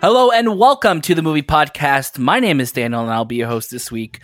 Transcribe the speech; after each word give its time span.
Hello 0.00 0.30
and 0.30 0.58
welcome 0.58 1.02
to 1.02 1.14
the 1.14 1.20
movie 1.20 1.42
podcast. 1.42 2.18
My 2.18 2.40
name 2.40 2.58
is 2.58 2.72
Daniel 2.72 3.02
and 3.02 3.10
I'll 3.10 3.26
be 3.26 3.36
your 3.36 3.48
host 3.48 3.70
this 3.70 3.92
week. 3.92 4.20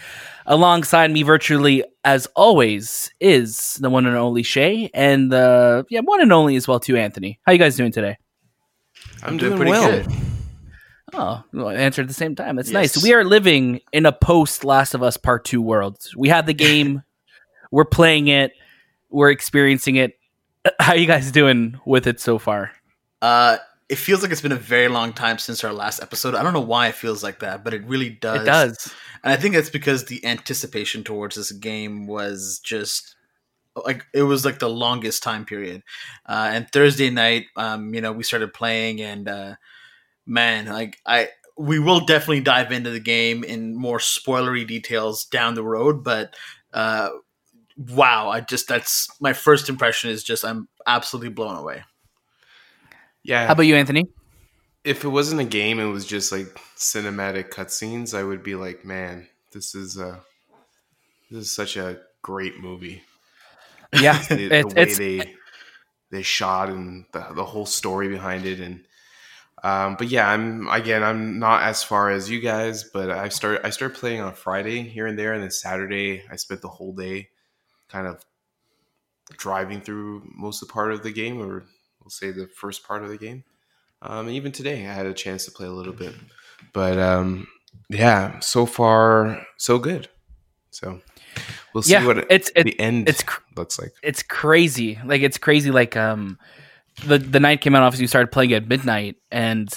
Alongside 0.46 1.10
me 1.10 1.22
virtually 1.22 1.84
as 2.02 2.26
always 2.34 3.12
is 3.20 3.74
the 3.74 3.90
one 3.90 4.06
and 4.06 4.16
only 4.16 4.42
Shay 4.42 4.88
and 4.94 5.30
the 5.30 5.84
yeah, 5.90 6.00
one 6.00 6.22
and 6.22 6.32
only 6.32 6.56
as 6.56 6.66
well 6.66 6.80
too 6.80 6.96
Anthony. 6.96 7.38
How 7.44 7.52
you 7.52 7.58
guys 7.58 7.76
doing 7.76 7.92
today? 7.92 8.16
I'm, 9.22 9.36
doing, 9.36 9.58
pretty 9.58 9.70
well. 9.70 9.90
good. 9.90 10.06
Oh, 11.12 11.44
well, 11.52 11.68
answer 11.68 12.00
at 12.00 12.08
the 12.08 12.14
same 12.14 12.34
time. 12.34 12.56
That's 12.56 12.70
yes. 12.70 12.96
nice. 12.96 13.04
We 13.04 13.12
are 13.12 13.22
living 13.22 13.82
in 13.92 14.06
a 14.06 14.12
post 14.12 14.64
Last 14.64 14.94
of 14.94 15.02
Us 15.02 15.18
Part 15.18 15.44
2 15.44 15.60
world. 15.60 15.98
We 16.16 16.30
have 16.30 16.46
the 16.46 16.54
game, 16.54 17.02
we're 17.70 17.84
playing 17.84 18.28
it, 18.28 18.52
we're 19.10 19.30
experiencing 19.30 19.96
it. 19.96 20.18
How 20.80 20.94
you 20.94 21.06
guys 21.06 21.30
doing 21.30 21.78
with 21.84 22.06
it 22.06 22.18
so 22.18 22.38
far? 22.38 22.72
Uh 23.20 23.58
it 23.88 23.96
feels 23.96 24.22
like 24.22 24.32
it's 24.32 24.40
been 24.40 24.52
a 24.52 24.56
very 24.56 24.88
long 24.88 25.12
time 25.12 25.38
since 25.38 25.62
our 25.62 25.72
last 25.72 26.02
episode. 26.02 26.34
I 26.34 26.42
don't 26.42 26.52
know 26.52 26.60
why 26.60 26.88
it 26.88 26.94
feels 26.94 27.22
like 27.22 27.40
that, 27.40 27.62
but 27.62 27.72
it 27.72 27.84
really 27.84 28.10
does. 28.10 28.42
It 28.42 28.44
does. 28.44 28.94
And 29.22 29.32
I 29.32 29.36
think 29.36 29.54
that's 29.54 29.70
because 29.70 30.04
the 30.04 30.24
anticipation 30.24 31.04
towards 31.04 31.36
this 31.36 31.52
game 31.52 32.06
was 32.06 32.58
just 32.58 33.14
like 33.84 34.04
it 34.12 34.22
was 34.22 34.44
like 34.44 34.58
the 34.58 34.68
longest 34.68 35.22
time 35.22 35.44
period. 35.44 35.82
Uh, 36.26 36.50
and 36.52 36.70
Thursday 36.70 37.10
night, 37.10 37.46
um, 37.56 37.94
you 37.94 38.00
know, 38.00 38.12
we 38.12 38.24
started 38.24 38.52
playing, 38.52 39.00
and 39.02 39.28
uh, 39.28 39.54
man, 40.26 40.66
like 40.66 40.98
I, 41.06 41.28
we 41.56 41.78
will 41.78 42.00
definitely 42.00 42.40
dive 42.40 42.72
into 42.72 42.90
the 42.90 43.00
game 43.00 43.44
in 43.44 43.76
more 43.76 43.98
spoilery 43.98 44.66
details 44.66 45.24
down 45.24 45.54
the 45.54 45.64
road, 45.64 46.02
but. 46.02 46.34
Uh, 46.72 47.08
wow, 47.78 48.28
I 48.28 48.40
just 48.40 48.68
that's 48.68 49.08
my 49.20 49.32
first 49.32 49.68
impression 49.70 50.10
is 50.10 50.22
just 50.22 50.44
I'm 50.44 50.68
absolutely 50.86 51.30
blown 51.30 51.56
away. 51.56 51.84
Yeah. 53.26 53.46
How 53.46 53.52
about 53.52 53.64
you, 53.64 53.74
Anthony? 53.74 54.08
If 54.84 55.04
it 55.04 55.08
wasn't 55.08 55.40
a 55.40 55.44
game, 55.44 55.80
it 55.80 55.86
was 55.86 56.06
just 56.06 56.30
like 56.30 56.46
cinematic 56.76 57.50
cutscenes. 57.50 58.16
I 58.16 58.22
would 58.22 58.44
be 58.44 58.54
like, 58.54 58.84
man, 58.84 59.26
this 59.52 59.74
is 59.74 59.98
uh 59.98 60.20
this 61.30 61.42
is 61.42 61.52
such 61.52 61.76
a 61.76 61.98
great 62.22 62.60
movie. 62.60 63.02
Yeah, 63.92 64.22
the, 64.28 64.48
the 64.48 64.72
way 64.76 64.94
they 64.94 65.34
they 66.10 66.22
shot 66.22 66.68
and 66.68 67.04
the 67.12 67.26
the 67.34 67.44
whole 67.44 67.66
story 67.66 68.08
behind 68.08 68.46
it, 68.46 68.60
and 68.60 68.84
um, 69.64 69.96
but 69.96 70.06
yeah, 70.06 70.30
I'm 70.30 70.68
again, 70.68 71.02
I'm 71.02 71.40
not 71.40 71.64
as 71.64 71.82
far 71.82 72.10
as 72.10 72.30
you 72.30 72.38
guys, 72.38 72.84
but 72.84 73.10
I 73.10 73.28
start 73.28 73.62
I 73.64 73.70
started 73.70 73.98
playing 73.98 74.20
on 74.20 74.34
Friday 74.34 74.82
here 74.82 75.08
and 75.08 75.18
there, 75.18 75.32
and 75.32 75.42
then 75.42 75.50
Saturday 75.50 76.22
I 76.30 76.36
spent 76.36 76.62
the 76.62 76.68
whole 76.68 76.92
day 76.92 77.30
kind 77.88 78.06
of 78.06 78.24
driving 79.36 79.80
through 79.80 80.22
most 80.32 80.62
of 80.62 80.68
the 80.68 80.72
part 80.72 80.92
of 80.92 81.02
the 81.02 81.10
game 81.10 81.42
or 81.42 81.64
we'll 82.06 82.10
say 82.10 82.30
the 82.30 82.46
first 82.46 82.86
part 82.86 83.02
of 83.02 83.08
the 83.08 83.18
game. 83.18 83.42
Um, 84.00 84.28
even 84.28 84.52
today, 84.52 84.86
I 84.86 84.92
had 84.92 85.06
a 85.06 85.12
chance 85.12 85.44
to 85.46 85.50
play 85.50 85.66
a 85.66 85.72
little 85.72 85.92
bit, 85.92 86.14
but 86.72 87.00
um, 87.00 87.48
yeah, 87.88 88.38
so 88.38 88.64
far 88.64 89.44
so 89.56 89.80
good. 89.80 90.08
So 90.70 91.00
we'll 91.74 91.82
see 91.82 91.94
yeah, 91.94 92.06
what 92.06 92.30
it's, 92.30 92.52
it, 92.54 92.62
the 92.62 92.78
end 92.78 93.08
it's 93.08 93.24
cr- 93.24 93.42
looks 93.56 93.80
like. 93.80 93.92
It's 94.04 94.22
crazy, 94.22 95.00
like 95.04 95.22
it's 95.22 95.36
crazy. 95.36 95.72
Like 95.72 95.96
um, 95.96 96.38
the 97.04 97.18
the 97.18 97.40
night 97.40 97.60
came 97.60 97.74
out. 97.74 97.82
Obviously, 97.82 98.04
you 98.04 98.08
started 98.08 98.30
playing 98.30 98.52
at 98.52 98.68
midnight, 98.68 99.16
and 99.32 99.68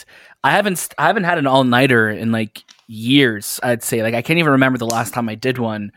I 0.43 0.51
haven't 0.51 0.87
I 0.99 1.07
haven't 1.07 1.23
had 1.23 1.39
an 1.39 1.47
all 1.47 1.63
nighter 1.63 2.11
in 2.11 2.31
like 2.31 2.63
years. 2.85 3.59
I'd 3.63 3.81
say 3.81 4.03
like 4.03 4.13
I 4.13 4.21
can't 4.21 4.37
even 4.37 4.51
remember 4.51 4.77
the 4.77 4.85
last 4.85 5.15
time 5.15 5.29
I 5.29 5.35
did 5.35 5.57
one 5.57 5.91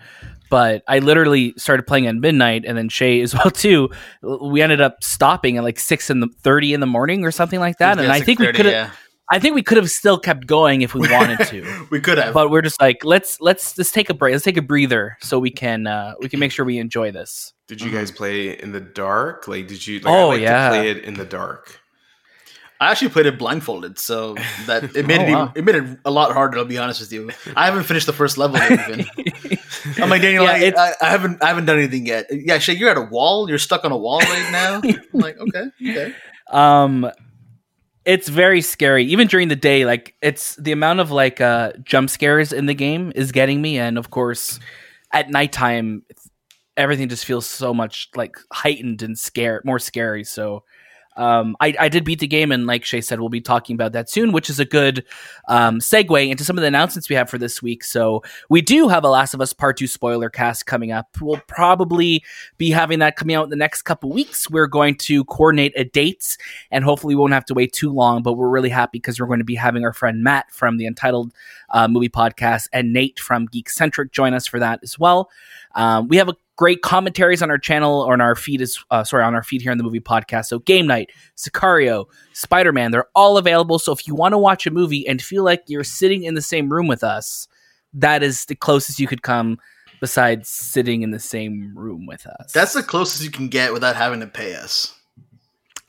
but 0.53 0.85
I 0.87 0.99
literally 0.99 1.55
started 1.57 1.87
playing 1.87 2.07
at 2.09 2.15
midnight, 2.15 2.67
and 2.67 2.77
then 2.77 2.91
Shay 2.91 3.23
as 3.23 3.33
well 3.39 3.51
too. 3.51 3.89
We 4.23 4.61
ended 4.61 4.83
up 4.83 5.03
stopping 5.03 5.57
at 5.57 5.65
like 5.65 5.81
six 5.81 6.11
in 6.11 6.21
the 6.21 6.29
thirty 6.43 6.75
in 6.75 6.81
the 6.81 6.87
morning 6.87 7.25
or 7.25 7.31
something 7.31 7.59
like 7.59 7.79
that, 7.79 7.99
and 7.99 8.13
I 8.13 8.21
think 8.21 8.39
we 8.39 8.53
could 8.53 8.67
have. 8.67 8.75
Yeah. 8.75 8.91
I 9.31 9.39
think 9.39 9.55
we 9.55 9.63
could 9.63 9.79
have 9.79 9.91
still 9.91 10.19
kept 10.19 10.47
going 10.47 10.83
if 10.83 10.95
we 10.95 11.09
wanted 11.09 11.47
to. 11.47 11.87
we 11.91 12.01
could 12.01 12.19
have, 12.19 12.35
but 12.35 12.51
we're 12.51 12.61
just 12.61 12.79
like 12.83 13.03
let's 13.03 13.41
let's 13.41 13.79
let's 13.79 13.91
take 13.91 14.11
a 14.11 14.15
break. 14.15 14.33
Let's 14.33 14.45
take 14.45 14.59
a 14.59 14.63
breather 14.63 15.17
so 15.23 15.39
we 15.39 15.51
can 15.51 15.87
uh, 15.87 16.17
we 16.21 16.29
can 16.29 16.39
make 16.39 16.53
sure 16.53 16.67
we 16.67 16.77
enjoy 16.79 17.13
this. 17.13 17.55
Did 17.67 17.81
you 17.81 17.91
guys 17.91 18.11
play 18.11 18.51
in 18.51 18.73
the 18.73 18.81
dark? 18.81 19.49
Like, 19.49 19.69
did 19.69 19.87
you? 19.87 20.01
Like, 20.01 20.15
oh 20.15 20.29
like 20.29 20.43
yeah, 20.43 20.69
play 20.69 20.91
it 20.91 20.99
in 20.99 21.15
the 21.15 21.25
dark. 21.25 21.81
I 22.83 22.91
actually 22.91 23.11
played 23.11 23.27
it 23.27 23.39
blindfolded, 23.39 23.97
so 23.97 24.35
that 24.67 24.97
it 24.97 25.07
made 25.07 25.21
oh, 25.21 25.25
it 25.25 25.33
wow. 25.33 25.53
it 25.55 25.65
made 25.65 25.77
it 25.77 25.99
a 26.05 26.11
lot 26.11 26.33
harder. 26.33 26.59
I'll 26.59 26.65
be 26.65 26.79
honest 26.79 26.99
with 26.99 27.13
you. 27.13 27.31
I 27.55 27.67
haven't 27.67 27.85
finished 27.85 28.07
the 28.07 28.13
first 28.13 28.39
level 28.39 28.57
even. 28.57 29.07
I'm 30.03 30.11
like 30.11 30.21
Daniel, 30.21 30.43
yeah, 30.43 30.73
I, 30.77 30.89
I, 30.89 30.95
I, 31.01 31.11
haven't 31.11 31.41
I 31.45 31.47
haven't 31.47 31.67
done 31.67 31.79
anything 31.79 32.07
yet. 32.07 32.27
Yeah, 32.33 32.59
Shay, 32.59 32.73
you're 32.73 32.91
at 32.91 32.97
a 32.97 33.03
wall. 33.03 33.49
You're 33.49 33.59
stuck 33.59 33.85
on 33.85 33.93
a 33.93 33.97
wall 33.97 34.19
right 34.19 34.51
now. 34.51 34.81
I'm 35.15 35.21
like, 35.21 35.39
okay, 35.39 35.67
okay. 35.81 36.15
Um, 36.51 37.09
it's 38.05 38.29
very 38.29 38.61
scary. 38.61 39.05
Even 39.05 39.29
during 39.29 39.47
the 39.47 39.55
day, 39.55 39.85
like 39.85 40.17
it's 40.21 40.57
the 40.57 40.73
amount 40.73 40.99
of 40.99 41.13
like 41.13 41.41
uh 41.41 41.75
jump 41.85 42.11
scares 42.11 42.53
in 42.53 42.67
the 42.67 42.75
game 42.75 43.13
is 43.15 43.31
getting 43.31 43.63
me, 43.63 43.79
and 43.79 43.97
of 43.97 44.11
course, 44.11 44.59
at 45.13 45.31
nighttime, 45.31 46.03
everything 46.77 47.09
just 47.09 47.27
feels 47.27 47.47
so 47.47 47.73
much 47.73 48.11
like 48.17 48.37
heightened 48.53 49.03
and 49.03 49.17
scare 49.17 49.63
more 49.65 49.79
scary. 49.79 50.25
So 50.25 50.65
um, 51.17 51.57
I, 51.61 51.75
I, 51.79 51.89
did 51.89 52.05
beat 52.05 52.21
the 52.21 52.27
game, 52.27 52.53
and 52.53 52.67
like 52.67 52.85
Shay 52.85 53.01
said, 53.01 53.21
we'll 53.21 53.29
be 53.29 53.41
talking 53.41 53.75
about 53.75 53.93
that 53.93 54.09
soon, 54.09 54.33
which 54.33 54.49
is 54.49 54.59
a 54.59 54.65
good 54.65 55.05
um, 55.47 55.79
segue 55.79 56.31
into 56.31 56.45
some 56.45 56.57
of 56.57 56.63
the 56.63 56.69
announcements 56.69 57.09
we 57.11 57.17
have 57.17 57.29
for 57.29 57.39
this 57.39 57.63
week. 57.63 57.85
So 57.85 58.23
we 58.49 58.63
do 58.63 58.89
have 58.89 59.05
a 59.05 59.09
Last 59.09 59.35
of 59.35 59.41
Us 59.41 59.53
Part 59.53 59.77
Two 59.77 59.87
spoiler 59.87 60.31
cast 60.31 60.65
coming 60.65 60.91
up. 60.91 61.09
We'll 61.21 61.43
probably 61.47 62.25
be 62.57 62.71
having 62.71 63.01
that 63.01 63.17
coming 63.17 63.37
out 63.37 63.45
in 63.45 63.51
the 63.51 63.57
next 63.57 63.83
couple 63.83 64.11
weeks. 64.11 64.49
We're 64.49 64.67
going 64.67 64.97
to 64.97 65.25
coordinate 65.25 65.75
a 65.77 65.85
date, 65.85 66.39
and 66.71 66.85
hopefully 66.85 67.15
we 67.15 67.21
won't 67.21 67.35
have 67.35 67.47
to 67.47 67.55
wait 67.55 67.73
too 67.73 67.93
long. 67.93 68.23
But 68.23 68.35
we're 68.35 68.49
really 68.49 68.71
happy 68.71 68.99
because 68.99 69.21
we're 69.21 69.27
going 69.27 69.41
to 69.41 69.45
be 69.45 69.55
having 69.55 69.85
our 69.85 69.93
friend 69.93 70.25
Matt 70.25 70.51
from 70.51 70.79
the 70.79 70.87
Entitled 70.87 71.33
uh, 71.73 71.89
Movie 71.89 72.09
Podcast 72.09 72.69
and 72.73 72.93
Nate 72.93 73.19
from 73.19 73.47
Geek 73.47 73.69
Centric 73.69 74.13
join 74.13 74.35
us 74.35 74.47
for 74.47 74.59
that 74.61 74.81
as 74.83 74.99
well. 74.99 75.31
Um, 75.75 76.09
we 76.09 76.17
have 76.17 76.29
a 76.29 76.37
great 76.57 76.83
commentaries 76.83 77.43
on 77.43 77.51
our 77.51 77.59
channel 77.59 78.01
or 78.03 78.13
on 78.13 78.21
our 78.21 78.35
feed 78.35 78.61
is 78.61 78.83
uh, 78.91 79.05
sorry 79.05 79.25
on 79.25 79.35
our 79.35 79.43
feed 79.43 79.63
here 79.63 79.73
on 79.73 79.79
the 79.79 79.85
movie 79.85 80.01
podcast. 80.01 80.47
So 80.47 80.59
Game 80.61 80.87
Night, 80.87 81.11
Sicario, 81.37 82.07
Spider 82.33 82.73
Man, 82.73 82.91
they're 82.91 83.09
all 83.15 83.37
available. 83.37 83.79
So 83.79 83.93
if 83.93 84.07
you 84.07 84.15
want 84.15 84.33
to 84.33 84.39
watch 84.39 84.67
a 84.67 84.71
movie 84.71 85.07
and 85.07 85.21
feel 85.21 85.45
like 85.45 85.65
you're 85.67 85.85
sitting 85.85 86.25
in 86.25 86.35
the 86.35 86.43
same 86.43 86.73
room 86.73 86.87
with 86.87 87.03
us, 87.03 87.49
that 87.95 88.23
is 88.23 88.45
the 88.47 88.55
closest 88.55 89.01
you 89.01 89.07
could 89.07 89.23
come. 89.23 89.59
Besides 90.01 90.49
sitting 90.49 91.03
in 91.03 91.13
the 91.13 91.21
same 91.21 91.79
room 91.79 92.07
with 92.07 92.27
us, 92.27 92.51
that's 92.51 92.73
the 92.73 92.83
closest 92.83 93.23
you 93.23 93.31
can 93.31 93.47
get 93.47 93.73
without 93.73 93.95
having 93.95 94.19
to 94.19 94.27
pay 94.27 94.57
us. 94.57 94.99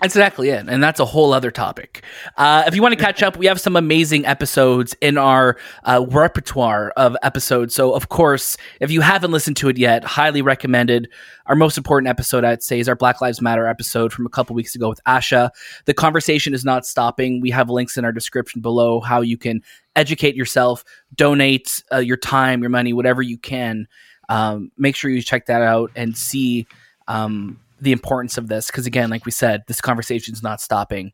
Exactly 0.04 0.50
it. 0.50 0.66
And 0.68 0.84
that's 0.84 1.00
a 1.00 1.06
whole 1.06 1.32
other 1.32 1.50
topic. 1.50 2.04
Uh, 2.36 2.66
if 2.68 2.76
you 2.76 2.82
want 2.82 2.94
to 2.94 3.00
catch 3.00 3.24
up, 3.24 3.38
we 3.38 3.46
have 3.46 3.62
some 3.62 3.78
amazing 3.78 4.26
episodes 4.26 4.94
in 5.00 5.18
our 5.18 5.58
uh, 5.86 6.06
repertoire 6.10 6.92
of 6.98 7.16
episodes. 7.24 7.74
So, 7.74 7.94
of 7.94 8.10
course, 8.10 8.58
if 8.82 8.92
you 8.92 9.00
haven't 9.00 9.32
listened 9.32 9.56
to 9.58 9.70
it 9.70 9.78
yet, 9.78 10.04
highly 10.04 10.42
recommended. 10.42 11.08
Our 11.46 11.56
most 11.56 11.78
important 11.78 12.10
episode, 12.10 12.44
I'd 12.44 12.62
say, 12.64 12.82
is 12.82 12.90
our 12.90 12.98
Black 12.98 13.22
Lives 13.22 13.42
Matter 13.42 13.66
episode 13.66 14.12
from 14.12 14.26
a 14.26 14.30
couple 14.30 14.54
weeks 14.58 14.76
ago 14.76 14.90
with 14.90 15.02
Asha. 15.06 15.52
The 15.86 15.94
conversation 15.94 16.54
is 16.54 16.66
not 16.66 16.86
stopping. 16.86 17.40
We 17.40 17.52
have 17.52 17.70
links 17.70 17.98
in 17.98 18.04
our 18.04 18.12
description 18.12 18.60
below 18.60 19.00
how 19.00 19.22
you 19.22 19.38
can 19.38 19.62
educate 19.96 20.36
yourself, 20.36 20.84
donate 21.16 21.82
uh, 21.94 22.00
your 22.00 22.18
time, 22.18 22.60
your 22.60 22.70
money, 22.70 22.92
whatever 22.92 23.22
you 23.22 23.38
can. 23.38 23.88
Um, 24.28 24.70
make 24.78 24.98
sure 24.98 25.10
you 25.10 25.22
check 25.22 25.46
that 25.46 25.62
out 25.62 25.92
and 25.96 26.18
see. 26.18 26.68
Um, 27.08 27.60
the 27.84 27.92
importance 27.92 28.38
of 28.38 28.48
this 28.48 28.68
because 28.68 28.86
again 28.86 29.10
like 29.10 29.26
we 29.26 29.32
said 29.32 29.64
this 29.68 29.82
conversation 29.82 30.34
is 30.34 30.42
not 30.42 30.62
stopping. 30.62 31.12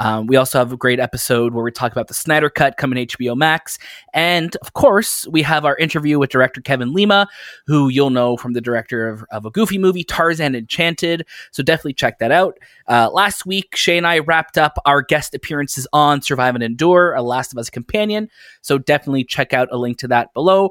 Um, 0.00 0.26
we 0.26 0.36
also 0.36 0.58
have 0.58 0.72
a 0.72 0.76
great 0.76 0.98
episode 0.98 1.52
where 1.52 1.62
we 1.62 1.70
talk 1.70 1.92
about 1.92 2.08
the 2.08 2.14
snyder 2.14 2.48
cut 2.48 2.76
coming 2.76 3.06
hbo 3.06 3.36
max. 3.36 3.78
And 4.14 4.56
of 4.56 4.72
course 4.72 5.26
we 5.28 5.42
have 5.42 5.64
our 5.64 5.76
interview 5.76 6.18
with 6.18 6.30
director 6.30 6.60
kevin 6.60 6.94
lima 6.94 7.28
who 7.66 7.88
you'll 7.88 8.10
know 8.10 8.36
from 8.36 8.52
the 8.52 8.60
director 8.60 9.08
of, 9.08 9.24
of 9.30 9.44
a 9.44 9.50
goofy 9.50 9.78
movie 9.78 10.04
tarzan 10.04 10.54
enchanted. 10.54 11.26
So 11.50 11.62
definitely 11.62 11.94
check 11.94 12.18
that 12.20 12.32
out. 12.32 12.58
Uh, 12.88 13.10
last 13.12 13.44
week 13.44 13.76
shay 13.76 13.98
and 13.98 14.06
i 14.06 14.20
wrapped 14.20 14.56
up 14.56 14.78
our 14.86 15.02
guest 15.02 15.34
appearances 15.34 15.86
on 15.92 16.22
survive 16.22 16.54
and 16.54 16.64
endure 16.64 17.14
a 17.14 17.22
last 17.22 17.52
of 17.52 17.58
us 17.58 17.68
companion. 17.68 18.30
So 18.62 18.78
definitely 18.78 19.24
check 19.24 19.52
out 19.52 19.68
a 19.72 19.76
link 19.76 19.98
to 19.98 20.08
that 20.08 20.32
below 20.32 20.70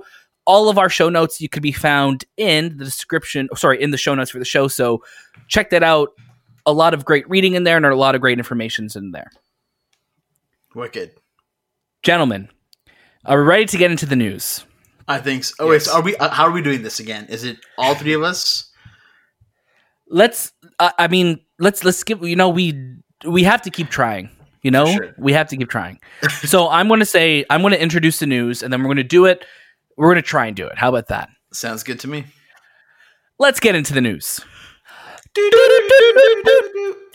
all 0.52 0.68
of 0.68 0.78
our 0.78 0.90
show 0.90 1.08
notes 1.08 1.40
you 1.40 1.48
could 1.48 1.64
be 1.64 1.72
found 1.72 2.26
in 2.36 2.78
the 2.78 2.84
description 2.84 3.48
sorry 3.56 3.82
in 3.82 3.92
the 3.92 3.98
show 3.98 4.14
notes 4.14 4.30
for 4.32 4.38
the 4.38 4.44
show. 4.44 4.68
So 4.68 5.02
check 5.48 5.70
that 5.70 5.82
out. 5.82 6.10
A 6.66 6.74
lot 6.74 6.94
of 6.94 7.06
great 7.06 7.28
reading 7.30 7.54
in 7.54 7.64
there 7.64 7.78
and 7.78 7.86
a 7.86 7.96
lot 7.96 8.16
of 8.16 8.22
great 8.22 8.38
informations 8.38 8.98
in 8.98 9.12
there. 9.12 9.32
Wicked. 10.76 11.14
Gentlemen 12.04 12.50
are 13.24 13.40
we 13.40 13.48
ready 13.48 13.66
to 13.66 13.78
get 13.78 13.92
into 13.92 14.06
the 14.06 14.18
news? 14.18 14.66
I 15.08 15.20
think 15.20 15.46
so. 15.46 15.54
Oh 15.60 15.72
yes. 15.72 15.72
wait 15.72 15.82
so 15.84 15.94
are 15.94 16.02
we 16.02 16.18
uh, 16.18 16.30
how 16.30 16.44
are 16.48 16.52
we 16.52 16.62
doing 16.62 16.84
this 16.84 17.00
again? 17.00 17.28
Is 17.30 17.46
it 17.46 17.58
all 17.78 17.96
three 17.96 18.14
of 18.14 18.22
us? 18.22 18.70
Let's 20.10 20.52
uh, 20.80 20.92
i 20.98 21.08
mean 21.08 21.40
let's 21.60 21.86
let's 21.86 22.04
give 22.04 22.22
you 22.24 22.36
know 22.36 22.50
we 22.50 22.98
we 23.26 23.44
have 23.44 23.62
to 23.62 23.70
keep 23.70 23.90
trying 23.90 24.30
you 24.64 24.70
know? 24.70 24.86
sure. 24.86 25.16
we 25.18 25.34
have 25.34 25.48
to 25.48 25.58
keep 25.58 25.70
trying. 25.70 25.98
So 26.44 26.68
i'm 26.68 26.90
going 26.90 27.00
to 27.00 27.06
say 27.06 27.46
i'm 27.50 27.62
going 27.62 27.72
to 27.72 27.82
introduce 27.82 28.20
the 28.20 28.28
news 28.28 28.62
and 28.62 28.74
then 28.74 28.82
we're 28.82 28.88
going 28.88 28.98
to 28.98 29.04
do 29.04 29.26
it 29.26 29.46
we're 30.02 30.08
going 30.08 30.16
to 30.16 30.22
try 30.28 30.48
and 30.48 30.56
do 30.56 30.66
it. 30.66 30.78
How 30.78 30.90
about 30.90 31.08
that? 31.10 31.30
Sounds 31.54 31.84
good 31.84 32.00
to 32.02 32.08
me. 32.08 32.26
Let's 33.40 33.60
get 33.60 33.76
into 33.76 33.94
the 33.94 34.02
news. 34.02 34.40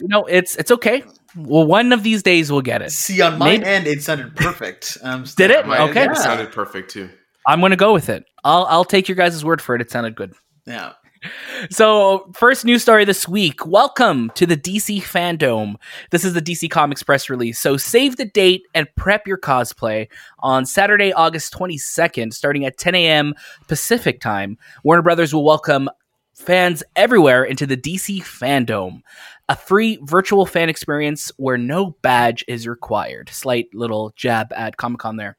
No, 0.03 0.25
it's 0.27 0.57
it's 0.57 0.71
okay. 0.71 1.03
Well, 1.37 1.67
one 1.67 1.93
of 1.93 2.03
these 2.03 2.23
days 2.23 2.51
we'll 2.51 2.63
get 2.63 2.81
it. 2.83 2.91
See, 2.93 3.21
on 3.21 3.39
my 3.39 3.47
Maybe- 3.47 3.65
end, 3.65 3.87
it 3.87 4.03
sounded 4.03 4.35
perfect. 4.37 4.99
Um, 5.03 5.25
Did 5.37 5.51
it? 5.51 5.67
My- 5.67 5.81
Okay. 5.91 6.05
It 6.05 6.17
sounded 6.17 6.53
perfect 6.53 6.91
too. 6.91 7.11
I'm 7.47 7.61
going 7.61 7.71
to 7.71 7.77
go 7.77 7.93
with 7.93 8.09
it. 8.09 8.25
I'll 8.45 8.65
I'll 8.67 8.85
take 8.85 9.09
your 9.09 9.17
guys' 9.17 9.45
word 9.45 9.61
for 9.61 9.75
it. 9.75 9.81
It 9.81 9.91
sounded 9.91 10.15
good. 10.17 10.33
Yeah. 10.67 10.93
So, 11.71 12.31
first 12.35 12.65
news 12.65 12.83
story 12.83 13.05
this 13.05 13.27
week. 13.27 13.65
Welcome 13.67 14.31
to 14.35 14.47
the 14.47 14.57
DC 14.57 15.03
FanDome. 15.03 15.77
This 16.11 16.25
is 16.25 16.35
the 16.35 16.43
DC 16.43 16.71
Comics 16.71 17.03
press 17.03 17.31
release. 17.31 17.59
So, 17.59 17.77
save 17.77 18.17
the 18.17 18.25
date 18.25 18.63
and 18.75 18.87
prep 18.97 19.27
your 19.27 19.39
cosplay 19.39 20.09
on 20.41 20.67
Saturday, 20.67 21.13
August 21.13 21.53
22nd, 21.53 22.33
starting 22.33 22.65
at 22.65 22.79
10 22.79 22.95
a.m. 22.95 23.35
Pacific 23.69 24.21
time. 24.21 24.59
Warner 24.83 25.03
Brothers 25.03 25.35
will 25.35 25.45
welcome 25.45 25.89
fans 26.37 26.83
everywhere 26.95 27.45
into 27.45 27.67
the 27.67 27.77
DC 27.77 28.21
FanDome, 28.21 29.01
a 29.49 29.57
free 29.57 29.99
virtual 30.03 30.47
fan 30.47 30.69
experience 30.69 31.33
where 31.37 31.59
no 31.59 31.97
badge 32.03 32.45
is 32.47 32.69
required. 32.69 33.31
Slight 33.31 33.69
little 33.75 34.13
jab 34.17 34.53
at 34.53 34.77
Comic 34.77 35.01
Con 35.01 35.17
there. 35.17 35.37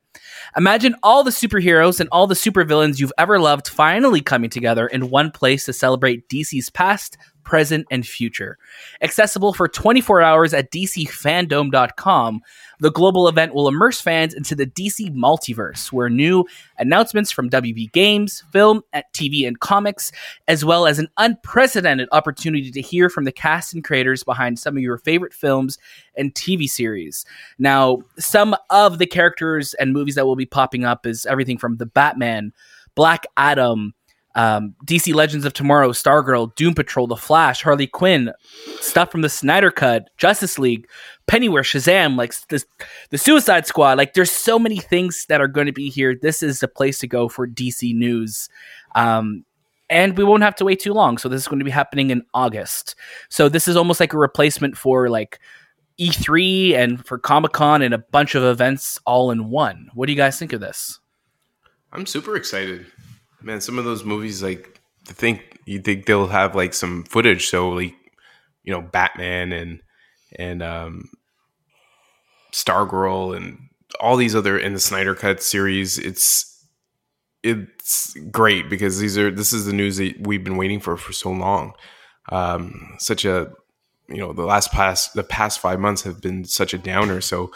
Imagine 0.56 0.96
all 1.04 1.24
the 1.24 1.32
superheroes 1.32 2.00
and 2.00 2.10
all 2.12 2.26
the 2.26 2.36
supervillains 2.36 3.00
you've 3.00 3.14
ever 3.18 3.40
loved 3.40 3.68
finally 3.68 4.22
coming 4.22 4.50
together 4.50 4.88
in 4.88 5.12
one 5.12 5.30
place 5.30 5.66
to 5.66 5.74
celebrate 5.74 6.28
DC's 6.28 6.70
past, 6.72 7.18
present, 7.44 7.86
and 7.92 8.06
future. 8.06 8.58
Accessible 9.02 9.54
for 9.54 9.68
24 9.68 10.22
hours 10.22 10.54
at 10.54 10.72
DCFanDome.com, 10.72 12.42
the 12.80 12.92
global 12.92 13.28
event 13.28 13.54
will 13.54 13.68
immerse 13.68 14.00
fans 14.00 14.34
into 14.34 14.56
the 14.56 14.68
DC 14.68 15.14
multiverse, 15.14 15.92
where 15.92 16.10
new 16.10 16.46
announcements 16.78 17.32
from 17.32 17.50
WB 17.50 17.92
Games, 17.92 18.44
film, 18.52 18.84
TV, 19.14 19.48
and 19.48 19.60
comics, 19.60 20.12
as 20.48 20.64
well 20.64 20.86
as 20.86 21.00
an 21.00 21.08
unprecedented 21.18 22.08
opportunity 22.12 22.72
to 22.72 22.82
hear 22.82 23.10
from 23.10 23.24
the 23.24 23.32
cast 23.32 23.74
and 23.74 23.84
creators 23.84 24.24
behind 24.24 24.60
some 24.60 24.78
of 24.78 24.84
your 24.84 24.98
favorite 24.98 25.34
films 25.34 25.78
and 26.16 26.34
TV 26.34 26.70
series. 26.70 27.26
Now, 27.58 28.00
some 28.20 28.56
of 28.70 29.00
the 29.00 29.08
characters 29.08 29.74
and 29.76 29.94
movies 29.94 30.16
that 30.16 30.26
will 30.26 30.36
be 30.36 30.46
popping 30.46 30.86
up 30.86 31.06
is 31.06 31.26
everything 31.26 31.58
from 31.58 31.78
the 31.78 31.86
Batman, 31.86 32.54
Black 32.96 33.26
Adam, 33.38 33.94
um, 34.38 34.76
DC 34.86 35.14
Legends 35.14 35.46
of 35.46 35.54
Tomorrow, 35.54 35.90
Stargirl, 35.92 36.56
Doom 36.56 36.76
Patrol, 36.76 37.08
The 37.08 37.18
Flash, 37.18 37.64
Harley 37.64 37.88
Quinn, 37.88 38.32
stuff 38.80 39.12
from 39.12 39.22
the 39.22 39.30
Snyder 39.30 39.72
Cut, 39.72 40.10
Justice 40.18 40.60
League, 40.60 40.88
Pennyworth, 41.26 41.66
Shazam, 41.66 42.16
like 42.18 42.34
this, 42.50 42.66
the 43.10 43.18
Suicide 43.18 43.66
Squad. 43.66 43.98
Like, 43.98 44.14
there's 44.14 44.32
so 44.32 44.60
many 44.60 44.78
things 44.78 45.26
that 45.28 45.42
are 45.42 45.48
going 45.48 45.66
to 45.66 45.74
be 45.74 45.90
here. 45.90 46.16
This 46.16 46.44
is 46.44 46.60
the 46.60 46.68
place 46.68 47.00
to 47.00 47.08
go 47.08 47.28
for 47.28 47.48
DC 47.48 47.96
news. 47.96 48.48
Um, 48.94 49.44
and 49.90 50.16
we 50.16 50.24
won't 50.24 50.44
have 50.44 50.56
to 50.58 50.66
wait 50.66 50.80
too 50.80 50.94
long. 50.94 51.18
So 51.18 51.30
this 51.30 51.42
is 51.42 51.48
going 51.48 51.60
to 51.60 51.66
be 51.66 51.72
happening 51.72 52.12
in 52.12 52.22
August. 52.34 52.96
So 53.30 53.50
this 53.50 53.68
is 53.68 53.76
almost 53.76 54.00
like 54.00 54.14
a 54.14 54.18
replacement 54.18 54.78
for 54.78 55.10
like 55.10 55.40
E3 56.00 56.76
and 56.76 57.06
for 57.06 57.18
Comic 57.18 57.54
Con 57.54 57.82
and 57.82 57.94
a 57.94 57.98
bunch 57.98 58.36
of 58.36 58.44
events 58.44 59.00
all 59.06 59.32
in 59.32 59.50
one. 59.50 59.90
What 59.96 60.06
do 60.06 60.14
you 60.14 60.18
guys 60.18 60.38
think 60.38 60.54
of 60.54 60.62
this? 60.62 61.00
I'm 61.92 62.06
super 62.06 62.36
excited, 62.36 62.86
man. 63.42 63.62
Some 63.62 63.80
of 63.80 63.86
those 63.86 64.04
movies, 64.04 64.44
like, 64.44 64.80
I 65.10 65.14
think 65.14 65.60
you 65.66 65.80
think 65.80 66.06
they'll 66.06 66.28
have 66.28 66.56
like 66.56 66.74
some 66.74 67.04
footage, 67.04 67.48
so 67.48 67.70
like, 67.70 67.96
you 68.64 68.74
know, 68.74 68.82
Batman 68.82 69.52
and 69.54 69.82
and 70.38 70.62
um, 70.62 71.10
Stargirl 72.52 73.36
and 73.36 73.58
all 74.00 74.18
these 74.18 74.36
other 74.36 74.58
in 74.58 74.74
the 74.74 74.80
Snyder 74.80 75.16
Cut 75.16 75.42
series. 75.42 75.98
It's 75.98 76.66
it's 77.44 78.14
great 78.32 78.70
because 78.70 79.00
these 79.00 79.18
are 79.18 79.32
this 79.32 79.54
is 79.54 79.66
the 79.66 79.74
news 79.74 79.98
that 79.98 80.16
we've 80.26 80.44
been 80.44 80.58
waiting 80.58 80.80
for 80.80 80.98
for 80.98 81.14
so 81.14 81.32
long. 81.32 81.74
Um, 82.30 82.96
such 83.00 83.26
a 83.26 83.52
you 84.10 84.18
know 84.18 84.34
the 84.34 84.46
last 84.46 84.72
past 84.72 85.14
the 85.14 85.24
past 85.24 85.60
five 85.60 85.80
months 85.80 86.04
have 86.04 86.22
been 86.22 86.46
such 86.46 86.74
a 86.74 86.78
downer. 86.78 87.22
So 87.22 87.52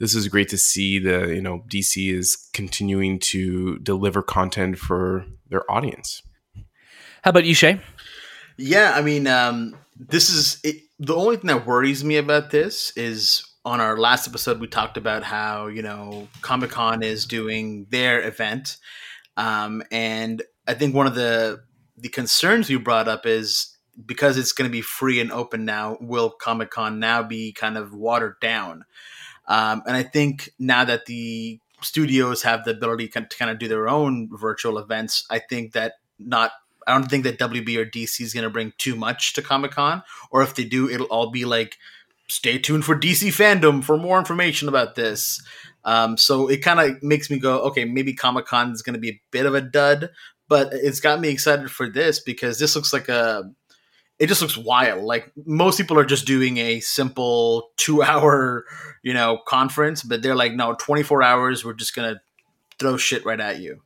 this 0.00 0.14
is 0.14 0.26
great 0.28 0.48
to 0.48 0.58
see 0.58 0.98
the 0.98 1.28
you 1.28 1.42
know 1.42 1.62
DC 1.68 2.12
is 2.12 2.48
continuing 2.52 3.20
to 3.20 3.78
deliver 3.78 4.22
content 4.22 4.78
for 4.78 5.26
their 5.48 5.70
audience. 5.70 6.22
How 7.22 7.30
about 7.30 7.44
you, 7.44 7.54
Shay? 7.54 7.80
Yeah, 8.56 8.94
I 8.96 9.02
mean, 9.02 9.26
um, 9.26 9.76
this 9.96 10.30
is 10.30 10.58
it, 10.64 10.76
the 10.98 11.14
only 11.14 11.36
thing 11.36 11.48
that 11.48 11.66
worries 11.66 12.02
me 12.02 12.16
about 12.16 12.50
this 12.50 12.96
is 12.96 13.46
on 13.64 13.78
our 13.78 13.98
last 13.98 14.26
episode 14.26 14.58
we 14.58 14.66
talked 14.66 14.96
about 14.96 15.22
how 15.22 15.66
you 15.66 15.82
know 15.82 16.28
Comic 16.40 16.70
Con 16.70 17.02
is 17.02 17.26
doing 17.26 17.86
their 17.90 18.26
event, 18.26 18.78
um, 19.36 19.82
and 19.92 20.42
I 20.66 20.74
think 20.74 20.94
one 20.94 21.06
of 21.06 21.14
the 21.14 21.62
the 21.98 22.08
concerns 22.08 22.70
you 22.70 22.80
brought 22.80 23.06
up 23.06 23.26
is 23.26 23.76
because 24.06 24.38
it's 24.38 24.52
going 24.52 24.68
to 24.68 24.72
be 24.72 24.80
free 24.80 25.20
and 25.20 25.30
open 25.30 25.66
now, 25.66 25.98
will 26.00 26.30
Comic 26.30 26.70
Con 26.70 26.98
now 26.98 27.22
be 27.22 27.52
kind 27.52 27.76
of 27.76 27.92
watered 27.92 28.36
down? 28.40 28.84
Um, 29.50 29.82
and 29.84 29.96
I 29.96 30.04
think 30.04 30.50
now 30.60 30.84
that 30.84 31.06
the 31.06 31.58
studios 31.82 32.44
have 32.44 32.64
the 32.64 32.70
ability 32.70 33.08
to 33.08 33.26
kind 33.26 33.50
of 33.50 33.58
do 33.58 33.66
their 33.66 33.88
own 33.88 34.30
virtual 34.32 34.78
events, 34.78 35.26
I 35.28 35.40
think 35.40 35.72
that 35.72 35.94
not 36.18 36.52
I 36.86 36.94
don't 36.94 37.10
think 37.10 37.24
that 37.24 37.38
WB 37.38 37.76
or 37.76 37.84
DC 37.84 38.20
is 38.20 38.32
going 38.32 38.44
to 38.44 38.50
bring 38.50 38.72
too 38.78 38.96
much 38.96 39.34
to 39.34 39.42
Comic 39.42 39.72
Con, 39.72 40.02
or 40.30 40.42
if 40.42 40.54
they 40.54 40.64
do, 40.64 40.88
it'll 40.88 41.06
all 41.06 41.30
be 41.30 41.44
like, 41.44 41.76
stay 42.28 42.58
tuned 42.58 42.84
for 42.84 42.96
DC 42.96 43.28
FanDome 43.28 43.84
for 43.84 43.96
more 43.96 44.18
information 44.18 44.68
about 44.68 44.94
this. 44.94 45.42
Um, 45.84 46.16
so 46.16 46.48
it 46.48 46.62
kind 46.62 46.80
of 46.80 47.02
makes 47.02 47.30
me 47.30 47.38
go, 47.38 47.60
okay, 47.64 47.84
maybe 47.84 48.14
Comic 48.14 48.46
Con 48.46 48.72
is 48.72 48.82
going 48.82 48.94
to 48.94 49.00
be 49.00 49.10
a 49.10 49.20
bit 49.30 49.46
of 49.46 49.54
a 49.54 49.60
dud, 49.60 50.10
but 50.48 50.72
it's 50.72 51.00
got 51.00 51.20
me 51.20 51.28
excited 51.28 51.70
for 51.70 51.88
this 51.88 52.20
because 52.20 52.58
this 52.58 52.76
looks 52.76 52.92
like 52.92 53.08
a, 53.08 53.50
it 54.20 54.28
just 54.28 54.42
looks 54.42 54.56
wild. 54.56 55.02
Like 55.02 55.32
most 55.46 55.78
people 55.78 55.98
are 55.98 56.04
just 56.04 56.26
doing 56.26 56.58
a 56.58 56.80
simple 56.80 57.70
two 57.78 58.02
hour, 58.02 58.66
you 59.02 59.14
know, 59.14 59.38
conference, 59.48 60.02
but 60.02 60.20
they're 60.22 60.36
like, 60.36 60.52
no, 60.52 60.74
24 60.74 61.22
hours, 61.22 61.64
we're 61.64 61.72
just 61.72 61.96
going 61.96 62.14
to 62.14 62.20
throw 62.78 62.98
shit 62.98 63.24
right 63.24 63.40
at 63.40 63.60
you. 63.60 63.82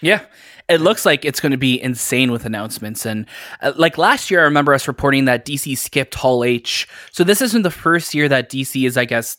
Yeah, 0.00 0.24
it 0.68 0.80
looks 0.80 1.06
like 1.06 1.24
it's 1.24 1.38
going 1.38 1.52
to 1.52 1.58
be 1.58 1.80
insane 1.80 2.32
with 2.32 2.44
announcements. 2.44 3.06
And 3.06 3.26
uh, 3.60 3.72
like 3.76 3.98
last 3.98 4.30
year, 4.30 4.40
I 4.40 4.44
remember 4.44 4.74
us 4.74 4.88
reporting 4.88 5.26
that 5.26 5.46
DC 5.46 5.78
skipped 5.78 6.14
Hall 6.16 6.42
H. 6.42 6.88
So 7.12 7.22
this 7.22 7.40
isn't 7.40 7.62
the 7.62 7.70
first 7.70 8.12
year 8.14 8.28
that 8.28 8.50
DC 8.50 8.84
is, 8.84 8.96
I 8.96 9.04
guess, 9.04 9.36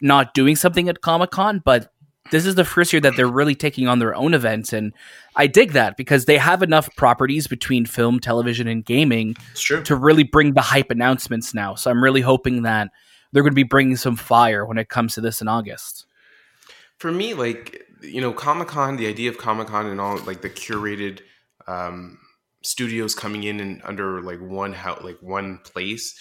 not 0.00 0.32
doing 0.32 0.56
something 0.56 0.88
at 0.88 1.02
Comic 1.02 1.30
Con, 1.30 1.60
but 1.62 1.92
this 2.30 2.46
is 2.46 2.54
the 2.54 2.64
first 2.64 2.92
year 2.92 3.00
that 3.00 3.16
they're 3.16 3.26
really 3.26 3.54
taking 3.54 3.88
on 3.88 3.98
their 3.98 4.14
own 4.14 4.34
events. 4.34 4.72
And 4.72 4.92
I 5.36 5.46
dig 5.46 5.72
that 5.72 5.96
because 5.96 6.24
they 6.24 6.38
have 6.38 6.62
enough 6.62 6.94
properties 6.96 7.46
between 7.46 7.86
film, 7.86 8.20
television, 8.20 8.68
and 8.68 8.84
gaming 8.84 9.36
to 9.84 9.96
really 9.96 10.24
bring 10.24 10.54
the 10.54 10.60
hype 10.60 10.90
announcements 10.90 11.54
now. 11.54 11.74
So 11.74 11.90
I'm 11.90 12.02
really 12.02 12.20
hoping 12.20 12.62
that 12.62 12.90
they're 13.32 13.42
going 13.42 13.52
to 13.52 13.56
be 13.56 13.62
bringing 13.62 13.96
some 13.96 14.16
fire 14.16 14.64
when 14.64 14.78
it 14.78 14.88
comes 14.88 15.14
to 15.14 15.20
this 15.20 15.40
in 15.40 15.48
August. 15.48 16.06
For 16.98 17.12
me, 17.12 17.34
like 17.34 17.84
you 18.02 18.20
know, 18.20 18.32
Comic 18.32 18.68
Con, 18.68 18.96
the 18.96 19.06
idea 19.06 19.30
of 19.30 19.38
Comic 19.38 19.68
Con 19.68 19.86
and 19.86 20.00
all 20.00 20.18
like 20.18 20.40
the 20.40 20.50
curated 20.50 21.20
um, 21.66 22.18
studios 22.62 23.14
coming 23.14 23.44
in 23.44 23.60
and 23.60 23.80
under 23.84 24.22
like 24.22 24.40
one 24.40 24.72
house, 24.72 25.02
like 25.02 25.18
one 25.20 25.58
place. 25.58 26.18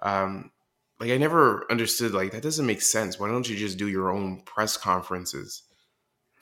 Um, 0.00 0.50
like 1.00 1.10
I 1.10 1.16
never 1.18 1.66
understood 1.70 2.12
like 2.12 2.32
that 2.32 2.42
doesn't 2.42 2.66
make 2.66 2.82
sense. 2.82 3.18
Why 3.18 3.28
don't 3.28 3.48
you 3.48 3.56
just 3.56 3.78
do 3.78 3.88
your 3.88 4.10
own 4.10 4.42
press 4.42 4.76
conferences? 4.76 5.62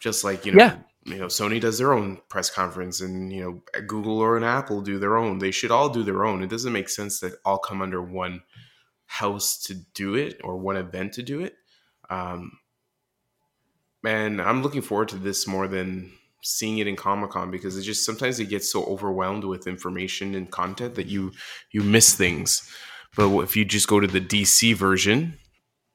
Just 0.00 0.22
like 0.24 0.44
you 0.46 0.52
know, 0.52 0.58
Yeah. 0.64 0.76
you 1.04 1.16
know, 1.16 1.26
Sony 1.26 1.60
does 1.60 1.78
their 1.78 1.92
own 1.92 2.20
press 2.28 2.50
conference, 2.50 3.00
and 3.00 3.32
you 3.32 3.42
know, 3.42 3.80
Google 3.86 4.18
or 4.18 4.36
an 4.36 4.44
Apple 4.44 4.80
do 4.80 4.98
their 4.98 5.16
own. 5.16 5.38
They 5.38 5.50
should 5.50 5.70
all 5.70 5.88
do 5.88 6.02
their 6.02 6.24
own. 6.24 6.42
It 6.42 6.50
doesn't 6.50 6.72
make 6.72 6.88
sense 6.88 7.20
that 7.20 7.34
all 7.44 7.58
come 7.58 7.82
under 7.82 8.02
one 8.02 8.42
house 9.06 9.58
to 9.64 9.74
do 9.94 10.14
it 10.14 10.40
or 10.44 10.56
one 10.56 10.76
event 10.76 11.14
to 11.14 11.22
do 11.22 11.40
it. 11.40 11.54
Um, 12.10 12.58
man, 14.02 14.40
I'm 14.40 14.62
looking 14.62 14.82
forward 14.82 15.08
to 15.08 15.16
this 15.16 15.46
more 15.46 15.68
than 15.68 16.12
seeing 16.42 16.78
it 16.78 16.86
in 16.86 16.96
Comic 16.96 17.30
Con 17.30 17.50
because 17.50 17.76
it 17.78 17.82
just 17.82 18.04
sometimes 18.04 18.38
it 18.38 18.50
gets 18.50 18.70
so 18.70 18.84
overwhelmed 18.84 19.44
with 19.44 19.66
information 19.66 20.34
and 20.34 20.50
content 20.50 20.94
that 20.96 21.06
you 21.06 21.32
you 21.70 21.82
miss 21.82 22.14
things. 22.14 22.70
But 23.16 23.30
if 23.40 23.56
you 23.56 23.64
just 23.64 23.88
go 23.88 24.00
to 24.00 24.06
the 24.06 24.20
DC 24.20 24.74
version, 24.74 25.38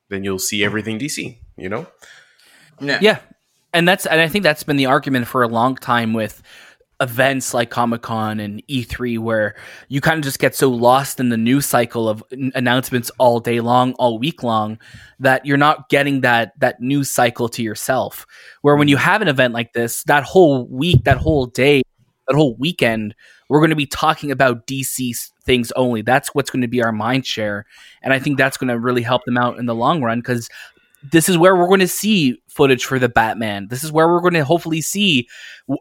then 0.10 0.24
you'll 0.24 0.40
see 0.40 0.64
everything 0.64 1.00
DC. 1.00 1.38
You 1.58 1.70
know. 1.70 1.88
Yeah. 3.02 3.20
And 3.74 3.88
that's 3.88 4.06
and 4.06 4.20
I 4.20 4.28
think 4.28 4.44
that's 4.44 4.64
been 4.64 4.78
the 4.78 4.88
argument 4.88 5.28
for 5.28 5.44
a 5.44 5.48
long 5.48 5.76
time 5.76 6.14
with 6.14 6.42
events 7.02 7.54
like 7.54 7.70
Comic-Con 7.70 8.40
and 8.40 8.62
E3 8.68 9.20
where 9.20 9.56
you 9.88 10.02
kind 10.02 10.18
of 10.18 10.24
just 10.24 10.40
get 10.40 10.54
so 10.54 10.70
lost 10.70 11.20
in 11.20 11.30
the 11.30 11.38
news 11.38 11.66
cycle 11.66 12.10
of 12.10 12.22
n- 12.32 12.52
announcements 12.56 13.10
all 13.18 13.40
day 13.40 13.62
long, 13.62 13.94
all 13.94 14.20
week 14.20 14.44
long 14.44 14.78
that 15.20 15.46
you're 15.46 15.58
not 15.58 15.88
getting 15.90 16.22
that 16.22 16.54
that 16.60 16.82
news 16.82 17.10
cycle 17.10 17.48
to 17.50 17.64
yourself. 17.64 18.26
Where 18.62 18.76
when 18.76 18.88
you 18.88 18.98
have 18.98 19.22
an 19.22 19.28
event 19.28 19.54
like 19.54 19.74
this, 19.74 20.04
that 20.06 20.24
whole 20.24 20.68
week, 20.68 21.04
that 21.06 21.18
whole 21.18 21.46
day, 21.46 21.84
that 22.28 22.36
whole 22.36 22.56
weekend, 22.58 23.16
we're 23.50 23.60
going 23.60 23.72
to 23.72 23.76
be 23.76 23.86
talking 23.86 24.32
about 24.32 24.68
DC 24.68 25.32
things 25.44 25.72
only. 25.74 26.02
That's 26.02 26.34
what's 26.34 26.50
going 26.50 26.62
to 26.62 26.68
be 26.68 26.82
our 26.82 26.92
mind 26.92 27.26
share. 27.26 27.66
And 28.02 28.14
I 28.14 28.20
think 28.20 28.38
that's 28.38 28.58
going 28.58 28.70
to 28.70 28.80
really 28.80 29.02
help 29.02 29.26
them 29.26 29.38
out 29.38 29.58
in 29.58 29.66
the 29.66 29.76
long 29.76 30.02
run 30.02 30.20
because 30.20 30.50
this 31.12 31.30
is 31.30 31.38
where 31.38 31.56
we're 31.56 31.68
going 31.68 31.80
to 31.80 31.88
see 31.88 32.42
footage 32.48 32.86
for 32.86 33.00
the 33.00 33.10
Batman. 33.10 33.68
This 33.70 33.84
is 33.84 33.92
where 33.92 34.08
we're 34.08 34.22
going 34.22 34.34
to 34.34 34.44
hopefully 34.44 34.82
see 34.82 35.28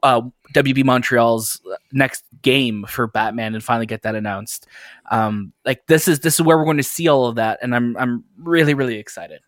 uh, 0.02 0.22
WB 0.54 0.84
Montreal's 0.84 1.60
next 1.92 2.24
game 2.42 2.84
for 2.88 3.06
Batman 3.06 3.54
and 3.54 3.62
finally 3.62 3.86
get 3.86 4.02
that 4.02 4.14
announced. 4.14 4.66
Um, 5.10 5.52
like 5.64 5.86
this 5.86 6.08
is 6.08 6.20
this 6.20 6.34
is 6.34 6.42
where 6.42 6.56
we're 6.56 6.64
going 6.64 6.76
to 6.76 6.82
see 6.82 7.08
all 7.08 7.26
of 7.26 7.36
that, 7.36 7.58
and 7.62 7.74
I'm 7.74 7.96
I'm 7.96 8.24
really 8.38 8.74
really 8.74 8.96
excited. 8.96 9.40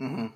Mm-hmm. 0.00 0.26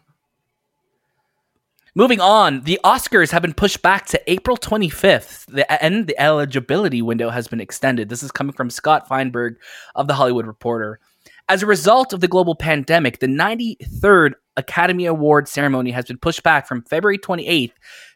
Moving 1.98 2.20
on, 2.20 2.60
the 2.60 2.78
Oscars 2.84 3.32
have 3.32 3.42
been 3.42 3.54
pushed 3.54 3.82
back 3.82 4.06
to 4.06 4.30
April 4.30 4.56
25th, 4.56 5.46
the, 5.46 5.82
and 5.82 6.06
the 6.06 6.16
eligibility 6.16 7.02
window 7.02 7.28
has 7.28 7.48
been 7.48 7.60
extended. 7.60 8.08
This 8.08 8.22
is 8.22 8.30
coming 8.30 8.52
from 8.52 8.70
Scott 8.70 9.08
Feinberg 9.08 9.56
of 9.96 10.06
The 10.06 10.14
Hollywood 10.14 10.46
Reporter. 10.46 11.00
As 11.48 11.64
a 11.64 11.66
result 11.66 12.12
of 12.12 12.20
the 12.20 12.28
global 12.28 12.54
pandemic, 12.54 13.18
the 13.18 13.26
93rd 13.26 14.34
Academy 14.56 15.06
Award 15.06 15.48
ceremony 15.48 15.90
has 15.90 16.04
been 16.04 16.18
pushed 16.18 16.44
back 16.44 16.68
from 16.68 16.84
February 16.84 17.18
28th 17.18 17.72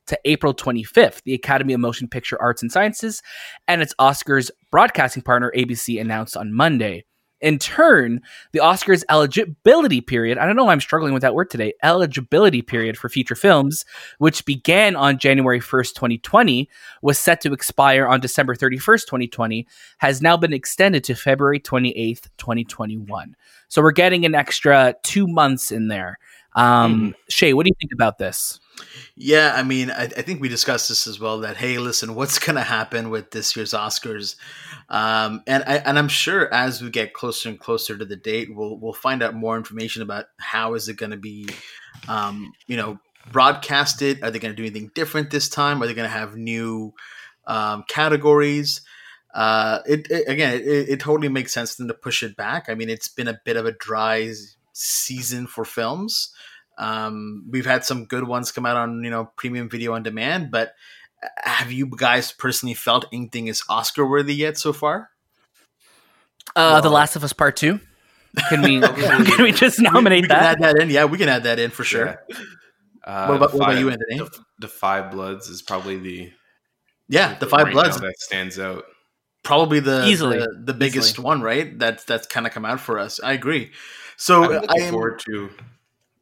to 0.07 0.19
April 0.27 0.55
25th. 0.55 1.25
The 1.25 1.35
Academy 1.35 1.73
of 1.73 1.81
Motion 1.81 2.07
Picture 2.07 2.41
Arts 2.41 2.63
and 2.63 2.71
Sciences 2.71 3.21
and 3.67 3.83
its 3.83 3.97
Oscars 3.99 4.53
broadcasting 4.71 5.25
partner 5.25 5.53
ABC 5.57 6.01
announced 6.01 6.37
on 6.37 6.53
Monday. 6.53 7.05
In 7.43 7.59
turn, 7.59 8.23
the 8.53 8.61
Oscars 8.61 9.03
eligibility 9.11 10.01
period, 10.01 10.39
I 10.39 10.47
don't 10.47 10.55
know 10.55 10.65
why 10.65 10.73
I'm 10.73 10.81
struggling 10.81 11.13
with 11.13 11.23
that 11.23 11.35
word 11.35 11.51
today, 11.51 11.75
eligibility 11.83 12.63
period 12.63 12.97
for 12.97 13.09
feature 13.09 13.35
films, 13.35 13.85
which 14.19 14.45
began 14.45 14.95
on 14.95 15.19
January 15.19 15.59
1st, 15.59 15.95
2020, 15.95 16.71
was 17.03 17.19
set 17.19 17.41
to 17.41 17.53
expire 17.53 18.07
on 18.07 18.21
December 18.21 18.55
31st, 18.55 19.07
2020, 19.07 19.67
has 19.99 20.23
now 20.23 20.37
been 20.37 20.53
extended 20.53 21.03
to 21.03 21.17
February 21.17 21.59
28th, 21.59 22.29
2021. 22.39 23.35
So 23.67 23.83
we're 23.83 23.91
getting 23.91 24.25
an 24.25 24.37
extra 24.37 24.95
two 25.03 25.27
months 25.27 25.73
in 25.73 25.89
there. 25.89 26.19
Um, 26.55 27.11
mm. 27.11 27.15
Shay, 27.29 27.55
what 27.55 27.67
do 27.67 27.71
you 27.71 27.77
think 27.81 27.93
about 27.93 28.19
this? 28.19 28.61
Yeah, 29.17 29.53
I 29.55 29.63
mean, 29.63 29.91
I, 29.91 30.05
I, 30.05 30.23
think 30.23 30.41
we 30.41 30.49
discussed 30.49 30.89
this 30.89 31.07
as 31.07 31.21
well. 31.21 31.41
That 31.41 31.57
hey, 31.57 31.79
listen, 31.79 32.15
what's 32.15 32.39
going 32.39 32.57
to 32.57 32.63
happen 32.63 33.11
with 33.11 33.31
this 33.31 33.55
year's 33.57 33.73
Oscars? 33.73 34.37
Um, 34.89 35.43
and 35.47 35.65
I, 35.67 35.77
and 35.77 35.99
I'm 35.99 36.09
sure 36.09 36.53
as 36.53 36.83
we 36.83 36.91
get 36.91 37.15
closer 37.15 37.49
and 37.49 37.59
closer 37.59 37.97
to 37.97 38.05
the 38.05 38.17
date, 38.17 38.55
we'll 38.55 38.79
we'll 38.79 38.93
find 38.93 39.23
out 39.23 39.35
more 39.35 39.57
information 39.57 40.03
about 40.03 40.27
how 40.39 40.75
is 40.75 40.89
it 40.89 40.97
going 40.97 41.13
to 41.13 41.17
be, 41.17 41.49
um, 42.09 42.53
you 42.67 42.77
know, 42.77 42.99
broadcasted. 43.31 44.23
Are 44.23 44.31
they 44.31 44.39
going 44.39 44.53
to 44.53 44.57
do 44.57 44.65
anything 44.65 44.91
different 44.95 45.31
this 45.31 45.49
time? 45.49 45.83
Are 45.83 45.87
they 45.87 45.95
going 45.95 46.09
to 46.09 46.17
have 46.17 46.37
new 46.37 46.95
um, 47.47 47.85
categories? 47.89 48.83
Uh, 49.35 49.81
it, 49.87 50.11
it 50.11 50.29
again, 50.29 50.55
it, 50.55 50.91
it, 50.91 51.01
totally 51.01 51.29
makes 51.29 51.55
sense 51.55 51.77
then 51.77 51.89
to 51.89 51.95
push 51.95 52.23
it 52.23 52.37
back. 52.37 52.69
I 52.69 52.75
mean, 52.75 52.91
it's 52.91 53.09
been 53.09 53.29
a 53.29 53.41
bit 53.45 53.57
of 53.57 53.65
a 53.65 53.73
dry 53.73 54.31
season 54.75 55.47
for 55.47 55.65
films. 55.65 56.35
Um, 56.83 57.45
we've 57.49 57.65
had 57.65 57.85
some 57.85 58.07
good 58.07 58.27
ones 58.27 58.51
come 58.51 58.67
out 58.67 58.77
on 58.77 59.05
you 59.05 59.11
know 59.11 59.31
premium 59.37 59.71
video 59.71 59.95
on 59.95 60.03
demand, 60.03 60.51
but 60.51 60.73
uh, 61.23 61.29
have 61.45 61.71
you 61.71 61.87
guys 61.87 62.33
personally 62.33 62.75
felt 62.75 63.05
anything 63.13 63.47
is 63.47 63.63
Oscar 63.69 64.05
worthy 64.05 64.35
yet 64.35 64.59
so 64.59 64.73
far? 64.73 65.11
Uh, 66.57 66.75
well, 66.75 66.83
The 66.83 66.91
Last 66.91 67.15
of 67.15 67.23
Us 67.23 67.33
Part 67.33 67.57
Two. 67.57 67.79
Can 68.49 68.63
we 68.63 68.81
can 68.81 69.43
we 69.45 69.53
just 69.53 69.81
nominate 69.81 70.23
we, 70.23 70.23
we 70.23 70.29
that? 70.29 70.43
add 70.43 70.59
that 70.61 70.83
in. 70.83 70.91
Yeah, 70.91 71.05
we 71.05 71.19
can 71.19 71.29
add 71.29 71.45
that 71.45 71.61
in 71.61 71.71
for 71.71 71.85
sure. 71.85 72.21
Yeah. 72.29 72.37
Uh, 73.05 73.27
what, 73.27 73.37
about, 73.37 73.55
what 73.55 73.69
about 73.69 73.79
you, 73.79 73.91
Anthony? 73.91 74.19
The, 74.19 74.31
the, 74.61 74.69
Five 74.69 75.11
Bloods 75.13 75.49
is 75.49 75.63
probably 75.63 75.99
the 75.99 76.33
yeah 77.09 77.39
the 77.39 77.47
Five 77.47 77.67
right 77.67 77.73
Bloods 77.73 78.01
that 78.01 78.19
stands 78.19 78.59
out. 78.59 78.85
Probably 79.45 79.79
the 79.79 80.07
easily 80.07 80.39
the, 80.39 80.63
the 80.65 80.75
biggest 80.75 81.11
easily. 81.11 81.25
one, 81.25 81.43
right? 81.43 81.79
That's 81.79 82.03
that's 82.05 82.27
kind 82.27 82.45
of 82.45 82.53
come 82.53 82.65
out 82.65 82.81
for 82.81 82.99
us. 82.99 83.21
I 83.23 83.35
agree. 83.35 83.71
So 84.17 84.43
I'm 84.43 84.51
looking 84.51 84.71
I 84.71 84.85
am, 84.87 84.91
forward 84.91 85.21
to 85.27 85.51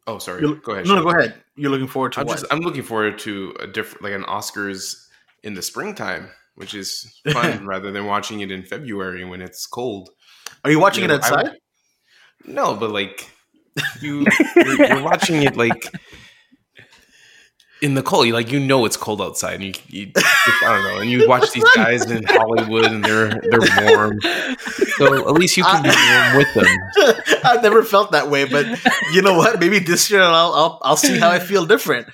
Oh, 0.07 0.17
sorry. 0.17 0.41
Go 0.41 0.73
ahead. 0.73 0.87
No, 0.87 0.95
no, 0.95 1.03
go 1.03 1.09
ahead. 1.09 1.35
You're 1.55 1.71
looking 1.71 1.87
forward 1.87 2.13
to 2.13 2.21
I'm 2.21 2.27
what? 2.27 2.39
Just, 2.39 2.51
I'm 2.51 2.59
looking 2.59 2.83
forward 2.83 3.19
to 3.19 3.55
a 3.59 3.67
different, 3.67 4.03
like 4.03 4.13
an 4.13 4.23
Oscars 4.23 4.95
in 5.43 5.53
the 5.53 5.61
springtime, 5.61 6.29
which 6.55 6.73
is 6.73 7.19
fun 7.31 7.65
rather 7.67 7.91
than 7.91 8.05
watching 8.05 8.41
it 8.41 8.51
in 8.51 8.63
February 8.63 9.23
when 9.25 9.41
it's 9.41 9.65
cold. 9.67 10.09
Are 10.63 10.71
you 10.71 10.79
watching 10.79 11.03
you 11.03 11.07
know, 11.07 11.15
it 11.15 11.23
outside? 11.23 11.47
I, 11.47 11.51
no, 12.45 12.75
but 12.75 12.91
like 12.91 13.29
you, 14.01 14.25
you're, 14.55 14.87
you're 14.87 15.03
watching 15.03 15.43
it 15.43 15.55
like 15.55 15.87
in 17.81 17.95
the 17.95 18.03
cold, 18.03 18.27
you 18.27 18.33
like 18.33 18.51
you 18.51 18.59
know 18.59 18.85
it's 18.85 18.95
cold 18.95 19.21
outside, 19.21 19.55
and 19.55 19.63
you, 19.63 19.73
you 20.05 20.11
I 20.15 20.59
don't 20.61 20.83
know, 20.83 21.01
and 21.01 21.09
you 21.09 21.27
watch 21.29 21.51
these 21.51 21.65
guys 21.75 22.09
in 22.09 22.23
Hollywood, 22.23 22.85
and 22.85 23.03
they're 23.03 23.29
they're 23.29 23.95
warm, 23.95 24.19
so 25.01 25.27
at 25.27 25.33
least 25.33 25.57
you 25.57 25.63
can 25.63 25.83
be 25.83 25.89
warm 25.89 26.37
with 26.37 26.53
them. 26.53 27.41
I've 27.43 27.63
never 27.63 27.83
felt 27.83 28.11
that 28.11 28.29
way, 28.29 28.45
but 28.45 28.65
you 29.13 29.21
know 29.21 29.35
what? 29.35 29.59
Maybe 29.59 29.79
this 29.79 30.09
year 30.11 30.21
I'll 30.21 30.53
I'll, 30.53 30.79
I'll 30.83 30.97
see 30.97 31.17
how 31.17 31.29
I 31.29 31.39
feel 31.39 31.65
different. 31.65 32.07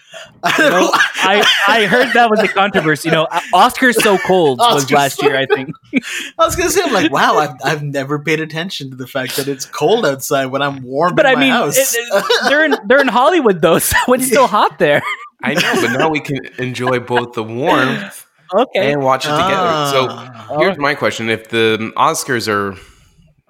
I, 0.43 0.69
know, 0.69 0.89
I 0.93 1.45
I 1.67 1.85
heard 1.85 2.13
that 2.13 2.29
was 2.29 2.39
a 2.39 2.47
controversy. 2.47 3.09
You 3.09 3.15
know, 3.15 3.27
Oscar's 3.53 4.01
so 4.01 4.17
cold 4.17 4.59
Oscar's 4.59 4.83
was 4.83 4.91
last 4.91 5.19
so 5.19 5.27
year. 5.27 5.37
I 5.37 5.45
think. 5.45 5.75
I 5.93 6.45
was 6.45 6.55
gonna 6.55 6.69
say, 6.69 6.81
I'm 6.83 6.93
like, 6.93 7.11
wow, 7.11 7.37
I've, 7.37 7.55
I've 7.63 7.83
never 7.83 8.19
paid 8.19 8.39
attention 8.39 8.89
to 8.91 8.95
the 8.95 9.07
fact 9.07 9.35
that 9.37 9.47
it's 9.47 9.65
cold 9.65 10.05
outside 10.05 10.47
when 10.47 10.61
I'm 10.61 10.81
warm. 10.83 11.15
But 11.15 11.25
I 11.25 11.35
mean, 11.35 11.53
it, 11.53 12.49
they're 12.49 12.65
in 12.65 12.75
they're 12.87 13.01
in 13.01 13.07
Hollywood 13.07 13.61
though, 13.61 13.79
so 13.79 13.97
it's 14.09 14.27
still 14.27 14.47
hot 14.47 14.79
there. 14.79 15.01
I 15.43 15.53
know, 15.53 15.81
but 15.81 15.97
now 15.97 16.09
we 16.09 16.19
can 16.19 16.39
enjoy 16.57 16.99
both 16.99 17.33
the 17.33 17.43
warmth 17.43 18.26
okay. 18.53 18.91
and 18.91 19.03
watch 19.03 19.25
it 19.25 19.29
together. 19.29 19.91
So 19.91 20.07
ah. 20.09 20.57
here's 20.59 20.77
my 20.77 20.95
question: 20.95 21.29
If 21.29 21.49
the 21.49 21.91
Oscars 21.95 22.47
are, 22.47 22.75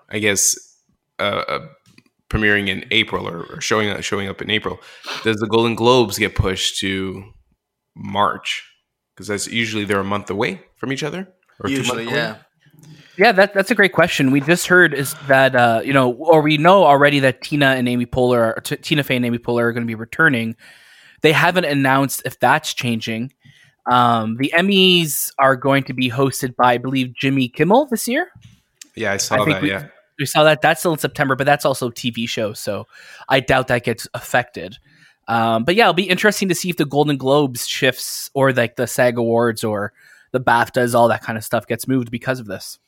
I 0.09 0.19
guess, 0.19 0.55
uh, 1.19 1.43
uh, 1.47 1.67
premiering 2.29 2.67
in 2.67 2.85
April 2.91 3.27
or, 3.27 3.43
or 3.45 3.61
showing 3.61 3.89
up, 3.89 4.01
showing 4.03 4.27
up 4.27 4.41
in 4.41 4.49
April, 4.49 4.79
does 5.23 5.37
the 5.37 5.47
Golden 5.47 5.75
Globes 5.75 6.17
get 6.17 6.35
pushed 6.35 6.79
to 6.79 7.23
March? 7.95 8.63
Because 9.13 9.27
that's 9.27 9.47
usually 9.47 9.85
they're 9.85 9.99
a 9.99 10.03
month 10.03 10.29
away 10.29 10.61
from 10.75 10.91
each 10.91 11.03
other. 11.03 11.27
usually, 11.65 12.05
yeah. 12.05 12.29
Away? 12.29 12.39
Yeah, 13.17 13.31
that, 13.31 13.55
that's 13.55 13.71
a 13.71 13.75
great 13.75 13.93
question. 13.93 14.29
We 14.29 14.41
just 14.41 14.67
heard 14.67 14.93
is 14.93 15.15
that 15.27 15.55
uh, 15.55 15.81
you 15.83 15.91
know, 15.91 16.11
or 16.13 16.41
we 16.41 16.57
know 16.57 16.83
already 16.83 17.19
that 17.21 17.41
Tina 17.41 17.67
and 17.67 17.89
Amy 17.89 18.05
Poehler, 18.05 18.61
T- 18.63 18.77
Tina 18.77 19.03
Fey 19.03 19.15
and 19.15 19.25
Amy 19.25 19.39
Poehler 19.39 19.63
are 19.63 19.73
going 19.73 19.83
to 19.83 19.87
be 19.87 19.95
returning 19.95 20.55
they 21.21 21.31
haven't 21.31 21.65
announced 21.65 22.21
if 22.25 22.39
that's 22.39 22.73
changing. 22.73 23.33
Um, 23.87 24.35
the 24.37 24.53
Emmys 24.55 25.31
are 25.39 25.55
going 25.55 25.83
to 25.83 25.93
be 25.93 26.09
hosted 26.09 26.55
by, 26.55 26.73
I 26.73 26.77
believe, 26.77 27.13
Jimmy 27.15 27.47
Kimmel 27.47 27.87
this 27.87 28.07
year. 28.07 28.29
Yeah, 28.95 29.13
I 29.13 29.17
saw 29.17 29.41
I 29.41 29.45
that. 29.45 29.61
We, 29.61 29.69
yeah, 29.69 29.87
we 30.19 30.25
saw 30.25 30.43
that. 30.43 30.61
That's 30.61 30.81
still 30.81 30.93
in 30.93 30.99
September, 30.99 31.35
but 31.35 31.45
that's 31.45 31.65
also 31.65 31.87
a 31.87 31.91
TV 31.91 32.27
show, 32.27 32.53
so 32.53 32.87
I 33.29 33.39
doubt 33.39 33.67
that 33.67 33.83
gets 33.83 34.07
affected. 34.13 34.77
Um, 35.27 35.63
but 35.63 35.75
yeah, 35.75 35.85
it'll 35.85 35.93
be 35.93 36.09
interesting 36.09 36.49
to 36.49 36.55
see 36.55 36.69
if 36.69 36.77
the 36.77 36.85
Golden 36.85 37.17
Globes 37.17 37.67
shifts 37.67 38.29
or 38.33 38.53
like 38.53 38.75
the 38.75 38.87
SAG 38.87 39.17
Awards 39.17 39.63
or 39.63 39.93
the 40.31 40.39
BAFTAs, 40.39 40.95
all 40.95 41.07
that 41.09 41.21
kind 41.21 41.37
of 41.37 41.43
stuff 41.43 41.67
gets 41.67 41.87
moved 41.87 42.11
because 42.11 42.39
of 42.39 42.45
this. 42.45 42.79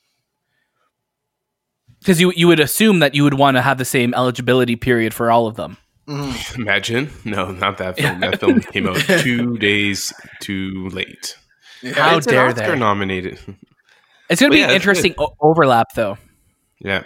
Because 2.00 2.22
you 2.22 2.32
you 2.36 2.48
would 2.48 2.62
assume 2.62 3.00
that 3.00 3.14
you 3.14 3.24
would 3.24 3.34
want 3.34 3.58
to 3.58 3.62
have 3.62 3.78
the 3.78 3.86
same 3.86 4.14
eligibility 4.14 4.78
period 4.78 5.14
for 5.14 5.32
all 5.32 5.48
of 5.48 5.56
them. 5.56 5.78
Mm. 6.10 6.56
Imagine. 6.58 7.12
No, 7.24 7.52
not 7.52 7.78
that 7.78 7.98
film. 7.98 8.20
That 8.20 8.40
film 8.40 8.60
came 8.74 8.88
out 8.88 8.98
two 8.98 9.58
days 9.58 10.12
too 10.42 10.90
late. 10.90 11.38
Yeah. 11.84 11.94
How 11.94 12.18
it's 12.18 12.26
dare 12.26 12.52
they? 12.52 12.76
Nominated. 12.76 13.40
It's 14.30 14.42
going 14.42 14.52
to 14.52 14.56
be 14.56 14.60
yeah, 14.60 14.70
an 14.70 14.76
interesting 14.76 15.14
o- 15.18 15.36
overlap, 15.40 15.94
though. 15.94 16.18
Yeah. 16.80 17.04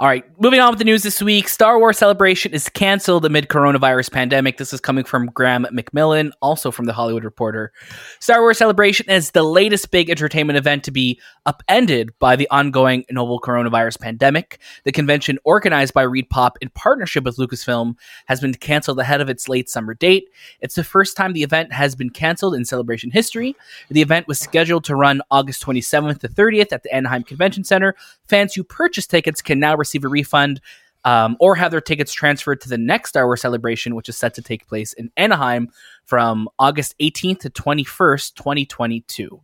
All 0.00 0.06
right, 0.06 0.24
moving 0.40 0.60
on 0.60 0.70
with 0.70 0.78
the 0.78 0.84
news 0.84 1.02
this 1.02 1.20
week. 1.20 1.48
Star 1.48 1.76
Wars 1.76 1.98
Celebration 1.98 2.52
is 2.52 2.68
canceled 2.68 3.24
amid 3.24 3.48
coronavirus 3.48 4.12
pandemic. 4.12 4.56
This 4.56 4.72
is 4.72 4.80
coming 4.80 5.02
from 5.02 5.26
Graeme 5.26 5.66
McMillan, 5.72 6.30
also 6.40 6.70
from 6.70 6.84
the 6.84 6.92
Hollywood 6.92 7.24
Reporter. 7.24 7.72
Star 8.20 8.40
Wars 8.40 8.58
Celebration 8.58 9.10
is 9.10 9.32
the 9.32 9.42
latest 9.42 9.90
big 9.90 10.08
entertainment 10.08 10.56
event 10.56 10.84
to 10.84 10.92
be 10.92 11.20
upended 11.46 12.16
by 12.20 12.36
the 12.36 12.48
ongoing 12.50 13.06
novel 13.10 13.40
coronavirus 13.40 13.98
pandemic. 13.98 14.60
The 14.84 14.92
convention, 14.92 15.36
organized 15.42 15.94
by 15.94 16.02
Reed 16.02 16.30
Pop 16.30 16.58
in 16.60 16.68
partnership 16.68 17.24
with 17.24 17.36
Lucasfilm, 17.36 17.96
has 18.26 18.40
been 18.40 18.54
canceled 18.54 19.00
ahead 19.00 19.20
of 19.20 19.28
its 19.28 19.48
late 19.48 19.68
summer 19.68 19.94
date. 19.94 20.28
It's 20.60 20.76
the 20.76 20.84
first 20.84 21.16
time 21.16 21.32
the 21.32 21.42
event 21.42 21.72
has 21.72 21.96
been 21.96 22.10
canceled 22.10 22.54
in 22.54 22.64
Celebration 22.64 23.10
history. 23.10 23.56
The 23.90 24.02
event 24.02 24.28
was 24.28 24.38
scheduled 24.38 24.84
to 24.84 24.94
run 24.94 25.22
August 25.32 25.60
27th 25.64 26.20
to 26.20 26.28
30th 26.28 26.72
at 26.72 26.84
the 26.84 26.94
Anaheim 26.94 27.24
Convention 27.24 27.64
Center. 27.64 27.96
Fans 28.28 28.54
who 28.54 28.62
purchase 28.62 29.08
tickets 29.08 29.42
can 29.42 29.58
now 29.58 29.74
receive 29.74 29.87
a 29.96 30.08
refund 30.08 30.60
um, 31.04 31.36
or 31.40 31.54
have 31.54 31.70
their 31.70 31.80
tickets 31.80 32.12
transferred 32.12 32.60
to 32.62 32.68
the 32.68 32.78
next 32.78 33.10
Star 33.10 33.26
Wars 33.26 33.40
celebration, 33.40 33.94
which 33.94 34.08
is 34.08 34.16
set 34.16 34.34
to 34.34 34.42
take 34.42 34.66
place 34.66 34.92
in 34.92 35.10
Anaheim 35.16 35.70
from 36.04 36.48
August 36.58 36.94
18th 37.00 37.40
to 37.40 37.50
21st, 37.50 38.34
2022. 38.34 39.40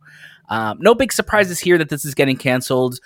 Um, 0.49 0.77
no 0.79 0.93
big 0.93 1.11
surprises 1.11 1.59
here 1.59 1.77
that 1.77 1.89
this 1.89 2.05
is 2.05 2.13
getting 2.13 2.37
canceled. 2.37 2.99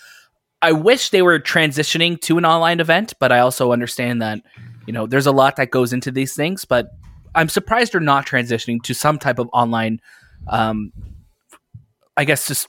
I 0.61 0.73
wish 0.73 1.09
they 1.09 1.21
were 1.21 1.39
transitioning 1.39 2.19
to 2.21 2.37
an 2.37 2.45
online 2.45 2.79
event, 2.79 3.13
but 3.19 3.31
I 3.31 3.39
also 3.39 3.71
understand 3.71 4.21
that 4.21 4.41
you 4.85 4.93
know 4.93 5.07
there's 5.07 5.27
a 5.27 5.31
lot 5.31 5.55
that 5.55 5.71
goes 5.71 5.93
into 5.93 6.11
these 6.11 6.35
things. 6.35 6.65
But 6.65 6.91
I'm 7.33 7.47
surprised 7.47 7.93
they're 7.93 8.01
not 8.01 8.25
transitioning 8.25 8.81
to 8.83 8.93
some 8.93 9.19
type 9.19 9.39
of 9.39 9.49
online. 9.53 10.01
Um, 10.47 10.91
I 12.17 12.25
guess 12.25 12.47
just 12.47 12.67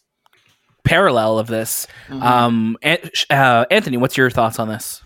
parallel 0.90 1.38
of 1.38 1.46
this. 1.46 1.86
Mm-hmm. 2.08 2.22
Um, 2.22 2.76
uh, 3.30 3.64
Anthony, 3.70 3.96
what's 3.96 4.16
your 4.16 4.28
thoughts 4.28 4.58
on 4.58 4.66
this? 4.66 5.02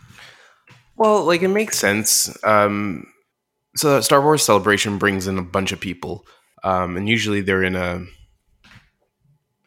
Well, 0.96 1.24
like 1.24 1.42
it 1.42 1.48
makes 1.48 1.76
sense. 1.78 2.34
Um, 2.42 3.06
so 3.76 4.00
Star 4.00 4.22
Wars 4.22 4.42
Celebration 4.42 4.96
brings 4.96 5.26
in 5.26 5.36
a 5.36 5.42
bunch 5.42 5.72
of 5.72 5.80
people, 5.80 6.24
um, 6.62 6.96
and 6.96 7.06
usually 7.06 7.42
they're 7.42 7.62
in 7.62 7.76
a 7.76 8.02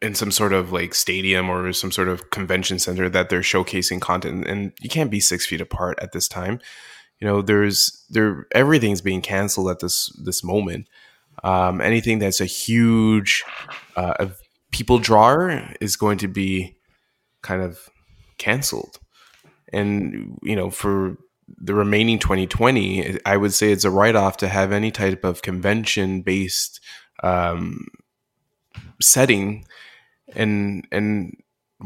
in 0.02 0.14
some 0.16 0.32
sort 0.32 0.52
of 0.52 0.72
like 0.72 0.92
stadium 0.92 1.48
or 1.48 1.72
some 1.72 1.92
sort 1.92 2.08
of 2.08 2.30
convention 2.30 2.80
center 2.80 3.08
that 3.08 3.28
they're 3.28 3.40
showcasing 3.40 4.00
content, 4.00 4.44
and 4.48 4.72
you 4.80 4.88
can't 4.88 5.12
be 5.12 5.20
six 5.20 5.46
feet 5.46 5.60
apart 5.60 6.00
at 6.02 6.10
this 6.10 6.26
time. 6.26 6.58
You 7.20 7.28
know, 7.28 7.42
there's 7.42 8.04
there 8.10 8.48
everything's 8.52 9.02
being 9.02 9.22
canceled 9.22 9.70
at 9.70 9.78
this 9.78 10.08
this 10.24 10.42
moment. 10.42 10.88
Um, 11.44 11.80
anything 11.80 12.18
that's 12.18 12.40
a 12.40 12.46
huge 12.46 13.44
uh, 13.94 14.14
people 14.70 14.98
drawer 14.98 15.72
is 15.80 15.96
going 15.96 16.18
to 16.18 16.28
be 16.28 16.76
kind 17.42 17.62
of 17.62 17.88
canceled, 18.38 18.98
and 19.72 20.38
you 20.42 20.56
know 20.56 20.70
for 20.70 21.16
the 21.56 21.74
remaining 21.74 22.18
2020, 22.18 23.18
I 23.24 23.36
would 23.36 23.54
say 23.54 23.72
it's 23.72 23.84
a 23.84 23.90
write 23.90 24.16
off 24.16 24.36
to 24.38 24.48
have 24.48 24.72
any 24.72 24.90
type 24.90 25.24
of 25.24 25.42
convention 25.42 26.20
based 26.20 26.80
um, 27.22 27.86
setting 29.00 29.64
and 30.34 30.86
and 30.92 31.36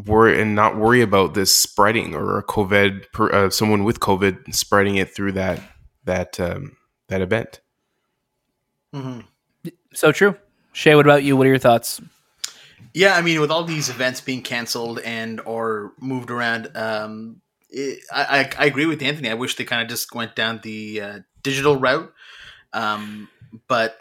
worry 0.06 0.40
and 0.40 0.54
not 0.54 0.76
worry 0.76 1.02
about 1.02 1.34
this 1.34 1.56
spreading 1.56 2.14
or 2.14 2.38
a 2.38 2.44
COVID 2.44 3.12
per, 3.12 3.30
uh, 3.30 3.50
someone 3.50 3.84
with 3.84 4.00
COVID 4.00 4.54
spreading 4.54 4.96
it 4.96 5.14
through 5.14 5.32
that 5.32 5.60
that 6.04 6.40
um, 6.40 6.76
that 7.08 7.20
event. 7.20 7.60
Mm-hmm. 8.94 9.20
So 9.94 10.12
true. 10.12 10.36
Shay, 10.72 10.94
what 10.94 11.06
about 11.06 11.22
you? 11.22 11.36
What 11.36 11.46
are 11.46 11.50
your 11.50 11.58
thoughts? 11.58 12.00
Yeah, 12.94 13.14
I 13.14 13.22
mean, 13.22 13.40
with 13.40 13.50
all 13.50 13.64
these 13.64 13.88
events 13.88 14.20
being 14.20 14.42
canceled 14.42 14.98
and 15.00 15.40
or 15.40 15.92
moved 15.98 16.30
around, 16.30 16.76
um, 16.76 17.40
it, 17.70 18.00
I, 18.12 18.50
I, 18.58 18.66
agree 18.66 18.84
with 18.84 19.02
Anthony. 19.02 19.30
I 19.30 19.34
wish 19.34 19.56
they 19.56 19.64
kind 19.64 19.80
of 19.80 19.88
just 19.88 20.14
went 20.14 20.36
down 20.36 20.60
the 20.62 21.00
uh, 21.00 21.18
digital 21.42 21.76
route, 21.76 22.12
um, 22.74 23.28
but 23.66 23.98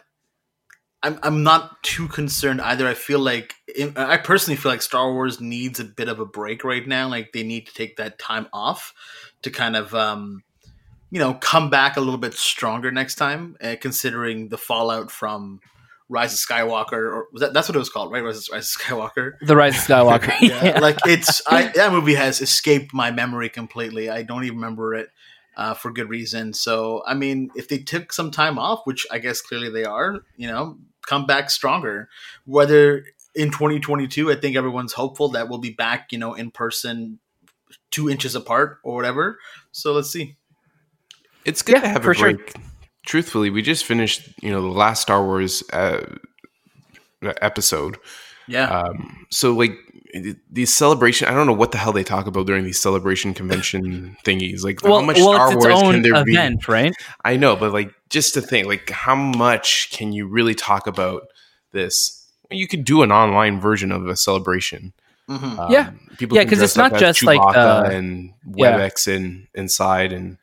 I'm 1.02 1.18
I'm 1.22 1.42
not 1.42 1.82
too 1.82 2.06
concerned 2.06 2.60
either. 2.60 2.86
I 2.86 2.94
feel 2.94 3.18
like 3.18 3.54
I 3.96 4.18
personally 4.18 4.56
feel 4.56 4.70
like 4.70 4.82
Star 4.82 5.12
Wars 5.12 5.40
needs 5.40 5.80
a 5.80 5.84
bit 5.84 6.08
of 6.08 6.20
a 6.20 6.26
break 6.26 6.62
right 6.62 6.86
now. 6.86 7.08
Like 7.08 7.32
they 7.32 7.42
need 7.42 7.66
to 7.66 7.74
take 7.74 7.96
that 7.96 8.18
time 8.18 8.46
off 8.52 8.94
to 9.42 9.50
kind 9.50 9.74
of 9.74 9.94
um, 9.94 10.44
you 11.10 11.18
know 11.18 11.34
come 11.34 11.70
back 11.70 11.96
a 11.96 12.00
little 12.00 12.18
bit 12.18 12.34
stronger 12.34 12.92
next 12.92 13.16
time, 13.16 13.56
uh, 13.62 13.76
considering 13.80 14.48
the 14.48 14.58
fallout 14.58 15.10
from 15.10 15.60
Rise 16.08 16.32
of 16.34 16.38
Skywalker, 16.38 16.92
or 16.92 17.28
was 17.32 17.40
that 17.40 17.52
that's 17.52 17.68
what 17.68 17.76
it 17.76 17.78
was 17.78 17.88
called, 17.88 18.12
right? 18.12 18.22
Rise 18.22 18.48
of, 18.48 18.52
Rise 18.52 18.74
of 18.74 18.80
Skywalker. 18.80 19.32
The 19.40 19.56
Rise 19.56 19.76
of 19.76 19.82
Skywalker. 19.82 20.32
yeah. 20.40 20.64
yeah. 20.64 20.78
like 20.80 20.98
it's 21.06 21.42
I, 21.46 21.66
that 21.74 21.92
movie 21.92 22.14
has 22.14 22.40
escaped 22.40 22.92
my 22.92 23.10
memory 23.10 23.48
completely. 23.48 24.10
I 24.10 24.22
don't 24.22 24.44
even 24.44 24.56
remember 24.56 24.94
it 24.94 25.08
uh, 25.56 25.74
for 25.74 25.90
good 25.90 26.08
reason. 26.08 26.52
So 26.52 27.02
I 27.06 27.14
mean, 27.14 27.50
if 27.54 27.68
they 27.68 27.78
took 27.78 28.12
some 28.12 28.30
time 28.30 28.58
off, 28.58 28.80
which 28.84 29.06
I 29.10 29.18
guess 29.18 29.40
clearly 29.40 29.70
they 29.70 29.84
are, 29.84 30.20
you 30.36 30.48
know, 30.48 30.78
come 31.06 31.26
back 31.26 31.50
stronger. 31.50 32.08
Whether 32.44 33.04
in 33.34 33.50
2022, 33.50 34.30
I 34.30 34.36
think 34.36 34.56
everyone's 34.56 34.92
hopeful 34.92 35.30
that 35.30 35.48
we'll 35.48 35.58
be 35.58 35.70
back, 35.70 36.12
you 36.12 36.18
know, 36.18 36.34
in 36.34 36.50
person, 36.50 37.18
two 37.90 38.10
inches 38.10 38.34
apart 38.34 38.78
or 38.82 38.94
whatever. 38.94 39.38
So 39.70 39.92
let's 39.92 40.10
see. 40.10 40.36
It's 41.44 41.62
good 41.62 41.76
yeah, 41.76 41.80
to 41.80 41.88
have 41.88 42.06
a 42.06 42.14
break. 42.14 42.16
Sure. 42.16 42.62
Truthfully, 43.04 43.50
we 43.50 43.62
just 43.62 43.84
finished, 43.84 44.28
you 44.42 44.50
know, 44.50 44.62
the 44.62 44.68
last 44.68 45.02
Star 45.02 45.24
Wars 45.24 45.62
uh, 45.72 46.04
episode. 47.40 47.98
Yeah. 48.46 48.68
Um, 48.68 49.26
so 49.30 49.52
like 49.52 49.76
these 50.50 50.74
celebration, 50.74 51.28
I 51.28 51.32
don't 51.32 51.46
know 51.46 51.52
what 51.52 51.72
the 51.72 51.78
hell 51.78 51.92
they 51.92 52.04
talk 52.04 52.26
about 52.26 52.46
during 52.46 52.64
these 52.64 52.80
celebration 52.80 53.34
convention 53.34 54.16
thingies. 54.24 54.62
Like 54.62 54.82
well, 54.82 55.00
how 55.00 55.06
much 55.06 55.16
well, 55.16 55.34
Star 55.34 55.56
Wars 55.56 55.80
can 55.80 56.02
there 56.02 56.14
event, 56.14 56.66
be? 56.66 56.72
Right. 56.72 56.94
I 57.24 57.36
know, 57.36 57.56
but 57.56 57.72
like 57.72 57.92
just 58.10 58.34
to 58.34 58.40
think, 58.40 58.66
like 58.66 58.90
how 58.90 59.14
much 59.14 59.90
can 59.90 60.12
you 60.12 60.26
really 60.26 60.54
talk 60.54 60.86
about 60.86 61.28
this? 61.72 62.26
You 62.50 62.68
could 62.68 62.84
do 62.84 63.02
an 63.02 63.10
online 63.10 63.60
version 63.60 63.90
of 63.90 64.06
a 64.06 64.16
celebration. 64.16 64.92
Mm-hmm. 65.28 65.60
Um, 65.60 65.72
yeah, 65.72 65.90
people 66.18 66.36
yeah, 66.36 66.44
because 66.44 66.60
it's 66.60 66.76
not 66.76 66.96
just 66.96 67.22
like 67.22 67.40
uh, 67.40 67.88
and 67.90 68.34
WebEx 68.46 69.06
yeah. 69.06 69.14
in, 69.14 69.48
inside, 69.54 70.12
and 70.12 70.36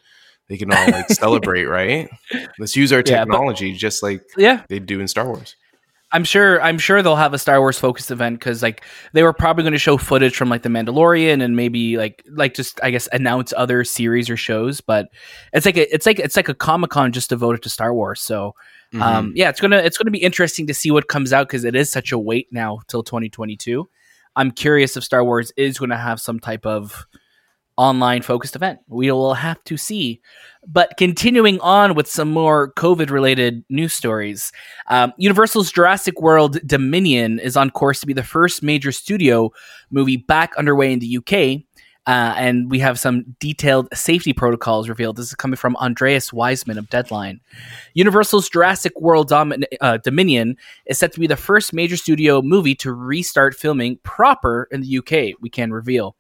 they 0.50 0.58
can 0.58 0.72
all 0.74 0.88
like 0.88 1.10
celebrate, 1.10 1.66
right? 1.66 2.10
Let's 2.58 2.76
use 2.76 2.92
our 2.92 3.04
technology 3.04 3.68
yeah, 3.68 3.74
but, 3.74 3.80
just 3.80 4.04
like 4.04 4.22
yeah 4.38 4.64
they 4.68 4.80
do 4.80 5.00
in 5.00 5.08
Star 5.08 5.28
Wars. 5.28 5.56
I'm 6.12 6.24
sure 6.24 6.62
I'm 6.62 6.80
sure 6.80 7.04
they'll 7.04 7.16
have 7.16 7.34
a 7.34 7.38
Star 7.38 7.60
Wars 7.60 7.78
focused 7.78 8.10
event 8.10 8.40
because 8.40 8.64
like 8.64 8.84
they 9.14 9.22
were 9.22 9.32
probably 9.32 9.64
going 9.64 9.74
to 9.74 9.80
show 9.80 9.96
footage 9.96 10.36
from 10.36 10.50
like 10.50 10.64
the 10.64 10.70
Mandalorian 10.70 11.44
and 11.44 11.56
maybe 11.56 11.98
like 11.98 12.24
like 12.32 12.56
just 12.56 12.80
I 12.84 12.90
guess 12.90 13.08
announce 13.14 13.54
other 13.56 13.84
series 13.84 14.30
or 14.30 14.36
shows. 14.36 14.82
But 14.82 15.10
it's 15.54 15.68
like 15.68 15.78
a, 15.78 15.94
it's 15.94 16.08
like 16.08 16.18
it's 16.18 16.36
like 16.36 16.50
a 16.50 16.56
Comic 16.56 16.90
Con 16.90 17.12
just 17.12 17.30
devoted 17.30 17.62
to 17.64 17.70
Star 17.70 17.94
Wars. 17.94 18.22
So 18.22 18.56
um, 18.94 19.02
mm-hmm. 19.02 19.32
yeah, 19.36 19.50
it's 19.50 19.62
gonna 19.62 19.78
it's 19.78 20.00
gonna 20.00 20.10
be 20.10 20.24
interesting 20.24 20.66
to 20.66 20.74
see 20.74 20.90
what 20.90 21.08
comes 21.08 21.32
out 21.32 21.48
because 21.48 21.64
it 21.64 21.76
is 21.76 21.92
such 21.92 22.12
a 22.12 22.18
wait 22.18 22.48
now 22.52 22.80
till 22.88 23.04
2022. 23.04 23.88
I'm 24.36 24.52
curious 24.52 24.98
if 24.98 25.04
Star 25.04 25.24
Wars 25.24 25.52
is 25.58 25.78
going 25.78 25.90
to 25.90 25.98
have 25.98 26.22
some 26.22 26.40
type 26.40 26.66
of 26.66 27.06
online 27.80 28.22
focused 28.22 28.58
event. 28.58 28.80
We 28.88 29.10
will 29.10 29.34
have 29.34 29.64
to 29.64 29.78
see. 29.78 30.20
But 30.68 30.98
continuing 30.98 31.60
on 31.62 31.96
with 31.96 32.08
some 32.08 32.30
more 32.30 32.74
COVID 32.74 33.10
related 33.10 33.64
news 33.70 33.94
stories, 33.94 34.52
um, 34.88 35.14
Universal's 35.18 35.72
Jurassic 35.72 36.20
World 36.20 36.60
Dominion 36.68 37.40
is 37.40 37.56
on 37.56 37.72
course 37.72 38.02
to 38.02 38.06
be 38.06 38.14
the 38.14 38.22
first 38.22 38.62
major 38.62 38.92
studio 38.92 39.52
movie 39.92 40.18
back 40.18 40.56
underway 40.58 40.92
in 40.92 41.00
the 41.00 41.18
UK. 41.18 41.64
Uh, 42.06 42.34
and 42.38 42.70
we 42.70 42.80
have 42.80 43.00
some 43.00 43.24
detailed 43.40 43.88
safety 43.94 44.34
protocols 44.34 44.90
revealed. 44.90 45.16
This 45.16 45.28
is 45.28 45.36
coming 45.36 45.56
from 45.58 45.76
Andreas 45.78 46.34
Wiseman 46.34 46.78
of 46.78 46.90
Deadline. 46.90 47.40
Universal's 47.94 48.50
Jurassic 48.50 49.00
World 49.00 49.30
Dom- 49.30 49.54
uh, 49.80 49.98
Dominion 49.98 50.58
is 50.86 50.98
set 50.98 51.14
to 51.14 51.20
be 51.20 51.28
the 51.28 51.38
first 51.38 51.72
major 51.72 51.96
studio 51.96 52.42
movie 52.42 52.76
to 52.76 52.92
restart 52.92 53.56
filming 53.56 54.00
proper 54.04 54.68
in 54.72 54.82
the 54.82 54.98
UK, 54.98 55.36
we 55.40 55.50
can 55.50 55.72
reveal. 55.72 56.16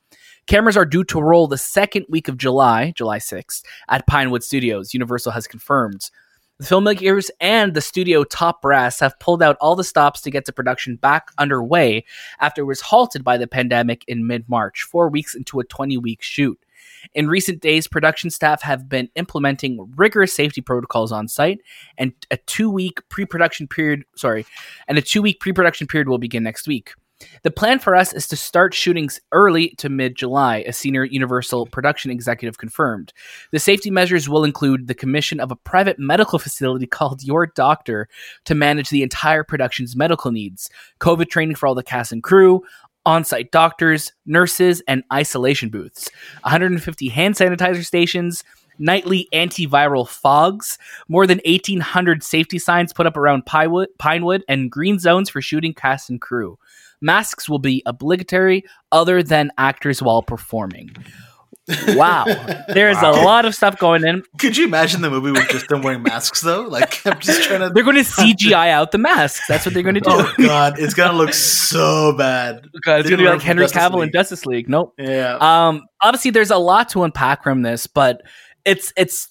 Cameras 0.49 0.75
are 0.75 0.83
due 0.83 1.03
to 1.03 1.21
roll 1.21 1.45
the 1.45 1.59
second 1.59 2.07
week 2.09 2.27
of 2.27 2.35
July, 2.35 2.91
July 2.95 3.19
6th, 3.19 3.61
at 3.87 4.07
Pinewood 4.07 4.43
Studios, 4.43 4.95
Universal 4.95 5.33
has 5.33 5.45
confirmed. 5.45 6.09
The 6.57 6.65
filmmakers 6.65 7.29
and 7.39 7.75
the 7.75 7.81
studio 7.81 8.23
top 8.23 8.59
brass 8.59 8.99
have 8.99 9.19
pulled 9.19 9.43
out 9.43 9.57
all 9.61 9.75
the 9.75 9.83
stops 9.83 10.21
to 10.21 10.31
get 10.31 10.45
the 10.45 10.51
production 10.51 10.95
back 10.95 11.29
underway 11.37 12.03
after 12.39 12.63
it 12.63 12.65
was 12.65 12.81
halted 12.81 13.23
by 13.23 13.37
the 13.37 13.45
pandemic 13.45 14.03
in 14.07 14.25
mid 14.25 14.49
March, 14.49 14.81
four 14.81 15.07
weeks 15.07 15.35
into 15.35 15.59
a 15.59 15.65
20 15.65 15.99
week 15.99 16.23
shoot. 16.23 16.57
In 17.13 17.27
recent 17.27 17.61
days, 17.61 17.87
production 17.87 18.31
staff 18.31 18.63
have 18.63 18.89
been 18.89 19.07
implementing 19.15 19.93
rigorous 19.95 20.33
safety 20.33 20.61
protocols 20.61 21.11
on 21.11 21.27
site, 21.27 21.59
and 21.95 22.11
a 22.31 22.37
two 22.37 22.71
week 22.71 23.07
pre 23.09 23.23
production 23.23 23.67
period, 23.67 24.01
sorry, 24.15 24.47
and 24.87 24.97
a 24.97 25.01
two 25.03 25.21
week 25.21 25.39
pre 25.39 25.53
production 25.53 25.85
period 25.85 26.09
will 26.09 26.17
begin 26.17 26.41
next 26.41 26.67
week. 26.67 26.95
The 27.43 27.51
plan 27.51 27.79
for 27.79 27.95
us 27.95 28.13
is 28.13 28.27
to 28.27 28.35
start 28.35 28.73
shootings 28.73 29.19
early 29.31 29.69
to 29.77 29.89
mid 29.89 30.15
July, 30.15 30.57
a 30.67 30.73
senior 30.73 31.03
Universal 31.03 31.67
production 31.67 32.11
executive 32.11 32.57
confirmed. 32.57 33.13
The 33.51 33.59
safety 33.59 33.91
measures 33.91 34.29
will 34.29 34.43
include 34.43 34.87
the 34.87 34.95
commission 34.95 35.39
of 35.39 35.51
a 35.51 35.55
private 35.55 35.99
medical 35.99 36.39
facility 36.39 36.87
called 36.87 37.23
Your 37.23 37.47
Doctor 37.47 38.07
to 38.45 38.55
manage 38.55 38.89
the 38.89 39.03
entire 39.03 39.43
production's 39.43 39.95
medical 39.95 40.31
needs, 40.31 40.69
COVID 40.99 41.29
training 41.29 41.55
for 41.55 41.67
all 41.67 41.75
the 41.75 41.83
cast 41.83 42.11
and 42.11 42.23
crew, 42.23 42.61
on 43.05 43.23
site 43.23 43.51
doctors, 43.51 44.11
nurses, 44.25 44.81
and 44.87 45.03
isolation 45.11 45.69
booths, 45.69 46.09
150 46.41 47.09
hand 47.09 47.35
sanitizer 47.35 47.85
stations, 47.85 48.43
nightly 48.77 49.27
antiviral 49.33 50.07
fogs, 50.07 50.77
more 51.07 51.25
than 51.25 51.41
1,800 51.45 52.23
safety 52.23 52.59
signs 52.59 52.93
put 52.93 53.07
up 53.07 53.17
around 53.17 53.45
Pinewood, 53.45 53.89
Pinewood, 53.97 54.43
and 54.47 54.71
green 54.71 54.99
zones 54.99 55.29
for 55.29 55.41
shooting 55.41 55.73
cast 55.73 56.09
and 56.09 56.21
crew 56.21 56.57
masks 57.01 57.49
will 57.49 57.59
be 57.59 57.81
obligatory 57.85 58.63
other 58.91 59.23
than 59.23 59.51
actors 59.57 60.01
while 60.01 60.21
performing. 60.21 60.95
Wow, 61.89 62.25
there's 62.67 62.97
wow. 62.97 63.11
a 63.11 63.21
lot 63.23 63.45
of 63.45 63.53
stuff 63.53 63.77
going 63.77 64.03
in. 64.03 64.23
Could 64.39 64.57
you 64.57 64.65
imagine 64.65 65.01
the 65.01 65.09
movie 65.09 65.31
with 65.31 65.47
just 65.49 65.67
them 65.67 65.81
wearing 65.81 66.01
masks 66.01 66.41
though? 66.41 66.63
Like 66.63 67.05
I'm 67.05 67.19
just 67.19 67.43
trying 67.43 67.59
to. 67.59 67.69
They're 67.69 67.83
going 67.83 67.95
to 67.95 68.01
CGI 68.01 68.71
out 68.71 68.91
the 68.91 68.97
masks. 68.97 69.45
That's 69.47 69.65
what 69.65 69.73
they're 69.73 69.83
going 69.83 69.95
to 69.95 70.01
do. 70.01 70.09
Oh 70.09 70.33
god, 70.39 70.79
it's 70.79 70.93
gonna 70.93 71.17
look 71.17 71.33
so 71.33 72.13
bad. 72.17 72.67
God, 72.83 73.01
it's 73.01 73.09
going 73.09 73.19
to 73.19 73.25
be 73.25 73.29
like 73.29 73.41
Henry 73.41 73.65
Cavill 73.67 74.03
in 74.03 74.11
Justice 74.11 74.45
League. 74.45 74.67
Nope. 74.67 74.93
Yeah. 74.97 75.37
Um. 75.39 75.83
Obviously, 76.01 76.31
there's 76.31 76.51
a 76.51 76.57
lot 76.57 76.89
to 76.89 77.03
unpack 77.03 77.43
from 77.43 77.61
this, 77.61 77.85
but 77.85 78.21
it's 78.65 78.91
it's 78.97 79.27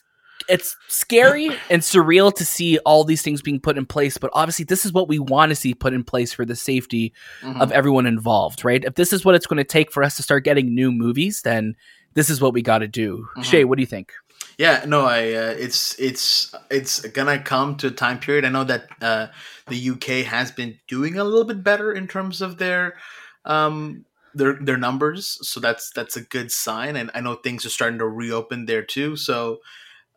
it's 0.49 0.77
scary 0.89 1.51
and 1.71 1.83
surreal 1.83 2.35
to 2.35 2.45
see 2.45 2.79
all 2.79 3.05
these 3.05 3.23
things 3.23 3.43
being 3.43 3.61
put 3.61 3.77
in 3.77 3.87
place 3.87 4.19
but 4.19 4.31
obviously 4.33 4.65
this 4.65 4.85
is 4.85 4.93
what 4.93 5.09
we 5.09 5.19
want 5.19 5.51
to 5.51 5.57
see 5.57 5.75
put 5.75 5.93
in 5.93 6.03
place 6.03 6.33
for 6.33 6.45
the 6.45 6.57
safety 6.57 7.13
mm-hmm. 7.43 7.61
of 7.61 7.71
everyone 7.73 8.07
involved 8.07 8.65
right 8.65 8.85
if 8.85 8.95
this 8.95 9.13
is 9.13 9.25
what 9.25 9.35
it's 9.35 9.47
going 9.47 9.59
to 9.59 9.65
take 9.65 9.93
for 9.93 10.03
us 10.03 10.17
to 10.17 10.23
start 10.23 10.45
getting 10.45 10.75
new 10.75 10.91
movies 10.91 11.43
then 11.43 11.75
this 12.15 12.31
is 12.31 12.41
what 12.41 12.53
we 12.53 12.63
got 12.63 12.79
to 12.79 12.89
do 12.89 13.19
mm-hmm. 13.19 13.43
shay 13.43 13.65
what 13.65 13.77
do 13.77 13.83
you 13.83 13.87
think 13.87 14.13
yeah 14.57 14.85
no 14.87 15.05
i 15.05 15.33
uh, 15.33 15.55
it's 15.59 15.99
it's 15.99 16.55
it's 16.71 17.01
gonna 17.09 17.39
come 17.39 17.77
to 17.77 17.89
a 17.89 17.91
time 17.91 18.19
period 18.19 18.45
i 18.45 18.49
know 18.49 18.65
that 18.65 18.87
uh, 19.03 19.27
the 19.69 19.91
uk 19.91 20.05
has 20.05 20.51
been 20.51 20.79
doing 20.87 21.19
a 21.19 21.25
little 21.25 21.45
bit 21.45 21.63
better 21.63 21.93
in 21.93 22.07
terms 22.07 22.41
of 22.41 22.59
their 22.59 22.95
um 23.45 24.05
their 24.35 24.55
their 24.55 24.77
numbers, 24.77 25.39
so 25.43 25.61
that's 25.61 25.91
that's 25.91 26.17
a 26.17 26.23
good 26.23 26.51
sign. 26.51 26.97
And 26.97 27.11
I 27.15 27.21
know 27.21 27.35
things 27.35 27.67
are 27.67 27.71
starting 27.71 27.99
to 27.99 28.09
reopen 28.09 28.67
there 28.67 28.83
too. 28.83 29.17
So 29.17 29.59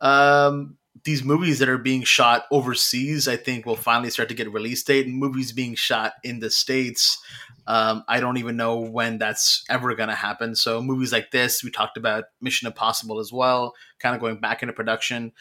um, 0.02 0.76
these 1.04 1.24
movies 1.24 1.58
that 1.58 1.68
are 1.68 1.78
being 1.78 2.02
shot 2.02 2.44
overseas, 2.50 3.26
I 3.26 3.36
think, 3.36 3.66
will 3.66 3.76
finally 3.76 4.10
start 4.10 4.28
to 4.28 4.34
get 4.34 4.52
release 4.52 4.82
date. 4.82 5.06
And 5.06 5.16
movies 5.16 5.52
being 5.52 5.74
shot 5.74 6.12
in 6.22 6.38
the 6.38 6.50
states, 6.50 7.18
um, 7.66 8.04
I 8.06 8.20
don't 8.20 8.36
even 8.36 8.56
know 8.56 8.78
when 8.78 9.18
that's 9.18 9.64
ever 9.68 9.94
going 9.94 10.10
to 10.10 10.14
happen. 10.14 10.54
So 10.54 10.80
movies 10.80 11.12
like 11.12 11.30
this, 11.30 11.64
we 11.64 11.70
talked 11.70 11.96
about 11.96 12.24
Mission 12.40 12.66
Impossible 12.66 13.18
as 13.18 13.32
well, 13.32 13.74
kind 13.98 14.14
of 14.14 14.20
going 14.20 14.38
back 14.38 14.62
into 14.62 14.72
production, 14.72 15.32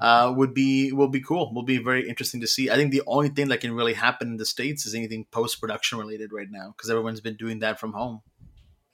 uh, 0.00 0.32
would 0.36 0.54
be 0.54 0.92
will 0.92 1.08
be 1.08 1.20
cool. 1.20 1.52
Will 1.52 1.64
be 1.64 1.78
very 1.78 2.08
interesting 2.08 2.40
to 2.40 2.46
see. 2.46 2.70
I 2.70 2.76
think 2.76 2.92
the 2.92 3.02
only 3.06 3.28
thing 3.28 3.48
that 3.48 3.60
can 3.60 3.72
really 3.72 3.94
happen 3.94 4.28
in 4.28 4.36
the 4.36 4.46
states 4.46 4.86
is 4.86 4.94
anything 4.94 5.26
post 5.30 5.60
production 5.60 5.98
related 5.98 6.32
right 6.32 6.50
now 6.50 6.74
because 6.76 6.90
everyone's 6.90 7.20
been 7.20 7.36
doing 7.36 7.60
that 7.60 7.80
from 7.80 7.92
home. 7.92 8.22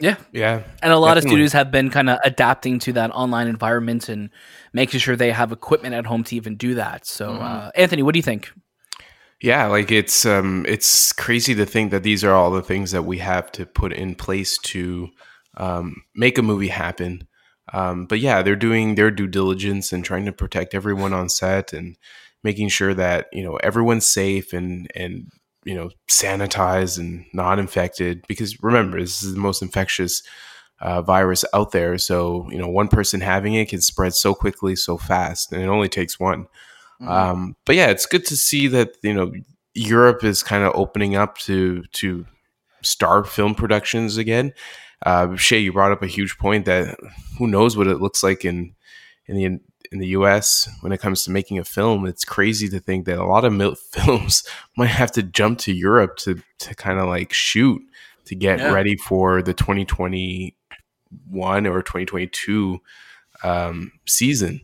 Yeah. 0.00 0.16
Yeah. 0.32 0.62
And 0.82 0.92
a 0.92 0.98
lot 0.98 1.14
definitely. 1.14 1.28
of 1.28 1.30
studios 1.30 1.52
have 1.52 1.70
been 1.70 1.90
kind 1.90 2.10
of 2.10 2.18
adapting 2.24 2.78
to 2.80 2.92
that 2.94 3.10
online 3.12 3.46
environment 3.46 4.08
and 4.08 4.30
making 4.72 5.00
sure 5.00 5.16
they 5.16 5.30
have 5.30 5.52
equipment 5.52 5.94
at 5.94 6.06
home 6.06 6.24
to 6.24 6.36
even 6.36 6.56
do 6.56 6.74
that. 6.74 7.06
So, 7.06 7.30
mm-hmm. 7.30 7.42
uh, 7.42 7.70
Anthony, 7.74 8.02
what 8.02 8.12
do 8.12 8.18
you 8.18 8.22
think? 8.22 8.50
Yeah, 9.40 9.66
like 9.66 9.90
it's 9.90 10.24
um 10.24 10.64
it's 10.66 11.12
crazy 11.12 11.54
to 11.56 11.66
think 11.66 11.90
that 11.90 12.02
these 12.02 12.24
are 12.24 12.32
all 12.32 12.50
the 12.50 12.62
things 12.62 12.92
that 12.92 13.02
we 13.02 13.18
have 13.18 13.52
to 13.52 13.66
put 13.66 13.92
in 13.92 14.14
place 14.14 14.56
to 14.58 15.10
um, 15.56 15.96
make 16.14 16.38
a 16.38 16.42
movie 16.42 16.68
happen. 16.68 17.28
Um, 17.72 18.06
but 18.06 18.20
yeah, 18.20 18.42
they're 18.42 18.56
doing 18.56 18.94
their 18.94 19.10
due 19.10 19.26
diligence 19.26 19.92
and 19.92 20.04
trying 20.04 20.24
to 20.26 20.32
protect 20.32 20.74
everyone 20.74 21.12
on 21.12 21.28
set 21.28 21.72
and 21.72 21.96
making 22.42 22.68
sure 22.68 22.94
that 22.94 23.26
you 23.32 23.42
know 23.42 23.56
everyone's 23.56 24.08
safe 24.08 24.52
and 24.52 24.90
and 24.94 25.30
you 25.64 25.74
know 25.74 25.90
sanitized 26.08 26.98
and 26.98 27.24
not 27.32 27.58
infected 27.58 28.24
because 28.28 28.62
remember 28.62 29.00
this 29.00 29.22
is 29.22 29.34
the 29.34 29.40
most 29.40 29.62
infectious 29.62 30.22
uh, 30.80 31.02
virus 31.02 31.44
out 31.54 31.72
there. 31.72 31.98
So 31.98 32.48
you 32.50 32.58
know 32.58 32.68
one 32.68 32.88
person 32.88 33.20
having 33.20 33.54
it 33.54 33.68
can 33.68 33.80
spread 33.80 34.14
so 34.14 34.34
quickly 34.34 34.76
so 34.76 34.98
fast 34.98 35.52
and 35.52 35.62
it 35.62 35.68
only 35.68 35.88
takes 35.88 36.20
one. 36.20 36.46
Mm-hmm. 37.00 37.08
um, 37.08 37.56
but 37.66 37.74
yeah 37.74 37.88
it's 37.88 38.06
good 38.06 38.24
to 38.26 38.36
see 38.36 38.68
that 38.68 38.96
you 39.02 39.12
know 39.12 39.32
europe 39.74 40.22
is 40.22 40.44
kind 40.44 40.62
of 40.62 40.70
opening 40.76 41.16
up 41.16 41.38
to 41.38 41.82
to 41.90 42.24
star 42.86 43.24
film 43.24 43.54
productions 43.54 44.16
again. 44.16 44.52
Uh, 45.04 45.36
Shay, 45.36 45.58
you 45.58 45.72
brought 45.72 45.92
up 45.92 46.02
a 46.02 46.06
huge 46.06 46.38
point 46.38 46.64
that 46.66 46.96
who 47.38 47.46
knows 47.46 47.76
what 47.76 47.88
it 47.88 48.00
looks 48.00 48.22
like 48.22 48.44
in 48.44 48.74
in 49.26 49.36
the 49.36 49.60
in 49.94 50.00
the 50.00 50.08
US 50.08 50.68
when 50.80 50.92
it 50.92 51.00
comes 51.00 51.24
to 51.24 51.30
making 51.30 51.58
a 51.58 51.64
film. 51.64 52.04
It's 52.04 52.24
crazy 52.24 52.68
to 52.68 52.80
think 52.80 53.06
that 53.06 53.16
a 53.16 53.24
lot 53.24 53.44
of 53.44 53.78
films 53.92 54.42
might 54.76 54.88
have 54.88 55.12
to 55.12 55.22
jump 55.22 55.60
to 55.60 55.72
Europe 55.72 56.16
to 56.18 56.42
to 56.58 56.74
kind 56.74 56.98
of 56.98 57.08
like 57.08 57.32
shoot 57.32 57.80
to 58.26 58.34
get 58.34 58.58
yeah. 58.58 58.72
ready 58.72 58.96
for 58.96 59.40
the 59.40 59.54
2021 59.54 61.66
or 61.66 61.82
2022 61.82 62.80
um, 63.42 63.92
season. 64.06 64.60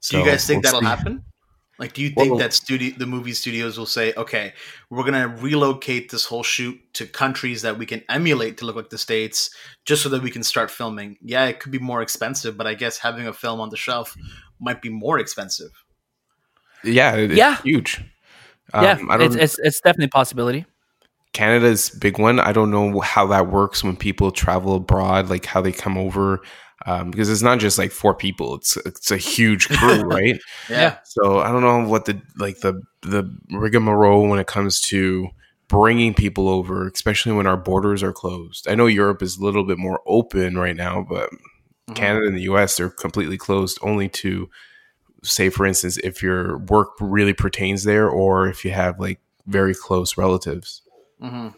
So, 0.00 0.18
Do 0.18 0.24
you 0.24 0.30
guys 0.30 0.46
think 0.46 0.62
we'll 0.62 0.72
that'll 0.72 0.82
see. 0.82 0.86
happen? 0.86 1.24
Like, 1.78 1.92
do 1.92 2.02
you 2.02 2.08
think 2.08 2.30
well, 2.30 2.38
that 2.38 2.54
studio, 2.54 2.94
the 2.96 3.06
movie 3.06 3.34
studios 3.34 3.78
will 3.78 3.84
say, 3.84 4.14
okay, 4.16 4.54
we're 4.88 5.04
going 5.04 5.12
to 5.12 5.28
relocate 5.42 6.10
this 6.10 6.24
whole 6.24 6.42
shoot 6.42 6.80
to 6.94 7.06
countries 7.06 7.60
that 7.62 7.76
we 7.76 7.84
can 7.84 8.02
emulate 8.08 8.56
to 8.58 8.64
look 8.64 8.76
like 8.76 8.88
the 8.88 8.96
States 8.96 9.50
just 9.84 10.02
so 10.02 10.08
that 10.08 10.22
we 10.22 10.30
can 10.30 10.42
start 10.42 10.70
filming? 10.70 11.18
Yeah, 11.20 11.44
it 11.46 11.60
could 11.60 11.72
be 11.72 11.78
more 11.78 12.00
expensive, 12.00 12.56
but 12.56 12.66
I 12.66 12.72
guess 12.72 12.98
having 12.98 13.26
a 13.26 13.32
film 13.32 13.60
on 13.60 13.68
the 13.68 13.76
shelf 13.76 14.16
might 14.60 14.82
be 14.82 14.88
more 14.88 15.18
expensive. 15.18 15.70
Yeah, 16.84 17.16
yeah, 17.16 17.56
huge. 17.62 18.02
Um, 18.72 18.84
yeah, 18.84 18.98
I 19.08 19.16
don't, 19.16 19.26
it's, 19.26 19.36
it's, 19.36 19.58
it's 19.58 19.80
definitely 19.80 20.06
a 20.06 20.08
possibility. 20.08 20.66
Canada's 21.32 21.90
big 21.90 22.18
one. 22.18 22.40
I 22.40 22.52
don't 22.52 22.70
know 22.70 23.00
how 23.00 23.26
that 23.26 23.48
works 23.48 23.84
when 23.84 23.96
people 23.96 24.30
travel 24.30 24.76
abroad, 24.76 25.28
like 25.28 25.44
how 25.44 25.60
they 25.60 25.72
come 25.72 25.98
over 25.98 26.40
um, 26.84 27.10
because 27.10 27.30
it's 27.30 27.42
not 27.42 27.58
just 27.58 27.78
like 27.78 27.90
four 27.90 28.14
people; 28.14 28.54
it's 28.54 28.76
it's 28.78 29.10
a 29.10 29.16
huge 29.16 29.68
crew, 29.78 30.02
right? 30.02 30.38
yeah. 30.68 30.98
So 31.04 31.40
I 31.40 31.50
don't 31.50 31.62
know 31.62 31.88
what 31.88 32.04
the 32.04 32.20
like 32.38 32.60
the 32.60 32.82
the 33.02 33.34
rigmarole 33.50 34.28
when 34.28 34.38
it 34.38 34.46
comes 34.46 34.80
to 34.82 35.28
bringing 35.68 36.14
people 36.14 36.48
over, 36.48 36.86
especially 36.88 37.32
when 37.32 37.46
our 37.46 37.56
borders 37.56 38.02
are 38.02 38.12
closed. 38.12 38.68
I 38.68 38.74
know 38.76 38.86
Europe 38.86 39.22
is 39.22 39.36
a 39.36 39.44
little 39.44 39.64
bit 39.64 39.78
more 39.78 40.00
open 40.06 40.58
right 40.58 40.76
now, 40.76 41.04
but 41.08 41.30
mm-hmm. 41.88 41.94
Canada 41.94 42.26
and 42.26 42.36
the 42.36 42.42
U.S. 42.42 42.76
they're 42.76 42.90
completely 42.90 43.38
closed, 43.38 43.78
only 43.82 44.08
to 44.10 44.48
say, 45.22 45.48
for 45.48 45.66
instance, 45.66 45.98
if 45.98 46.22
your 46.22 46.58
work 46.58 46.90
really 47.00 47.32
pertains 47.32 47.84
there, 47.84 48.08
or 48.08 48.48
if 48.48 48.64
you 48.64 48.70
have 48.70 49.00
like 49.00 49.20
very 49.46 49.74
close 49.74 50.16
relatives. 50.16 50.82
Mm-hmm. 51.22 51.48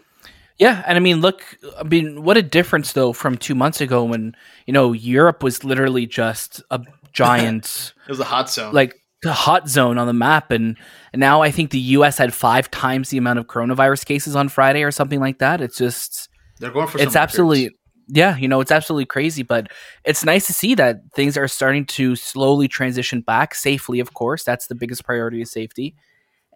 Yeah, 0.58 0.82
and 0.86 0.96
I 0.96 1.00
mean, 1.00 1.20
look, 1.20 1.44
I 1.78 1.84
mean, 1.84 2.24
what 2.24 2.36
a 2.36 2.42
difference 2.42 2.92
though 2.92 3.12
from 3.12 3.38
two 3.38 3.54
months 3.54 3.80
ago 3.80 4.04
when 4.04 4.34
you 4.66 4.72
know 4.72 4.92
Europe 4.92 5.42
was 5.42 5.62
literally 5.62 6.06
just 6.06 6.62
a 6.70 6.80
giant. 7.12 7.94
it 8.06 8.10
was 8.10 8.20
a 8.20 8.24
hot 8.24 8.50
zone, 8.50 8.74
like 8.74 9.00
a 9.24 9.32
hot 9.32 9.68
zone 9.68 9.98
on 9.98 10.06
the 10.06 10.12
map, 10.12 10.50
and, 10.50 10.76
and 11.12 11.20
now 11.20 11.42
I 11.42 11.50
think 11.52 11.70
the 11.70 11.78
U.S. 11.78 12.18
had 12.18 12.34
five 12.34 12.70
times 12.70 13.10
the 13.10 13.18
amount 13.18 13.38
of 13.38 13.46
coronavirus 13.46 14.04
cases 14.04 14.34
on 14.34 14.48
Friday 14.48 14.82
or 14.82 14.90
something 14.90 15.20
like 15.20 15.38
that. 15.38 15.60
It's 15.60 15.78
just 15.78 16.28
they're 16.58 16.72
going 16.72 16.88
for. 16.88 17.00
It's 17.00 17.16
absolutely. 17.16 17.77
Yeah, 18.08 18.36
you 18.36 18.48
know, 18.48 18.60
it's 18.60 18.72
absolutely 18.72 19.06
crazy, 19.06 19.42
but 19.42 19.70
it's 20.04 20.24
nice 20.24 20.46
to 20.46 20.52
see 20.52 20.74
that 20.76 21.02
things 21.14 21.36
are 21.36 21.46
starting 21.46 21.84
to 21.86 22.16
slowly 22.16 22.66
transition 22.66 23.20
back 23.20 23.54
safely, 23.54 24.00
of 24.00 24.14
course. 24.14 24.44
That's 24.44 24.66
the 24.66 24.74
biggest 24.74 25.04
priority 25.04 25.42
is 25.42 25.50
safety. 25.50 25.94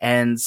And 0.00 0.38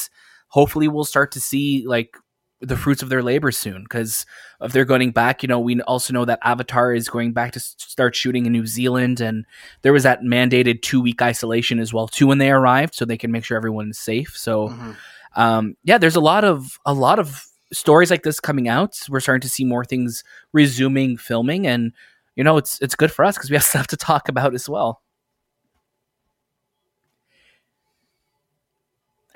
hopefully 0.49 0.87
we'll 0.87 1.05
start 1.05 1.31
to 1.33 1.39
see 1.39 1.85
like 1.85 2.17
the 2.61 2.77
fruits 2.77 3.01
of 3.01 3.09
their 3.09 3.21
labor 3.21 3.51
soon 3.51 3.83
because 3.83 4.25
if 4.61 4.71
they're 4.71 4.85
going 4.85 5.11
back 5.11 5.43
you 5.43 5.47
know 5.47 5.59
we 5.59 5.79
also 5.81 6.13
know 6.13 6.23
that 6.23 6.39
avatar 6.41 6.93
is 6.93 7.09
going 7.09 7.33
back 7.33 7.51
to 7.51 7.59
start 7.59 8.15
shooting 8.15 8.45
in 8.45 8.53
new 8.53 8.65
zealand 8.65 9.19
and 9.19 9.45
there 9.81 9.91
was 9.91 10.03
that 10.03 10.21
mandated 10.21 10.81
two 10.81 11.01
week 11.01 11.21
isolation 11.21 11.79
as 11.79 11.93
well 11.93 12.07
too 12.07 12.25
when 12.25 12.37
they 12.37 12.49
arrived 12.49 12.95
so 12.95 13.03
they 13.03 13.17
can 13.17 13.31
make 13.31 13.43
sure 13.43 13.57
everyone's 13.57 13.99
safe 13.99 14.35
so 14.37 14.69
mm-hmm. 14.69 14.91
um, 15.35 15.75
yeah 15.83 15.97
there's 15.97 16.15
a 16.15 16.21
lot 16.21 16.45
of 16.45 16.79
a 16.85 16.93
lot 16.93 17.19
of 17.19 17.45
stories 17.75 18.09
like 18.09 18.23
this 18.23 18.39
coming 18.39 18.67
out 18.67 18.97
we're 19.09 19.19
starting 19.19 19.41
to 19.41 19.49
see 19.49 19.65
more 19.65 19.83
things 19.83 20.23
resuming 20.53 21.17
filming 21.17 21.67
and 21.67 21.91
you 22.35 22.43
know 22.43 22.57
it's 22.57 22.79
it's 22.81 22.95
good 22.95 23.11
for 23.11 23.25
us 23.25 23.35
because 23.35 23.49
we 23.49 23.55
have 23.55 23.63
stuff 23.73 23.87
to 23.87 23.97
talk 23.97 24.29
about 24.29 24.53
as 24.53 24.69
well. 24.69 25.01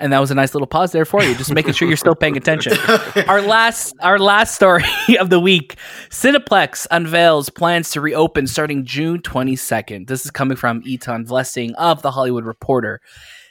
And 0.02 0.14
that 0.14 0.18
was 0.18 0.30
a 0.30 0.34
nice 0.34 0.54
little 0.54 0.66
pause 0.66 0.92
there 0.92 1.04
for 1.04 1.22
you 1.22 1.34
just 1.34 1.52
making 1.52 1.74
sure 1.74 1.86
you're 1.86 1.94
still 1.98 2.14
paying 2.14 2.34
attention. 2.34 2.72
Our 3.28 3.42
last 3.42 3.94
our 4.00 4.18
last 4.18 4.54
story 4.54 4.82
of 5.20 5.28
the 5.28 5.38
week 5.38 5.76
cineplex 6.08 6.86
unveils 6.90 7.50
plans 7.50 7.90
to 7.90 8.00
reopen 8.00 8.46
starting 8.46 8.86
june 8.86 9.20
22nd 9.20 10.06
this 10.06 10.24
is 10.24 10.30
coming 10.30 10.56
from 10.56 10.82
Etan 10.84 11.26
Vlessing 11.26 11.74
of 11.74 12.00
the 12.00 12.10
hollywood 12.10 12.44
reporter 12.44 13.00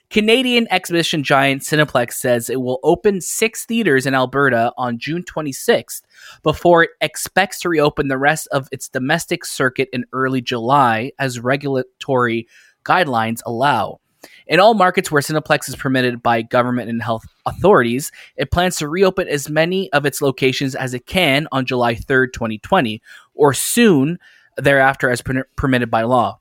canadian 0.10 0.68
exhibition 0.72 1.24
giant 1.24 1.62
cineplex 1.62 2.14
says 2.14 2.50
it 2.50 2.62
will 2.62 2.80
open 2.84 3.22
six 3.22 3.66
theaters 3.66 4.06
in 4.06 4.14
alberta 4.14 4.72
on 4.78 4.98
june 4.98 5.24
26th 5.24 6.02
before 6.44 6.84
it 6.84 6.90
expects 7.02 7.60
to 7.60 7.70
reopen 7.70 8.08
the 8.08 8.18
rest 8.18 8.48
of 8.52 8.68
its 8.72 8.90
domestic 8.90 9.46
circuit 9.46 9.90
in 9.94 10.06
early 10.14 10.42
july 10.42 11.12
as 11.20 11.40
regulatory 11.40 12.48
guidelines 12.84 13.42
allow 13.46 14.00
in 14.48 14.60
all 14.60 14.74
markets 14.74 15.12
where 15.12 15.22
Cineplex 15.22 15.70
is 15.70 15.76
permitted 15.76 16.22
by 16.22 16.42
government 16.42 16.90
and 16.90 17.02
health 17.02 17.24
authorities, 17.46 18.12
it 18.36 18.52
plans 18.52 18.78
to 18.78 18.88
reopen 18.88 19.28
as 19.28 19.50
many 19.50 19.92
of 19.94 20.06
its 20.06 20.22
locations 20.22 20.76
as 20.76 20.94
it 20.94 21.06
can 21.06 21.48
on 21.52 21.66
July 21.66 21.96
3rd, 21.96 22.34
2020, 22.34 23.02
or 23.36 23.54
soon 23.54 24.20
thereafter 24.58 25.10
as 25.10 25.22
per- 25.22 25.48
permitted 25.56 25.90
by 25.90 26.02
law. 26.02 26.40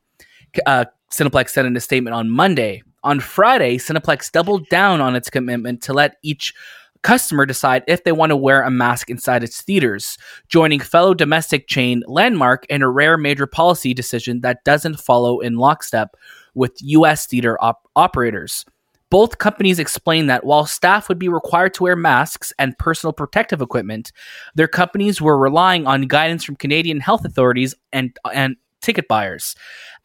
Uh, 0.67 0.87
Cineplex 1.13 1.51
said 1.51 1.67
in 1.67 1.77
a 1.77 1.81
statement 1.81 2.15
on 2.15 2.31
Monday. 2.31 2.83
On 3.05 3.21
Friday, 3.21 3.79
Cineplex 3.79 4.31
doubled 4.33 4.69
down 4.69 5.01
on 5.01 5.15
its 5.15 5.31
commitment 5.31 5.83
to 5.83 5.93
let 5.93 6.17
each 6.23 6.53
customer 7.03 7.47
decide 7.47 7.85
if 7.87 8.05
they 8.05 8.13
want 8.13 8.31
to 8.31 8.37
wear 8.37 8.63
a 8.63 8.71
mask 8.71 9.09
inside 9.09 9.45
its 9.45 9.63
theaters, 9.63 10.19
joining 10.49 10.81
fellow 10.81 11.15
domestic 11.15 11.69
chain 11.69 12.03
Landmark 12.07 12.67
in 12.69 12.83
a 12.83 12.91
rare 12.91 13.17
major 13.17 13.47
policy 13.47 13.95
decision 13.95 14.41
that 14.41 14.65
doesn't 14.65 15.01
follow 15.01 15.39
in 15.41 15.57
lockstep 15.57 16.17
with 16.55 16.73
U.S. 16.81 17.27
theater 17.27 17.57
op- 17.63 17.89
operators. 17.95 18.65
Both 19.11 19.39
companies 19.39 19.79
explained 19.79 20.29
that 20.29 20.45
while 20.45 20.67
staff 20.67 21.09
would 21.09 21.19
be 21.19 21.31
required 21.31 21.73
to 21.75 21.85
wear 21.85 21.97
masks 21.97 22.53
and 22.59 22.77
personal 22.79 23.13
protective 23.13 23.63
equipment, 23.63 24.13
their 24.55 24.69
companies 24.69 25.23
were 25.23 25.39
relying 25.39 25.87
on 25.87 26.03
guidance 26.03 26.45
from 26.45 26.57
Canadian 26.57 27.01
health 27.01 27.25
authorities 27.25 27.75
and, 27.91 28.15
and 28.35 28.57
ticket 28.81 29.09
buyers. 29.09 29.55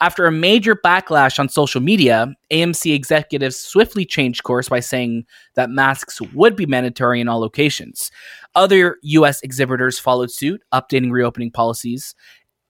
After 0.01 0.25
a 0.25 0.31
major 0.31 0.75
backlash 0.75 1.39
on 1.39 1.49
social 1.49 1.81
media, 1.81 2.33
AMC 2.51 2.93
executives 2.93 3.57
swiftly 3.57 4.05
changed 4.05 4.43
course 4.43 4.69
by 4.69 4.79
saying 4.79 5.25
that 5.55 5.69
masks 5.69 6.19
would 6.33 6.55
be 6.55 6.65
mandatory 6.65 7.21
in 7.21 7.27
all 7.27 7.39
locations. 7.39 8.11
Other 8.55 8.97
U.S. 9.03 9.41
exhibitors 9.41 9.99
followed 9.99 10.31
suit, 10.31 10.61
updating 10.73 11.11
reopening 11.11 11.51
policies 11.51 12.15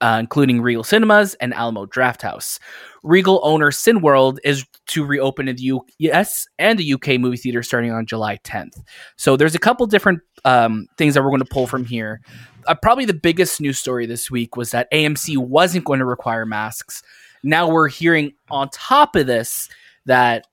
uh, 0.04 0.18
including 0.20 0.62
Regal 0.62 0.84
Cinemas 0.84 1.34
and 1.36 1.54
Alamo 1.54 1.86
Drafthouse. 1.86 2.60
Regal 3.04 3.40
owner 3.42 3.72
Cineworld 3.72 4.38
is 4.44 4.66
to 4.88 5.06
reopen 5.06 5.48
in 5.48 5.56
the 5.56 5.80
US 6.00 6.46
and 6.60 6.78
the 6.78 6.94
UK 6.94 7.18
movie 7.20 7.38
theater 7.38 7.64
starting 7.64 7.94
on 7.94 8.06
July 8.06 8.38
10th. 8.44 8.82
So 9.16 9.38
there's 9.38 9.56
a 9.56 9.60
couple 9.60 9.88
different 9.88 10.20
um, 10.44 10.88
things 10.98 11.14
that 11.14 11.24
we're 11.24 11.30
going 11.30 11.40
to 11.40 11.46
pull 11.46 11.68
from 11.68 11.86
here. 11.86 12.20
Uh, 12.68 12.76
probably 12.76 13.06
the 13.06 13.14
biggest 13.14 13.62
news 13.62 13.80
story 13.80 14.06
this 14.06 14.30
week 14.30 14.58
was 14.58 14.72
that 14.72 14.92
AMC 14.92 15.38
wasn't 15.38 15.86
going 15.86 16.00
to 16.00 16.06
require 16.06 16.46
masks. 16.46 17.02
Now 17.42 17.70
we're 17.70 17.88
hearing 17.88 18.34
on 18.52 18.70
top 18.70 19.16
of 19.16 19.26
this 19.26 19.70
that 20.06 20.48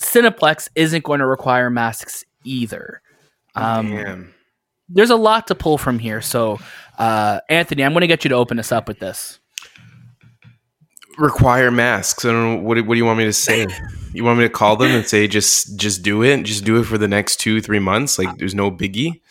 Cineplex 0.00 0.68
isn't 0.74 1.04
going 1.04 1.20
to 1.20 1.26
require 1.26 1.70
masks 1.70 2.24
either. 2.42 3.02
Um, 3.54 3.88
Damn. 3.88 4.34
There's 4.88 5.10
a 5.10 5.16
lot 5.16 5.46
to 5.48 5.54
pull 5.54 5.78
from 5.78 5.98
here. 5.98 6.20
So, 6.20 6.58
uh, 6.98 7.40
Anthony, 7.48 7.84
I'm 7.84 7.92
going 7.92 8.02
to 8.02 8.06
get 8.06 8.24
you 8.24 8.28
to 8.30 8.34
open 8.36 8.58
us 8.58 8.72
up 8.72 8.88
with 8.88 8.98
this. 8.98 9.38
Require 11.18 11.70
masks. 11.70 12.24
I 12.26 12.28
don't 12.32 12.56
know 12.56 12.62
what. 12.62 12.76
What 12.86 12.92
do 12.94 12.98
you 12.98 13.06
want 13.06 13.16
me 13.18 13.24
to 13.24 13.32
say? 13.32 13.66
You 14.12 14.22
want 14.22 14.38
me 14.38 14.44
to 14.44 14.50
call 14.50 14.76
them 14.76 14.90
and 14.90 15.06
say 15.06 15.26
just 15.26 15.78
just 15.78 16.02
do 16.02 16.22
it, 16.22 16.42
just 16.42 16.64
do 16.64 16.78
it 16.78 16.84
for 16.84 16.98
the 16.98 17.08
next 17.08 17.36
two 17.36 17.62
three 17.62 17.78
months? 17.78 18.18
Like 18.18 18.36
there's 18.36 18.54
no 18.54 18.70
biggie. 18.70 19.22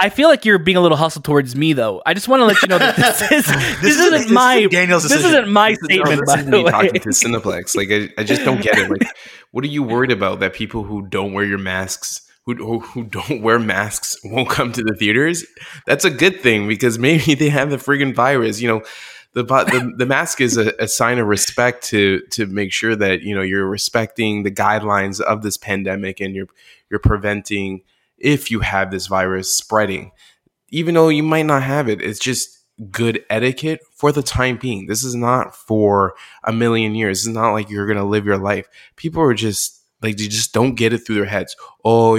I 0.00 0.08
feel 0.10 0.28
like 0.28 0.44
you're 0.46 0.58
being 0.60 0.76
a 0.76 0.80
little 0.80 0.96
hustle 0.96 1.20
towards 1.20 1.54
me, 1.56 1.72
though. 1.74 2.00
I 2.06 2.14
just 2.14 2.28
want 2.28 2.40
to 2.40 2.44
let 2.46 2.62
you 2.62 2.68
know 2.68 2.78
that 2.78 2.96
this 2.96 3.20
is 3.32 3.44
this, 3.46 3.48
is- 3.82 3.96
isn't 3.98 4.12
this 4.12 4.30
my 4.30 4.54
is 4.56 4.70
Daniel's 4.70 5.02
this 5.02 5.22
isn't 5.24 5.48
my 5.50 5.74
statement. 5.74 6.20
this 6.20 6.34
by 6.34 6.38
is 6.38 6.44
the 6.46 6.50
me 6.50 6.64
way. 6.64 6.70
talking 6.70 6.92
to 6.94 7.08
Cineplex. 7.10 7.76
Like 7.76 7.88
I, 7.90 8.08
I 8.20 8.24
just 8.24 8.42
don't 8.44 8.62
get 8.62 8.78
it. 8.78 8.88
Like, 8.88 9.02
what 9.50 9.64
are 9.64 9.68
you 9.68 9.82
worried 9.82 10.12
about 10.12 10.40
that 10.40 10.54
people 10.54 10.82
who 10.84 11.06
don't 11.08 11.34
wear 11.34 11.44
your 11.44 11.58
masks, 11.58 12.22
who 12.54 12.80
who, 12.80 13.04
don't 13.04 13.42
wear 13.42 13.58
masks, 13.58 14.16
won't 14.24 14.50
come 14.50 14.72
to 14.72 14.82
the 14.82 14.94
theaters? 14.94 15.44
That's 15.86 16.04
a 16.04 16.10
good 16.10 16.40
thing 16.40 16.68
because 16.68 16.98
maybe 16.98 17.34
they 17.34 17.48
have 17.48 17.70
the 17.70 17.76
friggin' 17.76 18.14
virus. 18.14 18.60
You 18.60 18.68
know, 18.68 18.82
the 19.34 19.44
the, 19.44 19.92
the 19.96 20.06
mask 20.06 20.40
is 20.40 20.56
a, 20.56 20.72
a 20.78 20.88
sign 20.88 21.18
of 21.18 21.26
respect 21.26 21.84
to 21.86 22.20
to 22.30 22.46
make 22.46 22.72
sure 22.72 22.96
that 22.96 23.22
you 23.22 23.34
know 23.34 23.42
you're 23.42 23.68
respecting 23.68 24.42
the 24.42 24.50
guidelines 24.50 25.20
of 25.20 25.42
this 25.42 25.56
pandemic 25.56 26.20
and 26.20 26.34
you're 26.34 26.48
you're 26.90 27.00
preventing 27.00 27.82
if 28.16 28.50
you 28.50 28.60
have 28.60 28.90
this 28.90 29.06
virus 29.06 29.54
spreading 29.54 30.10
even 30.70 30.94
though 30.94 31.08
you 31.08 31.22
might 31.22 31.46
not 31.46 31.62
have 31.62 31.88
it, 31.88 32.02
it's 32.02 32.18
just 32.18 32.58
good 32.90 33.24
etiquette 33.28 33.80
for 33.92 34.12
the 34.12 34.22
time 34.22 34.56
being. 34.56 34.86
This 34.86 35.02
is 35.02 35.14
not 35.14 35.54
for 35.54 36.14
a 36.44 36.52
million 36.52 36.94
years. 36.94 37.26
It's 37.26 37.34
not 37.34 37.52
like 37.52 37.70
you're 37.70 37.86
to 37.98 38.04
live 38.04 38.26
your 38.26 38.38
life. 38.38 38.68
People 38.96 39.22
are 39.22 39.34
just 39.34 39.77
like, 40.02 40.16
they 40.16 40.28
just 40.28 40.52
don't 40.52 40.74
get 40.74 40.92
it 40.92 40.98
through 40.98 41.16
their 41.16 41.24
heads. 41.24 41.56
Oh, 41.84 42.16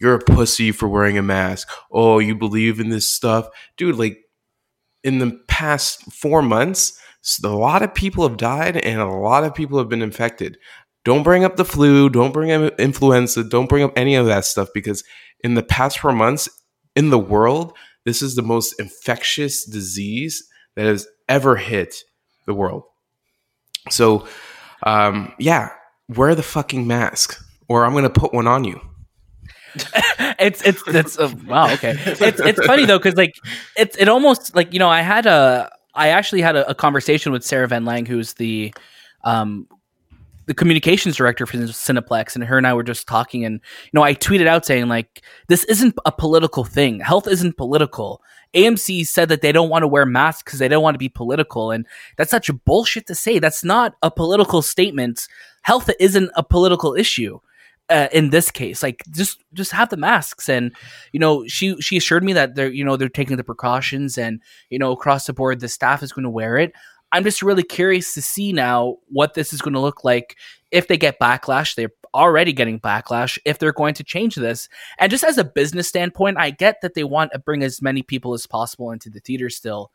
you're 0.00 0.14
a 0.14 0.18
pussy 0.18 0.72
for 0.72 0.88
wearing 0.88 1.16
a 1.16 1.22
mask. 1.22 1.68
Oh, 1.90 2.18
you 2.18 2.34
believe 2.34 2.80
in 2.80 2.88
this 2.88 3.08
stuff. 3.08 3.48
Dude, 3.76 3.96
like 3.96 4.18
in 5.04 5.18
the 5.18 5.40
past 5.48 6.12
four 6.12 6.42
months, 6.42 6.98
a 7.44 7.48
lot 7.48 7.82
of 7.82 7.94
people 7.94 8.26
have 8.26 8.36
died 8.36 8.76
and 8.76 9.00
a 9.00 9.06
lot 9.06 9.44
of 9.44 9.54
people 9.54 9.78
have 9.78 9.88
been 9.88 10.02
infected. 10.02 10.58
Don't 11.04 11.22
bring 11.22 11.44
up 11.44 11.56
the 11.56 11.64
flu. 11.64 12.08
Don't 12.08 12.32
bring 12.32 12.50
up 12.50 12.78
influenza. 12.80 13.44
Don't 13.44 13.68
bring 13.68 13.84
up 13.84 13.92
any 13.96 14.14
of 14.14 14.26
that 14.26 14.44
stuff 14.44 14.68
because 14.74 15.04
in 15.44 15.54
the 15.54 15.62
past 15.62 15.98
four 15.98 16.12
months, 16.12 16.48
in 16.94 17.10
the 17.10 17.18
world, 17.18 17.76
this 18.04 18.22
is 18.22 18.34
the 18.34 18.42
most 18.42 18.78
infectious 18.80 19.64
disease 19.64 20.48
that 20.74 20.86
has 20.86 21.06
ever 21.28 21.56
hit 21.56 21.94
the 22.46 22.54
world. 22.54 22.84
So, 23.90 24.26
um, 24.84 25.32
yeah, 25.38 25.70
wear 26.08 26.34
the 26.34 26.42
fucking 26.42 26.86
mask, 26.86 27.42
or 27.68 27.84
I'm 27.84 27.94
gonna 27.94 28.10
put 28.10 28.32
one 28.32 28.46
on 28.46 28.64
you. 28.64 28.80
it's 30.38 30.60
it's 30.62 30.82
it's 30.86 31.18
uh, 31.18 31.32
wow 31.46 31.72
okay. 31.72 31.94
It's 31.98 32.40
it's 32.40 32.66
funny 32.66 32.84
though 32.84 32.98
because 32.98 33.16
like 33.16 33.36
it's 33.76 33.96
it 33.96 34.08
almost 34.08 34.54
like 34.54 34.72
you 34.72 34.78
know 34.78 34.90
i 34.90 35.00
had 35.00 35.24
a 35.24 35.70
i 35.94 36.08
actually 36.08 36.42
had 36.42 36.56
a, 36.56 36.68
a 36.68 36.74
conversation 36.74 37.32
with 37.32 37.42
Sarah 37.42 37.66
Van 37.66 37.86
Lange 37.86 38.04
who's 38.06 38.34
the 38.34 38.74
um 39.24 39.66
the 40.44 40.52
communications 40.52 41.16
director 41.16 41.46
for 41.46 41.56
cineplex 41.56 42.34
and 42.34 42.44
her 42.44 42.58
and 42.58 42.66
i 42.66 42.74
were 42.74 42.82
just 42.82 43.06
talking 43.06 43.46
and 43.46 43.54
you 43.54 43.90
know 43.94 44.02
i 44.02 44.14
tweeted 44.14 44.46
out 44.46 44.66
saying 44.66 44.88
like 44.88 45.22
this 45.48 45.64
isn't 45.64 45.94
a 46.04 46.12
political 46.12 46.64
thing. 46.64 47.00
Health 47.00 47.26
isn't 47.26 47.56
political. 47.56 48.20
Amc 48.54 49.06
said 49.06 49.30
that 49.30 49.40
they 49.40 49.52
don't 49.52 49.70
want 49.70 49.84
to 49.84 49.88
wear 49.88 50.04
masks 50.04 50.42
because 50.42 50.58
they 50.58 50.68
don't 50.68 50.82
want 50.82 50.94
to 50.94 50.98
be 50.98 51.08
political 51.08 51.70
and 51.70 51.86
that's 52.18 52.30
such 52.30 52.50
bullshit 52.66 53.06
to 53.06 53.14
say. 53.14 53.38
That's 53.38 53.64
not 53.64 53.94
a 54.02 54.10
political 54.10 54.60
statement 54.60 55.26
health 55.62 55.90
isn't 55.98 56.30
a 56.36 56.42
political 56.42 56.94
issue 56.94 57.38
uh, 57.88 58.08
in 58.12 58.30
this 58.30 58.50
case. 58.50 58.82
Like 58.82 59.02
just 59.10 59.42
just 59.52 59.72
have 59.72 59.90
the 59.90 59.96
masks. 59.96 60.48
And 60.48 60.74
you 61.12 61.20
know 61.20 61.46
she 61.46 61.80
she 61.80 61.96
assured 61.96 62.24
me 62.24 62.32
that 62.32 62.54
they're 62.54 62.70
you 62.70 62.84
know 62.84 62.96
they're 62.96 63.08
taking 63.08 63.36
the 63.36 63.44
precautions 63.44 64.18
and 64.18 64.40
you 64.70 64.78
know 64.78 64.92
across 64.92 65.26
the 65.26 65.32
board 65.32 65.60
the 65.60 65.68
staff 65.68 66.02
is 66.02 66.12
going 66.12 66.24
to 66.24 66.30
wear 66.30 66.56
it. 66.56 66.72
I'm 67.12 67.24
just 67.24 67.42
really 67.42 67.62
curious 67.62 68.14
to 68.14 68.22
see 68.22 68.52
now 68.52 68.96
what 69.08 69.34
this 69.34 69.52
is 69.52 69.60
going 69.60 69.74
to 69.74 69.80
look 69.80 70.02
like 70.02 70.36
if 70.70 70.88
they 70.88 70.96
get 70.96 71.20
backlash. 71.20 71.74
They're 71.74 71.92
already 72.14 72.54
getting 72.54 72.80
backlash 72.80 73.38
if 73.44 73.58
they're 73.58 73.72
going 73.72 73.94
to 73.94 74.04
change 74.04 74.34
this. 74.36 74.68
And 74.98 75.10
just 75.10 75.24
as 75.24 75.38
a 75.38 75.44
business 75.44 75.88
standpoint 75.88 76.38
i 76.38 76.50
get 76.50 76.80
that 76.82 76.94
they 76.94 77.04
want 77.04 77.32
to 77.32 77.38
bring 77.38 77.62
as 77.62 77.82
many 77.82 78.02
people 78.02 78.34
as 78.34 78.46
possible 78.46 78.90
into 78.90 79.10
the 79.10 79.20
theater 79.20 79.50
still. 79.50 79.90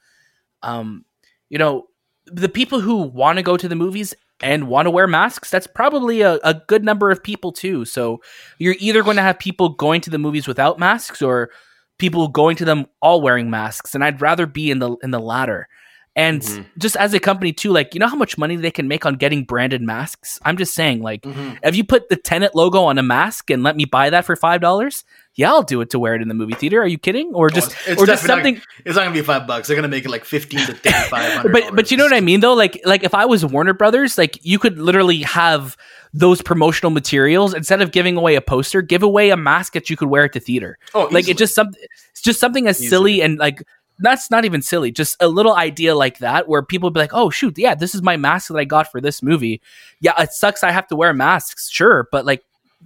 Um 0.61 1.05
you 1.49 1.57
know 1.57 1.87
the 2.25 2.49
people 2.49 2.81
who 2.81 2.97
want 2.97 3.37
to 3.37 3.43
go 3.43 3.57
to 3.57 3.67
the 3.67 3.75
movies 3.75 4.13
and 4.41 4.67
want 4.67 4.85
to 4.85 4.91
wear 4.91 5.07
masks, 5.07 5.49
that's 5.49 5.67
probably 5.67 6.21
a, 6.21 6.39
a 6.43 6.53
good 6.67 6.83
number 6.83 7.09
of 7.11 7.23
people 7.23 7.51
too. 7.51 7.85
So 7.85 8.21
you're 8.59 8.75
either 8.79 9.03
going 9.03 9.15
to 9.17 9.21
have 9.23 9.39
people 9.39 9.69
going 9.69 10.01
to 10.01 10.09
the 10.09 10.19
movies 10.19 10.47
without 10.47 10.77
masks 10.79 11.21
or 11.21 11.49
people 11.97 12.27
going 12.27 12.55
to 12.57 12.65
them 12.65 12.85
all 13.01 13.21
wearing 13.21 13.49
masks. 13.49 13.95
And 13.95 14.03
I'd 14.03 14.21
rather 14.21 14.45
be 14.45 14.69
in 14.69 14.79
the 14.79 14.95
in 15.01 15.11
the 15.11 15.19
latter. 15.19 15.67
And 16.15 16.41
Mhm. 16.41 16.65
just 16.79 16.95
as 16.95 17.13
a 17.13 17.19
company 17.19 17.53
too, 17.53 17.71
like 17.71 17.93
you 17.93 17.99
know 17.99 18.07
how 18.07 18.15
much 18.15 18.37
money 18.39 18.55
they 18.55 18.71
can 18.71 18.87
make 18.87 19.05
on 19.05 19.15
getting 19.15 19.43
branded 19.43 19.81
masks? 19.83 20.39
I'm 20.43 20.57
just 20.57 20.73
saying, 20.73 21.01
like, 21.03 21.21
Mhm. 21.21 21.57
if 21.63 21.75
you 21.75 21.83
put 21.83 22.09
the 22.09 22.15
Tenet 22.15 22.55
logo 22.55 22.83
on 22.83 22.97
a 22.97 23.03
mask 23.03 23.51
and 23.51 23.61
let 23.63 23.75
me 23.75 23.85
buy 23.85 24.09
that 24.09 24.25
for 24.25 24.35
five 24.35 24.59
dollars, 24.61 25.03
yeah, 25.37 25.49
I'll 25.51 25.63
do 25.63 25.79
it 25.81 25.89
to 25.91 25.99
wear 25.99 26.15
it 26.15 26.21
in 26.21 26.27
the 26.27 26.33
movie 26.33 26.55
theater. 26.55 26.81
Are 26.81 26.87
you 26.87 26.97
kidding? 26.97 27.31
Or 27.33 27.49
just 27.49 27.71
Oh, 27.71 27.91
it's 27.91 28.01
or 28.01 28.05
just 28.05 28.25
something 28.25 28.59
It's 28.83 28.95
not 28.95 29.03
gonna 29.03 29.13
be 29.13 29.21
five 29.21 29.47
bucks. 29.47 29.67
They're 29.67 29.75
gonna 29.77 29.87
make 29.87 30.03
it 30.03 30.09
like 30.09 30.25
fifteen 30.25 30.59
to 30.65 30.73
thirty-five 30.73 31.31
hundred. 31.33 31.51
but 31.53 31.75
but 31.75 31.91
you 31.91 31.97
know 31.97 32.03
what 32.03 32.13
I 32.13 32.19
mean 32.21 32.39
though 32.41 32.53
like 32.55 32.81
like 32.85 33.03
if 33.03 33.13
I 33.13 33.25
was 33.25 33.45
Warner 33.45 33.73
Brothers 33.73 34.17
like 34.17 34.43
you 34.43 34.59
could 34.59 34.77
literally 34.79 35.21
have 35.21 35.77
those 36.13 36.41
promotional 36.41 36.89
materials 36.89 37.53
instead 37.53 37.81
of 37.81 37.91
giving 37.91 38.17
away 38.17 38.35
a 38.35 38.41
poster 38.41 38.81
give 38.81 39.03
away 39.03 39.29
a 39.29 39.37
mask 39.37 39.73
that 39.73 39.89
you 39.89 39.95
could 39.95 40.09
wear 40.09 40.23
at 40.23 40.33
the 40.33 40.39
theater 40.39 40.79
Oh, 40.95 41.03
like 41.11 41.23
easily. 41.25 41.31
it 41.31 41.37
just 41.37 41.53
some 41.55 41.67
it's 42.11 42.21
just 42.21 42.39
something 42.39 42.65
as 42.67 42.77
Easily. 42.81 42.89
silly 42.89 43.21
and 43.21 43.37
like 43.37 43.61
that's 43.99 44.31
not 44.31 44.45
even 44.45 44.61
silly 44.61 44.91
just 44.91 45.17
a 45.19 45.27
little 45.27 45.53
idea 45.55 45.95
like 45.95 46.19
that 46.19 46.47
where 46.47 46.63
people 46.63 46.89
be 46.89 46.99
like 46.99 47.13
oh 47.13 47.29
shoot 47.29 47.57
yeah 47.57 47.75
this 47.75 47.93
is 47.93 48.01
my 48.01 48.15
mask 48.17 48.47
that 48.47 48.57
I 48.57 48.63
got 48.63 48.91
for 48.91 49.01
this 49.01 49.21
movie 49.21 49.61
yeah 49.99 50.19
it 50.21 50.31
sucks 50.31 50.63
I 50.63 50.71
have 50.71 50.87
to 50.87 50.95
wear 50.95 51.13
masks 51.13 51.69
sure 51.69 52.07
but 52.11 52.25
like 52.25 52.43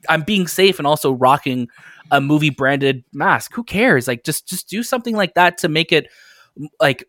I'm 0.10 0.24
being 0.24 0.48
safe 0.48 0.80
and 0.80 0.88
also 0.88 1.12
rocking 1.12 1.70
a 2.12 2.21
movie 2.21 2.50
branded 2.50 3.04
mask 3.13 3.54
who 3.56 3.63
cares 3.63 4.08
like 4.08 4.24
just 4.24 4.47
just 4.47 4.69
do 4.69 4.84
something 4.84 5.15
like 5.15 5.34
that 5.34 5.58
to 5.58 5.69
make 5.69 5.91
it 5.91 6.08
like 6.80 7.06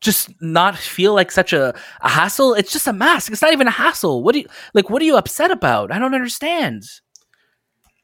just 0.00 0.30
not 0.40 0.76
feel 0.76 1.14
like 1.14 1.30
such 1.30 1.52
a, 1.52 1.74
a 2.00 2.08
hassle. 2.08 2.54
It's 2.54 2.72
just 2.72 2.86
a 2.86 2.92
mask. 2.92 3.32
It's 3.32 3.42
not 3.42 3.52
even 3.52 3.66
a 3.66 3.72
hassle. 3.72 4.22
What 4.22 4.32
do 4.32 4.40
you 4.40 4.46
like? 4.74 4.90
What 4.90 5.02
are 5.02 5.04
you 5.04 5.16
upset 5.16 5.50
about? 5.50 5.90
I 5.90 5.98
don't 5.98 6.14
understand. 6.14 6.84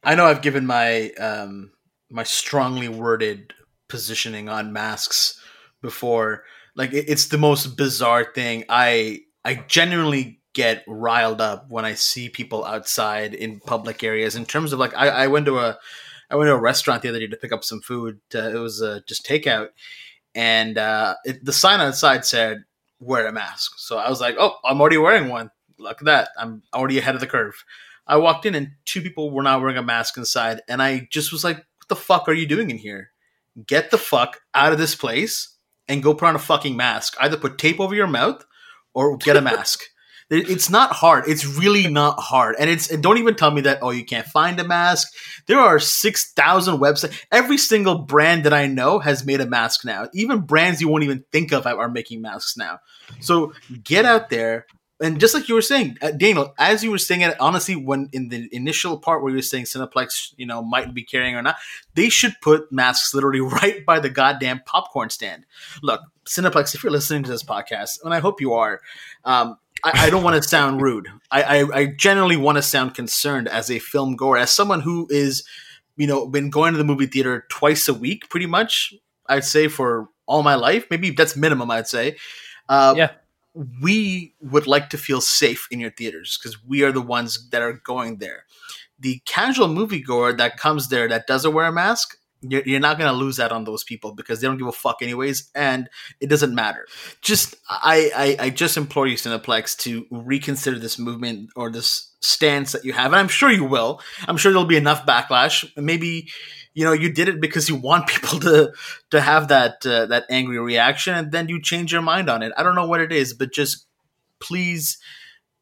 I 0.02 0.14
know 0.14 0.26
I've 0.26 0.42
given 0.42 0.66
my 0.66 1.10
um 1.12 1.70
my 2.10 2.24
strongly 2.24 2.88
worded 2.88 3.54
positioning 3.88 4.48
on 4.48 4.72
masks 4.72 5.40
before. 5.80 6.44
Like 6.74 6.92
it, 6.92 7.04
it's 7.08 7.26
the 7.26 7.38
most 7.38 7.76
bizarre 7.76 8.32
thing. 8.34 8.64
I 8.68 9.20
I 9.44 9.64
genuinely 9.68 10.40
get 10.54 10.84
riled 10.86 11.40
up 11.40 11.66
when 11.70 11.84
I 11.84 11.94
see 11.94 12.28
people 12.28 12.64
outside 12.64 13.34
in 13.34 13.60
public 13.60 14.04
areas. 14.04 14.36
In 14.36 14.44
terms 14.44 14.72
of 14.72 14.78
like, 14.78 14.94
I, 14.94 15.08
I 15.08 15.26
went 15.28 15.46
to 15.46 15.58
a 15.58 15.78
I 16.32 16.36
went 16.36 16.48
to 16.48 16.54
a 16.54 16.60
restaurant 16.60 17.02
the 17.02 17.10
other 17.10 17.18
day 17.18 17.26
to 17.26 17.36
pick 17.36 17.52
up 17.52 17.62
some 17.62 17.82
food. 17.82 18.20
It 18.32 18.58
was 18.58 18.80
uh, 18.80 19.00
just 19.06 19.26
takeout, 19.26 19.68
and 20.34 20.78
uh, 20.78 21.16
it, 21.24 21.44
the 21.44 21.52
sign 21.52 21.80
outside 21.80 22.24
said 22.24 22.64
"wear 23.00 23.26
a 23.26 23.32
mask." 23.32 23.72
So 23.76 23.98
I 23.98 24.08
was 24.08 24.20
like, 24.20 24.36
"Oh, 24.38 24.56
I'm 24.64 24.80
already 24.80 24.96
wearing 24.96 25.28
one. 25.28 25.50
Look 25.78 26.00
at 26.00 26.06
that! 26.06 26.30
I'm 26.38 26.62
already 26.72 26.98
ahead 26.98 27.14
of 27.14 27.20
the 27.20 27.26
curve." 27.26 27.62
I 28.06 28.16
walked 28.16 28.46
in 28.46 28.54
and 28.56 28.72
two 28.84 29.00
people 29.00 29.30
were 29.30 29.44
not 29.44 29.60
wearing 29.60 29.76
a 29.76 29.82
mask 29.82 30.16
inside, 30.16 30.62
and 30.68 30.82
I 30.82 31.06
just 31.10 31.32
was 31.32 31.44
like, 31.44 31.56
"What 31.56 31.88
the 31.88 31.96
fuck 31.96 32.28
are 32.28 32.32
you 32.32 32.46
doing 32.46 32.70
in 32.70 32.78
here? 32.78 33.10
Get 33.66 33.90
the 33.90 33.98
fuck 33.98 34.40
out 34.54 34.72
of 34.72 34.78
this 34.78 34.94
place 34.94 35.56
and 35.86 36.02
go 36.02 36.14
put 36.14 36.28
on 36.28 36.34
a 36.34 36.40
fucking 36.40 36.76
mask. 36.76 37.14
Either 37.20 37.36
put 37.36 37.58
tape 37.58 37.78
over 37.78 37.94
your 37.94 38.06
mouth 38.06 38.42
or 38.94 39.18
get 39.18 39.36
a 39.36 39.40
mask." 39.42 39.82
It- 40.30 40.48
It's 40.50 40.70
not 40.70 40.92
hard. 40.92 41.24
It's 41.28 41.44
really 41.44 41.88
not 41.88 42.18
hard. 42.20 42.56
And 42.58 42.68
it's 42.70 42.90
and 42.90 43.02
don't 43.02 43.18
even 43.18 43.34
tell 43.34 43.50
me 43.50 43.60
that 43.62 43.78
oh 43.82 43.90
you 43.90 44.04
can't 44.04 44.26
find 44.26 44.58
a 44.60 44.64
mask. 44.64 45.08
There 45.46 45.58
are 45.58 45.78
6,000 45.78 46.78
websites. 46.78 47.18
Every 47.30 47.58
single 47.58 47.98
brand 47.98 48.44
that 48.44 48.52
I 48.52 48.66
know 48.66 48.98
has 48.98 49.24
made 49.26 49.40
a 49.40 49.46
mask 49.46 49.84
now. 49.84 50.08
Even 50.14 50.40
brands 50.40 50.80
you 50.80 50.88
won't 50.88 51.04
even 51.04 51.24
think 51.32 51.52
of 51.52 51.66
are 51.66 51.88
making 51.88 52.22
masks 52.22 52.56
now. 52.56 52.78
So 53.20 53.52
get 53.82 54.04
out 54.04 54.30
there 54.30 54.66
and 55.00 55.18
just 55.18 55.34
like 55.34 55.48
you 55.48 55.56
were 55.56 55.62
saying, 55.62 55.98
uh, 56.00 56.12
Daniel, 56.12 56.54
as 56.58 56.84
you 56.84 56.90
were 56.92 56.98
saying 56.98 57.22
it, 57.22 57.34
honestly, 57.40 57.74
when 57.74 58.08
in 58.12 58.28
the 58.28 58.48
initial 58.52 58.98
part 59.00 59.20
where 59.20 59.30
you 59.30 59.38
were 59.38 59.42
saying 59.42 59.64
Cineplex, 59.64 60.32
you 60.36 60.46
know, 60.46 60.62
might 60.62 60.94
be 60.94 61.02
carrying 61.02 61.34
or 61.34 61.42
not, 61.42 61.56
they 61.94 62.08
should 62.08 62.34
put 62.40 62.70
masks 62.70 63.12
literally 63.12 63.40
right 63.60 63.84
by 63.84 63.98
the 63.98 64.08
goddamn 64.08 64.60
popcorn 64.64 65.10
stand. 65.10 65.44
Look, 65.82 66.02
Cineplex, 66.24 66.76
if 66.76 66.84
you're 66.84 66.92
listening 66.92 67.24
to 67.24 67.30
this 67.32 67.42
podcast, 67.42 67.98
and 68.04 68.14
I 68.14 68.20
hope 68.20 68.40
you 68.40 68.52
are, 68.52 68.80
um, 69.24 69.56
I, 69.84 70.06
I, 70.06 70.10
don't 70.10 70.22
want 70.22 70.40
to 70.40 70.48
sound 70.48 70.80
rude. 70.80 71.08
I, 71.30 71.42
I, 71.42 71.78
I 71.80 71.86
generally 71.86 72.36
want 72.36 72.56
to 72.56 72.62
sound 72.62 72.94
concerned 72.94 73.48
as 73.48 73.70
a 73.70 73.78
film 73.78 74.16
goer, 74.16 74.38
as 74.38 74.50
someone 74.50 74.80
who 74.80 75.06
is, 75.10 75.44
you 75.96 76.06
know, 76.06 76.26
been 76.26 76.50
going 76.50 76.72
to 76.72 76.78
the 76.78 76.84
movie 76.84 77.06
theater 77.06 77.46
twice 77.48 77.88
a 77.88 77.94
week, 77.94 78.28
pretty 78.30 78.46
much. 78.46 78.94
I'd 79.28 79.44
say 79.44 79.68
for 79.68 80.08
all 80.26 80.42
my 80.42 80.54
life, 80.54 80.86
maybe 80.90 81.10
that's 81.10 81.36
minimum. 81.36 81.70
I'd 81.70 81.88
say. 81.88 82.16
Uh, 82.68 82.94
yeah 82.96 83.10
we 83.54 84.34
would 84.40 84.66
like 84.66 84.90
to 84.90 84.98
feel 84.98 85.20
safe 85.20 85.68
in 85.70 85.80
your 85.80 85.90
theaters 85.90 86.38
because 86.38 86.64
we 86.64 86.82
are 86.82 86.92
the 86.92 87.02
ones 87.02 87.50
that 87.50 87.62
are 87.62 87.74
going 87.84 88.18
there. 88.18 88.44
The 88.98 89.20
casual 89.24 89.68
moviegoer 89.68 90.36
that 90.38 90.58
comes 90.58 90.88
there 90.88 91.08
that 91.08 91.26
doesn't 91.26 91.52
wear 91.52 91.66
a 91.66 91.72
mask, 91.72 92.16
you're, 92.42 92.62
you're 92.64 92.80
not 92.80 92.98
to 92.98 93.12
lose 93.12 93.36
that 93.36 93.52
on 93.52 93.64
those 93.64 93.84
people 93.84 94.12
because 94.12 94.40
they 94.40 94.46
don't 94.46 94.58
give 94.58 94.66
a 94.66 94.72
fuck 94.72 95.02
anyways, 95.02 95.50
and 95.54 95.88
it 96.20 96.28
doesn't 96.28 96.54
matter. 96.54 96.86
Just 97.20 97.56
I, 97.68 98.10
I 98.40 98.46
I 98.46 98.50
just 98.50 98.76
implore 98.76 99.06
you, 99.06 99.16
Cineplex, 99.16 99.76
to 99.78 100.06
reconsider 100.10 100.78
this 100.78 100.98
movement 100.98 101.50
or 101.56 101.70
this 101.70 102.10
stance 102.20 102.72
that 102.72 102.84
you 102.84 102.92
have, 102.92 103.12
and 103.12 103.20
I'm 103.20 103.28
sure 103.28 103.50
you 103.50 103.64
will. 103.64 104.00
I'm 104.26 104.36
sure 104.36 104.52
there'll 104.52 104.66
be 104.66 104.76
enough 104.76 105.06
backlash. 105.06 105.70
Maybe 105.76 106.28
you 106.74 106.84
know 106.84 106.92
you 106.92 107.12
did 107.12 107.28
it 107.28 107.40
because 107.40 107.68
you 107.68 107.76
want 107.76 108.06
people 108.08 108.40
to 108.40 108.72
to 109.10 109.20
have 109.20 109.48
that 109.48 109.84
uh, 109.86 110.06
that 110.06 110.24
angry 110.30 110.58
reaction 110.58 111.14
and 111.14 111.32
then 111.32 111.48
you 111.48 111.60
change 111.60 111.92
your 111.92 112.02
mind 112.02 112.30
on 112.30 112.42
it 112.42 112.52
i 112.56 112.62
don't 112.62 112.74
know 112.74 112.86
what 112.86 113.00
it 113.00 113.12
is 113.12 113.34
but 113.34 113.52
just 113.52 113.86
please 114.40 114.98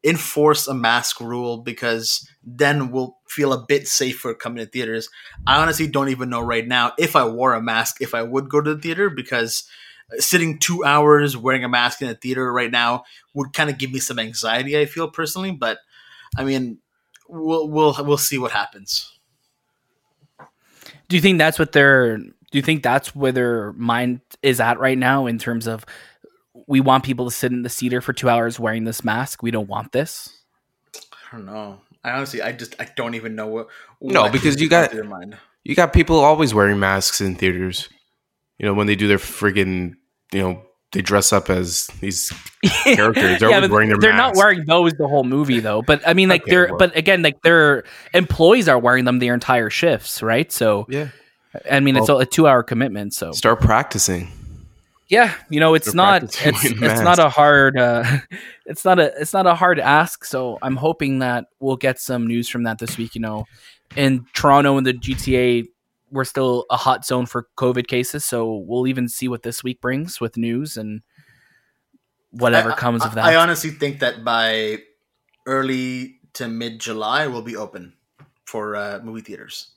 enforce 0.03 0.67
a 0.67 0.73
mask 0.73 1.21
rule 1.21 1.57
because 1.57 2.27
then 2.43 2.91
we'll 2.91 3.17
feel 3.27 3.53
a 3.53 3.65
bit 3.65 3.87
safer 3.87 4.33
coming 4.33 4.63
to 4.63 4.69
theaters. 4.69 5.09
I 5.45 5.61
honestly 5.61 5.87
don't 5.87 6.09
even 6.09 6.29
know 6.29 6.41
right 6.41 6.67
now 6.67 6.93
if 6.97 7.15
i 7.15 7.25
wore 7.25 7.53
a 7.53 7.61
mask 7.61 8.01
if 8.01 8.15
i 8.15 8.23
would 8.23 8.49
go 8.49 8.61
to 8.61 8.73
the 8.75 8.81
theater 8.81 9.09
because 9.09 9.63
uh, 10.11 10.19
sitting 10.19 10.57
two 10.57 10.83
hours 10.83 11.37
wearing 11.37 11.63
a 11.63 11.69
mask 11.69 12.01
in 12.01 12.09
a 12.09 12.15
theater 12.15 12.51
right 12.51 12.71
now 12.71 13.03
would 13.33 13.53
kind 13.53 13.69
of 13.69 13.77
give 13.77 13.91
me 13.91 13.99
some 13.99 14.17
anxiety 14.17 14.79
i 14.79 14.85
feel 14.85 15.09
personally 15.09 15.51
but 15.51 15.77
i 16.35 16.43
mean 16.43 16.79
we'll 17.31 17.67
we'll 17.67 17.95
we'll 18.03 18.17
see 18.17 18.37
what 18.37 18.51
happens. 18.51 19.17
Do 21.07 21.15
you 21.15 21.21
think 21.21 21.39
that's 21.39 21.57
what 21.57 21.71
their 21.71 22.17
do 22.17 22.33
you 22.51 22.61
think 22.61 22.83
that's 22.83 23.15
where 23.15 23.31
their 23.31 23.73
mind 23.73 24.21
is 24.43 24.59
at 24.59 24.79
right 24.79 24.97
now 24.97 25.25
in 25.25 25.37
terms 25.37 25.67
of 25.67 25.85
we 26.71 26.79
want 26.79 27.03
people 27.03 27.25
to 27.25 27.31
sit 27.31 27.51
in 27.51 27.63
the 27.63 27.69
theater 27.69 27.99
for 27.99 28.13
two 28.13 28.29
hours 28.29 28.59
wearing 28.59 28.85
this 28.85 29.03
mask 29.03 29.43
we 29.43 29.51
don't 29.51 29.67
want 29.67 29.91
this 29.91 30.41
i 30.93 31.35
don't 31.35 31.45
know 31.45 31.79
i 32.03 32.11
honestly 32.11 32.41
i 32.41 32.51
just 32.51 32.75
i 32.79 32.87
don't 32.95 33.13
even 33.13 33.35
know 33.35 33.47
what, 33.47 33.67
what 33.99 34.13
no 34.13 34.29
because 34.29 34.59
you 34.61 34.69
got 34.69 34.93
you 35.63 35.75
got 35.75 35.91
people 35.91 36.19
always 36.19 36.53
wearing 36.53 36.79
masks 36.79 37.19
in 37.19 37.35
theaters 37.35 37.89
you 38.57 38.65
know 38.65 38.73
when 38.73 38.87
they 38.87 38.95
do 38.95 39.07
their 39.07 39.17
friggin 39.17 39.95
you 40.31 40.41
know 40.41 40.61
they 40.93 41.01
dress 41.01 41.31
up 41.31 41.49
as 41.49 41.87
these 42.01 42.33
characters. 42.83 43.39
They're 43.39 43.49
yeah, 43.49 43.65
wearing 43.65 43.87
their 43.87 43.97
They're 43.97 44.11
masks. 44.11 44.37
not 44.37 44.43
wearing 44.43 44.65
those 44.65 44.91
the 44.91 45.07
whole 45.07 45.23
movie 45.23 45.61
though. 45.61 45.81
But 45.81 46.05
I 46.05 46.13
mean, 46.13 46.27
like 46.27 46.41
okay, 46.41 46.51
they're. 46.51 46.67
Well. 46.67 46.79
But 46.79 46.97
again, 46.97 47.21
like 47.21 47.41
their 47.43 47.85
employees 48.13 48.67
are 48.67 48.77
wearing 48.77 49.05
them 49.05 49.19
their 49.19 49.33
entire 49.33 49.69
shifts, 49.69 50.21
right? 50.21 50.51
So 50.51 50.85
yeah. 50.89 51.07
I 51.69 51.79
mean, 51.79 51.95
well, 51.95 52.19
it's 52.19 52.29
a 52.29 52.29
two-hour 52.29 52.63
commitment. 52.63 53.13
So 53.13 53.31
start 53.31 53.61
practicing. 53.61 54.27
Yeah, 55.11 55.35
you 55.49 55.59
know, 55.59 55.73
it's 55.73 55.93
not. 55.93 56.23
It's, 56.23 56.39
it's 56.41 57.01
not 57.01 57.19
a 57.19 57.27
hard. 57.27 57.77
Uh, 57.77 58.19
it's 58.65 58.85
not 58.85 58.97
a. 58.97 59.11
It's 59.19 59.33
not 59.33 59.45
a 59.45 59.53
hard 59.53 59.77
ask. 59.77 60.23
So 60.23 60.57
I'm 60.61 60.77
hoping 60.77 61.19
that 61.19 61.47
we'll 61.59 61.75
get 61.75 61.99
some 61.99 62.25
news 62.25 62.47
from 62.47 62.63
that 62.63 62.79
this 62.79 62.97
week. 62.97 63.13
You 63.13 63.19
know, 63.19 63.45
in 63.97 64.25
Toronto 64.33 64.77
and 64.77 64.87
the 64.87 64.93
GTA 64.93 65.67
we're 66.11 66.25
still 66.25 66.65
a 66.69 66.77
hot 66.77 67.05
zone 67.05 67.25
for 67.25 67.47
COVID 67.57 67.87
cases, 67.87 68.23
so 68.23 68.63
we'll 68.65 68.87
even 68.87 69.07
see 69.07 69.27
what 69.27 69.43
this 69.43 69.63
week 69.63 69.81
brings 69.81 70.19
with 70.19 70.37
news 70.37 70.77
and 70.77 71.01
whatever 72.31 72.71
I, 72.71 72.75
comes 72.75 73.01
I, 73.01 73.07
of 73.07 73.15
that. 73.15 73.25
I 73.25 73.35
honestly 73.35 73.71
think 73.71 73.99
that 73.99 74.23
by 74.23 74.79
early 75.45 76.19
to 76.33 76.47
mid 76.47 76.79
July, 76.79 77.27
we'll 77.27 77.41
be 77.41 77.55
open 77.55 77.93
for 78.45 78.75
uh, 78.75 78.99
movie 79.03 79.21
theaters. 79.21 79.71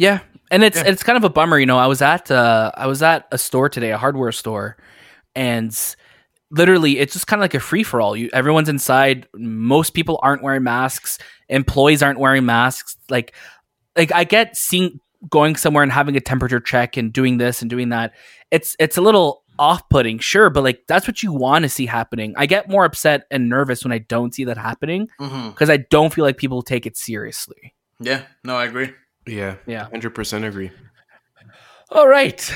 Yeah, 0.00 0.20
and 0.50 0.64
it's 0.64 0.78
yeah. 0.78 0.84
it's 0.86 1.02
kind 1.02 1.18
of 1.18 1.24
a 1.24 1.28
bummer, 1.28 1.58
you 1.58 1.66
know. 1.66 1.76
I 1.76 1.86
was 1.86 2.00
at 2.00 2.30
uh, 2.30 2.72
I 2.74 2.86
was 2.86 3.02
at 3.02 3.28
a 3.32 3.36
store 3.36 3.68
today, 3.68 3.90
a 3.90 3.98
hardware 3.98 4.32
store, 4.32 4.78
and 5.34 5.78
literally 6.50 6.98
it's 6.98 7.12
just 7.12 7.26
kind 7.26 7.38
of 7.38 7.44
like 7.44 7.52
a 7.52 7.60
free 7.60 7.82
for 7.82 8.00
all. 8.00 8.16
You 8.16 8.30
everyone's 8.32 8.70
inside. 8.70 9.28
Most 9.34 9.90
people 9.90 10.18
aren't 10.22 10.42
wearing 10.42 10.62
masks. 10.62 11.18
Employees 11.50 12.02
aren't 12.02 12.18
wearing 12.18 12.46
masks. 12.46 12.96
Like 13.10 13.34
like 13.94 14.10
I 14.10 14.24
get 14.24 14.56
seeing 14.56 15.00
going 15.28 15.54
somewhere 15.54 15.82
and 15.82 15.92
having 15.92 16.16
a 16.16 16.20
temperature 16.20 16.60
check 16.60 16.96
and 16.96 17.12
doing 17.12 17.36
this 17.36 17.60
and 17.60 17.68
doing 17.68 17.90
that, 17.90 18.14
it's 18.50 18.76
it's 18.78 18.96
a 18.96 19.02
little 19.02 19.42
off-putting, 19.58 20.18
sure, 20.18 20.48
but 20.48 20.64
like 20.64 20.80
that's 20.88 21.06
what 21.06 21.22
you 21.22 21.30
want 21.30 21.64
to 21.64 21.68
see 21.68 21.84
happening. 21.84 22.32
I 22.38 22.46
get 22.46 22.70
more 22.70 22.86
upset 22.86 23.26
and 23.30 23.50
nervous 23.50 23.84
when 23.84 23.92
I 23.92 23.98
don't 23.98 24.34
see 24.34 24.44
that 24.44 24.56
happening 24.56 25.10
because 25.18 25.30
mm-hmm. 25.30 25.70
I 25.70 25.84
don't 25.90 26.10
feel 26.10 26.24
like 26.24 26.38
people 26.38 26.62
take 26.62 26.86
it 26.86 26.96
seriously. 26.96 27.74
Yeah, 28.00 28.22
no, 28.44 28.56
I 28.56 28.64
agree. 28.64 28.94
Yeah, 29.26 29.56
yeah, 29.66 29.88
hundred 29.88 30.14
percent 30.14 30.44
agree. 30.44 30.70
All 31.90 32.06
right, 32.08 32.52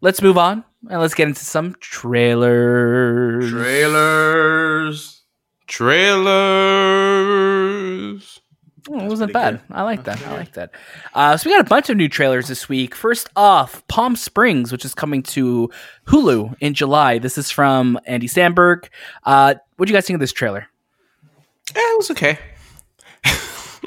let's 0.00 0.22
move 0.22 0.38
on 0.38 0.64
and 0.88 1.00
let's 1.00 1.14
get 1.14 1.28
into 1.28 1.44
some 1.44 1.74
trailers. 1.80 3.50
Trailers. 3.50 5.22
Trailers. 5.66 6.28
Oh, 8.90 9.00
it 9.00 9.08
wasn't 9.08 9.34
bad. 9.34 9.60
Good. 9.68 9.76
I 9.76 9.82
like 9.82 10.04
that. 10.04 10.26
I 10.26 10.32
like 10.34 10.54
that. 10.54 10.70
Uh, 11.12 11.36
so 11.36 11.46
we 11.48 11.54
got 11.54 11.66
a 11.66 11.68
bunch 11.68 11.90
of 11.90 11.98
new 11.98 12.08
trailers 12.08 12.48
this 12.48 12.70
week. 12.70 12.94
First 12.94 13.28
off, 13.36 13.86
Palm 13.88 14.16
Springs, 14.16 14.72
which 14.72 14.86
is 14.86 14.94
coming 14.94 15.22
to 15.24 15.68
Hulu 16.06 16.56
in 16.60 16.72
July. 16.72 17.18
This 17.18 17.36
is 17.36 17.50
from 17.50 18.00
Andy 18.06 18.28
Samberg. 18.28 18.88
Uh, 19.24 19.56
what 19.76 19.86
do 19.86 19.92
you 19.92 19.96
guys 19.96 20.06
think 20.06 20.14
of 20.14 20.20
this 20.20 20.32
trailer? 20.32 20.66
Yeah, 21.76 21.82
it 21.82 21.98
was 21.98 22.10
okay. 22.12 22.38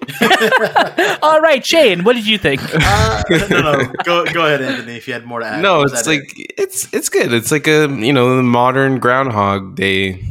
All 1.21 1.39
right, 1.41 1.65
Shane, 1.65 2.03
what 2.03 2.15
did 2.15 2.27
you 2.27 2.37
think? 2.37 2.61
Uh, 2.73 3.23
no, 3.49 3.61
no, 3.61 3.93
go 4.03 4.25
go 4.25 4.45
ahead, 4.45 4.61
Anthony. 4.61 4.97
If 4.97 5.07
you 5.07 5.13
had 5.13 5.25
more 5.25 5.39
to 5.39 5.45
add. 5.45 5.61
No, 5.61 5.83
it's 5.83 6.07
like 6.07 6.37
it? 6.37 6.53
it's 6.57 6.91
it's 6.93 7.09
good. 7.09 7.33
It's 7.33 7.51
like 7.51 7.67
a 7.67 7.87
you 7.87 8.13
know 8.13 8.41
modern 8.41 8.99
Groundhog 8.99 9.75
Day 9.75 10.23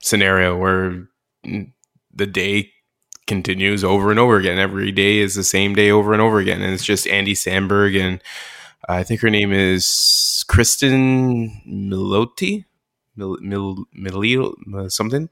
scenario 0.00 0.56
where 0.56 1.08
the 2.14 2.26
day 2.26 2.70
continues 3.26 3.84
over 3.84 4.10
and 4.10 4.20
over 4.20 4.36
again. 4.36 4.58
Every 4.58 4.92
day 4.92 5.18
is 5.18 5.34
the 5.34 5.44
same 5.44 5.74
day 5.74 5.90
over 5.90 6.12
and 6.12 6.22
over 6.22 6.38
again, 6.38 6.62
and 6.62 6.72
it's 6.72 6.84
just 6.84 7.06
Andy 7.08 7.34
Samberg 7.34 8.00
and 8.00 8.22
uh, 8.88 8.94
I 8.94 9.04
think 9.04 9.20
her 9.20 9.30
name 9.30 9.52
is 9.52 10.44
Cristin 10.48 11.50
Milioti, 11.66 12.64
Mil, 13.16 13.36
Mil, 13.40 13.84
Mil, 13.92 14.54
Mil 14.66 14.90
something. 14.90 15.28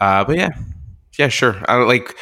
Uh, 0.00 0.24
but 0.24 0.36
yeah, 0.36 0.50
yeah, 1.18 1.28
sure. 1.28 1.56
I 1.68 1.76
like. 1.76 2.16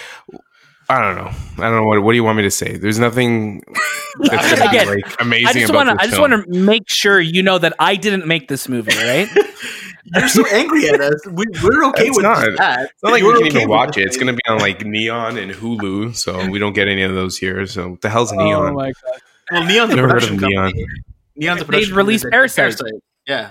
I 0.90 1.02
don't 1.02 1.16
know. 1.16 1.30
I 1.58 1.68
don't 1.68 1.76
know 1.76 1.84
what. 1.84 2.02
What 2.02 2.12
do 2.12 2.16
you 2.16 2.24
want 2.24 2.38
me 2.38 2.44
to 2.44 2.50
say? 2.50 2.78
There's 2.78 2.98
nothing 2.98 3.62
that's 4.20 4.52
Again, 4.52 4.88
like 4.88 5.20
amazing. 5.20 5.46
I 5.46 5.52
just 5.52 5.72
want 5.72 5.88
to. 5.90 5.96
I 6.02 6.06
just 6.06 6.18
want 6.18 6.32
to 6.32 6.50
make 6.50 6.88
sure 6.88 7.20
you 7.20 7.42
know 7.42 7.58
that 7.58 7.74
I 7.78 7.96
didn't 7.96 8.26
make 8.26 8.48
this 8.48 8.68
movie, 8.68 8.96
right? 8.96 9.28
You're 10.14 10.28
so 10.28 10.46
angry 10.46 10.88
at 10.88 10.98
us. 11.00 11.20
We, 11.26 11.44
are 11.62 11.84
okay 11.90 12.06
it's 12.06 12.16
with 12.16 12.22
not, 12.22 12.38
that. 12.56 12.84
It's 12.84 13.02
not 13.02 13.12
like 13.12 13.20
You're 13.20 13.34
we 13.34 13.38
can 13.40 13.48
okay 13.48 13.56
even 13.58 13.68
watch 13.68 13.98
it. 13.98 14.06
It's 14.06 14.16
going 14.16 14.28
to 14.28 14.32
be 14.32 14.40
on 14.48 14.58
like 14.60 14.82
Neon 14.82 15.36
and 15.36 15.52
Hulu, 15.52 16.16
so 16.16 16.48
we 16.48 16.58
don't 16.58 16.72
get 16.72 16.88
any 16.88 17.02
of 17.02 17.12
those 17.12 17.36
here. 17.36 17.66
So 17.66 17.90
what 17.90 18.00
the 18.00 18.08
hell's 18.08 18.32
oh 18.32 18.36
Neon? 18.36 18.70
Oh 18.70 18.74
my 18.74 18.92
god! 18.92 19.20
Well, 19.52 19.64
Neon's 19.64 19.94
Never 19.94 20.08
a 20.08 20.12
heard 20.12 20.24
of 20.24 20.40
Neon. 20.40 20.72
Neon's 21.36 21.60
a 21.60 21.64
production. 21.66 21.90
They 21.90 21.96
released 21.96 22.24
Parasite. 22.30 22.78
Parasite. 22.78 23.02
Yeah. 23.26 23.50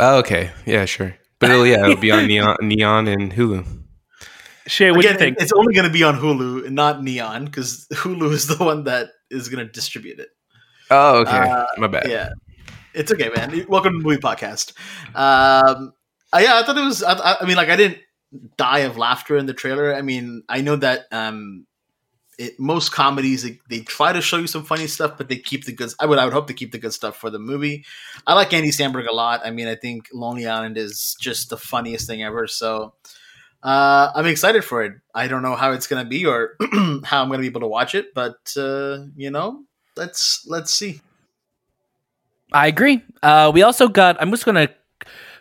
Oh, 0.00 0.18
okay. 0.18 0.50
Yeah, 0.66 0.84
sure. 0.86 1.14
But 1.38 1.50
it'll 1.50 1.66
yeah, 1.66 1.84
it'll 1.84 1.96
be 1.96 2.10
on 2.10 2.26
Neon, 2.28 2.56
Neon 2.62 3.06
and 3.06 3.32
Hulu. 3.32 3.83
Shay, 4.66 4.90
what 4.90 5.02
do 5.02 5.08
you 5.08 5.14
think? 5.14 5.36
It's 5.40 5.52
only 5.52 5.74
going 5.74 5.86
to 5.86 5.92
be 5.92 6.02
on 6.02 6.16
Hulu 6.16 6.66
and 6.66 6.74
not 6.74 7.02
Neon 7.02 7.44
because 7.44 7.86
Hulu 7.92 8.32
is 8.32 8.46
the 8.46 8.62
one 8.64 8.84
that 8.84 9.10
is 9.30 9.48
going 9.48 9.64
to 9.64 9.70
distribute 9.70 10.18
it. 10.18 10.28
Oh, 10.90 11.20
okay. 11.20 11.36
Uh, 11.36 11.66
My 11.76 11.86
bad. 11.86 12.08
Yeah. 12.08 12.30
It's 12.94 13.12
okay, 13.12 13.30
man. 13.34 13.66
Welcome 13.68 13.92
to 13.92 13.98
the 13.98 14.04
movie 14.04 14.20
podcast. 14.20 14.72
Um, 15.14 15.92
uh, 16.32 16.38
yeah, 16.38 16.58
I 16.58 16.62
thought 16.62 16.78
it 16.78 16.84
was. 16.84 17.02
I, 17.02 17.36
I, 17.40 17.44
mean, 17.44 17.56
like, 17.56 17.68
I 17.68 17.76
didn't 17.76 17.98
die 18.56 18.80
of 18.80 18.96
laughter 18.96 19.36
in 19.36 19.46
the 19.46 19.54
trailer. 19.54 19.94
I 19.94 20.02
mean, 20.02 20.44
I 20.48 20.60
know 20.60 20.76
that 20.76 21.06
um, 21.12 21.66
it, 22.38 22.58
most 22.58 22.92
comedies 22.92 23.42
they, 23.42 23.58
they, 23.68 23.80
try 23.80 24.12
to 24.12 24.22
show 24.22 24.38
you 24.38 24.46
some 24.46 24.64
funny 24.64 24.86
stuff, 24.86 25.18
but 25.18 25.28
they 25.28 25.36
keep 25.36 25.64
the 25.64 25.72
good. 25.72 25.90
I 25.98 26.06
would 26.06 26.18
I 26.18 26.24
would 26.24 26.32
hope 26.32 26.46
to 26.46 26.54
keep 26.54 26.72
the 26.72 26.78
good 26.78 26.92
stuff 26.92 27.16
for 27.16 27.30
the 27.30 27.38
movie. 27.38 27.84
I 28.26 28.34
like 28.34 28.52
Andy 28.52 28.70
Samberg 28.70 29.08
a 29.08 29.14
lot. 29.14 29.40
I 29.44 29.50
mean, 29.50 29.66
I 29.66 29.74
think 29.74 30.08
Lonely 30.12 30.46
Island 30.46 30.78
is 30.78 31.16
just 31.20 31.50
the 31.50 31.58
funniest 31.58 32.06
thing 32.06 32.22
ever. 32.22 32.46
So. 32.46 32.94
Uh, 33.64 34.12
I'm 34.14 34.26
excited 34.26 34.62
for 34.62 34.84
it. 34.84 34.92
I 35.14 35.26
don't 35.26 35.42
know 35.42 35.56
how 35.56 35.72
it's 35.72 35.86
gonna 35.86 36.04
be 36.04 36.26
or 36.26 36.56
how 37.04 37.22
I'm 37.22 37.28
gonna 37.28 37.38
be 37.38 37.46
able 37.46 37.62
to 37.62 37.66
watch 37.66 37.94
it, 37.94 38.14
but 38.14 38.54
uh, 38.56 39.06
you 39.16 39.30
know, 39.30 39.64
let's 39.96 40.46
let's 40.46 40.72
see. 40.72 41.00
I 42.54 42.68
agree. 42.68 43.02
Uh, 43.22 43.50
we 43.52 43.62
also 43.62 43.88
got. 43.88 44.16
I'm 44.20 44.30
just 44.30 44.44
going 44.44 44.54
to 44.54 44.72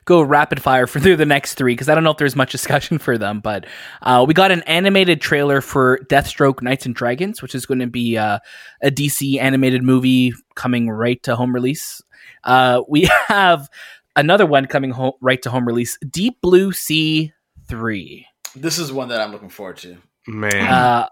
go 0.05 0.21
rapid 0.21 0.61
fire 0.61 0.87
for 0.87 0.99
through 0.99 1.15
the 1.15 1.25
next 1.25 1.53
three 1.53 1.73
because 1.73 1.87
I 1.87 1.95
don't 1.95 2.03
know 2.03 2.11
if 2.11 2.17
there's 2.17 2.35
much 2.35 2.51
discussion 2.51 2.97
for 2.97 3.17
them. 3.17 3.39
But 3.39 3.67
uh, 4.01 4.25
we 4.27 4.33
got 4.33 4.51
an 4.51 4.63
animated 4.63 5.21
trailer 5.21 5.61
for 5.61 5.99
Deathstroke 6.09 6.61
Knights 6.61 6.85
and 6.85 6.95
Dragons, 6.95 7.41
which 7.41 7.55
is 7.55 7.65
going 7.65 7.79
to 7.79 7.87
be 7.87 8.17
uh, 8.17 8.39
a 8.81 8.89
DC 8.89 9.39
animated 9.39 9.83
movie 9.83 10.33
coming 10.55 10.89
right 10.89 11.21
to 11.23 11.35
home 11.35 11.53
release. 11.53 12.01
Uh, 12.43 12.81
we 12.89 13.03
have 13.27 13.69
another 14.15 14.45
one 14.45 14.65
coming 14.65 14.91
home, 14.91 15.13
right 15.21 15.41
to 15.43 15.51
home 15.51 15.65
release 15.65 15.97
Deep 16.09 16.41
Blue 16.41 16.71
Sea 16.71 17.31
3. 17.77 18.27
This 18.55 18.77
is 18.77 18.91
one 18.91 19.09
that 19.09 19.19
I'm 19.19 19.31
looking 19.31 19.49
forward 19.49 19.77
to. 19.77 19.97
Man, 20.27 20.53
Uh, 20.67 21.07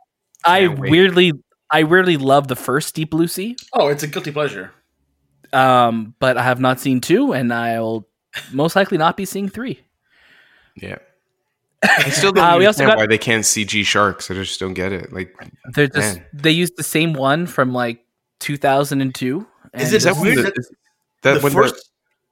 I 0.46 0.68
wait. 0.68 0.92
weirdly. 0.92 1.34
I 1.72 1.84
weirdly 1.84 2.18
love 2.18 2.48
the 2.48 2.56
first 2.56 2.94
Deep 2.96 3.10
Blue 3.12 3.28
Sea, 3.28 3.56
Oh, 3.74 3.88
it's 3.88 4.04
a 4.04 4.08
guilty 4.08 4.32
pleasure. 4.32 4.72
um, 5.54 6.14
but 6.20 6.38
I 6.38 6.44
have 6.44 6.60
not 6.60 6.80
seen 6.80 7.02
two, 7.02 7.34
and 7.34 7.52
I'll 7.54 8.08
most 8.52 8.76
likely 8.76 8.98
not 8.98 9.18
be 9.18 9.26
seeing 9.26 9.50
three. 9.50 9.80
yeah. 10.76 10.98
I 11.84 12.10
still 12.12 12.32
don't 12.32 12.44
Uh, 12.54 12.58
we 12.60 12.66
also 12.68 12.84
understand 12.84 12.90
got- 12.92 12.98
why 12.98 13.08
they 13.08 13.18
can't 13.18 13.44
CG 13.44 13.84
sharks. 13.86 14.30
I 14.30 14.36
just 14.36 14.60
don't 14.60 14.76
get 14.76 14.92
it. 14.92 15.12
Like, 15.12 15.34
They're 15.74 15.88
just 15.88 16.18
Man. 16.18 16.26
they 16.32 16.52
used 16.52 16.78
the 16.78 16.84
same 16.84 17.14
one 17.14 17.48
from 17.48 17.74
like 17.74 18.06
2002. 18.40 19.40
Is 19.40 19.46
and 19.74 19.82
it 19.82 19.94
is 19.96 20.04
that 20.04 20.16
weird 20.22 20.38
the, 20.38 20.42
that- 20.44 20.54
is 20.58 20.72
that 21.24 21.34
the 21.36 21.40
when 21.40 21.54
first, 21.54 21.90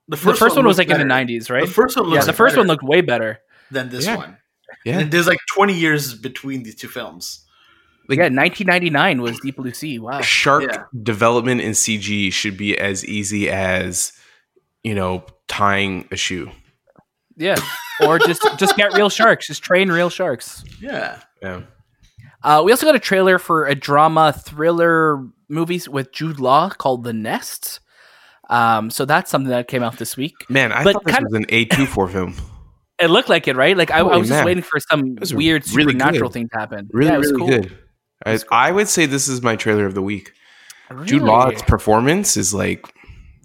the, 0.08 0.18
the 0.18 0.26
the 0.26 0.36
first 0.36 0.56
one 0.56 0.66
was 0.66 0.78
looked 0.78 0.90
like 0.92 1.00
in 1.00 1.08
the 1.08 1.14
90s, 1.14 1.50
right? 1.50 1.66
The 1.66 1.72
first 1.74 1.98
one 1.98 2.12
yeah, 2.12 2.24
the 2.24 2.34
first 2.34 2.54
better 2.54 2.62
one 2.62 2.68
looked 2.68 2.84
way 2.84 3.02
better. 3.02 3.40
Than 3.72 3.90
this 3.90 4.06
Yeah. 4.06 4.16
one. 4.18 4.38
yeah, 4.86 5.00
And 5.00 5.12
there's 5.12 5.28
like 5.28 5.40
20 5.56 5.74
years 5.74 6.14
between 6.14 6.64
these 6.64 6.76
two 6.76 6.88
films. 6.88 7.46
Like- 8.08 8.18
yeah, 8.18 8.30
1999 8.30 9.22
was 9.22 9.40
Deep 9.40 9.58
Blue 9.58 9.74
Sea. 9.74 10.00
Wow. 10.00 10.22
shark 10.22 10.64
Yeah. 10.64 10.84
development 11.04 11.62
in 11.62 11.74
CG 11.74 12.32
should 12.32 12.58
be 12.58 12.78
as 12.78 13.06
easy 13.06 13.50
as 13.50 14.14
you 14.84 14.96
know 14.96 15.26
tying 15.48 16.08
a 16.12 16.16
shoe. 16.16 16.50
Yeah. 17.36 17.58
Or 18.02 18.18
just 18.20 18.42
just 18.58 18.76
get 18.76 18.94
real 18.94 19.10
sharks. 19.10 19.48
Just 19.48 19.62
train 19.64 19.92
real 19.92 20.10
sharks. 20.10 20.64
Yeah. 20.82 21.20
Yeah. 21.42 21.62
Uh, 22.44 22.62
we 22.66 22.72
also 22.72 22.86
got 22.86 22.96
a 22.96 23.00
trailer 23.00 23.38
for 23.38 23.66
a 23.66 23.76
drama 23.76 24.32
thriller 24.34 25.26
movie 25.50 25.82
with 25.90 26.12
Jude 26.14 26.40
Law 26.40 26.70
called 26.70 27.04
The 27.04 27.12
Nest. 27.14 27.80
Um, 28.50 28.90
so 28.90 29.06
that's 29.06 29.30
something 29.30 29.50
that 29.52 29.68
came 29.68 29.84
out 29.84 29.98
this 29.98 30.16
week. 30.18 30.34
Man, 30.50 30.72
I 30.72 30.84
But 30.84 30.94
thought 30.94 31.06
this 31.06 31.16
kind 31.16 31.26
was 31.30 31.34
an 31.34 31.46
A 31.50 31.66
two 31.66 31.86
four 31.86 32.08
film. 32.08 32.36
It 33.00 33.08
looked 33.10 33.30
like 33.30 33.48
it, 33.48 33.56
right? 33.56 33.78
Like 33.78 33.92
I, 33.92 33.98
I 33.98 34.00
Holy 34.02 34.20
was 34.20 34.30
just 34.30 34.44
waiting 34.46 34.64
for 34.64 34.80
some 34.80 35.18
weird 35.32 35.68
really 35.74 35.94
supernatural 35.94 36.30
good. 36.30 36.34
thing 36.34 36.50
to 36.50 36.60
happen. 36.60 36.90
Really, 36.92 37.10
yeah, 37.10 37.16
it 37.16 37.20
was 37.20 37.32
really 37.32 37.40
cool. 37.40 37.48
good. 37.62 37.78
I, 38.26 38.40
I 38.52 38.72
would 38.72 38.88
say 38.90 39.06
this 39.06 39.28
is 39.28 39.42
my 39.42 39.56
trailer 39.56 39.86
of 39.86 39.94
the 39.96 40.02
week. 40.02 40.34
Jude 41.06 41.22
Law's 41.22 41.62
performance 41.64 42.36
is 42.36 42.54
like 42.54 42.86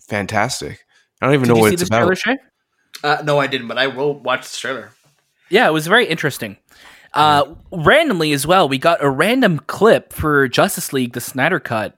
fantastic. 0.09 0.85
I 1.21 1.27
don't 1.27 1.35
even 1.35 1.49
Did 1.49 1.55
know 1.55 1.61
what 1.61 1.69
see 1.69 1.75
it's 1.75 1.83
this 1.83 1.89
about. 1.89 2.17
trailer, 2.17 2.39
Uh, 3.03 3.23
no, 3.23 3.39
I 3.39 3.47
didn't, 3.47 3.69
but 3.69 3.79
I 3.79 3.87
will 3.87 4.15
watch 4.15 4.51
the 4.51 4.57
trailer. 4.57 4.91
Yeah, 5.51 5.69
it 5.69 5.73
was 5.73 5.87
very 5.87 6.07
interesting. 6.07 6.57
Uh, 7.13 7.55
randomly 7.71 8.33
as 8.33 8.47
well, 8.47 8.69
we 8.69 8.77
got 8.79 9.03
a 9.03 9.09
random 9.09 9.61
clip 9.61 10.13
for 10.13 10.49
Justice 10.49 10.93
League, 10.93 11.13
the 11.13 11.21
Snyder 11.21 11.61
Cut, 11.61 11.97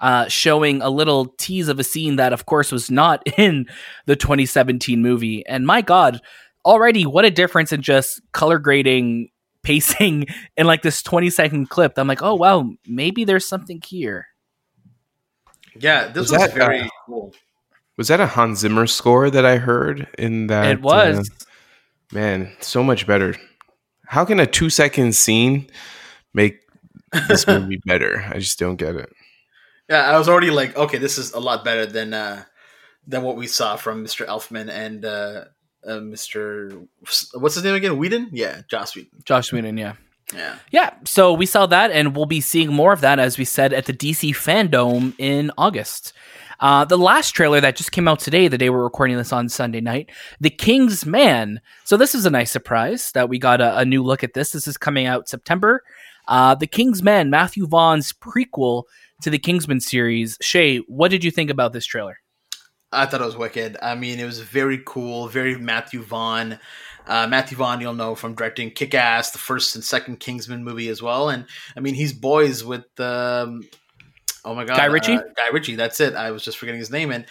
uh, 0.00 0.28
showing 0.28 0.82
a 0.82 0.90
little 0.90 1.26
tease 1.38 1.68
of 1.68 1.78
a 1.78 1.84
scene 1.84 2.16
that, 2.16 2.32
of 2.34 2.44
course, 2.44 2.70
was 2.70 2.90
not 2.90 3.22
in 3.38 3.66
the 4.06 4.16
2017 4.16 5.00
movie. 5.00 5.46
And 5.46 5.66
my 5.66 5.80
God, 5.80 6.20
already 6.64 7.06
what 7.06 7.24
a 7.24 7.30
difference 7.30 7.72
in 7.72 7.82
just 7.82 8.20
color 8.32 8.58
grading, 8.58 9.30
pacing 9.62 10.26
in 10.56 10.66
like 10.66 10.82
this 10.82 11.02
20 11.02 11.30
second 11.30 11.68
clip. 11.68 11.98
I'm 11.98 12.08
like, 12.08 12.22
oh, 12.22 12.34
wow, 12.34 12.70
maybe 12.86 13.24
there's 13.24 13.46
something 13.46 13.82
here. 13.84 14.26
Yeah, 15.78 16.08
this 16.08 16.30
Was 16.30 16.32
was, 16.32 16.40
that, 16.40 16.54
very 16.54 16.80
uh, 16.80 16.88
cool. 17.06 17.34
Was 17.96 18.08
that 18.08 18.20
a 18.20 18.26
Hans 18.26 18.60
Zimmer 18.60 18.86
score 18.86 19.30
that 19.30 19.44
I 19.44 19.56
heard 19.58 20.08
in 20.18 20.46
that? 20.48 20.66
it 20.66 20.80
was. 20.80 21.18
uh, 21.18 21.22
man, 22.12 22.52
so 22.60 22.82
much 22.82 23.06
better. 23.06 23.34
How 24.06 24.24
can 24.24 24.40
a 24.40 24.46
two 24.46 24.70
second 24.70 25.14
scene 25.14 25.68
make 26.32 26.60
this 27.28 27.46
movie 27.48 27.80
better? 27.84 28.24
I 28.28 28.38
just 28.38 28.58
don't 28.58 28.76
get 28.76 28.94
it. 28.96 29.10
Yeah, 29.88 30.02
I 30.10 30.18
was 30.18 30.28
already 30.28 30.50
like, 30.50 30.76
okay, 30.76 30.98
this 30.98 31.18
is 31.18 31.32
a 31.32 31.40
lot 31.40 31.64
better 31.64 31.86
than 31.86 32.14
uh, 32.14 32.44
than 33.06 33.22
what 33.22 33.36
we 33.36 33.46
saw 33.46 33.76
from 33.76 34.04
Mr. 34.04 34.26
Elfman 34.26 34.70
and 34.70 35.04
uh, 35.04 35.44
uh, 35.88 36.00
Mr. 36.00 36.86
What's 37.34 37.54
his 37.54 37.64
name 37.64 37.74
again? 37.74 37.98
Whedon? 37.98 38.28
Yeah, 38.32 38.62
Joss 38.68 38.94
Whedon. 38.94 39.22
Josh 39.24 39.52
Whedon, 39.52 39.76
yeah. 39.76 39.94
Yeah. 40.34 40.56
Yeah, 40.70 40.94
so 41.04 41.32
we 41.32 41.46
saw 41.46 41.66
that, 41.66 41.90
and 41.90 42.14
we'll 42.14 42.26
be 42.26 42.42
seeing 42.42 42.72
more 42.72 42.92
of 42.92 43.00
that, 43.00 43.18
as 43.18 43.38
we 43.38 43.44
said, 43.44 43.72
at 43.72 43.86
the 43.86 43.94
DC 43.94 44.30
FanDome 44.30 45.14
in 45.18 45.50
August. 45.56 46.12
Uh, 46.60 46.84
the 46.84 46.98
last 46.98 47.30
trailer 47.30 47.60
that 47.60 47.76
just 47.76 47.92
came 47.92 48.08
out 48.08 48.18
today, 48.18 48.48
the 48.48 48.58
day 48.58 48.68
we're 48.68 48.82
recording 48.82 49.16
this 49.16 49.32
on 49.32 49.48
Sunday 49.48 49.80
night, 49.80 50.10
The 50.40 50.50
King's 50.50 51.06
Man. 51.06 51.60
So 51.84 51.96
this 51.96 52.14
is 52.14 52.26
a 52.26 52.30
nice 52.30 52.50
surprise 52.50 53.12
that 53.12 53.28
we 53.28 53.38
got 53.38 53.60
a, 53.60 53.78
a 53.78 53.84
new 53.84 54.02
look 54.02 54.24
at 54.24 54.34
this. 54.34 54.52
This 54.52 54.66
is 54.66 54.76
coming 54.76 55.06
out 55.06 55.28
September. 55.28 55.82
Uh, 56.26 56.54
the 56.54 56.66
King's 56.66 57.02
Man, 57.02 57.30
Matthew 57.30 57.66
Vaughn's 57.66 58.12
prequel 58.12 58.84
to 59.22 59.30
the 59.30 59.38
Kingsman 59.38 59.80
series. 59.80 60.36
Shay, 60.42 60.78
what 60.78 61.10
did 61.10 61.24
you 61.24 61.30
think 61.30 61.48
about 61.48 61.72
this 61.72 61.86
trailer? 61.86 62.18
I 62.92 63.06
thought 63.06 63.20
it 63.20 63.26
was 63.26 63.36
wicked. 63.36 63.76
I 63.82 63.94
mean, 63.94 64.18
it 64.18 64.24
was 64.24 64.40
very 64.40 64.80
cool, 64.84 65.28
very 65.28 65.58
Matthew 65.58 66.02
Vaughn. 66.02 66.58
Uh, 67.06 67.26
Matthew 67.26 67.56
Vaughn, 67.56 67.80
you'll 67.80 67.94
know 67.94 68.14
from 68.14 68.34
directing 68.34 68.70
Kick 68.70 68.94
Ass, 68.94 69.30
the 69.30 69.38
first 69.38 69.74
and 69.74 69.84
second 69.84 70.20
Kingsman 70.20 70.64
movie 70.64 70.88
as 70.88 71.02
well. 71.02 71.28
And 71.30 71.46
I 71.76 71.80
mean, 71.80 71.94
he's 71.94 72.12
boys 72.12 72.64
with, 72.64 72.98
um, 73.00 73.62
oh 74.44 74.54
my 74.54 74.64
God, 74.64 74.76
Guy 74.76 74.86
Ritchie? 74.86 75.14
Uh, 75.14 75.22
Guy 75.36 75.48
Ritchie, 75.52 75.76
that's 75.76 76.00
it. 76.00 76.14
I 76.14 76.30
was 76.30 76.42
just 76.42 76.58
forgetting 76.58 76.80
his 76.80 76.90
name. 76.90 77.10
And 77.10 77.26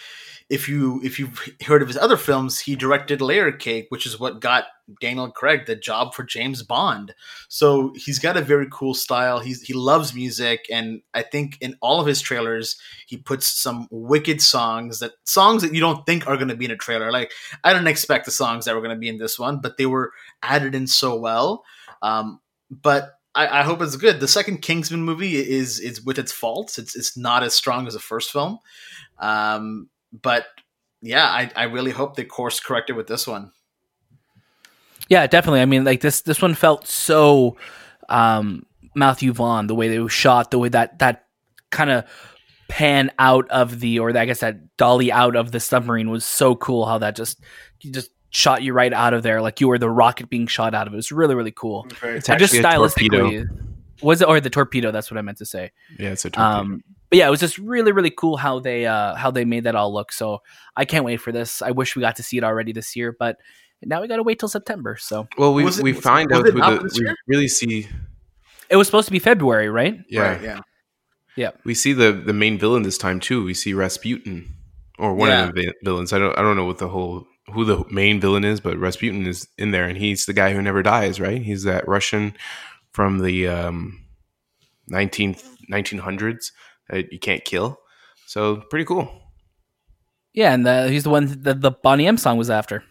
if 0.48 0.68
you 0.68 1.00
if 1.04 1.18
you've 1.18 1.48
heard 1.66 1.82
of 1.82 1.88
his 1.88 1.96
other 1.96 2.16
films, 2.16 2.60
he 2.60 2.74
directed 2.74 3.20
Layer 3.20 3.52
Cake, 3.52 3.86
which 3.90 4.06
is 4.06 4.18
what 4.18 4.40
got 4.40 4.64
Daniel 5.00 5.30
Craig 5.30 5.66
the 5.66 5.76
job 5.76 6.14
for 6.14 6.22
James 6.24 6.62
Bond. 6.62 7.14
So 7.48 7.92
he's 7.94 8.18
got 8.18 8.36
a 8.36 8.42
very 8.42 8.66
cool 8.70 8.94
style. 8.94 9.40
He's 9.40 9.62
he 9.62 9.72
loves 9.72 10.14
music, 10.14 10.66
and 10.70 11.02
I 11.14 11.22
think 11.22 11.58
in 11.60 11.76
all 11.80 12.00
of 12.00 12.06
his 12.06 12.20
trailers, 12.20 12.76
he 13.06 13.16
puts 13.16 13.46
some 13.48 13.88
wicked 13.90 14.40
songs 14.40 15.00
that 15.00 15.12
songs 15.24 15.62
that 15.62 15.74
you 15.74 15.80
don't 15.80 16.04
think 16.06 16.26
are 16.26 16.36
going 16.36 16.48
to 16.48 16.56
be 16.56 16.64
in 16.64 16.70
a 16.70 16.76
trailer. 16.76 17.12
Like 17.12 17.32
I 17.64 17.72
didn't 17.72 17.88
expect 17.88 18.24
the 18.24 18.30
songs 18.30 18.64
that 18.64 18.74
were 18.74 18.82
going 18.82 18.94
to 18.94 19.00
be 19.00 19.08
in 19.08 19.18
this 19.18 19.38
one, 19.38 19.60
but 19.60 19.76
they 19.76 19.86
were 19.86 20.12
added 20.42 20.74
in 20.74 20.86
so 20.86 21.18
well. 21.18 21.64
Um, 22.02 22.40
but 22.70 23.14
I, 23.34 23.60
I 23.60 23.62
hope 23.62 23.82
it's 23.82 23.96
good. 23.96 24.20
The 24.20 24.28
second 24.28 24.62
Kingsman 24.62 25.02
movie 25.02 25.36
is 25.36 25.78
is 25.78 26.02
with 26.04 26.18
its 26.18 26.32
faults. 26.32 26.78
It's 26.78 26.96
it's 26.96 27.16
not 27.16 27.42
as 27.42 27.54
strong 27.54 27.86
as 27.86 27.94
the 27.94 28.00
first 28.00 28.32
film. 28.32 28.58
Um, 29.18 29.88
but 30.12 30.46
yeah, 31.02 31.26
I, 31.26 31.50
I 31.54 31.64
really 31.64 31.90
hope 31.90 32.16
they 32.16 32.24
course 32.24 32.60
corrected 32.60 32.96
with 32.96 33.06
this 33.06 33.26
one. 33.26 33.52
Yeah, 35.08 35.26
definitely. 35.26 35.60
I 35.60 35.66
mean, 35.66 35.84
like 35.84 36.00
this 36.00 36.22
this 36.22 36.40
one 36.40 36.54
felt 36.54 36.86
so 36.86 37.56
um 38.08 38.64
Matthew 38.94 39.32
Vaughn, 39.32 39.66
the 39.66 39.74
way 39.74 39.88
they 39.88 39.98
were 39.98 40.08
shot, 40.08 40.50
the 40.50 40.58
way 40.58 40.68
that 40.68 40.98
that 40.98 41.26
kind 41.70 41.90
of 41.90 42.04
pan 42.68 43.10
out 43.18 43.48
of 43.50 43.80
the 43.80 43.98
or 43.98 44.16
I 44.16 44.26
guess 44.26 44.40
that 44.40 44.76
dolly 44.76 45.10
out 45.10 45.36
of 45.36 45.52
the 45.52 45.60
submarine 45.60 46.10
was 46.10 46.24
so 46.24 46.54
cool 46.54 46.84
how 46.84 46.98
that 46.98 47.16
just 47.16 47.40
you 47.80 47.90
just 47.90 48.10
shot 48.30 48.62
you 48.62 48.74
right 48.74 48.92
out 48.92 49.14
of 49.14 49.22
there 49.22 49.40
like 49.40 49.58
you 49.58 49.68
were 49.68 49.78
the 49.78 49.88
rocket 49.88 50.28
being 50.28 50.46
shot 50.46 50.74
out 50.74 50.86
of 50.86 50.92
it. 50.92 50.96
It 50.96 50.98
was 50.98 51.10
really 51.10 51.34
really 51.34 51.50
cool. 51.50 51.86
It's 52.02 52.28
And 52.28 52.38
just 52.38 52.52
stylistically 52.52 53.46
was 54.02 54.20
it 54.20 54.28
or 54.28 54.38
the 54.40 54.50
torpedo 54.50 54.90
that's 54.90 55.10
what 55.10 55.16
I 55.16 55.22
meant 55.22 55.38
to 55.38 55.46
say. 55.46 55.72
Yeah, 55.98 56.10
it's 56.10 56.26
a 56.26 56.30
torpedo. 56.30 56.58
Um 56.58 56.84
but 57.08 57.18
yeah, 57.18 57.26
it 57.26 57.30
was 57.30 57.40
just 57.40 57.56
really 57.56 57.92
really 57.92 58.10
cool 58.10 58.36
how 58.36 58.58
they 58.58 58.84
uh 58.84 59.14
how 59.14 59.30
they 59.30 59.46
made 59.46 59.64
that 59.64 59.74
all 59.74 59.92
look. 59.92 60.12
So 60.12 60.42
I 60.76 60.84
can't 60.84 61.06
wait 61.06 61.16
for 61.22 61.32
this. 61.32 61.62
I 61.62 61.70
wish 61.70 61.96
we 61.96 62.00
got 62.00 62.16
to 62.16 62.22
see 62.22 62.36
it 62.36 62.44
already 62.44 62.72
this 62.72 62.94
year, 62.94 63.16
but 63.18 63.38
now 63.84 64.00
we 64.00 64.08
got 64.08 64.16
to 64.16 64.22
wait 64.22 64.38
till 64.38 64.48
September. 64.48 64.96
So 64.96 65.26
well, 65.36 65.54
we 65.54 65.64
was 65.64 65.78
it- 65.78 65.82
we 65.82 65.92
was- 65.92 66.02
find 66.02 66.32
out 66.32 66.46
it 66.46 66.54
who 66.54 66.60
the 66.60 67.00
we 67.04 67.14
really 67.26 67.48
see. 67.48 67.86
it 68.70 68.76
was 68.76 68.86
supposed 68.86 69.06
to 69.06 69.12
be 69.12 69.18
February, 69.18 69.68
right? 69.68 69.98
Yeah, 70.08 70.22
Right, 70.22 70.60
yeah. 71.36 71.50
we 71.64 71.74
see 71.74 71.92
the 71.92 72.12
the 72.12 72.32
main 72.32 72.58
villain 72.58 72.82
this 72.82 72.98
time 72.98 73.20
too. 73.20 73.44
We 73.44 73.54
see 73.54 73.72
Rasputin 73.74 74.52
or 74.98 75.14
one 75.14 75.28
Yeah. 75.28 75.48
of 75.48 75.54
the 75.54 75.72
villains. 75.84 76.12
I 76.12 76.18
don't 76.18 76.36
I 76.38 76.42
don't 76.42 76.56
know 76.56 76.64
what 76.64 76.78
the 76.78 76.88
whole 76.88 77.26
who 77.52 77.64
the 77.64 77.82
main 77.90 78.20
villain 78.20 78.44
is, 78.44 78.60
but 78.60 78.76
Rasputin 78.76 79.26
is 79.26 79.48
in 79.56 79.70
there, 79.70 79.84
and 79.88 79.96
he's 79.96 80.26
the 80.26 80.34
guy 80.34 80.52
who 80.52 80.60
never 80.60 80.82
dies. 80.82 81.18
Right? 81.20 81.40
He's 81.40 81.62
that 81.64 81.86
Russian 81.88 82.34
from 82.92 83.20
the 83.20 83.46
um, 83.48 84.04
19, 84.88 85.34
1900s 85.70 86.50
that 86.90 87.12
you 87.12 87.18
can't 87.18 87.44
kill. 87.44 87.78
So 88.26 88.56
pretty 88.70 88.84
cool. 88.84 89.08
Yeah, 90.34 90.52
and 90.52 90.66
the, 90.66 90.88
he's 90.90 91.04
the 91.04 91.10
one 91.10 91.42
that 91.42 91.60
the 91.60 91.70
Boney 91.70 92.06
M 92.06 92.16
song 92.16 92.36
was 92.38 92.50
after. 92.50 92.82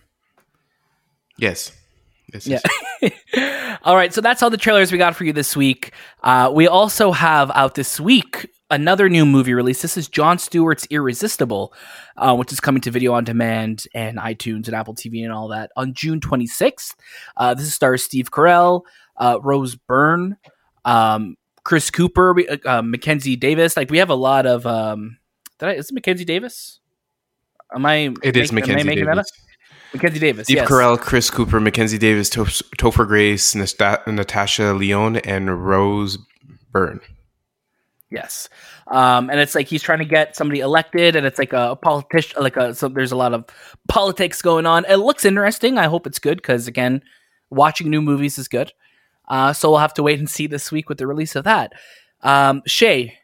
Yes. 1.37 1.71
Yes, 2.33 2.47
Yeah. 2.47 2.59
yes. 3.01 3.79
all 3.83 3.95
right, 3.95 4.13
so 4.13 4.19
that's 4.21 4.43
all 4.43 4.49
the 4.49 4.57
trailers 4.57 4.91
we 4.91 4.97
got 4.97 5.15
for 5.15 5.23
you 5.23 5.31
this 5.33 5.55
week. 5.55 5.93
Uh, 6.23 6.51
we 6.53 6.67
also 6.67 7.11
have 7.11 7.51
out 7.55 7.75
this 7.75 7.99
week 7.99 8.49
another 8.69 9.07
new 9.07 9.25
movie 9.25 9.53
release. 9.53 9.81
This 9.81 9.95
is 9.95 10.09
Jon 10.09 10.37
Stewart's 10.37 10.85
Irresistible, 10.89 11.73
uh, 12.17 12.35
which 12.35 12.51
is 12.51 12.59
coming 12.59 12.81
to 12.81 12.91
video 12.91 13.13
on 13.13 13.23
demand 13.23 13.85
and 13.93 14.17
iTunes 14.17 14.67
and 14.67 14.75
Apple 14.75 14.93
TV 14.93 15.23
and 15.23 15.31
all 15.31 15.47
that 15.49 15.71
on 15.77 15.93
June 15.93 16.19
26th. 16.19 16.95
Uh, 17.37 17.53
this 17.53 17.65
is 17.65 17.73
stars 17.73 18.03
Steve 18.03 18.29
Carell, 18.29 18.81
uh, 19.15 19.39
Rose 19.41 19.75
Byrne, 19.75 20.35
um, 20.83 21.37
Chris 21.63 21.89
Cooper, 21.89 22.35
uh, 22.49 22.57
uh, 22.65 22.81
Mackenzie 22.81 23.37
Davis. 23.37 23.77
Like 23.77 23.89
we 23.89 23.99
have 23.99 24.09
a 24.09 24.15
lot 24.15 24.45
of. 24.45 24.65
Um, 24.65 25.17
did 25.59 25.69
I, 25.69 25.73
is 25.73 25.89
it 25.89 25.93
Mackenzie 25.93 26.25
Davis? 26.25 26.79
Am 27.73 27.85
I? 27.85 28.13
It 28.21 28.35
is 28.35 28.51
make- 28.51 28.65
am 28.65 28.71
I 28.71 28.73
Mackenzie 28.73 28.87
making 28.89 29.05
that 29.05 29.17
up? 29.17 29.25
Davis. 29.25 29.31
Mackenzie 29.97 30.19
Davis. 30.19 30.47
Steve 30.47 30.57
yes. 30.57 30.69
Carell, 30.69 30.99
Chris 30.99 31.29
Cooper, 31.29 31.59
Mackenzie 31.59 31.97
Davis, 31.97 32.29
Toph- 32.29 32.63
Topher 32.77 33.07
Grace, 33.07 33.55
Nasta- 33.55 34.01
Natasha 34.07 34.73
Lyonne, 34.73 35.17
and 35.17 35.65
Rose 35.65 36.17
Byrne. 36.71 37.01
Yes. 38.09 38.49
Um, 38.87 39.29
and 39.29 39.39
it's 39.39 39.53
like 39.53 39.67
he's 39.67 39.83
trying 39.83 39.99
to 39.99 40.05
get 40.05 40.35
somebody 40.35 40.61
elected, 40.61 41.15
and 41.15 41.25
it's 41.25 41.37
like 41.39 41.53
a 41.53 41.75
politician, 41.75 42.41
like 42.41 42.55
a 42.55 42.73
so 42.73 42.87
there's 42.87 43.11
a 43.11 43.17
lot 43.17 43.33
of 43.33 43.45
politics 43.89 44.41
going 44.41 44.65
on. 44.65 44.85
It 44.85 44.95
looks 44.95 45.25
interesting. 45.25 45.77
I 45.77 45.87
hope 45.87 46.07
it's 46.07 46.19
good 46.19 46.37
because 46.37 46.67
again, 46.67 47.01
watching 47.49 47.89
new 47.89 48.01
movies 48.01 48.37
is 48.37 48.47
good. 48.47 48.71
Uh, 49.27 49.51
so 49.51 49.69
we'll 49.69 49.79
have 49.79 49.93
to 49.95 50.03
wait 50.03 50.19
and 50.19 50.29
see 50.29 50.47
this 50.47 50.71
week 50.71 50.87
with 50.87 50.99
the 50.99 51.07
release 51.07 51.35
of 51.35 51.43
that. 51.43 51.73
Um, 52.21 52.61
Shay, 52.65 53.17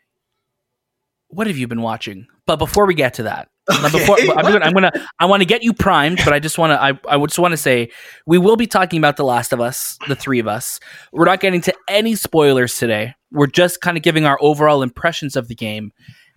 what 1.29 1.47
have 1.47 1.57
you 1.57 1.67
been 1.67 1.81
watching? 1.81 2.27
But 2.45 2.57
before 2.57 2.85
we 2.85 2.93
get 2.93 3.13
to 3.15 3.23
that, 3.23 3.49
now 3.69 3.89
before 3.89 4.17
I'm 4.19 4.43
gonna, 4.43 4.65
I'm 4.65 4.73
gonna, 4.73 4.91
I 5.19 5.25
want 5.25 5.41
to 5.41 5.45
get 5.45 5.63
you 5.63 5.73
primed, 5.73 6.19
but 6.23 6.33
I 6.33 6.39
just 6.39 6.57
want 6.57 6.71
to, 6.71 6.81
I, 6.81 6.99
I 7.07 7.25
just 7.25 7.39
want 7.39 7.53
to 7.53 7.57
say 7.57 7.89
we 8.25 8.37
will 8.37 8.57
be 8.57 8.67
talking 8.67 8.97
about 8.97 9.17
The 9.17 9.23
Last 9.23 9.53
of 9.53 9.61
Us, 9.61 9.97
the 10.07 10.15
three 10.15 10.39
of 10.39 10.47
us. 10.47 10.79
We're 11.11 11.25
not 11.25 11.39
getting 11.39 11.61
to 11.61 11.73
any 11.87 12.15
spoilers 12.15 12.75
today. 12.75 13.15
We're 13.31 13.47
just 13.47 13.81
kind 13.81 13.97
of 13.97 14.03
giving 14.03 14.25
our 14.25 14.37
overall 14.41 14.83
impressions 14.83 15.35
of 15.35 15.47
the 15.47 15.55
game, 15.55 15.91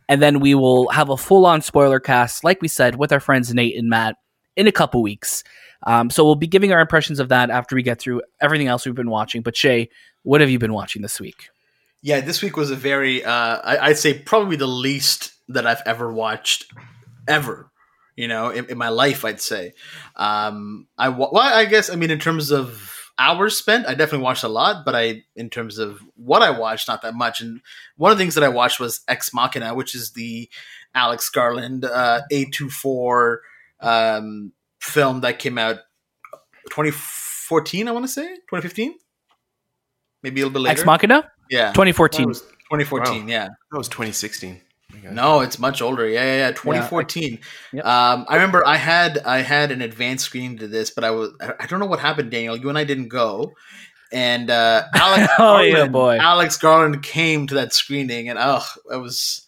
and 0.09 0.23
then 0.23 0.41
we 0.41 0.55
will 0.55 0.89
have 0.91 1.11
a 1.11 1.17
full 1.17 1.47
on 1.47 1.63
spoiler 1.63 2.01
cast, 2.01 2.45
like 2.45 2.63
we 2.63 2.69
said, 2.69 2.97
with 2.97 3.13
our 3.13 3.21
friends 3.21 3.53
Nate 3.53 3.77
and 3.77 3.89
Matt 3.89 4.17
in 4.57 4.67
a 4.67 4.73
couple 4.73 5.03
weeks. 5.03 5.43
Um, 5.87 6.11
so 6.11 6.25
we'll 6.25 6.35
be 6.37 6.47
giving 6.47 6.73
our 6.73 6.81
impressions 6.81 7.21
of 7.21 7.29
that 7.29 7.51
after 7.51 7.77
we 7.77 7.83
get 7.83 8.01
through 8.01 8.23
everything 8.41 8.67
else 8.67 8.87
we've 8.87 8.95
been 8.95 9.11
watching. 9.11 9.43
But 9.43 9.57
Shay, 9.57 9.91
what 10.23 10.41
have 10.41 10.51
you 10.51 10.59
been 10.59 10.73
watching 10.73 11.03
this 11.03 11.21
week? 11.21 11.51
Yeah, 12.03 12.21
this 12.21 12.43
week 12.43 12.57
was 12.57 12.71
a 12.71 12.77
very, 12.77 13.25
uh, 13.25 13.31
I, 13.31 13.79
I'd 13.79 13.99
say 13.99 14.15
probably 14.15 14.57
the 14.57 14.67
least 14.67 15.35
that 15.49 15.67
I've 15.67 15.83
ever 15.87 16.13
watched, 16.13 16.73
ever. 17.29 17.71
You 18.15 18.29
know, 18.29 18.49
in, 18.49 18.65
in 18.71 18.79
my 18.79 18.89
life, 18.89 19.27
I'd 19.27 19.43
say. 19.43 19.73
Um, 20.17 20.87
I 20.97 21.11
wa- 21.11 21.29
well, 21.31 21.43
I 21.43 21.67
guess 21.67 21.91
I 21.91 21.97
mean 21.97 22.11
in 22.11 22.19
terms 22.19 22.51
of 22.51 22.97
hours 23.19 23.57
spent, 23.57 23.87
I 23.87 23.95
definitely 23.95 24.25
watched 24.25 24.45
a 24.45 24.49
lot, 24.49 24.85
but 24.85 24.95
I, 24.95 25.25
in 25.35 25.51
terms 25.51 25.79
of 25.79 26.01
what 26.17 26.43
I 26.43 26.51
watched, 26.51 26.89
not 26.89 27.03
that 27.03 27.15
much. 27.15 27.41
And 27.41 27.61
one 27.97 28.13
of 28.13 28.19
the 28.19 28.23
things 28.23 28.35
that 28.35 28.45
I 28.45 28.49
watched 28.49 28.81
was 28.81 29.01
Ex 29.09 29.33
Machina, 29.35 29.75
which 29.75 29.95
is 29.95 30.13
the 30.13 30.49
Alex 30.95 31.29
Garland 31.29 31.85
uh, 31.85 32.23
A24 32.33 33.39
um, 33.81 34.53
film 34.81 35.21
that 35.21 35.39
came 35.39 35.59
out 35.59 35.77
2014, 36.71 37.89
I 37.89 37.93
want 37.93 38.05
to 38.05 38.09
say 38.13 38.27
2015, 38.27 38.95
maybe 40.23 40.41
a 40.41 40.45
little 40.45 40.55
bit 40.55 40.61
later. 40.61 40.73
Ex 40.73 40.87
Machina, 40.87 41.31
yeah, 41.51 41.69
2014. 41.73 42.27
2014. 42.27 43.23
Wow. 43.23 43.29
Yeah. 43.29 43.49
that 43.71 43.79
was 43.79 43.89
2016. 43.89 44.61
No, 45.03 45.41
it's 45.41 45.59
much 45.59 45.83
older. 45.83 46.07
Yeah, 46.09 46.25
yeah, 46.25 46.37
yeah. 46.39 46.51
2014. 46.53 47.39
Yep. 47.73 47.85
Um, 47.85 48.27
I 48.29 48.35
remember 48.37 48.67
I 48.67 48.77
had 48.77 49.19
I 49.19 49.39
had 49.39 49.71
an 49.71 49.83
advanced 49.83 50.25
screening 50.27 50.59
to 50.59 50.69
this, 50.69 50.91
but 50.91 51.05
I 51.05 51.11
was 51.11 51.33
I 51.41 51.53
I 51.61 51.67
don't 51.67 51.81
know 51.81 51.87
what 51.87 52.01
happened, 52.01 52.31
Daniel. 52.31 52.57
You 52.57 52.69
and 52.69 52.79
I 52.79 52.85
didn't 52.85 53.09
go, 53.09 53.53
and 54.13 54.51
uh, 54.51 54.85
Alex 54.95 55.33
Oh, 55.39 55.61
yeah, 55.61 55.73
Garland, 55.73 55.93
boy. 55.93 56.17
Alex 56.19 56.57
Garland 56.59 57.03
came 57.03 57.47
to 57.49 57.55
that 57.57 57.73
screening, 57.73 58.29
and 58.29 58.39
oh, 58.41 58.65
it 58.93 58.97
was 58.97 59.47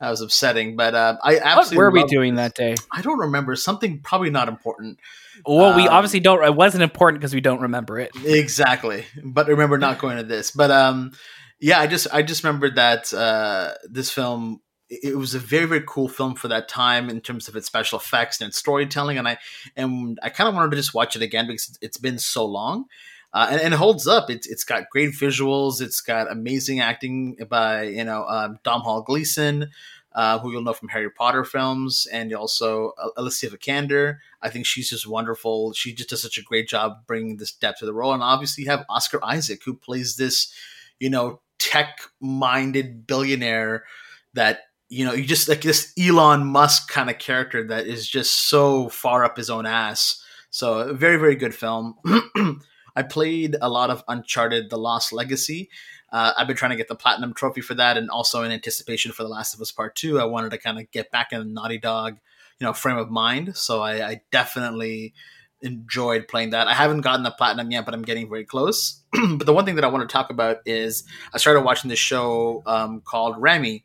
that 0.00 0.10
was 0.10 0.20
upsetting. 0.20 0.76
But 0.76 0.94
uh, 0.94 1.16
I 1.22 1.34
What 1.34 1.42
absolutely 1.44 1.78
were 1.78 1.90
we 1.90 2.04
doing 2.04 2.34
that 2.36 2.54
day? 2.54 2.74
I 2.92 3.02
don't 3.02 3.18
remember 3.18 3.56
something 3.56 4.00
probably 4.00 4.30
not 4.30 4.48
important. 4.48 4.98
Well, 5.46 5.76
we 5.76 5.86
Um, 5.86 5.94
obviously 5.94 6.20
don't. 6.20 6.42
It 6.44 6.54
wasn't 6.54 6.82
important 6.82 7.20
because 7.20 7.34
we 7.34 7.40
don't 7.40 7.60
remember 7.60 7.98
it. 8.00 8.10
exactly 8.24 9.04
but 9.24 9.46
remember 9.46 9.78
not 9.78 9.98
going 9.98 10.16
to 10.16 10.22
this 10.24 10.50
but 10.50 10.70
um 10.72 11.12
yeah 11.60 11.78
i 11.80 11.86
just 11.86 12.06
i 12.12 12.22
just 12.22 12.42
remembered 12.42 12.74
that 12.76 13.12
uh 13.14 13.72
this 13.88 14.10
film 14.10 14.60
it 14.90 15.16
was 15.16 15.34
a 15.34 15.38
very 15.38 15.66
very 15.66 15.82
cool 15.86 16.08
film 16.08 16.34
for 16.34 16.48
that 16.48 16.68
time 16.68 17.10
in 17.10 17.20
terms 17.20 17.48
of 17.48 17.56
its 17.56 17.66
special 17.66 17.98
effects 17.98 18.40
and 18.40 18.48
its 18.48 18.58
storytelling 18.58 19.18
and 19.18 19.28
i 19.28 19.36
and 19.76 20.18
i 20.22 20.28
kind 20.28 20.48
of 20.48 20.54
wanted 20.54 20.70
to 20.70 20.76
just 20.76 20.94
watch 20.94 21.14
it 21.14 21.22
again 21.22 21.46
because 21.46 21.78
it's 21.82 21.98
been 21.98 22.18
so 22.18 22.44
long 22.44 22.86
uh, 23.32 23.48
and, 23.50 23.60
and 23.60 23.74
it 23.74 23.76
holds 23.76 24.06
up. 24.06 24.30
It's 24.30 24.46
it's 24.46 24.64
got 24.64 24.88
great 24.90 25.10
visuals. 25.10 25.82
It's 25.82 26.00
got 26.00 26.30
amazing 26.30 26.80
acting 26.80 27.36
by 27.48 27.82
you 27.84 28.04
know 28.04 28.24
um, 28.24 28.58
Domhnall 28.64 29.02
Gleeson, 29.02 29.70
uh, 30.14 30.38
who 30.38 30.50
you'll 30.50 30.62
know 30.62 30.72
from 30.72 30.88
Harry 30.88 31.10
Potter 31.10 31.44
films, 31.44 32.06
and 32.10 32.32
also 32.32 32.92
uh, 32.98 33.08
Alicia 33.16 33.48
Vikander. 33.48 34.18
I 34.40 34.48
think 34.48 34.64
she's 34.64 34.88
just 34.88 35.06
wonderful. 35.06 35.74
She 35.74 35.92
just 35.92 36.08
does 36.08 36.22
such 36.22 36.38
a 36.38 36.42
great 36.42 36.68
job 36.68 37.06
bringing 37.06 37.36
this 37.36 37.52
depth 37.52 37.80
to 37.80 37.86
the 37.86 37.92
role. 37.92 38.14
And 38.14 38.22
obviously, 38.22 38.64
you 38.64 38.70
have 38.70 38.86
Oscar 38.88 39.22
Isaac, 39.22 39.62
who 39.64 39.74
plays 39.74 40.16
this, 40.16 40.52
you 40.98 41.10
know, 41.10 41.40
tech-minded 41.58 43.06
billionaire 43.06 43.84
that 44.32 44.60
you 44.88 45.04
know 45.04 45.12
you 45.12 45.24
just 45.24 45.48
like 45.48 45.62
this 45.62 45.92
Elon 45.98 46.46
Musk 46.46 46.88
kind 46.88 47.10
of 47.10 47.18
character 47.18 47.66
that 47.66 47.86
is 47.86 48.08
just 48.08 48.48
so 48.48 48.88
far 48.88 49.24
up 49.24 49.36
his 49.36 49.50
own 49.50 49.66
ass. 49.66 50.22
So, 50.50 50.94
very 50.94 51.16
very 51.16 51.36
good 51.36 51.54
film. 51.54 51.96
I 52.96 53.02
played 53.02 53.56
a 53.60 53.68
lot 53.68 53.90
of 53.90 54.02
Uncharted: 54.08 54.70
The 54.70 54.78
Lost 54.78 55.12
Legacy. 55.12 55.68
Uh, 56.10 56.32
I've 56.38 56.46
been 56.46 56.56
trying 56.56 56.70
to 56.70 56.76
get 56.76 56.88
the 56.88 56.94
platinum 56.94 57.34
trophy 57.34 57.60
for 57.60 57.74
that, 57.74 57.98
and 57.98 58.08
also 58.08 58.42
in 58.42 58.50
anticipation 58.50 59.12
for 59.12 59.22
The 59.22 59.28
Last 59.28 59.54
of 59.54 59.60
Us 59.60 59.70
Part 59.70 59.94
Two. 59.94 60.18
I 60.18 60.24
wanted 60.24 60.50
to 60.52 60.58
kind 60.58 60.78
of 60.78 60.90
get 60.90 61.10
back 61.10 61.32
in 61.32 61.38
the 61.40 61.44
Naughty 61.44 61.78
Dog, 61.78 62.18
you 62.58 62.66
know, 62.66 62.72
frame 62.72 62.96
of 62.96 63.10
mind. 63.10 63.56
So 63.56 63.82
I, 63.82 64.08
I 64.08 64.20
definitely 64.32 65.12
enjoyed 65.60 66.28
playing 66.28 66.50
that. 66.50 66.68
I 66.68 66.74
haven't 66.74 67.00
gotten 67.00 67.24
the 67.24 67.30
platinum 67.30 67.70
yet, 67.70 67.84
but 67.84 67.92
I'm 67.92 68.02
getting 68.02 68.28
very 68.28 68.44
close. 68.44 69.02
but 69.12 69.44
the 69.44 69.52
one 69.52 69.64
thing 69.64 69.74
that 69.74 69.84
I 69.84 69.88
want 69.88 70.08
to 70.08 70.12
talk 70.12 70.30
about 70.30 70.58
is 70.64 71.04
I 71.34 71.38
started 71.38 71.62
watching 71.62 71.90
this 71.90 71.98
show 71.98 72.62
um, 72.64 73.00
called 73.00 73.40
Ramy, 73.40 73.84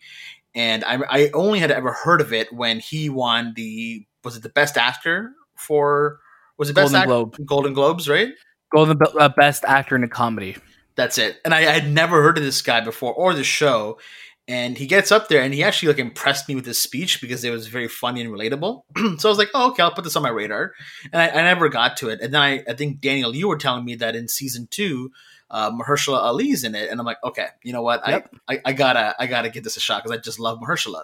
and 0.56 0.84
I, 0.84 1.00
I 1.10 1.30
only 1.34 1.60
had 1.60 1.72
ever 1.72 1.94
heard 1.94 2.22
of 2.22 2.34
it 2.34 2.54
when 2.54 2.80
he 2.80 3.10
won 3.10 3.54
the 3.56 4.06
was 4.24 4.38
it 4.38 4.44
the 4.44 4.50
best 4.50 4.78
actor 4.78 5.32
for 5.56 6.20
was 6.58 6.70
it 6.70 6.74
best 6.74 6.94
Golden 6.94 6.96
actor? 6.96 7.08
Globe. 7.08 7.48
Golden 7.48 7.74
Globes, 7.74 8.10
right? 8.10 8.30
Golden 8.74 8.98
uh, 9.20 9.30
Best 9.30 9.64
Actor 9.66 9.96
in 9.96 10.04
a 10.04 10.08
Comedy. 10.08 10.58
That's 10.96 11.18
it. 11.18 11.40
And 11.46 11.54
I, 11.54 11.60
I 11.60 11.74
had 11.74 11.92
never 11.92 12.22
heard 12.22 12.38
of 12.38 12.44
this 12.44 12.62
guy 12.62 12.82
before 12.82 13.14
or 13.14 13.34
the 13.34 13.44
show. 13.44 14.00
And 14.48 14.78
he 14.78 14.88
gets 14.88 15.12
up 15.12 15.30
there 15.30 15.42
and 15.42 15.54
he 15.54 15.64
actually 15.64 15.90
like 15.90 16.00
impressed 16.00 16.50
me 16.50 16.56
with 16.56 16.66
his 16.66 16.82
speech 16.82 17.22
because 17.22 17.44
it 17.44 17.50
was 17.50 17.68
very 17.68 17.88
funny 17.88 18.22
and 18.22 18.30
relatable. 18.30 18.82
so 19.20 19.30
I 19.30 19.32
was 19.32 19.38
like, 19.38 19.50
oh, 19.54 19.72
okay, 19.72 19.84
I'll 19.84 19.94
put 19.94 20.04
this 20.04 20.18
on 20.18 20.24
my 20.24 20.30
radar. 20.30 20.74
And 21.14 21.22
I, 21.22 21.30
I 21.30 21.44
never 21.44 21.70
got 21.70 21.98
to 21.98 22.10
it. 22.10 22.20
And 22.20 22.34
then 22.34 22.42
I, 22.42 22.64
I 22.68 22.74
think 22.74 23.00
Daniel, 23.00 23.34
you 23.34 23.48
were 23.48 23.58
telling 23.58 23.86
me 23.86 23.96
that 23.96 24.16
in 24.16 24.28
season 24.28 24.68
two, 24.70 25.12
uh, 25.54 25.72
Mahershala 25.72 26.18
Ali's 26.18 26.64
in 26.64 26.74
it, 26.74 26.90
and 26.90 27.00
I'm 27.00 27.06
like, 27.06 27.24
okay, 27.24 27.48
you 27.62 27.72
know 27.72 27.84
what? 27.84 28.02
Yep. 28.06 28.36
I, 28.50 28.56
I, 28.56 28.62
I 28.66 28.74
gotta 28.74 29.16
I 29.20 29.28
gotta 29.28 29.50
give 29.50 29.64
this 29.64 29.78
a 29.78 29.80
shot 29.80 30.04
because 30.04 30.18
I 30.18 30.20
just 30.20 30.40
love 30.40 30.60
Mahershala. 30.60 31.04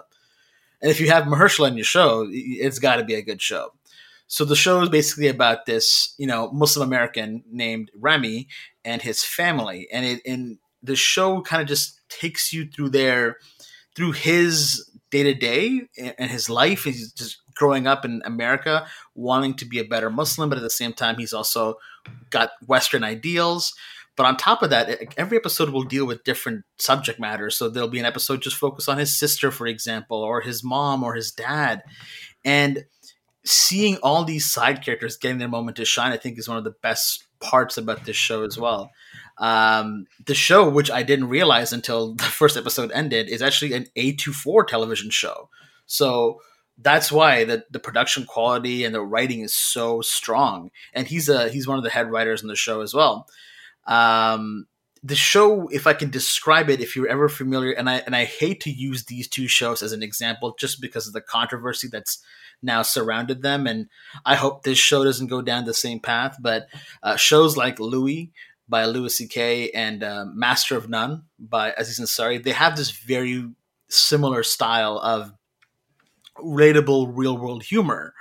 And 0.82 0.90
if 0.90 1.00
you 1.00 1.08
have 1.08 1.24
Mahershala 1.24 1.68
in 1.68 1.76
your 1.76 1.84
show, 1.84 2.26
it's 2.28 2.78
got 2.78 2.96
to 2.96 3.04
be 3.04 3.14
a 3.14 3.22
good 3.22 3.40
show. 3.40 3.72
So 4.26 4.44
the 4.44 4.56
show 4.56 4.80
is 4.82 4.88
basically 4.88 5.28
about 5.28 5.66
this, 5.66 6.14
you 6.18 6.26
know, 6.26 6.50
Muslim 6.52 6.88
American 6.88 7.44
named 7.50 7.90
Ramy 7.98 8.48
and 8.84 9.00
his 9.00 9.24
family, 9.24 9.88
and 9.92 10.04
it 10.04 10.22
and 10.26 10.58
the 10.82 10.96
show 10.96 11.42
kind 11.42 11.62
of 11.62 11.68
just 11.68 12.00
takes 12.08 12.52
you 12.52 12.66
through 12.66 12.90
their 12.90 13.36
through 13.94 14.12
his 14.12 14.90
day 15.10 15.22
to 15.22 15.34
day 15.34 15.82
and 16.18 16.30
his 16.30 16.50
life. 16.50 16.84
He's 16.84 17.12
just 17.12 17.38
growing 17.54 17.86
up 17.86 18.04
in 18.04 18.22
America, 18.24 18.86
wanting 19.14 19.54
to 19.54 19.64
be 19.64 19.78
a 19.78 19.84
better 19.84 20.10
Muslim, 20.10 20.48
but 20.48 20.58
at 20.58 20.62
the 20.62 20.70
same 20.70 20.92
time, 20.92 21.18
he's 21.18 21.34
also 21.34 21.74
got 22.30 22.50
Western 22.66 23.04
ideals. 23.04 23.74
But 24.20 24.26
on 24.26 24.36
top 24.36 24.62
of 24.62 24.68
that, 24.68 25.14
every 25.16 25.38
episode 25.38 25.70
will 25.70 25.82
deal 25.82 26.06
with 26.06 26.24
different 26.24 26.66
subject 26.76 27.18
matters. 27.18 27.56
So 27.56 27.70
there'll 27.70 27.88
be 27.88 28.00
an 28.00 28.04
episode 28.04 28.42
just 28.42 28.54
focused 28.54 28.86
on 28.86 28.98
his 28.98 29.18
sister, 29.18 29.50
for 29.50 29.66
example, 29.66 30.18
or 30.18 30.42
his 30.42 30.62
mom 30.62 31.02
or 31.02 31.14
his 31.14 31.32
dad. 31.32 31.82
And 32.44 32.84
seeing 33.46 33.96
all 34.02 34.22
these 34.24 34.44
side 34.44 34.84
characters 34.84 35.16
getting 35.16 35.38
their 35.38 35.48
moment 35.48 35.78
to 35.78 35.86
shine, 35.86 36.12
I 36.12 36.18
think 36.18 36.38
is 36.38 36.50
one 36.50 36.58
of 36.58 36.64
the 36.64 36.74
best 36.82 37.24
parts 37.40 37.78
about 37.78 38.04
this 38.04 38.14
show 38.14 38.44
as 38.44 38.58
well. 38.58 38.90
Um, 39.38 40.04
the 40.26 40.34
show, 40.34 40.68
which 40.68 40.90
I 40.90 41.02
didn't 41.02 41.30
realize 41.30 41.72
until 41.72 42.12
the 42.12 42.24
first 42.24 42.58
episode 42.58 42.92
ended, 42.92 43.30
is 43.30 43.40
actually 43.40 43.72
an 43.72 43.86
A24 43.96 44.66
television 44.66 45.08
show. 45.08 45.48
So 45.86 46.42
that's 46.76 47.10
why 47.10 47.44
the, 47.44 47.64
the 47.70 47.80
production 47.80 48.26
quality 48.26 48.84
and 48.84 48.94
the 48.94 49.00
writing 49.00 49.40
is 49.40 49.54
so 49.54 50.02
strong. 50.02 50.72
And 50.92 51.06
he's 51.06 51.30
a 51.30 51.48
he's 51.48 51.66
one 51.66 51.78
of 51.78 51.84
the 51.84 51.88
head 51.88 52.10
writers 52.10 52.42
in 52.42 52.48
the 52.48 52.54
show 52.54 52.82
as 52.82 52.92
well. 52.92 53.26
Um, 53.90 54.66
the 55.02 55.16
show, 55.16 55.68
if 55.68 55.86
I 55.86 55.94
can 55.94 56.10
describe 56.10 56.68
it, 56.70 56.80
if 56.80 56.94
you're 56.94 57.08
ever 57.08 57.28
familiar, 57.28 57.72
and 57.72 57.88
I 57.88 57.96
and 58.06 58.14
I 58.14 58.24
hate 58.24 58.60
to 58.62 58.70
use 58.70 59.04
these 59.04 59.28
two 59.28 59.48
shows 59.48 59.82
as 59.82 59.92
an 59.92 60.02
example, 60.02 60.54
just 60.58 60.80
because 60.80 61.06
of 61.06 61.12
the 61.12 61.20
controversy 61.20 61.88
that's 61.88 62.22
now 62.62 62.82
surrounded 62.82 63.42
them, 63.42 63.66
and 63.66 63.88
I 64.24 64.34
hope 64.34 64.62
this 64.62 64.78
show 64.78 65.02
doesn't 65.04 65.28
go 65.28 65.40
down 65.42 65.64
the 65.64 65.74
same 65.74 66.00
path. 66.00 66.36
But 66.40 66.68
uh, 67.02 67.16
shows 67.16 67.56
like 67.56 67.80
Louie 67.80 68.32
by 68.68 68.84
Louis 68.84 69.14
C.K. 69.14 69.70
and 69.70 70.02
uh, 70.02 70.26
Master 70.32 70.76
of 70.76 70.88
None 70.88 71.24
by 71.38 71.72
Aziz 71.72 71.98
Ansari, 71.98 72.42
they 72.42 72.52
have 72.52 72.76
this 72.76 72.90
very 72.90 73.48
similar 73.88 74.42
style 74.42 74.98
of 74.98 75.32
relatable 76.38 77.10
real 77.14 77.36
world 77.36 77.62
humor 77.62 78.14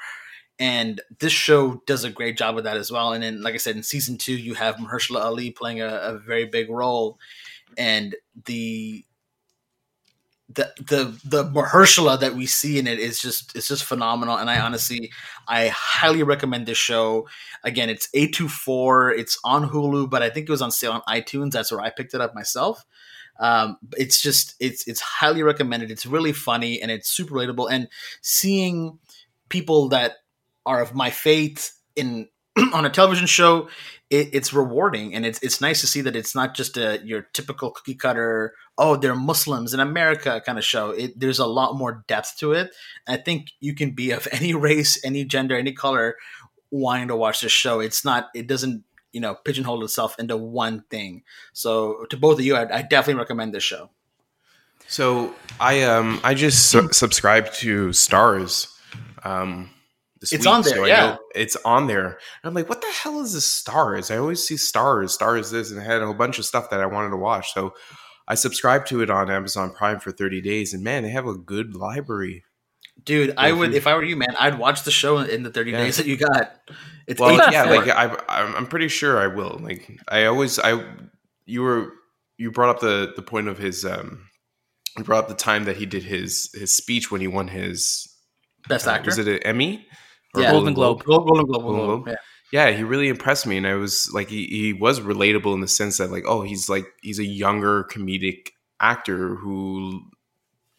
and 0.60 1.02
this 1.20 1.32
show 1.32 1.82
does 1.86 2.04
a 2.04 2.10
great 2.10 2.38
job 2.38 2.56
with 2.56 2.66
that 2.66 2.78
as 2.78 2.92
well. 2.92 3.14
And 3.14 3.24
then, 3.24 3.42
like 3.42 3.54
I 3.54 3.58
said, 3.58 3.78
in 3.78 3.84
season 3.84 4.18
two, 4.18 4.36
you 4.36 4.54
have 4.56 4.76
Mahershala 4.76 5.24
Ali 5.24 5.52
playing 5.52 5.82
a, 5.82 5.88
a 5.88 6.18
very 6.18 6.46
big 6.46 6.70
role, 6.70 7.18
and 7.78 8.16
the 8.46 9.06
the 10.52 10.74
the 10.80 11.20
the 11.24 11.44
Mahershala 11.46 12.20
that 12.20 12.34
we 12.36 12.46
see 12.46 12.80
in 12.80 12.88
it 12.88 13.00
is 13.00 13.22
just 13.22 13.56
it's 13.56 13.68
just 13.68 13.86
phenomenal, 13.86 14.36
and 14.38 14.50
I 14.50 14.60
honestly 14.60 15.12
I 15.48 15.68
highly 15.70 16.24
recommend 16.24 16.66
this 16.66 16.78
show. 16.78 17.28
Again, 17.64 17.90
it's 17.90 18.10
A 18.14 18.28
24 18.28 19.12
It's 19.12 19.40
on 19.44 19.70
Hulu, 19.70 20.10
but 20.10 20.24
I 20.24 20.30
think 20.30 20.50
it 20.50 20.52
was 20.52 20.62
on 20.62 20.72
sale 20.72 20.92
on 20.94 21.02
iTunes. 21.08 21.52
That's 21.52 21.72
where 21.72 21.82
I 21.82 21.90
picked 21.90 22.14
it 22.14 22.22
up 22.22 22.36
myself. 22.36 22.84
Um, 23.40 23.78
it's 23.96 24.22
just 24.22 24.56
it's 24.60 24.88
it's 24.88 25.00
highly 25.00 25.44
recommended. 25.44 25.92
It's 25.92 26.06
really 26.06 26.34
funny 26.34 26.82
and 26.82 26.92
it's 26.92 27.10
super 27.10 27.36
relatable. 27.36 27.70
And 27.72 27.88
seeing 28.22 29.00
people 29.50 29.90
that 29.90 30.18
are 30.70 30.82
of 30.82 30.94
my 30.94 31.10
faith 31.10 31.78
in 31.96 32.30
on 32.74 32.86
a 32.86 32.90
television 32.90 33.26
show 33.26 33.68
it, 34.10 34.30
it's 34.34 34.54
rewarding. 34.54 35.14
And 35.14 35.26
it's 35.26 35.40
it's 35.40 35.62
nice 35.62 35.82
to 35.82 35.88
see 35.88 36.02
that 36.02 36.16
it's 36.16 36.36
not 36.36 36.56
just 36.56 36.78
a 36.78 37.02
your 37.04 37.24
typical 37.34 37.72
cookie 37.72 37.96
cutter 37.96 38.54
oh 38.78 38.96
they're 38.96 39.16
muslims 39.16 39.74
in 39.74 39.80
america 39.80 40.42
kind 40.46 40.58
of 40.58 40.64
show. 40.66 40.92
It, 40.92 41.20
there's 41.20 41.40
a 41.40 41.46
lot 41.46 41.76
more 41.76 42.04
depth 42.08 42.38
to 42.40 42.54
it. 42.54 42.72
I 43.08 43.18
think 43.18 43.52
you 43.60 43.76
can 43.76 43.92
be 43.92 44.12
of 44.12 44.28
any 44.32 44.54
race 44.54 45.04
any 45.04 45.26
gender 45.26 45.58
any 45.58 45.74
color 45.74 46.18
wanting 46.72 47.08
to 47.08 47.16
watch 47.16 47.42
this 47.42 47.52
show. 47.52 47.80
It's 47.80 48.06
not 48.06 48.30
it 48.36 48.48
doesn't 48.48 48.84
you 49.12 49.22
know 49.22 49.36
pigeonhole 49.36 49.84
itself 49.84 50.18
into 50.20 50.38
one 50.38 50.84
thing. 50.90 51.24
So 51.54 52.06
to 52.10 52.18
both 52.18 52.40
of 52.40 52.46
you 52.46 52.56
i, 52.56 52.80
I 52.80 52.82
definitely 52.82 53.20
recommend 53.20 53.54
this 53.54 53.64
show. 53.64 53.90
So 54.88 55.36
i 55.60 55.84
um 55.84 56.20
i 56.24 56.34
just 56.34 56.72
su- 56.72 56.92
subscribe 56.92 57.54
to 57.56 57.90
Starz 57.90 58.76
um 59.24 59.70
this 60.20 60.34
it's 60.34 60.46
week, 60.46 60.54
on 60.54 60.62
there. 60.64 60.76
So 60.76 60.86
yeah, 60.86 61.18
it's 61.34 61.56
on 61.64 61.88
there. 61.88 62.08
And 62.08 62.18
I'm 62.44 62.54
like, 62.54 62.68
what 62.70 62.82
the 62.82 62.92
hell 62.92 63.22
is 63.22 63.34
this 63.34 63.64
Starz? 63.64 64.14
I 64.14 64.18
always 64.18 64.46
see 64.46 64.56
Starz, 64.56 65.18
Starz 65.18 65.52
this, 65.52 65.72
and 65.72 65.80
I 65.80 65.84
had 65.84 66.02
a 66.02 66.06
whole 66.06 66.14
bunch 66.14 66.40
of 66.40 66.46
stuff 66.46 66.70
that 66.70 66.82
I 66.82 66.86
wanted 66.86 67.12
to 67.12 67.18
watch. 67.18 67.54
So 67.54 67.74
I 68.28 68.36
subscribed 68.36 68.88
to 68.88 69.02
it 69.02 69.10
on 69.10 69.32
Amazon 69.32 69.72
Prime 69.72 70.00
for 70.00 70.12
30 70.12 70.42
days, 70.42 70.74
and 70.74 70.84
man, 70.84 71.04
they 71.04 71.10
have 71.10 71.26
a 71.26 71.36
good 71.36 71.76
library. 71.76 72.44
Dude, 73.04 73.34
I 73.38 73.52
would 73.54 73.74
if 73.74 73.88
I 73.88 73.96
were 73.96 74.04
you, 74.04 74.18
man. 74.18 74.36
I'd 74.40 74.60
watch 74.60 74.84
the 74.84 74.92
show 74.92 75.20
in 75.20 75.44
the 75.44 75.50
30 75.50 75.72
yeah. 75.72 75.78
days 75.78 75.98
that 75.98 76.06
you 76.06 76.18
got. 76.18 76.60
It's 77.08 77.20
well, 77.20 77.36
yeah, 77.52 77.64
like 77.64 77.88
I, 77.88 78.16
I'm 78.28 78.68
pretty 78.68 78.88
sure 78.88 79.18
I 79.18 79.28
will. 79.28 79.58
Like 79.62 80.00
I 80.10 80.26
always, 80.26 80.60
I 80.60 80.84
you 81.46 81.62
were 81.62 81.94
you 82.38 82.52
brought 82.52 82.70
up 82.70 82.82
the 82.82 83.14
the 83.16 83.22
point 83.22 83.48
of 83.48 83.58
his 83.58 83.86
um, 83.86 84.28
you 84.98 85.04
brought 85.04 85.24
up 85.24 85.28
the 85.30 85.36
time 85.36 85.64
that 85.64 85.78
he 85.78 85.86
did 85.86 86.04
his 86.04 86.52
his 86.54 86.76
speech 86.76 87.10
when 87.10 87.22
he 87.22 87.28
won 87.28 87.48
his 87.48 88.08
best 88.68 88.86
actor. 88.86 89.10
Uh, 89.10 89.16
was 89.16 89.18
it 89.18 89.28
an 89.28 89.40
Emmy? 89.44 89.88
Yeah, 90.36 90.52
Golden 90.52 90.74
Globe. 90.74 91.04
Globe. 91.04 91.28
Golden 91.28 91.46
Globe. 91.46 91.62
Golden 91.64 91.86
Globe. 91.86 92.08
Yeah. 92.52 92.68
yeah, 92.68 92.76
he 92.76 92.84
really 92.84 93.10
impressed 93.10 93.48
me, 93.48 93.58
and 93.58 93.68
I 93.68 93.76
was 93.76 94.10
like, 94.14 94.30
he, 94.30 94.46
he 94.46 94.74
was 94.74 95.00
relatable 95.00 95.54
in 95.54 95.62
the 95.62 95.68
sense 95.68 95.98
that 95.98 96.12
like, 96.12 96.26
oh, 96.28 96.42
he's 96.42 96.70
like 96.70 96.86
he's 97.02 97.20
a 97.20 97.26
younger 97.26 97.84
comedic 97.86 98.50
actor 98.80 99.36
who 99.36 100.02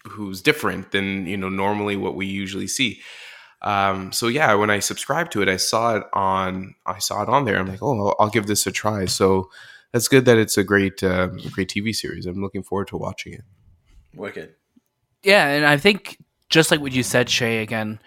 who's 0.06 0.40
different 0.40 0.92
than 0.92 1.26
you 1.26 1.36
know 1.36 1.48
normally 1.48 1.96
what 1.96 2.14
we 2.14 2.26
usually 2.26 2.66
see. 2.66 3.00
Um, 3.62 4.12
so 4.12 4.28
yeah, 4.28 4.54
when 4.54 4.70
I 4.70 4.78
subscribed 4.78 5.32
to 5.32 5.42
it, 5.42 5.48
I 5.48 5.56
saw 5.56 5.96
it 5.96 6.04
on 6.12 6.74
I 6.86 6.98
saw 6.98 7.22
it 7.22 7.28
on 7.28 7.44
there. 7.44 7.58
I'm 7.58 7.66
like, 7.66 7.82
oh, 7.82 8.08
I'll, 8.08 8.16
I'll 8.18 8.30
give 8.30 8.46
this 8.46 8.66
a 8.66 8.72
try. 8.72 9.04
So 9.04 9.50
that's 9.92 10.08
good 10.08 10.24
that 10.24 10.38
it's 10.38 10.56
a 10.56 10.64
great 10.64 11.02
uh, 11.02 11.28
great 11.52 11.68
TV 11.68 11.94
series. 11.94 12.26
I'm 12.26 12.40
looking 12.40 12.62
forward 12.62 12.88
to 12.88 12.96
watching 12.96 13.34
it. 13.34 13.44
Wicked. 14.14 14.54
Yeah, 15.22 15.46
and 15.48 15.66
I 15.66 15.76
think 15.76 16.18
just 16.48 16.70
like 16.70 16.80
what 16.80 16.92
you 16.92 17.02
said, 17.02 17.28
Shay, 17.28 17.58
again, 17.62 18.00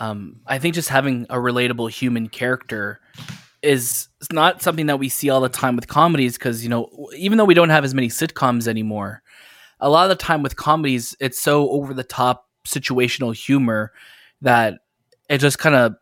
um, 0.00 0.40
I 0.46 0.58
think 0.58 0.74
just 0.74 0.88
having 0.88 1.26
a 1.30 1.36
relatable 1.36 1.90
human 1.90 2.28
character 2.28 3.00
is 3.62 4.08
not 4.32 4.62
something 4.62 4.86
that 4.86 4.98
we 4.98 5.10
see 5.10 5.28
all 5.28 5.42
the 5.42 5.48
time 5.50 5.76
with 5.76 5.86
comedies 5.86 6.38
because 6.38 6.64
you 6.64 6.70
know 6.70 6.88
even 7.14 7.36
though 7.38 7.44
we 7.44 7.54
don't 7.54 7.68
have 7.68 7.84
as 7.84 7.94
many 7.94 8.08
sitcoms 8.08 8.66
anymore, 8.66 9.22
a 9.78 9.90
lot 9.90 10.10
of 10.10 10.18
the 10.18 10.22
time 10.22 10.42
with 10.42 10.56
comedies 10.56 11.14
it's 11.20 11.40
so 11.40 11.68
over 11.70 11.94
the 11.94 12.02
top 12.02 12.48
situational 12.66 13.34
humor 13.34 13.92
that 14.40 14.78
it 15.28 15.38
just 15.38 15.58
kind 15.58 15.74
of 15.74 15.94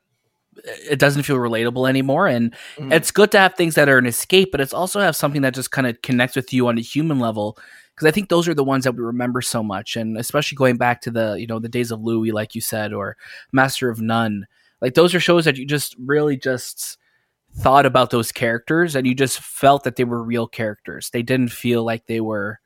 it 0.91 0.99
doesn't 0.99 1.23
feel 1.23 1.37
relatable 1.37 1.89
anymore 1.89 2.27
and 2.27 2.55
mm. 2.77 2.93
it's 2.93 3.11
good 3.11 3.31
to 3.31 3.39
have 3.39 3.55
things 3.55 3.75
that 3.75 3.89
are 3.89 3.99
an 3.99 4.07
escape 4.07 4.51
but 4.51 4.61
it's 4.61 4.73
also 4.73 5.01
have 5.01 5.15
something 5.15 5.43
that 5.43 5.55
just 5.55 5.71
kind 5.71 5.87
of 5.87 6.01
connects 6.03 6.35
with 6.35 6.53
you 6.53 6.67
on 6.67 6.79
a 6.79 6.81
human 6.81 7.21
level 7.21 7.57
because 7.99 8.09
I 8.09 8.13
think 8.13 8.29
those 8.29 8.47
are 8.47 8.55
the 8.55 8.63
ones 8.63 8.85
that 8.85 8.93
we 8.93 9.03
remember 9.03 9.41
so 9.41 9.61
much, 9.61 9.97
and 9.97 10.17
especially 10.17 10.55
going 10.55 10.77
back 10.77 11.01
to 11.03 11.11
the 11.11 11.35
you 11.35 11.49
know 11.49 11.59
the 11.59 11.69
days 11.69 11.91
of 11.91 12.01
Louie, 12.01 12.31
like 12.31 12.55
you 12.55 12.61
said, 12.61 12.93
or 12.93 13.17
Master 13.53 13.91
of 13.91 14.01
None. 14.01 14.47
Like 14.81 14.95
those 14.95 15.15
are 15.17 15.21
shows 15.21 15.45
that 15.47 15.57
you 15.57 15.67
just 15.67 15.97
really 15.99 16.37
just 16.37 16.97
thought 17.57 17.87
about 17.87 18.11
those 18.11 18.31
characters, 18.31 18.95
and 18.95 19.05
you 19.05 19.17
just 19.17 19.41
felt 19.41 19.83
that 19.83 19.97
they 19.97 20.05
were 20.05 20.23
real 20.23 20.47
characters. 20.47 21.11
They 21.11 21.23
didn't 21.23 21.51
feel 21.51 21.85
like 21.85 22.07
they 22.07 22.21
were 22.21 22.61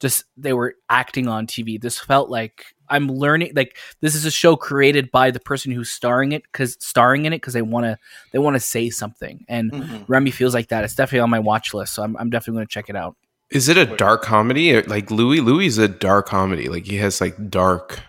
just 0.00 0.24
they 0.36 0.52
were 0.52 0.74
acting 0.90 1.28
on 1.28 1.46
TV. 1.46 1.80
This 1.80 2.00
felt 2.00 2.28
like 2.28 2.74
I'm 2.88 3.06
learning 3.06 3.52
like 3.54 3.78
this 4.00 4.16
is 4.16 4.24
a 4.24 4.30
show 4.30 4.56
created 4.56 5.12
by 5.12 5.30
the 5.30 5.38
person 5.38 5.70
who's 5.70 5.90
starring 5.90 6.32
it 6.32 6.50
cuz 6.50 6.76
starring 6.80 7.26
in 7.26 7.32
it 7.32 7.42
cuz 7.42 7.54
they 7.54 7.62
want 7.62 7.84
to 7.84 7.96
they 8.32 8.40
want 8.40 8.54
to 8.54 8.60
say 8.60 8.90
something. 8.90 9.44
And 9.48 9.70
mm-hmm. 9.70 10.12
Ramy 10.12 10.32
feels 10.32 10.52
like 10.52 10.68
that. 10.68 10.82
It's 10.82 10.96
definitely 10.96 11.20
on 11.20 11.30
my 11.30 11.38
watch 11.38 11.72
list, 11.72 11.94
so 11.94 12.02
I'm 12.02 12.16
I'm 12.16 12.28
definitely 12.28 12.58
going 12.58 12.66
to 12.66 12.72
check 12.72 12.90
it 12.90 12.96
out. 12.96 13.16
Is 13.54 13.68
it 13.68 13.76
a 13.76 13.86
dark 13.86 14.22
comedy? 14.22 14.82
Like 14.82 15.10
Louis, 15.10 15.40
Louie 15.40 15.66
is 15.66 15.78
a 15.78 15.88
dark 15.88 16.26
comedy. 16.26 16.68
Like 16.68 16.86
he 16.86 16.96
has 16.96 17.20
like 17.20 17.50
dark 17.50 18.00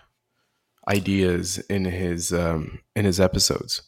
ideas 0.88 1.58
in 1.70 1.84
his 1.84 2.32
um 2.32 2.80
in 2.94 3.04
his 3.04 3.20
episodes. 3.20 3.82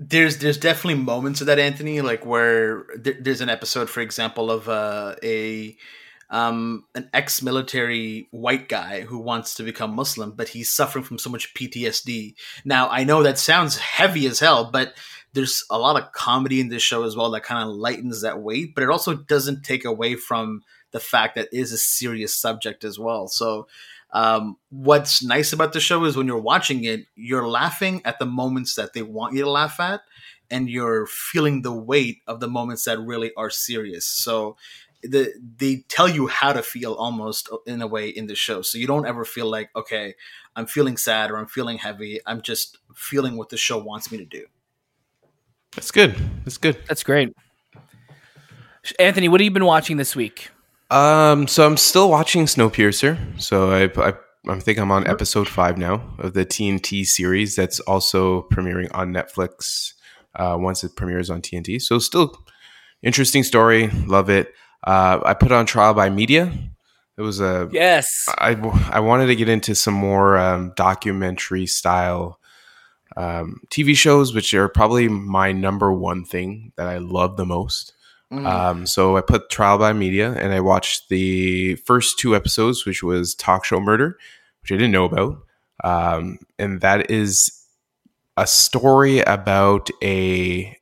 There's 0.00 0.38
there's 0.38 0.58
definitely 0.58 1.02
moments 1.02 1.40
of 1.40 1.46
that, 1.46 1.60
Anthony. 1.60 2.00
Like 2.00 2.26
where 2.26 2.86
there, 2.96 3.14
there's 3.20 3.40
an 3.40 3.48
episode, 3.48 3.88
for 3.88 4.00
example, 4.00 4.50
of 4.50 4.68
uh, 4.68 5.14
a 5.22 5.76
um, 6.30 6.84
an 6.96 7.08
ex-military 7.12 8.26
white 8.32 8.68
guy 8.68 9.02
who 9.02 9.18
wants 9.18 9.54
to 9.54 9.62
become 9.62 9.94
Muslim, 9.94 10.32
but 10.32 10.48
he's 10.48 10.72
suffering 10.72 11.04
from 11.04 11.18
so 11.18 11.30
much 11.30 11.54
PTSD. 11.54 12.34
Now, 12.64 12.88
I 12.88 13.04
know 13.04 13.22
that 13.22 13.38
sounds 13.38 13.78
heavy 13.78 14.26
as 14.26 14.40
hell, 14.40 14.70
but 14.72 14.94
there's 15.32 15.64
a 15.70 15.78
lot 15.78 16.00
of 16.00 16.10
comedy 16.12 16.60
in 16.60 16.70
this 16.70 16.82
show 16.82 17.04
as 17.04 17.14
well 17.14 17.30
that 17.30 17.44
kind 17.44 17.62
of 17.62 17.76
lightens 17.76 18.22
that 18.22 18.40
weight, 18.40 18.74
but 18.74 18.82
it 18.82 18.90
also 18.90 19.14
doesn't 19.14 19.62
take 19.62 19.84
away 19.84 20.16
from 20.16 20.62
the 20.94 21.00
fact 21.00 21.34
that 21.34 21.48
it 21.52 21.58
is 21.58 21.72
a 21.72 21.76
serious 21.76 22.34
subject 22.34 22.84
as 22.84 22.98
well. 22.98 23.26
So, 23.26 23.66
um, 24.12 24.56
what's 24.70 25.24
nice 25.24 25.52
about 25.52 25.72
the 25.72 25.80
show 25.80 26.04
is 26.04 26.16
when 26.16 26.28
you're 26.28 26.38
watching 26.38 26.84
it, 26.84 27.06
you're 27.16 27.48
laughing 27.48 28.00
at 28.04 28.20
the 28.20 28.26
moments 28.26 28.76
that 28.76 28.92
they 28.92 29.02
want 29.02 29.34
you 29.34 29.42
to 29.42 29.50
laugh 29.50 29.80
at, 29.80 30.02
and 30.52 30.70
you're 30.70 31.06
feeling 31.06 31.62
the 31.62 31.72
weight 31.72 32.18
of 32.28 32.38
the 32.38 32.46
moments 32.46 32.84
that 32.84 33.00
really 33.00 33.32
are 33.36 33.50
serious. 33.50 34.06
So, 34.06 34.56
the, 35.02 35.34
they 35.58 35.84
tell 35.88 36.08
you 36.08 36.28
how 36.28 36.52
to 36.52 36.62
feel 36.62 36.94
almost 36.94 37.50
in 37.66 37.82
a 37.82 37.88
way 37.88 38.08
in 38.08 38.28
the 38.28 38.36
show. 38.36 38.62
So 38.62 38.78
you 38.78 38.86
don't 38.86 39.04
ever 39.04 39.24
feel 39.24 39.50
like, 39.50 39.68
okay, 39.76 40.14
I'm 40.56 40.66
feeling 40.66 40.96
sad 40.96 41.30
or 41.30 41.36
I'm 41.36 41.46
feeling 41.46 41.76
heavy. 41.76 42.20
I'm 42.24 42.40
just 42.40 42.78
feeling 42.94 43.36
what 43.36 43.50
the 43.50 43.58
show 43.58 43.76
wants 43.76 44.10
me 44.10 44.16
to 44.18 44.24
do. 44.24 44.46
That's 45.72 45.90
good. 45.90 46.14
That's 46.44 46.56
good. 46.56 46.78
That's 46.88 47.02
great. 47.02 47.34
Anthony, 48.98 49.28
what 49.28 49.40
have 49.40 49.44
you 49.44 49.50
been 49.50 49.64
watching 49.66 49.98
this 49.98 50.16
week? 50.16 50.50
Um, 50.90 51.46
so 51.46 51.66
I'm 51.66 51.76
still 51.76 52.10
watching 52.10 52.46
Snowpiercer. 52.46 53.40
So 53.40 53.70
I, 53.70 54.08
I, 54.08 54.14
I 54.48 54.60
think 54.60 54.78
I'm 54.78 54.92
on 54.92 55.06
episode 55.06 55.48
five 55.48 55.78
now 55.78 56.14
of 56.18 56.34
the 56.34 56.44
TNT 56.44 57.04
series 57.04 57.56
that's 57.56 57.80
also 57.80 58.42
premiering 58.52 58.88
on 58.92 59.12
Netflix 59.12 59.94
uh, 60.36 60.56
once 60.58 60.84
it 60.84 60.96
premieres 60.96 61.30
on 61.30 61.42
TNT. 61.42 61.80
So 61.80 61.98
still 61.98 62.36
interesting 63.02 63.42
story. 63.42 63.88
Love 64.06 64.30
it. 64.30 64.52
Uh, 64.86 65.20
I 65.24 65.34
put 65.34 65.52
on 65.52 65.66
Trial 65.66 65.94
by 65.94 66.10
Media. 66.10 66.52
It 67.16 67.22
was 67.22 67.40
a 67.40 67.68
yes. 67.72 68.26
I 68.38 68.54
I 68.90 69.00
wanted 69.00 69.26
to 69.26 69.36
get 69.36 69.48
into 69.48 69.74
some 69.74 69.94
more 69.94 70.36
um, 70.36 70.72
documentary 70.76 71.66
style 71.66 72.40
um, 73.16 73.60
TV 73.70 73.96
shows, 73.96 74.34
which 74.34 74.52
are 74.52 74.68
probably 74.68 75.08
my 75.08 75.52
number 75.52 75.92
one 75.92 76.24
thing 76.24 76.72
that 76.76 76.88
I 76.88 76.98
love 76.98 77.36
the 77.36 77.46
most. 77.46 77.94
Mm. 78.34 78.46
Um, 78.46 78.86
so 78.86 79.16
I 79.16 79.20
put 79.20 79.50
Trial 79.50 79.78
by 79.78 79.92
Media 79.92 80.32
and 80.32 80.52
I 80.52 80.60
watched 80.60 81.08
the 81.08 81.76
first 81.76 82.18
two 82.18 82.34
episodes, 82.34 82.84
which 82.84 83.02
was 83.02 83.34
Talk 83.34 83.64
Show 83.64 83.80
Murder, 83.80 84.18
which 84.62 84.72
I 84.72 84.76
didn't 84.76 84.92
know 84.92 85.04
about. 85.04 85.38
Um, 85.82 86.38
and 86.58 86.80
that 86.80 87.10
is 87.10 87.64
a 88.36 88.46
story 88.46 89.20
about 89.20 89.90
a 90.02 90.76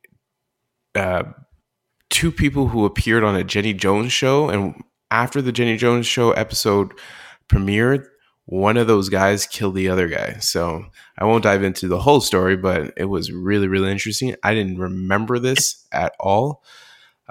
uh, 0.94 1.24
two 2.10 2.30
people 2.30 2.68
who 2.68 2.84
appeared 2.84 3.24
on 3.24 3.36
a 3.36 3.44
Jenny 3.44 3.74
Jones 3.74 4.12
show. 4.12 4.48
And 4.48 4.82
after 5.10 5.42
the 5.42 5.52
Jenny 5.52 5.76
Jones 5.76 6.06
show 6.06 6.32
episode 6.32 6.92
premiered, 7.48 8.06
one 8.46 8.76
of 8.76 8.86
those 8.86 9.08
guys 9.08 9.46
killed 9.46 9.74
the 9.74 9.88
other 9.88 10.08
guy. 10.08 10.34
So 10.40 10.84
I 11.18 11.24
won't 11.24 11.44
dive 11.44 11.62
into 11.62 11.88
the 11.88 12.00
whole 12.00 12.20
story, 12.20 12.56
but 12.56 12.92
it 12.96 13.04
was 13.06 13.32
really, 13.32 13.68
really 13.68 13.90
interesting. 13.90 14.34
I 14.42 14.54
didn't 14.54 14.78
remember 14.78 15.38
this 15.38 15.86
at 15.92 16.14
all. 16.18 16.62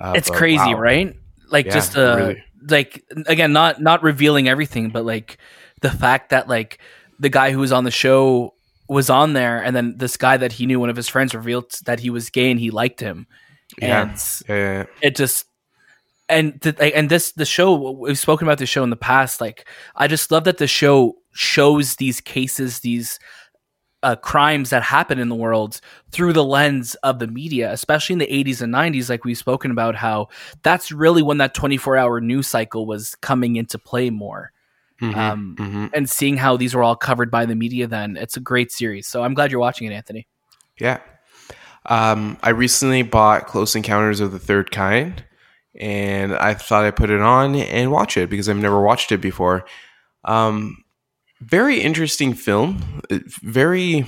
Uh, 0.01 0.13
it's 0.15 0.29
crazy, 0.29 0.73
wow. 0.73 0.79
right? 0.79 1.15
Like 1.49 1.67
yeah, 1.67 1.73
just 1.73 1.97
uh, 1.97 2.15
really. 2.17 2.43
like 2.67 3.03
again, 3.27 3.53
not 3.53 3.81
not 3.81 4.03
revealing 4.03 4.47
everything, 4.47 4.89
but 4.89 5.05
like 5.05 5.37
the 5.81 5.91
fact 5.91 6.29
that 6.29 6.47
like 6.47 6.79
the 7.19 7.29
guy 7.29 7.51
who 7.51 7.59
was 7.59 7.71
on 7.71 7.83
the 7.83 7.91
show 7.91 8.53
was 8.87 9.09
on 9.09 9.33
there, 9.33 9.63
and 9.63 9.75
then 9.75 9.97
this 9.97 10.17
guy 10.17 10.37
that 10.37 10.53
he 10.53 10.65
knew, 10.65 10.79
one 10.79 10.89
of 10.89 10.95
his 10.95 11.07
friends, 11.07 11.35
revealed 11.35 11.71
that 11.85 11.99
he 11.99 12.09
was 12.09 12.29
gay 12.29 12.49
and 12.49 12.59
he 12.59 12.71
liked 12.71 12.99
him. 12.99 13.27
Yeah, 13.79 14.01
and 14.01 14.41
yeah, 14.49 14.85
it 15.01 15.15
just 15.15 15.45
and 16.29 16.61
th- 16.61 16.75
and 16.79 17.09
this 17.09 17.33
the 17.33 17.45
show 17.45 17.91
we've 17.91 18.17
spoken 18.17 18.47
about 18.47 18.57
the 18.57 18.65
show 18.65 18.83
in 18.83 18.89
the 18.89 18.95
past. 18.95 19.41
Like 19.41 19.67
I 19.95 20.07
just 20.07 20.31
love 20.31 20.45
that 20.45 20.57
the 20.57 20.67
show 20.67 21.15
shows 21.33 21.95
these 21.95 22.21
cases, 22.21 22.79
these 22.79 23.19
uh, 24.03 24.15
crimes 24.15 24.71
that 24.71 24.83
happen 24.83 25.19
in 25.19 25.29
the 25.29 25.35
world 25.35 25.79
through 26.11 26.33
the 26.33 26.43
lens 26.43 26.95
of 27.03 27.19
the 27.19 27.27
media, 27.27 27.71
especially 27.71 28.13
in 28.13 28.19
the 28.19 28.27
80s 28.27 28.61
and 28.61 28.73
90s. 28.73 29.09
Like 29.09 29.23
we've 29.25 29.37
spoken 29.37 29.71
about, 29.71 29.95
how 29.95 30.29
that's 30.63 30.91
really 30.91 31.21
when 31.21 31.37
that 31.37 31.53
24 31.53 31.97
hour 31.97 32.19
news 32.19 32.47
cycle 32.47 32.85
was 32.85 33.15
coming 33.21 33.55
into 33.57 33.77
play 33.77 34.09
more. 34.09 34.51
Mhm, 35.01 35.15
Um, 35.15 35.55
mhm. 35.59 35.89
And 35.93 36.09
seeing 36.09 36.37
how 36.37 36.57
these 36.57 36.75
were 36.75 36.83
all 36.83 36.95
covered 36.95 37.31
by 37.31 37.45
the 37.45 37.55
media, 37.55 37.87
then 37.87 38.17
it's 38.17 38.37
a 38.37 38.39
great 38.39 38.71
series. 38.71 39.07
So 39.07 39.23
I'm 39.23 39.33
glad 39.33 39.51
you're 39.51 39.59
watching 39.59 39.87
it, 39.87 39.93
Anthony. 39.93 40.27
Yeah. 40.79 40.99
Um, 41.87 42.37
I 42.43 42.49
recently 42.51 43.01
bought 43.01 43.47
Close 43.47 43.75
Encounters 43.75 44.19
of 44.19 44.31
the 44.31 44.37
Third 44.39 44.69
Kind, 44.71 45.23
and 45.79 46.35
I 46.35 46.53
thought 46.53 46.85
I'd 46.85 46.95
put 46.95 47.09
it 47.09 47.21
on 47.21 47.55
and 47.55 47.91
watch 47.91 48.17
it 48.17 48.29
because 48.29 48.47
I've 48.47 48.57
never 48.57 48.81
watched 48.81 49.11
it 49.11 49.17
before. 49.17 49.65
Um, 50.23 50.77
very 51.41 51.81
interesting 51.81 52.33
film. 52.33 53.01
Very 53.41 54.05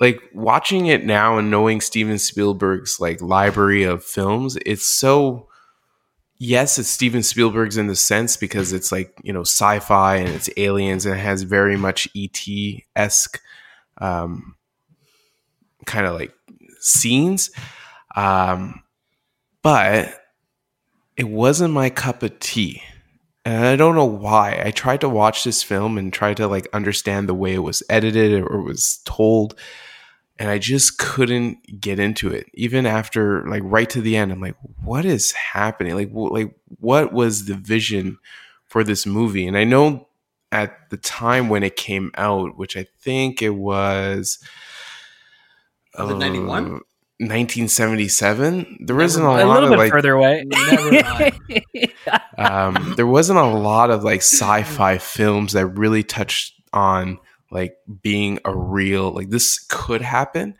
like 0.00 0.20
watching 0.34 0.86
it 0.86 1.04
now 1.04 1.38
and 1.38 1.50
knowing 1.50 1.80
Steven 1.80 2.18
Spielberg's 2.18 2.98
like 2.98 3.20
library 3.22 3.84
of 3.84 4.04
films. 4.04 4.56
It's 4.66 4.86
so 4.86 5.48
yes, 6.38 6.78
it's 6.78 6.88
Steven 6.88 7.22
Spielberg's 7.22 7.76
in 7.76 7.86
the 7.86 7.94
sense 7.94 8.36
because 8.36 8.72
it's 8.72 8.90
like 8.90 9.14
you 9.22 9.32
know 9.32 9.42
sci-fi 9.42 10.16
and 10.16 10.28
it's 10.28 10.50
aliens 10.56 11.06
and 11.06 11.14
it 11.14 11.20
has 11.20 11.42
very 11.42 11.76
much 11.76 12.08
ET 12.16 12.40
esque. 12.96 13.40
Um, 13.98 14.56
kind 15.86 16.06
of 16.06 16.14
like 16.14 16.32
scenes. 16.80 17.50
Um, 18.16 18.82
but 19.62 20.20
it 21.16 21.28
wasn't 21.28 21.74
my 21.74 21.90
cup 21.90 22.22
of 22.22 22.38
tea. 22.40 22.82
And 23.44 23.66
I 23.66 23.76
don't 23.76 23.96
know 23.96 24.04
why. 24.04 24.62
I 24.64 24.70
tried 24.70 25.00
to 25.00 25.08
watch 25.08 25.42
this 25.44 25.62
film 25.62 25.98
and 25.98 26.12
try 26.12 26.32
to 26.34 26.46
like 26.46 26.68
understand 26.72 27.28
the 27.28 27.34
way 27.34 27.54
it 27.54 27.58
was 27.58 27.82
edited 27.90 28.42
or 28.42 28.60
was 28.62 29.00
told. 29.04 29.56
And 30.38 30.48
I 30.48 30.58
just 30.58 30.98
couldn't 30.98 31.80
get 31.80 31.98
into 31.98 32.28
it. 32.28 32.46
Even 32.54 32.86
after 32.86 33.46
like 33.48 33.62
right 33.64 33.90
to 33.90 34.00
the 34.00 34.16
end, 34.16 34.32
I'm 34.32 34.40
like, 34.40 34.56
what 34.82 35.04
is 35.04 35.32
happening? 35.32 35.94
Like, 35.94 36.10
like 36.12 36.54
what 36.80 37.12
was 37.12 37.46
the 37.46 37.54
vision 37.54 38.18
for 38.66 38.84
this 38.84 39.06
movie? 39.06 39.46
And 39.46 39.56
I 39.56 39.64
know 39.64 40.08
at 40.52 40.90
the 40.90 40.96
time 40.96 41.48
when 41.48 41.62
it 41.62 41.76
came 41.76 42.12
out, 42.16 42.56
which 42.56 42.76
I 42.76 42.86
think 43.00 43.42
it 43.42 43.50
was 43.56 44.38
Was 45.98 46.10
it 46.10 46.16
91? 46.16 46.80
Uh, 47.22 47.34
1977. 47.34 48.78
There 48.86 48.96
wasn't 48.96 49.26
a 49.26 49.28
mind. 49.28 49.42
A 49.42 49.46
lot 49.46 49.62
little 49.62 49.68
of 49.68 49.72
bit 49.72 49.78
like 49.78 49.92
further 49.92 50.12
away. 50.12 50.44
Um, 52.38 52.94
there 52.96 53.06
wasn't 53.06 53.38
a 53.38 53.44
lot 53.44 53.90
of 53.90 54.02
like 54.02 54.20
sci-fi 54.20 54.98
films 54.98 55.52
that 55.52 55.66
really 55.66 56.02
touched 56.02 56.54
on 56.72 57.18
like 57.52 57.76
being 58.02 58.38
a 58.44 58.56
real 58.56 59.12
like 59.12 59.30
this 59.30 59.64
could 59.68 60.00
happen 60.00 60.56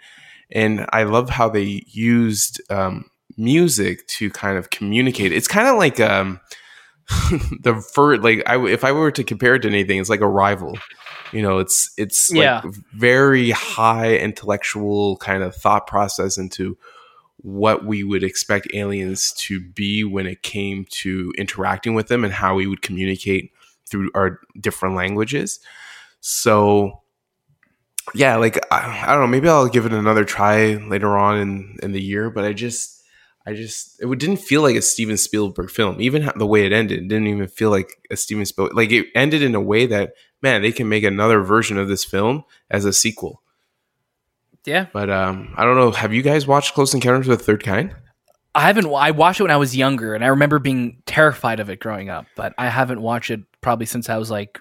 and 0.53 0.87
i 0.93 1.03
love 1.05 1.31
how 1.31 1.49
they 1.49 1.83
used 1.89 2.61
um, 2.71 3.07
music 3.37 4.07
to 4.07 4.31
kind 4.31 4.59
of 4.59 4.71
communicate 4.71 5.33
it's 5.33 5.49
kind 5.49 5.67
of 5.67 5.77
like 5.77 5.99
um 5.99 6.39
the 7.61 7.85
first 7.95 8.23
like 8.23 8.43
I, 8.47 8.65
if 8.67 8.85
i 8.85 8.93
were 8.93 9.11
to 9.11 9.25
compare 9.25 9.57
it 9.57 9.63
to 9.63 9.69
anything 9.69 9.99
it's 9.99 10.09
like 10.09 10.21
Arrival 10.21 10.79
you 11.33 11.43
know 11.43 11.59
it's 11.59 11.93
it's 11.99 12.33
Yeah. 12.33 12.61
like 12.65 12.75
very 12.93 13.51
high 13.51 14.17
intellectual 14.17 15.17
kind 15.17 15.43
of 15.43 15.55
thought 15.55 15.87
process 15.87 16.39
into 16.39 16.79
what 17.39 17.85
we 17.85 18.05
would 18.05 18.23
expect 18.23 18.69
aliens 18.73 19.33
to 19.33 19.59
be 19.61 20.05
when 20.05 20.27
it 20.27 20.43
came 20.43 20.87
to 20.91 21.33
interacting 21.37 21.95
with 21.95 22.07
them 22.07 22.23
and 22.25 22.33
how 22.33 22.55
we 22.55 22.69
would 22.69 22.83
communicate 22.83 23.51
through 23.85 24.11
our 24.15 24.39
different 24.61 24.95
languages. 24.95 25.59
So, 26.21 27.03
yeah, 28.15 28.37
like 28.37 28.65
I, 28.73 29.05
I 29.07 29.13
don't 29.13 29.23
know, 29.23 29.27
maybe 29.27 29.49
I'll 29.49 29.67
give 29.69 29.87
it 29.87 29.93
another 29.93 30.25
try 30.25 30.75
later 30.75 31.17
on 31.19 31.37
in 31.39 31.77
in 31.83 31.91
the 31.91 32.01
year. 32.01 32.31
But 32.31 32.45
I 32.45 32.53
just, 32.53 33.02
I 33.47 33.55
just, 33.55 34.01
it 34.03 34.19
didn't 34.19 34.37
feel 34.39 34.63
like 34.63 34.77
a 34.77 34.83
Steven 34.83 35.17
Spielberg 35.17 35.71
film. 35.71 36.01
Even 36.01 36.23
how- 36.23 36.33
the 36.37 36.47
way 36.47 36.65
it 36.65 36.73
ended, 36.73 37.01
it 37.01 37.09
didn't 37.09 37.27
even 37.27 37.49
feel 37.49 37.71
like 37.71 37.99
a 38.11 38.17
Steven 38.17 38.47
Spielberg. 38.47 38.77
Like 38.77 38.93
it 38.93 39.07
ended 39.15 39.43
in 39.43 39.55
a 39.55 39.61
way 39.61 39.87
that 39.87 40.13
man, 40.43 40.63
they 40.63 40.73
can 40.73 40.89
make 40.89 41.05
another 41.05 41.41
version 41.41 41.79
of 41.79 41.89
this 41.89 42.05
film 42.05 42.45
as 42.71 42.85
a 42.85 42.93
sequel. 42.93 43.43
yeah. 44.65 44.87
But 44.93 45.11
um, 45.11 45.55
I 45.57 45.65
don't 45.65 45.77
know. 45.77 45.91
Have 45.93 46.13
you 46.13 46.23
guys 46.23 46.47
watched 46.47 46.75
Close 46.75 46.95
Encounters 46.95 47.29
of 47.29 47.39
the 47.39 47.45
Third 47.45 47.63
Kind? 47.65 47.95
I 48.55 48.63
haven't. 48.63 48.87
I 48.93 49.13
watched 49.13 49.41
it 49.41 49.45
when 49.45 49.51
I 49.51 49.57
was 49.57 49.75
younger, 49.77 50.15
and 50.15 50.23
I 50.25 50.29
remember 50.29 50.59
being 50.59 51.03
terrified 51.07 51.59
of 51.59 51.71
it 51.71 51.81
growing 51.81 52.11
up. 52.11 52.27
But 52.37 52.53
I 52.59 52.69
haven't 52.69 53.01
watched 53.01 53.31
it 53.31 53.41
probably 53.61 53.87
since 53.87 54.11
I 54.11 54.19
was 54.19 54.31
like 54.31 54.59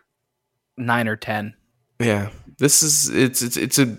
nine 0.78 1.08
or 1.08 1.18
ten. 1.18 1.56
Yeah, 2.00 2.30
this 2.58 2.84
is 2.84 3.10
it's 3.10 3.42
it's 3.42 3.58
it's 3.58 3.80
a 3.80 3.98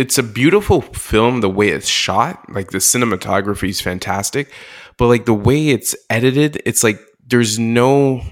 it's 0.00 0.16
a 0.16 0.22
beautiful 0.22 0.80
film. 0.80 1.42
The 1.42 1.50
way 1.50 1.68
it's 1.68 1.86
shot, 1.86 2.50
like 2.50 2.70
the 2.70 2.78
cinematography 2.78 3.68
is 3.68 3.82
fantastic, 3.82 4.50
but 4.96 5.08
like 5.08 5.26
the 5.26 5.34
way 5.34 5.68
it's 5.68 5.94
edited, 6.08 6.62
it's 6.64 6.82
like 6.82 6.98
there's 7.26 7.58
no 7.58 8.22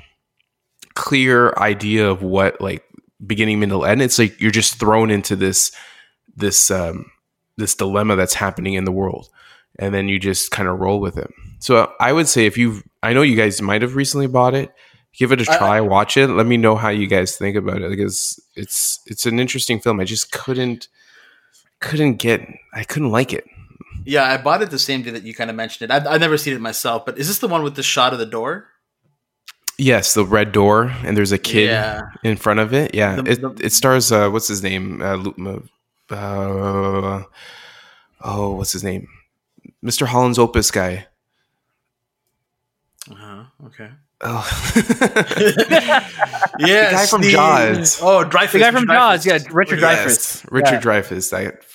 clear 0.94 1.52
idea 1.58 2.10
of 2.10 2.22
what 2.22 2.58
like 2.62 2.82
beginning, 3.24 3.60
middle, 3.60 3.84
end. 3.84 4.00
It's 4.00 4.18
like 4.18 4.40
you're 4.40 4.50
just 4.50 4.80
thrown 4.80 5.10
into 5.10 5.36
this 5.36 5.70
this 6.34 6.70
um 6.70 7.10
this 7.58 7.74
dilemma 7.74 8.16
that's 8.16 8.34
happening 8.34 8.72
in 8.72 8.84
the 8.84 8.92
world, 8.92 9.28
and 9.78 9.92
then 9.92 10.08
you 10.08 10.18
just 10.18 10.50
kind 10.50 10.70
of 10.70 10.78
roll 10.78 11.00
with 11.00 11.18
it. 11.18 11.30
So 11.58 11.92
I 12.00 12.14
would 12.14 12.28
say 12.28 12.46
if 12.46 12.56
you, 12.56 12.82
I 13.02 13.12
know 13.12 13.22
you 13.22 13.36
guys 13.36 13.60
might 13.60 13.82
have 13.82 13.94
recently 13.94 14.26
bought 14.26 14.54
it. 14.54 14.72
Give 15.12 15.32
it 15.32 15.40
a 15.40 15.44
try, 15.44 15.80
watch 15.80 16.16
it. 16.16 16.28
Let 16.28 16.46
me 16.46 16.56
know 16.56 16.76
how 16.76 16.90
you 16.90 17.08
guys 17.08 17.36
think 17.36 17.56
about 17.56 17.82
it 17.82 17.90
because 17.90 18.40
it's 18.56 19.00
it's 19.06 19.26
an 19.26 19.38
interesting 19.38 19.80
film. 19.80 20.00
I 20.00 20.04
just 20.04 20.32
couldn't 20.32 20.88
couldn't 21.80 22.14
get 22.16 22.46
I 22.72 22.84
couldn't 22.84 23.10
like 23.10 23.32
it. 23.32 23.44
Yeah, 24.04 24.24
I 24.24 24.36
bought 24.38 24.62
it 24.62 24.70
the 24.70 24.78
same 24.78 25.02
day 25.02 25.10
that 25.10 25.22
you 25.24 25.34
kind 25.34 25.50
of 25.50 25.56
mentioned 25.56 25.90
it. 25.90 25.94
I've, 25.94 26.06
I've 26.06 26.20
never 26.20 26.38
seen 26.38 26.54
it 26.54 26.60
myself, 26.60 27.04
but 27.04 27.18
is 27.18 27.28
this 27.28 27.38
the 27.40 27.48
one 27.48 27.62
with 27.62 27.74
the 27.76 27.82
shot 27.82 28.12
of 28.12 28.18
the 28.18 28.26
door? 28.26 28.68
Yes, 29.76 30.14
the 30.14 30.24
red 30.24 30.52
door 30.52 30.86
and 31.04 31.16
there's 31.16 31.30
a 31.32 31.38
kid 31.38 31.68
Yeah. 31.68 32.02
in 32.24 32.36
front 32.36 32.60
of 32.60 32.72
it. 32.72 32.94
Yeah, 32.94 33.16
The- 33.20 33.30
it, 33.30 33.40
the- 33.40 33.66
it 33.66 33.72
stars 33.72 34.10
uh, 34.10 34.28
what's 34.30 34.48
his 34.48 34.62
name? 34.62 35.02
Uh, 35.02 35.30
uh, 36.10 37.22
oh, 38.22 38.54
what's 38.54 38.72
his 38.72 38.82
name? 38.82 39.08
Mr. 39.84 40.06
Holland's 40.06 40.38
Opus 40.38 40.70
guy. 40.70 41.06
Uh-huh. 43.10 43.44
Okay. 43.66 43.90
Oh. 44.20 44.44
Yeah, 46.60 46.90
guy 46.90 47.06
from 47.06 47.22
Steve- 47.22 47.34
Jaws. 47.34 48.00
Oh, 48.02 48.24
Dreyfuss. 48.24 48.50
The 48.52 48.58
guy 48.58 48.72
from 48.72 48.86
Jaws, 48.88 49.24
yeah, 49.24 49.38
Richard 49.52 49.78
yes, 49.78 50.42
Dreyfuss. 50.42 50.50
Richard 50.50 50.72
Yeah. 50.72 50.80
Dreyfuss. 50.80 51.30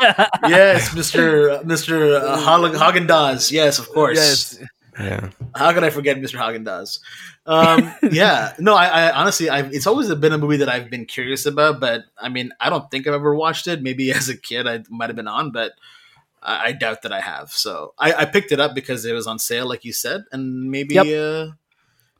That 0.00 0.30
yes, 0.48 0.88
Mr. 0.94 1.62
Mr. 1.64 2.78
Hagen 2.78 3.06
Dazs. 3.06 3.52
Yes, 3.52 3.78
of 3.78 3.88
course. 3.90 4.16
Yes. 4.16 4.58
yeah. 4.98 5.28
How 5.54 5.72
could 5.74 5.84
I 5.84 5.90
forget 5.90 6.16
Mr. 6.16 6.38
Hagen 6.42 6.64
Dazs? 6.64 7.00
Um, 7.44 7.92
yeah, 8.10 8.54
no, 8.58 8.74
I, 8.74 8.86
I 8.86 9.12
honestly, 9.20 9.50
I've, 9.50 9.72
it's 9.74 9.86
always 9.86 10.12
been 10.14 10.32
a 10.32 10.38
movie 10.38 10.56
that 10.58 10.68
I've 10.70 10.88
been 10.88 11.04
curious 11.04 11.44
about, 11.44 11.80
but 11.80 12.04
I 12.18 12.28
mean, 12.30 12.52
I 12.60 12.70
don't 12.70 12.90
think 12.90 13.06
I've 13.06 13.14
ever 13.14 13.34
watched 13.34 13.66
it. 13.66 13.82
Maybe 13.82 14.10
as 14.12 14.28
a 14.30 14.36
kid, 14.36 14.66
I 14.66 14.84
might 14.88 15.10
have 15.10 15.16
been 15.16 15.28
on, 15.28 15.50
but 15.50 15.72
I, 16.42 16.66
I 16.66 16.72
doubt 16.72 17.02
that 17.02 17.12
I 17.12 17.20
have. 17.20 17.50
So 17.52 17.94
I, 17.98 18.12
I 18.12 18.24
picked 18.24 18.52
it 18.52 18.60
up 18.60 18.74
because 18.74 19.04
it 19.04 19.12
was 19.12 19.26
on 19.26 19.38
sale, 19.38 19.68
like 19.68 19.84
you 19.84 19.92
said, 19.92 20.24
and 20.32 20.70
maybe, 20.70 20.94
Yep. 20.94 21.06
uh, 21.06 21.52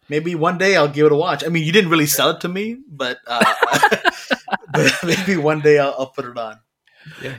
maybe 0.08 0.34
one 0.34 0.58
day 0.58 0.76
I'll 0.76 0.88
give 0.88 1.06
it 1.06 1.12
a 1.12 1.16
watch. 1.16 1.44
I 1.44 1.48
mean, 1.48 1.64
you 1.64 1.72
didn't 1.72 1.90
really 1.90 2.06
sell 2.06 2.30
it 2.30 2.40
to 2.42 2.48
me, 2.48 2.78
but, 2.88 3.18
uh, 3.26 3.54
but 4.72 4.92
maybe 5.04 5.36
one 5.36 5.60
day 5.60 5.78
I'll, 5.78 5.94
I'll 5.98 6.06
put 6.10 6.24
it 6.24 6.36
on. 6.36 6.60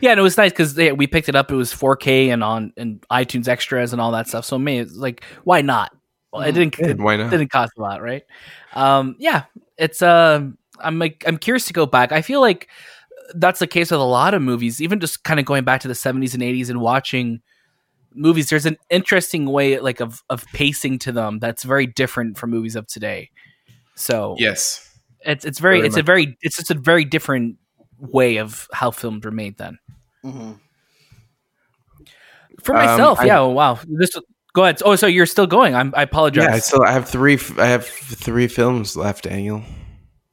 Yeah, 0.01 0.11
and 0.11 0.19
it 0.19 0.23
was 0.23 0.37
nice 0.37 0.51
because 0.51 0.75
we 0.75 1.05
picked 1.07 1.29
it 1.29 1.35
up. 1.35 1.51
It 1.51 1.55
was 1.55 1.71
4K 1.71 2.29
and 2.33 2.43
on 2.43 2.73
and 2.77 3.03
iTunes 3.11 3.47
extras 3.47 3.93
and 3.93 4.01
all 4.01 4.11
that 4.11 4.27
stuff. 4.27 4.43
So 4.45 4.57
me, 4.57 4.79
it's 4.79 4.95
like, 4.95 5.23
why 5.43 5.61
not? 5.61 5.95
Well, 6.33 6.41
it 6.41 6.53
didn't. 6.53 6.79
It 6.79 6.97
why 6.97 7.17
not? 7.17 7.29
didn't 7.29 7.51
cost 7.51 7.73
a 7.77 7.81
lot, 7.81 8.01
right? 8.01 8.23
Um, 8.73 9.15
yeah, 9.19 9.43
it's. 9.77 10.01
Um, 10.01 10.57
I'm 10.79 10.97
like, 10.97 11.23
I'm 11.27 11.37
curious 11.37 11.65
to 11.65 11.73
go 11.73 11.85
back. 11.85 12.11
I 12.11 12.21
feel 12.21 12.41
like 12.41 12.69
that's 13.35 13.59
the 13.59 13.67
case 13.67 13.91
with 13.91 13.99
a 13.99 14.03
lot 14.03 14.33
of 14.33 14.41
movies. 14.41 14.81
Even 14.81 14.99
just 14.99 15.23
kind 15.23 15.39
of 15.39 15.45
going 15.45 15.63
back 15.63 15.81
to 15.81 15.87
the 15.87 15.93
70s 15.93 16.33
and 16.33 16.43
80s 16.43 16.69
and 16.69 16.81
watching 16.81 17.41
movies. 18.13 18.49
There's 18.49 18.65
an 18.65 18.77
interesting 18.89 19.45
way, 19.49 19.79
like 19.79 19.99
of 20.01 20.21
of 20.29 20.45
pacing 20.53 20.99
to 20.99 21.11
them 21.11 21.39
that's 21.39 21.63
very 21.63 21.87
different 21.87 22.37
from 22.37 22.49
movies 22.49 22.75
of 22.75 22.87
today. 22.87 23.29
So 23.95 24.35
Yes. 24.37 24.87
it's 25.21 25.45
it's 25.45 25.59
very, 25.59 25.77
Very 25.79 25.87
it's 25.87 25.97
a 25.97 26.03
very 26.03 26.37
it's 26.41 26.55
just 26.57 26.71
a 26.71 26.75
very 26.75 27.05
different 27.05 27.57
way 27.99 28.37
of 28.37 28.67
how 28.73 28.91
films 28.91 29.23
were 29.25 29.31
made 29.31 29.57
then. 29.57 29.77
Mm-hmm. 30.25 30.51
For 32.63 32.75
Um, 32.75 32.85
myself, 32.85 33.19
I- 33.19 33.25
yeah. 33.25 33.39
oh, 33.39 33.49
wow. 33.49 33.79
This. 33.87 34.11
Go 34.53 34.63
ahead. 34.63 34.81
Oh, 34.83 34.95
so 34.97 35.07
you're 35.07 35.25
still 35.25 35.47
going? 35.47 35.75
I'm, 35.75 35.93
I 35.95 36.03
apologize. 36.03 36.43
Yeah. 36.45 36.57
So 36.59 36.83
I 36.83 36.91
have 36.91 37.07
three. 37.07 37.35
f- 37.35 37.57
I 37.57 37.67
have 37.67 37.85
three 37.87 38.47
films 38.47 38.97
left, 38.97 39.23
Daniel. 39.23 39.63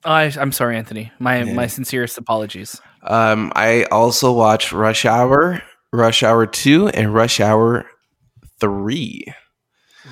Oh, 0.05 0.11
I, 0.11 0.25
I'm 0.39 0.51
sorry, 0.53 0.77
Anthony. 0.77 1.13
My 1.21 1.43
Yeah. 1.45 1.53
my 1.55 1.67
sincerest 1.69 2.19
apologies. 2.19 2.81
Um, 3.09 3.53
I 3.57 3.85
also 3.85 4.33
watched 4.33 4.71
Rush 4.71 5.05
Hour, 5.05 5.63
Rush 5.93 6.23
Hour 6.23 6.47
Two, 6.47 6.89
and 6.89 7.13
Rush 7.13 7.41
Hour 7.41 7.87
Three. 8.61 9.25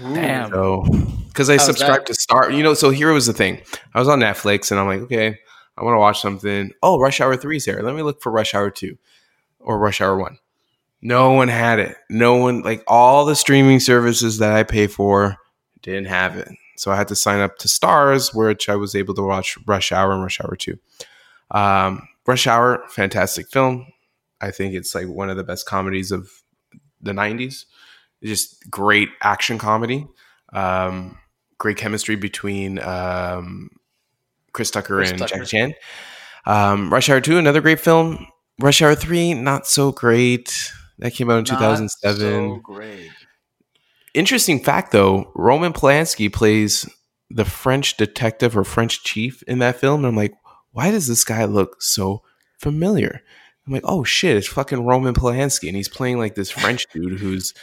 Damn. 0.00 0.50
So, 0.50 0.84
because 1.28 1.50
I 1.50 1.58
subscribed 1.58 2.06
to 2.06 2.14
Star, 2.14 2.50
you 2.50 2.62
know, 2.62 2.74
so 2.74 2.90
here 2.90 3.12
was 3.12 3.26
the 3.26 3.32
thing. 3.32 3.60
I 3.94 3.98
was 3.98 4.08
on 4.08 4.20
Netflix 4.20 4.70
and 4.70 4.80
I'm 4.80 4.86
like, 4.86 5.00
okay, 5.02 5.38
I 5.76 5.84
want 5.84 5.94
to 5.94 5.98
watch 5.98 6.20
something. 6.20 6.72
Oh, 6.82 6.98
Rush 6.98 7.20
Hour 7.20 7.36
3 7.36 7.56
is 7.56 7.64
there. 7.64 7.82
Let 7.82 7.94
me 7.94 8.02
look 8.02 8.22
for 8.22 8.32
Rush 8.32 8.54
Hour 8.54 8.70
2 8.70 8.96
or 9.60 9.78
Rush 9.78 10.00
Hour 10.00 10.16
1. 10.16 10.38
No 11.02 11.32
one 11.32 11.48
had 11.48 11.78
it. 11.78 11.96
No 12.08 12.36
one, 12.36 12.62
like 12.62 12.82
all 12.86 13.26
the 13.26 13.36
streaming 13.36 13.80
services 13.80 14.38
that 14.38 14.52
I 14.52 14.62
pay 14.62 14.86
for 14.86 15.36
didn't 15.82 16.06
have 16.06 16.36
it. 16.36 16.48
So 16.76 16.90
I 16.90 16.96
had 16.96 17.08
to 17.08 17.16
sign 17.16 17.40
up 17.40 17.58
to 17.58 17.68
Starz, 17.68 18.34
which 18.34 18.68
I 18.68 18.76
was 18.76 18.94
able 18.94 19.14
to 19.14 19.22
watch 19.22 19.58
Rush 19.66 19.92
Hour 19.92 20.12
and 20.12 20.22
Rush 20.22 20.40
Hour 20.40 20.56
2. 20.56 20.78
Um, 21.50 22.08
Rush 22.26 22.46
Hour, 22.46 22.84
fantastic 22.88 23.48
film. 23.48 23.86
I 24.40 24.50
think 24.50 24.74
it's 24.74 24.94
like 24.94 25.08
one 25.08 25.30
of 25.30 25.36
the 25.36 25.44
best 25.44 25.66
comedies 25.66 26.10
of 26.12 26.28
the 27.00 27.12
90s. 27.12 27.64
Just 28.22 28.68
great 28.70 29.08
action 29.22 29.58
comedy. 29.58 30.06
Um, 30.52 31.18
great 31.58 31.76
chemistry 31.76 32.16
between 32.16 32.78
um, 32.80 33.70
Chris 34.52 34.70
Tucker 34.70 34.96
Chris 34.96 35.10
and 35.10 35.18
Tucker. 35.20 35.34
Jackie 35.36 35.46
Chan. 35.46 35.74
Um, 36.46 36.92
Rush 36.92 37.08
Hour 37.08 37.20
2, 37.20 37.38
another 37.38 37.60
great 37.60 37.80
film. 37.80 38.26
Rush 38.60 38.80
Hour 38.82 38.94
3, 38.94 39.34
not 39.34 39.66
so 39.66 39.92
great. 39.92 40.72
That 40.98 41.12
came 41.12 41.28
out 41.30 41.38
in 41.38 41.44
Not 41.44 41.58
2007 41.58 42.18
So 42.18 42.56
great. 42.62 43.10
interesting 44.14 44.58
fact 44.64 44.92
though 44.92 45.30
roman 45.34 45.74
polanski 45.74 46.32
plays 46.32 46.88
the 47.28 47.44
french 47.44 47.98
detective 47.98 48.56
or 48.56 48.64
french 48.64 49.04
chief 49.04 49.42
in 49.42 49.58
that 49.58 49.76
film 49.76 50.00
and 50.00 50.06
i'm 50.06 50.16
like 50.16 50.32
why 50.76 50.90
does 50.90 51.06
this 51.06 51.24
guy 51.24 51.44
look 51.46 51.80
so 51.80 52.22
familiar 52.58 53.22
i'm 53.66 53.72
like 53.72 53.82
oh 53.84 54.04
shit 54.04 54.36
it's 54.36 54.46
fucking 54.46 54.84
roman 54.84 55.14
polanski 55.14 55.68
and 55.68 55.76
he's 55.76 55.88
playing 55.88 56.18
like 56.18 56.34
this 56.34 56.50
french 56.50 56.86
dude 56.92 57.18
who's 57.18 57.54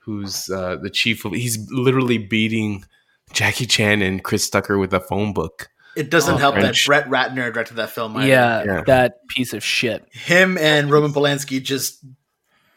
who's 0.00 0.50
uh, 0.50 0.76
the 0.82 0.90
chief 0.90 1.24
of 1.24 1.32
he's 1.32 1.58
literally 1.70 2.18
beating 2.18 2.84
jackie 3.32 3.66
chan 3.66 4.02
and 4.02 4.22
chris 4.24 4.48
tucker 4.50 4.78
with 4.78 4.92
a 4.92 5.00
phone 5.00 5.32
book 5.32 5.68
It 5.96 6.10
doesn't 6.10 6.34
Oh, 6.34 6.38
help 6.38 6.54
French. 6.56 6.86
that 6.86 7.06
Brett 7.06 7.08
Ratner 7.08 7.52
directed 7.52 7.74
that 7.76 7.90
film. 7.90 8.16
Yeah, 8.22 8.64
Yeah. 8.64 8.82
that 8.86 9.28
piece 9.28 9.52
of 9.52 9.62
shit. 9.62 10.04
him 10.10 10.56
and 10.56 10.90
Roman 10.90 11.12
Polanski 11.12 11.62
just, 11.62 12.02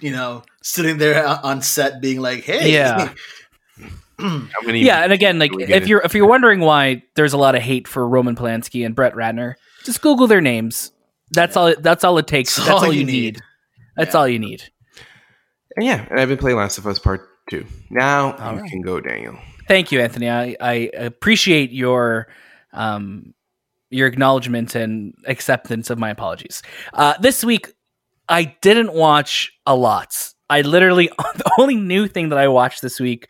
you 0.01 0.11
know, 0.11 0.43
sitting 0.61 0.97
there 0.97 1.25
on 1.25 1.61
set, 1.61 2.01
being 2.01 2.19
like, 2.19 2.43
"Hey, 2.43 2.73
Yeah. 2.73 3.13
Yeah, 4.19 5.03
and 5.03 5.11
again, 5.13 5.39
like 5.39 5.51
Do 5.51 5.57
we 5.57 5.65
get 5.65 5.81
if 5.83 5.87
you're 5.89 6.01
if 6.01 6.13
you're 6.13 6.27
wondering 6.27 6.59
why 6.61 7.03
there's 7.15 7.33
a 7.33 7.37
lot 7.37 7.55
of 7.55 7.61
hate 7.61 7.87
for 7.87 8.07
Roman 8.07 8.35
Polanski 8.35 8.85
and 8.85 8.95
Brett 8.95 9.13
Ratner, 9.13 9.55
just 9.83 10.01
Google 10.01 10.27
their 10.27 10.41
names. 10.41 10.91
That's 11.31 11.57
all. 11.57 11.73
That's 11.79 12.03
all 12.03 12.17
it 12.17 12.27
takes. 12.27 12.55
That's 12.55 12.67
That's, 12.67 12.79
all 12.81 12.85
all, 12.87 12.93
you 12.93 12.99
you 13.01 13.05
need. 13.05 13.13
need. 13.35 13.41
That's 13.97 14.13
Yeah. 14.13 14.19
all 14.19 14.27
you 14.27 14.39
need. 14.39 14.63
and 15.75 15.85
yeah 15.85 16.05
and 16.09 16.19
i've 16.19 16.29
been 16.29 16.37
playing 16.37 16.57
last 16.57 16.77
of 16.77 16.87
us 16.87 16.99
part 16.99 17.27
two 17.49 17.65
now 17.89 18.33
All 18.37 18.53
you 18.55 18.61
right. 18.61 18.69
can 18.71 18.81
go 18.81 18.99
daniel 19.01 19.37
Thank 19.67 19.91
you, 19.91 19.99
Anthony. 19.99 20.29
I, 20.29 20.55
I 20.61 20.73
appreciate 20.93 21.71
your 21.71 22.27
um 22.71 23.33
your 23.89 24.05
acknowledgement 24.07 24.75
and 24.75 25.15
acceptance 25.25 25.89
of 25.89 25.97
my 25.97 26.11
apologies. 26.11 26.61
Uh, 26.93 27.15
this 27.19 27.43
week, 27.43 27.73
I 28.29 28.55
didn't 28.61 28.93
watch 28.93 29.51
a 29.65 29.75
lot. 29.75 30.33
I 30.51 30.61
literally 30.61 31.07
the 31.17 31.51
only 31.57 31.75
new 31.77 32.07
thing 32.07 32.29
that 32.29 32.37
I 32.37 32.47
watched 32.47 32.83
this 32.83 32.99
week 32.99 33.27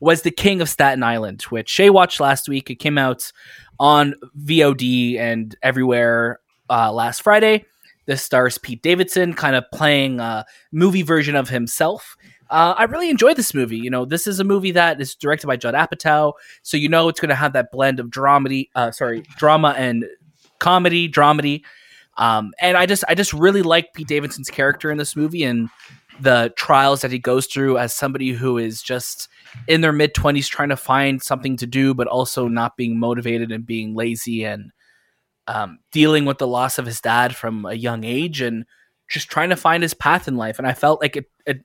was 0.00 0.22
The 0.22 0.30
King 0.30 0.60
of 0.60 0.68
Staten 0.68 1.02
Island, 1.02 1.42
which 1.42 1.68
Shay 1.68 1.90
watched 1.90 2.20
last 2.20 2.48
week. 2.48 2.70
It 2.70 2.76
came 2.76 2.98
out 2.98 3.32
on 3.78 4.14
VOD 4.38 5.18
and 5.18 5.56
everywhere 5.62 6.40
uh, 6.70 6.92
last 6.92 7.22
Friday. 7.22 7.64
This 8.06 8.22
stars 8.22 8.58
Pete 8.58 8.82
Davidson, 8.82 9.34
kind 9.34 9.56
of 9.56 9.64
playing 9.72 10.20
a 10.20 10.44
movie 10.72 11.02
version 11.02 11.34
of 11.34 11.48
himself. 11.48 12.16
Uh, 12.48 12.74
I 12.76 12.84
really 12.84 13.10
enjoyed 13.10 13.36
this 13.36 13.52
movie. 13.52 13.76
You 13.76 13.90
know, 13.90 14.04
this 14.04 14.28
is 14.28 14.38
a 14.38 14.44
movie 14.44 14.70
that 14.72 15.00
is 15.00 15.16
directed 15.16 15.48
by 15.48 15.56
Judd 15.56 15.74
Apatow, 15.74 16.32
so 16.62 16.76
you 16.76 16.88
know 16.88 17.08
it's 17.08 17.18
going 17.18 17.30
to 17.30 17.34
have 17.34 17.52
that 17.54 17.72
blend 17.72 17.98
of 17.98 18.06
dramedy, 18.06 18.68
uh, 18.76 18.92
sorry, 18.92 19.22
drama 19.36 19.74
and 19.76 20.04
comedy, 20.60 21.08
dramedy. 21.08 21.62
Um, 22.16 22.52
and 22.60 22.76
I 22.76 22.86
just, 22.86 23.02
I 23.08 23.14
just 23.14 23.32
really 23.32 23.62
like 23.62 23.92
Pete 23.92 24.06
Davidson's 24.06 24.48
character 24.48 24.90
in 24.90 24.98
this 24.98 25.16
movie 25.16 25.42
and 25.42 25.68
the 26.20 26.52
trials 26.56 27.02
that 27.02 27.12
he 27.12 27.18
goes 27.18 27.46
through 27.46 27.78
as 27.78 27.94
somebody 27.94 28.32
who 28.32 28.58
is 28.58 28.82
just 28.82 29.28
in 29.68 29.80
their 29.80 29.92
mid 29.92 30.14
twenties 30.14 30.48
trying 30.48 30.68
to 30.70 30.76
find 30.76 31.22
something 31.22 31.56
to 31.58 31.66
do, 31.66 31.94
but 31.94 32.06
also 32.06 32.48
not 32.48 32.76
being 32.76 32.98
motivated 32.98 33.52
and 33.52 33.66
being 33.66 33.94
lazy 33.94 34.44
and 34.44 34.70
um, 35.46 35.78
dealing 35.92 36.24
with 36.24 36.38
the 36.38 36.46
loss 36.46 36.78
of 36.78 36.86
his 36.86 37.00
dad 37.00 37.34
from 37.34 37.64
a 37.64 37.74
young 37.74 38.04
age 38.04 38.40
and 38.40 38.64
just 39.08 39.28
trying 39.28 39.50
to 39.50 39.56
find 39.56 39.82
his 39.82 39.94
path 39.94 40.26
in 40.26 40.36
life. 40.36 40.58
And 40.58 40.66
I 40.66 40.72
felt 40.72 41.00
like 41.00 41.16
it, 41.16 41.26
it 41.46 41.58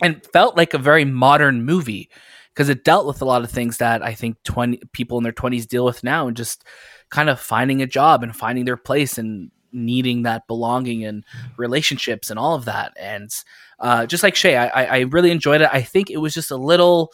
and 0.00 0.24
felt 0.32 0.56
like 0.56 0.74
a 0.74 0.78
very 0.78 1.04
modern 1.04 1.64
movie 1.64 2.10
because 2.54 2.68
it 2.68 2.84
dealt 2.84 3.06
with 3.06 3.22
a 3.22 3.24
lot 3.24 3.44
of 3.44 3.50
things 3.50 3.78
that 3.78 4.02
I 4.02 4.14
think 4.14 4.36
20 4.44 4.80
people 4.92 5.18
in 5.18 5.24
their 5.24 5.32
20s 5.32 5.66
deal 5.66 5.84
with 5.84 6.02
now 6.02 6.26
and 6.26 6.36
just 6.36 6.64
kind 7.10 7.30
of 7.30 7.38
finding 7.38 7.82
a 7.82 7.86
job 7.86 8.22
and 8.22 8.34
finding 8.34 8.64
their 8.64 8.76
place 8.76 9.18
and 9.18 9.50
needing 9.72 10.22
that 10.22 10.46
belonging 10.46 11.04
and 11.04 11.24
relationships 11.56 12.30
and 12.30 12.38
all 12.38 12.54
of 12.54 12.64
that. 12.66 12.92
And 12.98 13.30
uh, 13.78 14.06
just 14.06 14.22
like 14.22 14.34
Shay, 14.34 14.56
I, 14.56 14.84
I 14.84 14.98
really 15.00 15.30
enjoyed 15.30 15.60
it. 15.60 15.70
I 15.72 15.82
think 15.82 16.10
it 16.10 16.18
was 16.18 16.34
just 16.34 16.50
a 16.50 16.56
little, 16.56 17.12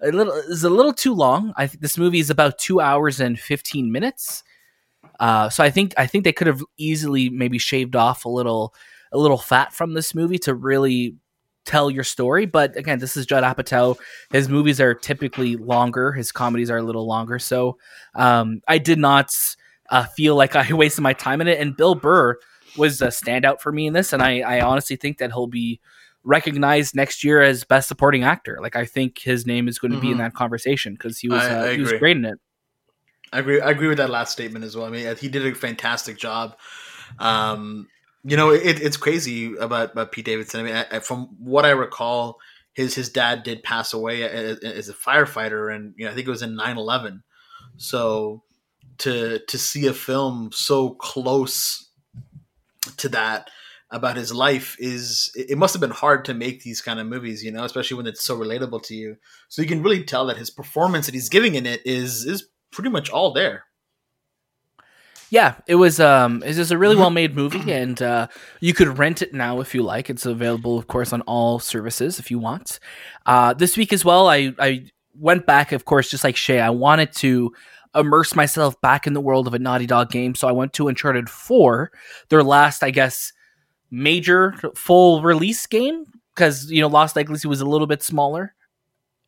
a 0.00 0.10
little, 0.10 0.32
it 0.34 0.48
was 0.48 0.64
a 0.64 0.70
little 0.70 0.92
too 0.92 1.14
long. 1.14 1.52
I 1.56 1.66
think 1.66 1.82
this 1.82 1.98
movie 1.98 2.20
is 2.20 2.30
about 2.30 2.58
two 2.58 2.80
hours 2.80 3.20
and 3.20 3.38
15 3.38 3.90
minutes. 3.90 4.42
Uh, 5.20 5.48
so 5.48 5.62
I 5.62 5.70
think 5.70 5.94
I 5.96 6.06
think 6.06 6.24
they 6.24 6.32
could 6.32 6.46
have 6.46 6.62
easily 6.76 7.28
maybe 7.30 7.58
shaved 7.58 7.94
off 7.94 8.24
a 8.24 8.28
little 8.28 8.74
a 9.12 9.18
little 9.18 9.38
fat 9.38 9.72
from 9.72 9.94
this 9.94 10.14
movie 10.14 10.38
to 10.38 10.54
really 10.54 11.16
tell 11.64 11.90
your 11.90 12.04
story. 12.04 12.46
But 12.46 12.76
again, 12.76 12.98
this 12.98 13.16
is 13.16 13.26
Judd 13.26 13.44
Apatow. 13.44 13.96
His 14.30 14.48
movies 14.48 14.80
are 14.80 14.94
typically 14.94 15.56
longer. 15.56 16.12
His 16.12 16.32
comedies 16.32 16.70
are 16.70 16.78
a 16.78 16.82
little 16.82 17.06
longer. 17.06 17.38
So 17.38 17.78
um, 18.14 18.60
I 18.68 18.78
did 18.78 18.98
not 18.98 19.34
uh, 19.90 20.04
feel 20.04 20.34
like 20.36 20.56
I 20.56 20.72
wasted 20.72 21.02
my 21.02 21.12
time 21.12 21.40
in 21.40 21.48
it. 21.48 21.60
And 21.60 21.76
Bill 21.76 21.94
Burr 21.94 22.36
was 22.76 23.00
a 23.02 23.08
standout 23.08 23.60
for 23.60 23.70
me 23.72 23.86
in 23.86 23.92
this, 23.92 24.12
and 24.12 24.22
I, 24.22 24.40
I 24.40 24.60
honestly 24.60 24.96
think 24.96 25.18
that 25.18 25.30
he'll 25.32 25.46
be 25.46 25.80
recognized 26.24 26.94
next 26.94 27.22
year 27.22 27.42
as 27.42 27.64
best 27.64 27.86
supporting 27.86 28.24
actor. 28.24 28.58
Like 28.60 28.76
I 28.76 28.84
think 28.86 29.18
his 29.18 29.46
name 29.46 29.68
is 29.68 29.78
going 29.78 29.92
to 29.92 30.00
be 30.00 30.08
in 30.10 30.14
Mhm. 30.14 30.18
that 30.18 30.34
conversation 30.34 30.94
because 30.94 31.18
he 31.18 31.28
was 31.28 31.42
I- 31.42 31.54
uh, 31.54 31.64
I 31.66 31.74
he 31.74 31.80
was 31.80 31.92
great 31.92 32.16
in 32.16 32.24
it. 32.24 32.38
I 33.32 33.40
agree. 33.40 33.60
I 33.60 33.70
agree 33.70 33.88
with 33.88 33.98
that 33.98 34.10
last 34.10 34.30
statement 34.32 34.64
as 34.64 34.76
well. 34.76 34.86
I 34.86 34.90
mean, 34.90 35.16
he 35.16 35.28
did 35.28 35.44
a 35.44 35.54
fantastic 35.54 36.16
job. 36.18 36.56
Um, 37.18 37.88
you 38.22 38.36
know, 38.36 38.50
it, 38.50 38.80
it's 38.80 38.96
crazy 38.96 39.54
about, 39.56 39.92
about 39.92 40.12
Pete 40.12 40.24
Davidson. 40.24 40.60
I 40.60 40.62
mean, 40.62 40.74
I, 40.76 40.86
I- 40.96 41.00
from 41.00 41.26
what 41.38 41.64
I 41.66 41.70
recall, 41.70 42.38
his 42.74 42.94
his 42.94 43.08
dad 43.08 43.42
did 43.42 43.62
pass 43.62 43.92
away 43.92 44.22
as, 44.22 44.58
as 44.60 44.88
a 44.88 44.94
firefighter, 44.94 45.74
and 45.74 45.94
you 45.96 46.04
know, 46.06 46.10
I 46.12 46.14
think 46.14 46.26
it 46.26 46.30
was 46.30 46.42
in 46.42 46.56
9-11. 46.56 47.22
So 47.76 48.43
to 48.98 49.40
to 49.40 49.58
see 49.58 49.86
a 49.86 49.92
film 49.92 50.50
so 50.52 50.90
close 50.90 51.88
to 52.96 53.08
that 53.08 53.50
about 53.90 54.16
his 54.16 54.34
life 54.34 54.76
is 54.78 55.30
it 55.34 55.50
it 55.50 55.58
must 55.58 55.72
have 55.72 55.80
been 55.80 55.90
hard 55.90 56.24
to 56.24 56.34
make 56.34 56.62
these 56.62 56.80
kind 56.80 56.98
of 56.98 57.06
movies, 57.06 57.44
you 57.44 57.52
know, 57.52 57.64
especially 57.64 57.96
when 57.96 58.06
it's 58.06 58.24
so 58.24 58.36
relatable 58.36 58.82
to 58.82 58.94
you. 58.94 59.16
So 59.48 59.62
you 59.62 59.68
can 59.68 59.82
really 59.82 60.02
tell 60.02 60.26
that 60.26 60.36
his 60.36 60.50
performance 60.50 61.06
that 61.06 61.14
he's 61.14 61.28
giving 61.28 61.54
in 61.54 61.64
it 61.66 61.80
is 61.84 62.24
is 62.24 62.48
pretty 62.72 62.90
much 62.90 63.08
all 63.10 63.32
there. 63.32 63.64
Yeah, 65.30 65.56
it 65.66 65.76
was 65.76 66.00
um 66.00 66.42
it's 66.44 66.56
just 66.56 66.72
a 66.72 66.78
really 66.78 66.96
well 66.96 67.10
made 67.10 67.36
movie 67.36 67.72
and 67.72 68.00
uh 68.02 68.26
you 68.60 68.74
could 68.74 68.98
rent 68.98 69.22
it 69.22 69.32
now 69.32 69.60
if 69.60 69.74
you 69.74 69.82
like. 69.82 70.10
It's 70.10 70.26
available 70.26 70.78
of 70.78 70.88
course 70.88 71.12
on 71.12 71.20
all 71.22 71.58
services 71.58 72.18
if 72.18 72.30
you 72.30 72.38
want. 72.38 72.80
Uh 73.26 73.54
this 73.54 73.76
week 73.76 73.92
as 73.92 74.04
well 74.04 74.28
I 74.28 74.54
I 74.58 74.86
went 75.16 75.46
back 75.46 75.70
of 75.72 75.84
course 75.84 76.10
just 76.10 76.24
like 76.24 76.36
Shay 76.36 76.60
I 76.60 76.70
wanted 76.70 77.12
to 77.16 77.52
immerse 77.94 78.34
myself 78.34 78.80
back 78.80 79.06
in 79.06 79.12
the 79.12 79.20
world 79.20 79.46
of 79.46 79.54
a 79.54 79.58
Naughty 79.58 79.86
Dog 79.86 80.10
game 80.10 80.34
so 80.34 80.48
I 80.48 80.52
went 80.52 80.72
to 80.74 80.88
Uncharted 80.88 81.28
4, 81.28 81.90
their 82.28 82.42
last 82.42 82.82
I 82.82 82.90
guess 82.90 83.32
major 83.90 84.54
full 84.74 85.22
release 85.22 85.66
game 85.66 86.06
cuz 86.34 86.70
you 86.70 86.80
know 86.80 86.88
Lost 86.88 87.16
Legacy 87.16 87.48
was 87.48 87.60
a 87.60 87.66
little 87.66 87.86
bit 87.86 88.02
smaller. 88.02 88.54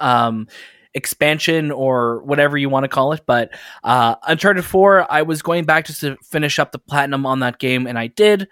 Um 0.00 0.48
expansion 0.94 1.70
or 1.70 2.22
whatever 2.24 2.56
you 2.56 2.70
want 2.70 2.82
to 2.84 2.88
call 2.88 3.12
it 3.12 3.20
but 3.26 3.50
uh, 3.84 4.16
Uncharted 4.26 4.64
4, 4.64 5.12
I 5.12 5.22
was 5.22 5.42
going 5.42 5.66
back 5.66 5.84
just 5.84 6.00
to 6.00 6.16
finish 6.24 6.58
up 6.58 6.72
the 6.72 6.78
platinum 6.78 7.26
on 7.26 7.40
that 7.40 7.58
game, 7.58 7.86
and 7.86 7.98
I 7.98 8.06
did. 8.06 8.48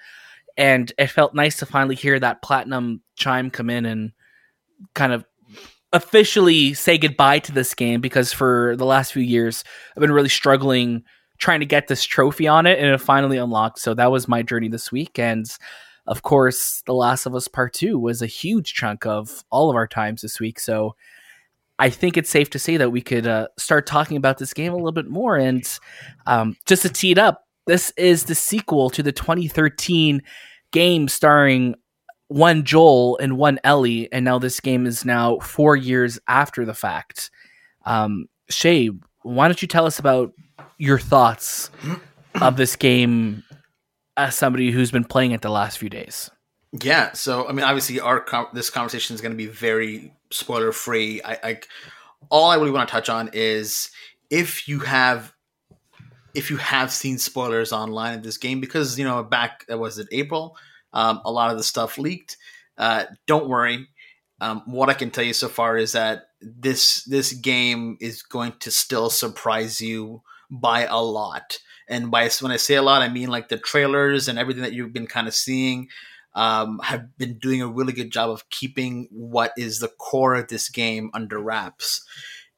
And 0.57 0.93
it 0.99 1.09
felt 1.09 1.35
nice 1.35 1.57
to 1.57 1.67
finally 1.67 1.97
hear 1.97 2.21
that 2.21 2.43
platinum 2.43 3.01
chime 3.17 3.51
come 3.51 3.71
in 3.71 3.87
and 3.87 4.12
kind 4.95 5.12
of 5.12 5.25
officially 5.95 6.74
say 6.74 6.99
goodbye 6.99 7.38
to 7.38 7.53
this 7.53 7.72
game 7.72 8.01
because 8.01 8.32
for 8.32 8.74
the 8.76 8.84
last 8.84 9.12
few 9.12 9.22
years, 9.22 9.64
I've 9.97 10.01
been 10.01 10.12
really 10.12 10.28
struggling 10.28 11.05
trying 11.38 11.61
to 11.61 11.66
get 11.66 11.88
this 11.88 12.05
trophy 12.05 12.47
on 12.47 12.66
it, 12.66 12.78
and 12.78 12.88
it 12.88 13.01
finally 13.01 13.38
unlocked. 13.38 13.78
So 13.78 13.95
that 13.95 14.11
was 14.11 14.28
my 14.28 14.42
journey 14.42 14.68
this 14.68 14.92
week. 14.92 15.18
And 15.18 15.47
of 16.07 16.22
course, 16.22 16.82
The 16.86 16.95
Last 16.95 17.26
of 17.26 17.34
Us 17.34 17.49
Part 17.49 17.72
2 17.74 17.99
was 17.99 18.22
a 18.22 18.26
huge 18.26 18.74
chunk 18.74 19.07
of 19.07 19.45
all 19.51 19.70
of 19.70 19.76
our 19.76 19.86
times 19.86 20.22
this 20.22 20.38
week. 20.38 20.59
So 20.59 20.97
I 21.78 21.90
think 21.90 22.16
it's 22.16 22.30
safe 22.30 22.51
to 22.51 22.59
say 22.59 22.76
that 22.76 22.90
we 22.90 23.01
could 23.01 23.26
uh, 23.26 23.49
start 23.57 23.86
talking 23.86 24.16
about 24.16 24.38
this 24.38 24.53
game 24.53 24.72
a 24.72 24.76
little 24.76 24.92
bit 24.92 25.09
more. 25.09 25.36
And 25.36 25.64
um, 26.26 26.57
just 26.66 26.82
to 26.82 26.88
tee 26.88 27.12
it 27.12 27.18
up, 27.18 27.47
this 27.66 27.92
is 27.97 28.24
the 28.24 28.34
sequel 28.34 28.90
to 28.90 29.03
the 29.03 29.12
2013 29.12 30.22
game 30.72 31.09
starring 31.09 31.76
one 32.29 32.64
Joel 32.64 33.18
and 33.18 33.37
one 33.37 33.59
Ellie, 33.64 34.11
and 34.12 34.25
now 34.25 34.39
this 34.39 34.61
game 34.61 34.87
is 34.87 35.05
now 35.05 35.39
four 35.39 35.77
years 35.77 36.18
after 36.29 36.64
the 36.64 36.75
fact. 36.75 37.31
Um, 37.85 38.27
Shay, 38.49 38.91
why 39.22 39.49
don't 39.49 39.61
you 39.61 39.68
tell 39.68 39.87
us 39.87 39.99
about 39.99 40.33
your 40.79 40.99
thoughts 40.99 41.70
of 42.41 42.57
this 42.57 42.77
game 42.77 43.43
as 44.16 44.35
somebody 44.35 44.70
who's 44.70 44.91
been 44.91 45.05
playing 45.05 45.33
it 45.33 45.43
the 45.43 45.51
last 45.51 45.79
few 45.79 45.89
days? 45.89 46.31
Yeah, 46.83 47.12
so 47.12 47.47
I 47.49 47.53
mean, 47.53 47.64
obviously, 47.64 48.01
our 48.01 48.20
com- 48.20 48.49
this 48.53 48.68
conversation 48.68 49.14
is 49.14 49.20
going 49.20 49.33
to 49.33 49.39
be 49.39 49.47
very 49.47 50.12
spoiler 50.31 50.72
free. 50.72 51.22
I, 51.22 51.39
I 51.43 51.61
all 52.31 52.51
I 52.51 52.57
really 52.57 52.72
want 52.72 52.89
to 52.89 52.93
touch 52.93 53.09
on 53.09 53.31
is 53.33 53.91
if 54.31 54.66
you 54.66 54.81
have 54.81 55.33
if 56.35 56.51
you 56.51 56.57
have 56.57 56.91
seen 56.91 57.18
spoilers 57.18 57.72
online 57.72 58.14
of 58.14 58.25
this 58.25 58.39
game 58.39 58.61
because 58.61 58.99
you 58.99 59.05
know 59.05 59.22
back 59.22 59.64
was 59.68 59.99
it 59.99 60.09
April, 60.11 60.57
um, 60.95 61.20
a 61.24 61.30
lot 61.30 61.51
of 61.51 61.59
the 61.59 61.64
stuff 61.64 61.99
leaked. 61.99 62.38
Uh, 62.78 63.05
don't 63.26 63.49
worry. 63.49 63.88
Um, 64.40 64.62
what 64.66 64.88
I 64.88 64.95
can 64.95 65.11
tell 65.11 65.24
you 65.24 65.34
so 65.34 65.49
far 65.49 65.76
is 65.76 65.92
that 65.92 66.28
this 66.40 67.05
this 67.05 67.32
game 67.32 67.97
is 68.01 68.22
going 68.22 68.55
to 68.61 68.70
still 68.70 69.11
surprise 69.11 69.80
you 69.80 70.22
by 70.51 70.86
a 70.86 71.01
lot. 71.01 71.59
And 71.88 72.11
by 72.11 72.30
when 72.40 72.53
I 72.53 72.57
say 72.57 72.74
a 72.74 72.82
lot, 72.82 73.03
I 73.03 73.09
mean 73.09 73.28
like 73.28 73.49
the 73.49 73.59
trailers 73.59 74.28
and 74.28 74.38
everything 74.38 74.62
that 74.62 74.72
you've 74.72 74.92
been 74.92 75.07
kind 75.07 75.28
of 75.28 75.34
seeing 75.34 75.88
um, 76.34 76.80
have 76.82 77.16
been 77.16 77.38
doing 77.38 77.62
a 77.62 77.68
really 77.68 77.92
good 77.92 78.11
job 78.11 78.30
of 78.30 78.49
keeping 78.51 79.09
what 79.11 79.53
is 79.57 79.78
the 79.78 79.88
core 79.88 80.34
of 80.34 80.49
this 80.49 80.68
game 80.68 81.11
under 81.14 81.38
wraps. 81.38 82.05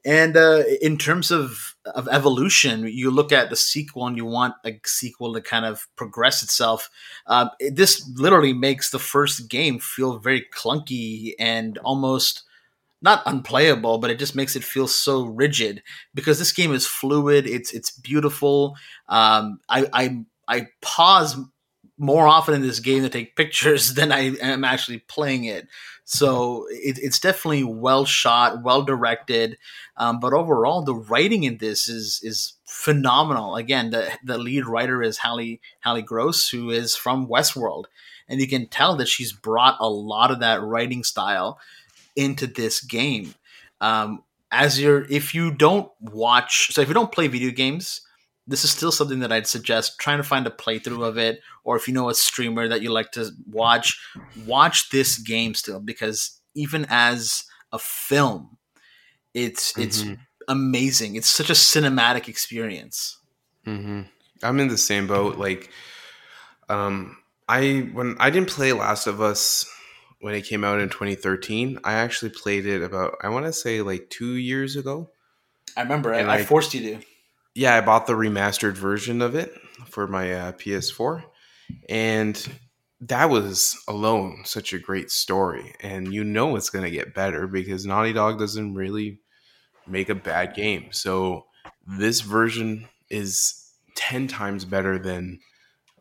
And 0.05 0.37
uh, 0.37 0.63
in 0.81 0.97
terms 0.97 1.31
of 1.31 1.75
of 1.85 2.07
evolution, 2.09 2.87
you 2.87 3.11
look 3.11 3.31
at 3.31 3.49
the 3.49 3.55
sequel 3.55 4.07
and 4.07 4.17
you 4.17 4.25
want 4.25 4.55
a 4.65 4.79
sequel 4.85 5.33
to 5.33 5.41
kind 5.41 5.65
of 5.65 5.87
progress 5.95 6.43
itself. 6.43 6.89
Um, 7.27 7.49
this 7.59 8.09
literally 8.15 8.53
makes 8.53 8.89
the 8.89 8.99
first 8.99 9.49
game 9.49 9.79
feel 9.79 10.19
very 10.19 10.45
clunky 10.53 11.33
and 11.39 11.77
almost 11.79 12.43
not 13.01 13.21
unplayable, 13.25 13.99
but 13.99 14.09
it 14.09 14.19
just 14.19 14.35
makes 14.35 14.55
it 14.55 14.63
feel 14.63 14.87
so 14.87 15.25
rigid 15.25 15.83
because 16.13 16.39
this 16.39 16.51
game 16.51 16.73
is 16.73 16.87
fluid. 16.87 17.45
It's 17.47 17.73
it's 17.73 17.91
beautiful. 17.91 18.75
Um, 19.07 19.59
I, 19.69 19.87
I 19.93 20.25
I 20.47 20.67
pause 20.81 21.37
more 21.97 22.27
often 22.27 22.53
in 22.53 22.61
this 22.61 22.79
game 22.79 23.03
to 23.03 23.09
take 23.09 23.35
pictures 23.35 23.93
than 23.95 24.11
I 24.11 24.35
am 24.37 24.63
actually 24.63 24.99
playing 24.99 25.45
it. 25.45 25.67
So 26.09 26.67
it, 26.69 26.97
it's 26.99 27.19
definitely 27.19 27.65
well 27.65 28.05
shot, 28.05 28.63
well 28.63 28.81
directed. 28.81 29.57
Um, 29.97 30.21
but 30.21 30.31
overall, 30.31 30.81
the 30.81 30.95
writing 30.95 31.43
in 31.43 31.57
this 31.57 31.89
is 31.89 32.21
is 32.23 32.53
phenomenal. 32.65 33.57
Again, 33.57 33.89
the 33.89 34.09
the 34.23 34.37
lead 34.37 34.65
writer 34.65 35.03
is 35.03 35.17
Halley 35.17 35.59
Halley 35.81 36.01
Gross, 36.01 36.47
who 36.47 36.69
is 36.69 36.95
from 36.95 37.27
Westworld, 37.27 37.85
and 38.29 38.39
you 38.39 38.47
can 38.47 38.67
tell 38.67 38.95
that 38.95 39.09
she's 39.09 39.33
brought 39.33 39.75
a 39.81 39.89
lot 39.89 40.31
of 40.31 40.39
that 40.39 40.61
writing 40.61 41.03
style 41.03 41.59
into 42.15 42.47
this 42.47 42.79
game. 42.79 43.35
Um, 43.81 44.23
as 44.49 44.79
you're, 44.79 45.03
if 45.11 45.35
you 45.35 45.51
don't 45.51 45.91
watch, 45.99 46.73
so 46.73 46.79
if 46.79 46.87
you 46.87 46.93
don't 46.93 47.11
play 47.11 47.27
video 47.27 47.51
games, 47.51 47.99
this 48.47 48.63
is 48.63 48.71
still 48.71 48.91
something 48.91 49.19
that 49.19 49.31
I'd 49.31 49.47
suggest 49.47 49.99
trying 49.99 50.17
to 50.17 50.23
find 50.23 50.47
a 50.47 50.51
playthrough 50.51 51.05
of 51.05 51.17
it, 51.17 51.41
or 51.63 51.75
if 51.75 51.87
you 51.87 51.93
know 51.93 52.09
a 52.09 52.15
streamer 52.15 52.67
that 52.67 52.81
you 52.81 52.91
like 52.91 53.11
to 53.11 53.31
watch, 53.51 53.99
watch 54.45 54.89
this 54.89 55.17
game 55.17 55.53
still 55.53 55.79
because 55.79 56.39
even 56.55 56.85
as 56.89 57.43
a 57.73 57.79
film, 57.79 58.57
it's 59.33 59.73
mm-hmm. 59.73 59.81
it's 59.83 60.05
amazing. 60.47 61.15
It's 61.15 61.27
such 61.27 61.49
a 61.49 61.53
cinematic 61.53 62.27
experience. 62.27 63.17
Mm-hmm. 63.65 64.03
I'm 64.41 64.59
in 64.59 64.69
the 64.69 64.77
same 64.77 65.07
boat. 65.07 65.37
Like, 65.37 65.69
um, 66.69 67.17
I 67.49 67.89
when 67.91 68.15
I 68.19 68.29
didn't 68.29 68.49
play 68.49 68.71
Last 68.71 69.07
of 69.07 69.19
Us 69.19 69.69
when 70.19 70.33
it 70.33 70.45
came 70.45 70.63
out 70.63 70.79
in 70.79 70.89
2013, 70.89 71.79
I 71.83 71.93
actually 71.93 72.31
played 72.31 72.65
it 72.65 72.81
about 72.81 73.17
I 73.21 73.29
want 73.29 73.45
to 73.45 73.53
say 73.53 73.81
like 73.81 74.09
two 74.09 74.35
years 74.35 74.77
ago. 74.77 75.09
I 75.75 75.81
remember. 75.81 76.13
I, 76.13 76.35
I 76.35 76.43
forced 76.43 76.73
you 76.73 76.81
to 76.81 77.05
yeah, 77.57 77.75
I 77.75 77.81
bought 77.81 78.05
the 78.05 78.13
remastered 78.13 78.77
version 78.77 79.19
of 79.19 79.33
it 79.33 79.51
for 79.87 80.05
my 80.05 80.31
uh, 80.31 80.51
PS4, 80.51 81.23
and 81.89 82.47
that 83.01 83.31
was 83.31 83.75
alone 83.87 84.43
such 84.45 84.73
a 84.73 84.79
great 84.79 85.09
story. 85.09 85.73
And 85.81 86.13
you 86.13 86.23
know 86.23 86.55
it's 86.55 86.69
going 86.69 86.85
to 86.85 86.91
get 86.91 87.15
better 87.15 87.47
because 87.47 87.83
Naughty 87.83 88.13
Dog 88.13 88.37
doesn't 88.37 88.75
really 88.75 89.21
make 89.87 90.09
a 90.09 90.15
bad 90.15 90.53
game. 90.53 90.89
So 90.91 91.47
this 91.87 92.21
version 92.21 92.87
is 93.09 93.71
ten 93.95 94.27
times 94.27 94.63
better 94.63 94.99
than 94.99 95.39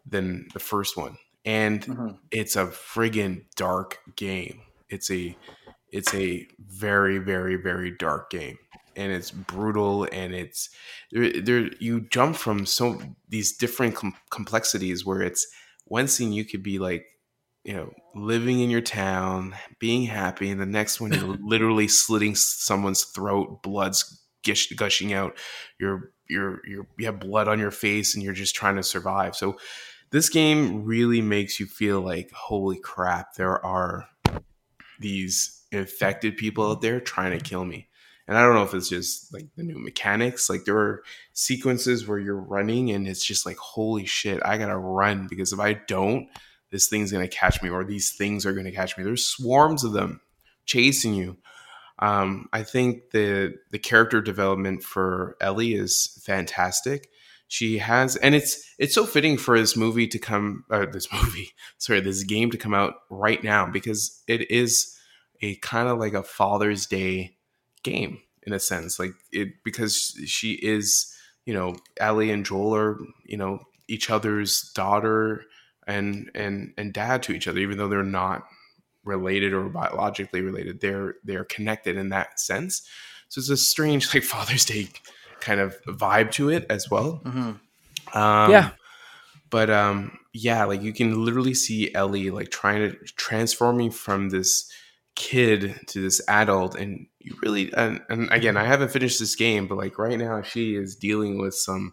than 0.05 0.49
the 0.53 0.61
first 0.61 0.95
one, 0.99 1.17
and 1.47 1.81
mm-hmm. 1.81 2.09
it's 2.31 2.57
a 2.57 2.67
friggin' 2.67 3.47
dark 3.57 3.99
game. 4.15 4.61
It's 4.91 5.11
a 5.11 5.35
it's 5.91 6.13
a 6.13 6.47
very 6.59 7.17
very 7.17 7.57
very 7.57 7.93
dark 7.93 8.29
game 8.29 8.59
and 8.97 9.13
it's 9.13 9.31
brutal 9.31 10.09
and 10.13 10.35
it's 10.35 10.71
there, 11.13 11.41
there 11.41 11.71
you 11.79 12.01
jump 12.01 12.37
from 12.37 12.67
so 12.67 13.01
these 13.29 13.57
different 13.57 13.95
com- 13.95 14.17
complexities 14.31 15.05
where 15.05 15.23
it's 15.23 15.47
one 15.85 16.09
scene 16.09 16.33
you 16.33 16.45
could 16.45 16.63
be 16.63 16.79
like 16.79 17.05
you 17.65 17.75
know 17.75 17.93
living 18.15 18.61
in 18.61 18.71
your 18.71 18.81
town 18.81 19.55
being 19.79 20.05
happy 20.05 20.51
and 20.51 20.61
the 20.61 20.67
next 20.67 21.01
one 21.01 21.13
you're 21.13 21.37
literally 21.41 21.89
slitting 21.89 22.35
someone's 22.35 23.05
throat 23.05 23.63
blood's 23.63 24.23
gush- 24.45 24.73
gushing 24.73 25.13
out 25.13 25.37
you're 25.79 26.11
you're 26.29 26.61
you're 26.67 26.87
you 26.99 27.07
have 27.07 27.21
blood 27.21 27.49
on 27.49 27.59
your 27.59 27.71
face 27.71 28.15
and 28.15 28.23
you're 28.23 28.33
just 28.33 28.55
trying 28.55 28.77
to 28.77 28.83
survive. 28.83 29.37
So 29.37 29.59
this 30.11 30.29
game 30.29 30.85
really 30.85 31.21
makes 31.21 31.59
you 31.61 31.67
feel 31.67 32.01
like 32.01 32.31
holy 32.33 32.79
crap 32.79 33.35
there 33.35 33.65
are 33.65 34.09
these 35.01 35.65
infected 35.73 36.37
people 36.37 36.71
out 36.71 36.81
there 36.81 37.01
trying 37.01 37.37
to 37.37 37.45
kill 37.45 37.65
me 37.65 37.89
and 38.29 38.37
I 38.37 38.43
don't 38.43 38.55
know 38.55 38.65
if 38.65 38.75
it's 38.75 38.89
just 38.89 39.33
like 39.33 39.47
the 39.57 39.63
new 39.63 39.79
mechanics. 39.79 40.51
Like 40.51 40.65
there 40.65 40.79
are 40.79 41.03
sequences 41.33 42.07
where 42.07 42.19
you're 42.19 42.35
running 42.35 42.91
and 42.91 43.07
it's 43.07 43.25
just 43.25 43.47
like, 43.47 43.57
holy 43.57 44.05
shit, 44.05 44.41
I 44.45 44.59
gotta 44.59 44.77
run 44.77 45.29
because 45.29 45.53
if 45.53 45.61
I 45.61 45.75
don't, 45.75 46.29
this 46.71 46.89
thing's 46.89 47.13
gonna 47.13 47.29
catch 47.29 47.63
me 47.63 47.71
or 47.71 47.85
these 47.85 48.15
things 48.17 48.45
are 48.45 48.53
gonna 48.53 48.73
catch 48.73 48.99
me. 48.99 49.05
There's 49.05 49.25
swarms 49.25 49.85
of 49.85 49.93
them 49.93 50.21
chasing 50.65 51.15
you. 51.15 51.37
Um, 51.99 52.49
I 52.53 52.63
think 52.63 53.11
the 53.13 53.55
the 53.71 53.79
character 53.79 54.21
development 54.21 54.83
for 54.83 55.37
Ellie 55.41 55.75
is 55.75 56.21
fantastic. 56.25 57.09
She 57.49 57.79
has, 57.79 58.17
and 58.17 58.35
it's 58.35 58.75
it's 58.77 58.95
so 58.95 59.07
fitting 59.07 59.39
for 59.39 59.59
this 59.59 59.77
movie 59.77 60.09
to 60.09 60.19
come, 60.19 60.65
uh, 60.71 60.87
this 60.87 61.11
movie, 61.13 61.51
sorry, 61.79 62.01
this 62.01 62.25
game 62.25 62.51
to 62.51 62.59
come 62.59 62.75
out 62.75 62.95
right 63.09 63.43
now 63.43 63.67
because 63.67 64.23
it 64.27 64.51
is 64.51 64.99
a 65.41 65.55
kind 65.57 65.89
of 65.89 65.99
like 65.99 66.15
a 66.15 66.23
Father's 66.23 66.87
Day 66.87 67.36
game 67.87 68.21
in 68.43 68.53
a 68.53 68.61
sense, 68.61 68.99
like 68.99 69.13
it 69.33 69.49
because 69.65 70.21
she 70.27 70.53
is, 70.53 71.15
you 71.45 71.55
know, 71.55 71.77
Ellie 71.99 72.31
and 72.31 72.45
Joel 72.45 72.75
are, 72.75 72.99
you 73.25 73.37
know, 73.37 73.61
each 73.89 74.11
other's 74.11 74.73
daughter 74.75 75.45
and 75.87 76.31
and 76.35 76.75
and 76.77 76.93
dad 76.93 77.23
to 77.25 77.33
each 77.33 77.49
other, 77.49 77.59
even 77.59 77.79
though 77.79 77.89
they're 77.89 78.03
not 78.03 78.45
related 79.05 79.53
or 79.53 79.69
biologically 79.69 80.41
related. 80.41 80.81
They're 80.81 81.15
they're 81.25 81.45
connected 81.45 81.97
in 81.97 82.11
that 82.11 82.41
sense. 82.41 82.83
So 83.29 83.39
it's 83.39 83.49
a 83.49 83.57
strange 83.57 84.13
like 84.13 84.25
Father's 84.35 84.65
Day 84.65 84.89
kind 85.41 85.61
of 85.61 85.81
vibe 85.85 86.33
to 86.33 86.51
it 86.51 86.67
as 86.69 86.91
well. 86.91 87.23
Mm-hmm. 87.25 88.19
Um, 88.19 88.51
yeah, 88.51 88.71
but 89.51 89.71
um, 89.71 90.19
yeah, 90.33 90.65
like 90.65 90.83
you 90.83 90.93
can 90.93 91.25
literally 91.25 91.55
see 91.55 91.95
Ellie 91.95 92.31
like 92.31 92.51
trying 92.51 92.91
to 92.91 92.97
transforming 93.17 93.91
from 93.91 94.31
this 94.31 94.71
kid 95.17 95.81
to 95.87 96.01
this 96.01 96.21
adult 96.29 96.77
and 96.77 97.07
you 97.21 97.35
really 97.43 97.73
and, 97.73 98.01
and 98.09 98.31
again 98.31 98.57
i 98.57 98.65
haven't 98.65 98.91
finished 98.91 99.19
this 99.19 99.35
game 99.35 99.67
but 99.67 99.79
like 99.79 99.99
right 99.99 100.19
now 100.19 100.43
she 100.43 100.77
is 100.77 100.95
dealing 100.95 101.39
with 101.39 101.55
some 101.55 101.93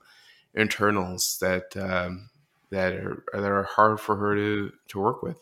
internals 0.56 1.38
that 1.42 1.76
um, 1.78 2.30
that 2.70 2.94
are 2.94 3.24
that 3.34 3.52
are 3.52 3.64
hard 3.64 4.00
for 4.00 4.16
her 4.16 4.36
to 4.36 4.72
to 4.90 5.00
work 5.00 5.24
with. 5.24 5.38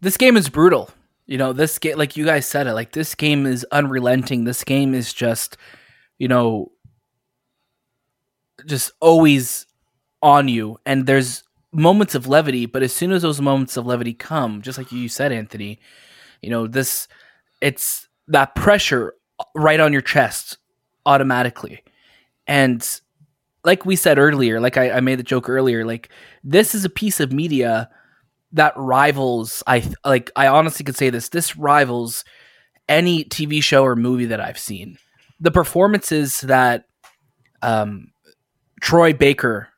This 0.00 0.16
game 0.16 0.36
is 0.36 0.48
brutal. 0.48 0.90
You 1.26 1.38
know 1.38 1.52
this 1.52 1.78
game 1.78 1.98
like 1.98 2.16
you 2.16 2.24
guys 2.24 2.46
said 2.46 2.66
it 2.66 2.74
like 2.74 2.92
this 2.92 3.14
game 3.14 3.46
is 3.46 3.66
unrelenting. 3.70 4.44
This 4.44 4.64
game 4.64 4.94
is 4.94 5.12
just 5.12 5.56
you 6.18 6.28
know 6.28 6.72
just 8.66 8.92
always 9.00 9.66
on 10.22 10.46
you 10.46 10.78
and 10.86 11.06
there's 11.06 11.42
moments 11.72 12.14
of 12.14 12.28
levity 12.28 12.64
but 12.64 12.82
as 12.82 12.92
soon 12.92 13.10
as 13.10 13.22
those 13.22 13.40
moments 13.40 13.76
of 13.76 13.84
levity 13.84 14.14
come 14.14 14.62
just 14.62 14.78
like 14.78 14.92
you 14.92 15.08
said 15.08 15.32
anthony 15.32 15.80
you 16.42 16.50
know, 16.50 16.66
this 16.66 17.08
it's 17.60 18.08
that 18.28 18.54
pressure 18.54 19.14
right 19.54 19.80
on 19.80 19.92
your 19.92 20.02
chest 20.02 20.58
automatically. 21.06 21.82
And 22.46 22.86
like 23.64 23.86
we 23.86 23.96
said 23.96 24.18
earlier, 24.18 24.60
like 24.60 24.76
I, 24.76 24.90
I 24.90 25.00
made 25.00 25.18
the 25.18 25.24
joke 25.24 25.48
earlier, 25.48 25.84
like 25.84 26.10
this 26.42 26.74
is 26.74 26.84
a 26.84 26.90
piece 26.90 27.20
of 27.20 27.32
media 27.32 27.88
that 28.52 28.74
rivals 28.76 29.62
I 29.66 29.82
like 30.04 30.30
I 30.36 30.48
honestly 30.48 30.84
could 30.84 30.96
say 30.96 31.08
this 31.08 31.30
this 31.30 31.56
rivals 31.56 32.24
any 32.88 33.24
TV 33.24 33.62
show 33.62 33.84
or 33.84 33.96
movie 33.96 34.26
that 34.26 34.40
I've 34.40 34.58
seen. 34.58 34.98
The 35.40 35.50
performances 35.50 36.40
that 36.42 36.84
um, 37.62 38.12
Troy 38.80 39.12
Baker 39.12 39.68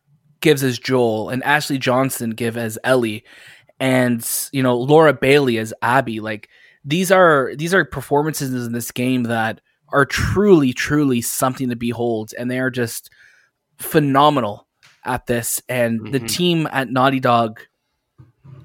gives 0.40 0.62
as 0.64 0.78
Joel 0.78 1.28
and 1.28 1.42
Ashley 1.44 1.78
Johnson 1.78 2.30
give 2.30 2.56
as 2.56 2.78
Ellie 2.84 3.24
and 3.80 4.26
you 4.52 4.62
know 4.62 4.76
Laura 4.76 5.12
Bailey 5.12 5.58
as 5.58 5.74
Abby. 5.82 6.20
Like 6.20 6.48
these 6.84 7.10
are 7.10 7.52
these 7.56 7.74
are 7.74 7.84
performances 7.84 8.66
in 8.66 8.72
this 8.72 8.90
game 8.90 9.24
that 9.24 9.60
are 9.88 10.04
truly 10.04 10.72
truly 10.72 11.20
something 11.20 11.68
to 11.70 11.76
behold, 11.76 12.32
and 12.38 12.50
they 12.50 12.58
are 12.58 12.70
just 12.70 13.10
phenomenal 13.78 14.66
at 15.04 15.26
this. 15.26 15.60
And 15.68 16.00
mm-hmm. 16.00 16.12
the 16.12 16.20
team 16.20 16.68
at 16.70 16.90
Naughty 16.90 17.20
Dog 17.20 17.60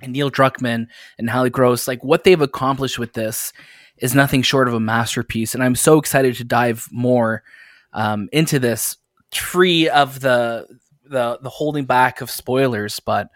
and 0.01 0.13
Neil 0.13 0.31
Druckmann 0.31 0.87
and 1.17 1.29
Halley 1.29 1.49
Gross, 1.49 1.87
like 1.87 2.03
what 2.03 2.23
they've 2.23 2.41
accomplished 2.41 2.99
with 2.99 3.13
this 3.13 3.53
is 3.97 4.15
nothing 4.15 4.41
short 4.41 4.67
of 4.67 4.73
a 4.73 4.79
masterpiece. 4.79 5.53
And 5.53 5.63
I'm 5.63 5.75
so 5.75 5.97
excited 5.97 6.35
to 6.35 6.43
dive 6.43 6.87
more 6.91 7.43
um, 7.93 8.29
into 8.31 8.59
this, 8.59 8.97
free 9.31 9.89
of 9.89 10.19
the 10.21 10.67
the 11.03 11.39
the 11.41 11.49
holding 11.49 11.85
back 11.85 12.21
of 12.21 12.29
spoilers. 12.29 12.99
But 12.99 13.29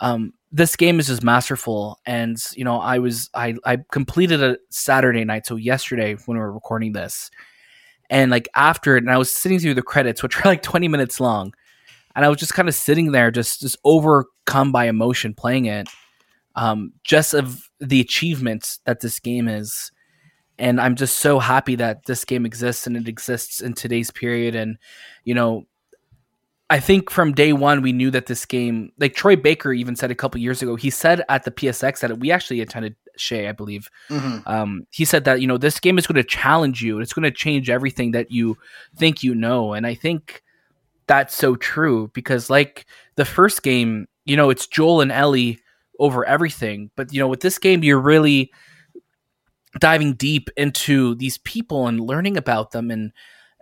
um, 0.00 0.32
this 0.50 0.76
game 0.76 0.98
is 0.98 1.08
just 1.08 1.22
masterful, 1.22 1.98
and 2.06 2.36
you 2.54 2.64
know, 2.64 2.78
I 2.78 2.98
was 2.98 3.30
I 3.34 3.54
I 3.64 3.78
completed 3.92 4.42
a 4.42 4.58
Saturday 4.70 5.24
night, 5.24 5.46
so 5.46 5.56
yesterday 5.56 6.16
when 6.26 6.38
we 6.38 6.40
were 6.40 6.52
recording 6.52 6.92
this, 6.92 7.30
and 8.08 8.30
like 8.30 8.48
after 8.54 8.96
it, 8.96 9.02
and 9.02 9.10
I 9.10 9.18
was 9.18 9.34
sitting 9.34 9.58
through 9.58 9.74
the 9.74 9.82
credits, 9.82 10.22
which 10.22 10.36
are 10.44 10.48
like 10.48 10.62
20 10.62 10.88
minutes 10.88 11.20
long, 11.20 11.52
and 12.16 12.24
I 12.24 12.28
was 12.28 12.38
just 12.38 12.54
kind 12.54 12.68
of 12.68 12.74
sitting 12.74 13.12
there, 13.12 13.30
just 13.30 13.60
just 13.60 13.76
overcome 13.84 14.72
by 14.72 14.86
emotion 14.86 15.34
playing 15.34 15.66
it, 15.66 15.88
um, 16.56 16.92
just 17.04 17.34
of 17.34 17.68
the 17.80 18.00
achievements 18.00 18.80
that 18.86 19.00
this 19.00 19.20
game 19.20 19.48
is. 19.48 19.92
And 20.60 20.80
I'm 20.80 20.96
just 20.96 21.20
so 21.20 21.38
happy 21.38 21.76
that 21.76 22.06
this 22.06 22.24
game 22.24 22.44
exists 22.44 22.86
and 22.86 22.96
it 22.96 23.06
exists 23.06 23.60
in 23.60 23.74
today's 23.74 24.10
period. 24.10 24.56
And 24.56 24.78
you 25.24 25.34
know, 25.34 25.66
I 26.70 26.80
think 26.80 27.10
from 27.10 27.32
day 27.32 27.52
one 27.52 27.80
we 27.80 27.92
knew 27.92 28.10
that 28.10 28.26
this 28.26 28.44
game, 28.44 28.92
like 28.98 29.14
Troy 29.14 29.36
Baker 29.36 29.72
even 29.72 29.96
said 29.96 30.10
a 30.10 30.14
couple 30.14 30.40
years 30.40 30.60
ago, 30.60 30.76
he 30.76 30.90
said 30.90 31.22
at 31.28 31.44
the 31.44 31.50
PSX 31.50 32.00
that 32.00 32.18
we 32.18 32.30
actually 32.30 32.60
attended 32.60 32.94
Shay, 33.16 33.48
I 33.48 33.52
believe. 33.52 33.90
Mm-hmm. 34.10 34.46
Um, 34.46 34.86
he 34.90 35.04
said 35.04 35.24
that 35.24 35.40
you 35.40 35.46
know 35.46 35.58
this 35.58 35.80
game 35.80 35.98
is 35.98 36.06
going 36.06 36.16
to 36.16 36.24
challenge 36.24 36.82
you. 36.82 37.00
It's 37.00 37.12
going 37.12 37.24
to 37.24 37.30
change 37.30 37.70
everything 37.70 38.10
that 38.12 38.30
you 38.30 38.58
think 38.96 39.22
you 39.22 39.34
know, 39.34 39.72
and 39.72 39.86
I 39.86 39.94
think 39.94 40.42
that's 41.06 41.34
so 41.34 41.56
true 41.56 42.10
because 42.12 42.50
like 42.50 42.84
the 43.16 43.24
first 43.24 43.62
game, 43.62 44.06
you 44.26 44.36
know, 44.36 44.50
it's 44.50 44.66
Joel 44.66 45.00
and 45.00 45.10
Ellie 45.10 45.58
over 45.98 46.24
everything, 46.24 46.90
but 46.96 47.12
you 47.12 47.18
know, 47.18 47.28
with 47.28 47.40
this 47.40 47.58
game, 47.58 47.82
you're 47.82 47.98
really 47.98 48.52
diving 49.80 50.14
deep 50.14 50.50
into 50.56 51.14
these 51.14 51.38
people 51.38 51.86
and 51.86 52.00
learning 52.00 52.36
about 52.36 52.72
them 52.72 52.90
and 52.90 53.12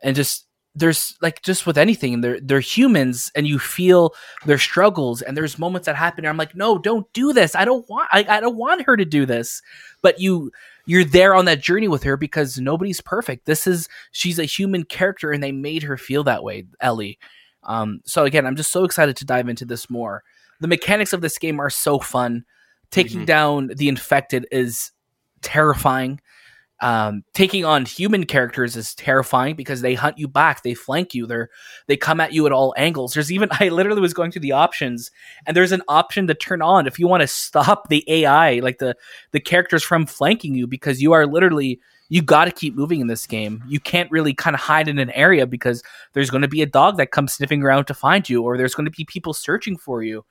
and 0.03 0.17
just 0.17 0.46
there's 0.77 1.17
like 1.23 1.41
just 1.41 1.67
with 1.67 1.79
anything 1.79 2.21
they're 2.21 2.39
they're 2.41 2.61
humans 2.61 3.33
and 3.35 3.49
you 3.49 3.59
feel 3.59 4.15
their 4.45 4.59
struggles 4.59 5.23
and 5.23 5.35
there's 5.35 5.59
moments 5.59 5.87
that 5.87 5.97
happen 5.97 6.25
and 6.25 6.29
I'm 6.29 6.37
like 6.37 6.55
no 6.55 6.79
don't 6.79 7.11
do 7.15 7.33
this. 7.33 7.55
I 7.55 7.65
don't 7.65 7.89
want 7.89 8.09
I, 8.13 8.27
I 8.29 8.41
don't 8.41 8.57
want 8.57 8.83
her 8.83 8.97
to 8.97 9.05
do 9.05 9.25
this. 9.25 9.63
But 10.03 10.21
you 10.21 10.53
you're 10.85 11.05
there 11.05 11.35
on 11.35 11.47
that 11.47 11.63
journey 11.63 11.89
with 11.89 12.03
her 12.05 12.17
because 12.17 12.59
nobody's 12.59 13.01
perfect. 13.01 13.47
This 13.47 13.67
is 13.67 13.89
she's 14.13 14.39
a 14.39 14.45
human 14.45 14.85
character 14.85 15.33
and 15.33 15.43
they 15.43 15.51
made 15.51 15.83
her 15.83 15.97
feel 15.97 16.23
that 16.25 16.45
way 16.45 16.67
Ellie. 16.81 17.19
Um 17.63 18.01
so 18.05 18.25
again 18.25 18.47
I'm 18.47 18.57
just 18.57 18.71
so 18.71 18.85
excited 18.85 19.17
to 19.17 19.25
dive 19.25 19.49
into 19.49 19.65
this 19.65 19.89
more. 19.89 20.23
The 20.61 20.69
mechanics 20.69 21.15
of 21.15 21.23
this 21.23 21.39
game 21.39 21.59
are 21.59 21.71
so 21.71 21.99
fun. 21.99 22.45
Taking 22.91 23.19
mm-hmm. 23.19 23.25
down 23.25 23.71
the 23.75 23.89
infected 23.89 24.47
is 24.53 24.93
terrifying. 25.41 26.21
Um, 26.81 27.25
taking 27.33 27.65
on 27.65 27.87
human 27.87 28.27
characters 28.27 28.77
is 28.77 28.95
terrifying 28.95 29.57
because 29.57 29.81
they 29.81 29.95
hunt 29.95 30.19
you 30.19 30.29
back, 30.29 30.63
they 30.63 30.75
flank 30.75 31.15
you, 31.15 31.27
they're 31.27 31.49
they 31.87 31.97
come 31.97 32.21
at 32.21 32.35
you 32.35 32.45
at 32.45 32.53
all 32.53 32.75
angles. 32.77 33.15
There's 33.15 33.33
even 33.33 33.49
I 33.61 33.69
literally 33.69 34.03
was 34.03 34.13
going 34.13 34.31
through 34.31 34.43
the 34.43 34.53
options, 34.53 35.11
and 35.47 35.57
there's 35.57 35.73
an 35.73 35.83
option 35.89 36.27
to 36.27 36.35
turn 36.35 36.61
on 36.61 36.87
if 36.87 36.99
you 36.99 37.09
want 37.09 37.23
to 37.23 37.27
stop 37.27 37.89
the 37.89 38.05
AI, 38.07 38.59
like 38.59 38.79
the 38.79 38.95
the 39.31 39.41
characters 39.41 39.83
from 39.83 40.05
flanking 40.07 40.55
you, 40.55 40.67
because 40.67 41.01
you 41.01 41.13
are 41.13 41.27
literally 41.27 41.81
you 42.09 42.23
got 42.23 42.45
to 42.45 42.53
keep 42.53 42.75
moving 42.75 43.01
in 43.01 43.09
this 43.09 43.27
game. 43.27 43.65
You 43.67 43.81
can't 43.81 44.11
really 44.13 44.33
kind 44.33 44.55
of 44.55 44.61
hide 44.61 44.87
in 44.87 44.99
an 44.99 45.11
area 45.11 45.47
because 45.47 45.83
there's 46.13 46.31
going 46.31 46.43
to 46.43 46.49
be 46.49 46.63
a 46.63 46.67
dog 46.67 46.99
that 46.99 47.11
comes 47.11 47.33
sniffing 47.33 47.63
around 47.63 47.87
to 47.87 47.95
find 47.95 48.29
you, 48.29 48.43
or 48.43 48.57
there's 48.57 48.75
going 48.75 48.85
to 48.85 48.97
be 48.97 49.05
people 49.05 49.33
searching 49.33 49.79
for 49.79 50.03
you, 50.03 50.27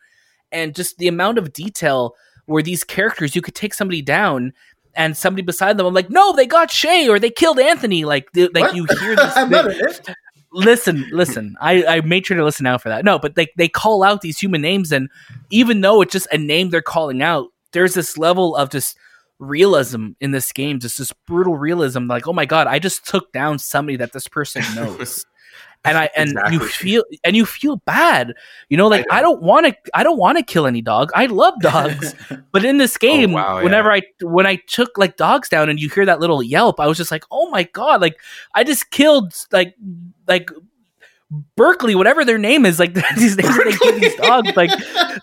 and 0.52 0.76
just 0.76 1.00
the 1.00 1.08
amount 1.08 1.40
of 1.40 1.54
detail 1.54 2.14
where 2.46 2.64
these 2.64 2.84
characters 2.84 3.36
you 3.36 3.42
could 3.42 3.56
take 3.56 3.74
somebody 3.74 4.02
down 4.02 4.54
and 4.96 5.16
somebody 5.16 5.42
beside 5.42 5.78
them, 5.78 5.86
I'm 5.86 5.94
like, 5.94 6.10
no, 6.10 6.34
they 6.34 6.46
got 6.46 6.72
Shay 6.72 7.08
or 7.08 7.20
they 7.20 7.30
killed 7.30 7.60
Anthony. 7.60 8.06
Like, 8.06 8.30
like 8.36 8.54
what? 8.54 8.76
you 8.76 8.86
hear 9.00 9.16
this. 9.16 10.00
they, 10.08 10.14
listen, 10.52 11.08
listen. 11.12 11.56
I, 11.62 11.86
I 11.86 12.02
made 12.02 12.26
sure 12.26 12.38
to 12.38 12.44
listen 12.44 12.66
out 12.66 12.82
for 12.82 12.90
that. 12.90 13.06
No, 13.06 13.20
but 13.20 13.36
they 13.36 13.48
they 13.58 13.68
call 13.68 14.04
out 14.04 14.22
these 14.22 14.40
human 14.40 14.62
names, 14.62 14.92
and 14.92 15.10
even 15.50 15.82
though 15.82 16.02
it's 16.02 16.14
just 16.14 16.28
a 16.32 16.38
name 16.38 16.70
they're 16.70 16.82
calling 16.82 17.22
out, 17.22 17.50
there's 17.74 17.94
this 17.94 18.18
level 18.18 18.56
of 18.56 18.70
just 18.70 18.98
realism 19.40 20.10
in 20.22 20.32
this 20.32 20.52
game, 20.52 20.80
just 20.80 20.98
this 20.98 21.12
brutal 21.28 21.58
realism. 21.58 22.08
Like, 22.08 22.28
oh 22.28 22.34
my 22.34 22.46
god, 22.46 22.68
I 22.68 22.80
just 22.80 23.06
took 23.06 23.32
down 23.32 23.60
somebody 23.60 23.98
that 23.98 24.14
this 24.14 24.28
person 24.28 24.64
knows 24.76 25.26
and 25.86 25.98
I 25.98 26.10
and 26.16 26.32
exactly. 26.32 26.54
you 26.54 26.60
feel 26.68 27.04
and 27.24 27.36
you 27.36 27.46
feel 27.46 27.78
bad. 27.78 28.34
You 28.70 28.78
know, 28.78 28.88
like 28.88 29.06
I, 29.12 29.22
don't 29.22 29.42
want 29.42 29.66
to 29.68 29.76
I 29.94 30.04
don't 30.04 30.18
want 30.18 30.38
to 30.38 30.44
kill 30.44 30.66
any 30.66 30.82
dog. 30.82 31.12
I 31.14 31.28
love 31.28 31.54
dogs. 31.62 32.16
but 32.52 32.66
in 32.66 32.78
this 32.78 32.98
oh, 32.98 33.00
game, 33.00 33.32
oh, 33.32 33.36
wow, 33.36 33.64
whenever 33.64 33.96
yeah. 33.96 34.02
I 34.22 34.26
when 34.26 34.46
I 34.46 34.56
took 34.68 34.98
like 34.98 35.18
dogs 35.18 35.50
down 35.50 35.70
and 35.70 35.80
you 35.80 35.90
hear 35.90 36.06
that 36.06 36.20
little 36.20 36.42
yelp, 36.42 36.80
I 36.80 36.88
was 36.88 36.98
just 36.98 37.12
like, 37.12 37.24
"Oh 37.32 37.50
my 37.50 37.64
god, 37.64 38.02
like 38.02 38.20
I 38.54 38.64
just 38.64 38.92
killed 38.92 39.34
like 39.52 39.76
like 40.28 40.50
Berkeley, 41.56 41.96
whatever 41.96 42.24
their 42.24 42.38
name 42.38 42.66
is, 42.66 42.80
like 42.80 42.94
these 43.18 43.38
names 43.38 43.58
they 43.58 43.78
give 43.78 44.00
these 44.00 44.16
dogs, 44.16 44.56
like 44.56 44.72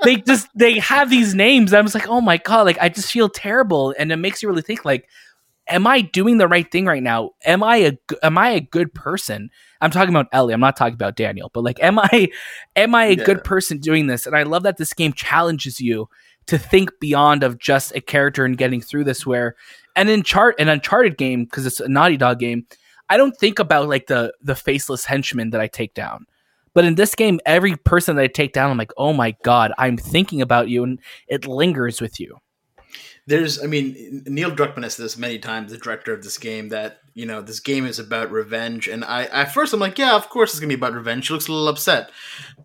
they 0.04 0.16
just 0.16 0.48
they 0.54 0.78
have 0.78 1.10
these 1.10 1.34
names. 1.34 1.72
I 1.72 1.80
was 1.80 1.94
like, 1.94 2.08
oh 2.08 2.20
my 2.20 2.38
god, 2.38 2.66
like 2.66 2.78
I 2.80 2.88
just 2.88 3.10
feel 3.10 3.28
terrible, 3.28 3.94
and 3.98 4.12
it 4.12 4.16
makes 4.16 4.42
you 4.42 4.48
really 4.48 4.62
think, 4.62 4.84
like, 4.84 5.08
am 5.68 5.86
I 5.86 6.00
doing 6.00 6.38
the 6.38 6.48
right 6.48 6.70
thing 6.70 6.86
right 6.86 7.02
now? 7.02 7.30
Am 7.44 7.62
I 7.62 7.76
a 7.76 7.92
am 8.22 8.38
I 8.38 8.50
a 8.50 8.60
good 8.60 8.94
person? 8.94 9.50
I'm 9.80 9.90
talking 9.90 10.10
about 10.14 10.28
Ellie. 10.32 10.54
I'm 10.54 10.60
not 10.60 10.76
talking 10.76 10.94
about 10.94 11.16
Daniel. 11.16 11.50
But 11.52 11.64
like, 11.64 11.82
am 11.82 11.98
I 11.98 12.28
am 12.76 12.94
I 12.94 13.06
a 13.06 13.16
yeah. 13.16 13.24
good 13.24 13.44
person 13.44 13.78
doing 13.78 14.06
this? 14.06 14.26
And 14.26 14.36
I 14.36 14.42
love 14.42 14.62
that 14.64 14.76
this 14.76 14.92
game 14.92 15.12
challenges 15.12 15.80
you 15.80 16.08
to 16.46 16.58
think 16.58 16.90
beyond 17.00 17.42
of 17.42 17.58
just 17.58 17.94
a 17.94 18.00
character 18.00 18.44
and 18.44 18.58
getting 18.58 18.80
through 18.80 19.04
this. 19.04 19.26
Where 19.26 19.56
and 19.96 20.08
in 20.08 20.22
chart 20.22 20.56
an 20.58 20.68
Uncharted 20.68 21.16
game 21.16 21.44
because 21.44 21.66
it's 21.66 21.80
a 21.80 21.88
Naughty 21.88 22.16
Dog 22.16 22.38
game, 22.38 22.66
I 23.08 23.16
don't 23.16 23.36
think 23.36 23.58
about 23.58 23.88
like 23.88 24.06
the 24.06 24.32
the 24.40 24.54
faceless 24.54 25.04
henchman 25.04 25.50
that 25.50 25.60
I 25.60 25.68
take 25.68 25.94
down. 25.94 26.26
But 26.74 26.86
in 26.86 26.94
this 26.94 27.14
game, 27.14 27.38
every 27.44 27.76
person 27.76 28.16
that 28.16 28.22
I 28.22 28.28
take 28.28 28.54
down, 28.54 28.70
I'm 28.70 28.78
like, 28.78 28.92
oh 28.96 29.12
my 29.12 29.36
god, 29.42 29.74
I'm 29.76 29.98
thinking 29.98 30.40
about 30.40 30.70
you, 30.70 30.82
and 30.84 30.98
it 31.28 31.46
lingers 31.46 32.00
with 32.00 32.18
you 32.18 32.38
there's 33.26 33.62
i 33.62 33.66
mean 33.66 34.22
neil 34.26 34.50
druckmann 34.50 34.82
has 34.82 34.94
said 34.94 35.04
this 35.04 35.16
many 35.16 35.38
times 35.38 35.70
the 35.70 35.78
director 35.78 36.12
of 36.12 36.22
this 36.22 36.38
game 36.38 36.70
that 36.70 36.98
you 37.14 37.26
know 37.26 37.42
this 37.42 37.60
game 37.60 37.86
is 37.86 37.98
about 37.98 38.30
revenge. 38.30 38.88
And 38.88 39.04
i 39.04 39.24
at 39.24 39.52
first 39.52 39.72
i'm 39.72 39.80
like 39.80 39.98
yeah 39.98 40.16
of 40.16 40.28
course 40.28 40.50
it's 40.50 40.60
gonna 40.60 40.68
be 40.68 40.74
about 40.74 40.94
revenge. 40.94 41.26
She 41.26 41.32
looks 41.32 41.48
a 41.48 41.52
little 41.52 41.68
upset. 41.68 42.10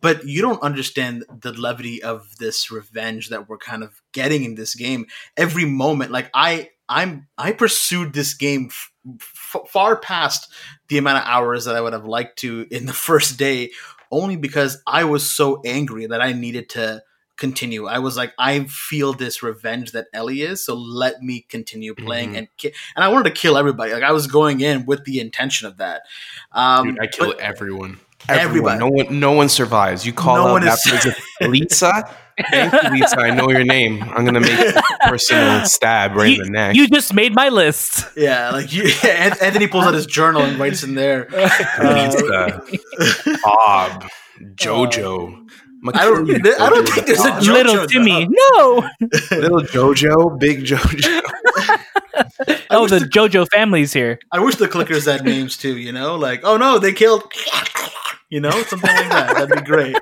But 0.02 0.26
you 0.26 0.42
don't 0.42 0.62
understand 0.62 1.26
the 1.42 1.54
levity 1.54 2.02
of 2.02 2.38
this 2.38 2.72
revenge 2.72 3.30
that 3.30 3.50
we're 3.50 3.58
kind 3.58 3.84
of 3.84 4.02
getting 4.14 4.44
in 4.44 4.56
this 4.56 4.76
game. 4.76 5.08
Every 5.36 5.66
moment 5.66 6.12
like 6.12 6.30
i 6.34 6.70
i'm 6.90 7.28
i 7.38 7.52
pursued 7.52 8.14
this 8.14 8.34
game 8.34 8.70
f- 8.72 9.62
far 9.68 9.98
past 9.98 10.52
the 10.88 10.98
amount 10.98 11.18
of 11.18 11.24
hours 11.26 11.66
that 11.66 11.76
i 11.76 11.82
would 11.82 11.94
have 11.94 12.06
liked 12.06 12.40
to 12.40 12.66
in 12.72 12.86
the 12.86 12.94
first 13.08 13.38
day 13.38 13.72
only 14.12 14.38
because 14.38 14.82
i 14.88 15.04
was 15.04 15.30
so 15.30 15.62
angry 15.66 16.06
that 16.06 16.22
i 16.22 16.32
needed 16.32 16.70
to 16.70 17.02
continue. 17.38 17.88
I 17.88 18.00
was 18.00 18.18
like, 18.18 18.34
I 18.38 18.66
feel 18.66 19.14
this 19.14 19.42
revenge 19.42 19.92
that 19.94 20.08
Ellie 20.14 20.42
is, 20.42 20.64
so 20.64 20.76
let 20.76 21.22
me 21.22 21.46
continue 21.48 21.94
playing 21.96 22.30
mm-hmm. 22.30 22.38
and 22.38 22.48
ki- 22.58 22.74
and 22.96 23.04
I 23.04 23.08
wanted 23.08 23.34
to 23.34 23.40
kill 23.40 23.58
everybody. 23.58 23.94
Like 23.94 24.04
I 24.04 24.12
was 24.12 24.28
going 24.28 24.62
in 24.62 24.86
with 24.86 25.06
the 25.06 25.20
intention 25.20 25.68
of 25.68 25.78
that. 25.78 26.04
Um, 26.52 26.90
Dude, 26.90 27.00
I 27.00 27.08
kill 27.08 27.34
everyone. 27.40 28.00
Everyone. 28.30 28.74
Everybody. 28.74 28.80
No 28.80 28.90
one. 28.90 29.20
No 29.20 29.32
one 29.32 29.50
survives. 29.50 30.06
You 30.06 30.14
call 30.14 30.38
no 30.38 30.56
out 30.56 30.62
that 30.64 30.80
is- 30.86 30.92
person, 30.92 31.14
Lisa. 31.52 32.10
Thank 32.52 32.72
you, 32.72 32.90
Lisa. 32.92 33.20
I 33.20 33.32
know 33.32 33.50
your 33.50 33.64
name. 33.64 34.04
I'm 34.04 34.24
gonna 34.24 34.40
make 34.40 34.60
a 34.60 34.84
personal 35.08 35.66
stab 35.66 36.16
right 36.16 36.36
you, 36.36 36.42
in 36.42 36.44
the 36.44 36.50
neck. 36.52 36.76
You 36.76 36.88
just 36.88 37.14
made 37.14 37.34
my 37.34 37.50
list. 37.50 38.06
Yeah, 38.16 38.52
like 38.52 38.72
you, 38.72 38.84
yeah, 39.04 39.38
Anthony 39.42 39.68
pulls 39.68 39.86
out 39.86 39.96
his 39.96 40.06
journal 40.06 40.44
and 40.44 40.60
writes 40.60 40.84
in 40.84 40.94
there. 40.94 41.28
Uh, 41.34 42.60
Bob, 43.44 44.06
Jojo. 44.56 45.48
I 45.94 46.06
don't. 46.06 46.30
I 46.30 46.70
don't 46.70 46.88
think 46.88 47.08
there's 47.08 47.20
a 47.20 47.32
JoJo 47.32 47.54
little 47.54 47.88
Timmy. 47.88 48.28
No, 48.30 48.90
little 49.32 49.62
JoJo, 49.62 50.40
big 50.40 50.64
JoJo. 50.64 51.22
oh, 52.72 52.88
the, 52.88 53.00
the 53.00 53.06
JoJo 53.06 53.48
family's 53.52 53.94
here. 53.94 54.20
I 54.32 54.40
wish 54.40 54.56
the 54.56 54.68
clickers 54.68 55.12
had 55.12 55.24
names 55.24 55.58
too. 55.58 55.78
You 55.78 55.92
know, 55.92 56.16
like 56.16 56.42
oh 56.44 56.58
no, 56.58 56.80
they 56.80 56.94
killed. 56.94 57.32
You 58.30 58.42
know, 58.42 58.52
something 58.64 58.94
like 58.94 59.10
that. 59.10 59.36
That'd 59.36 59.56
be 59.56 59.62
great. 59.62 59.96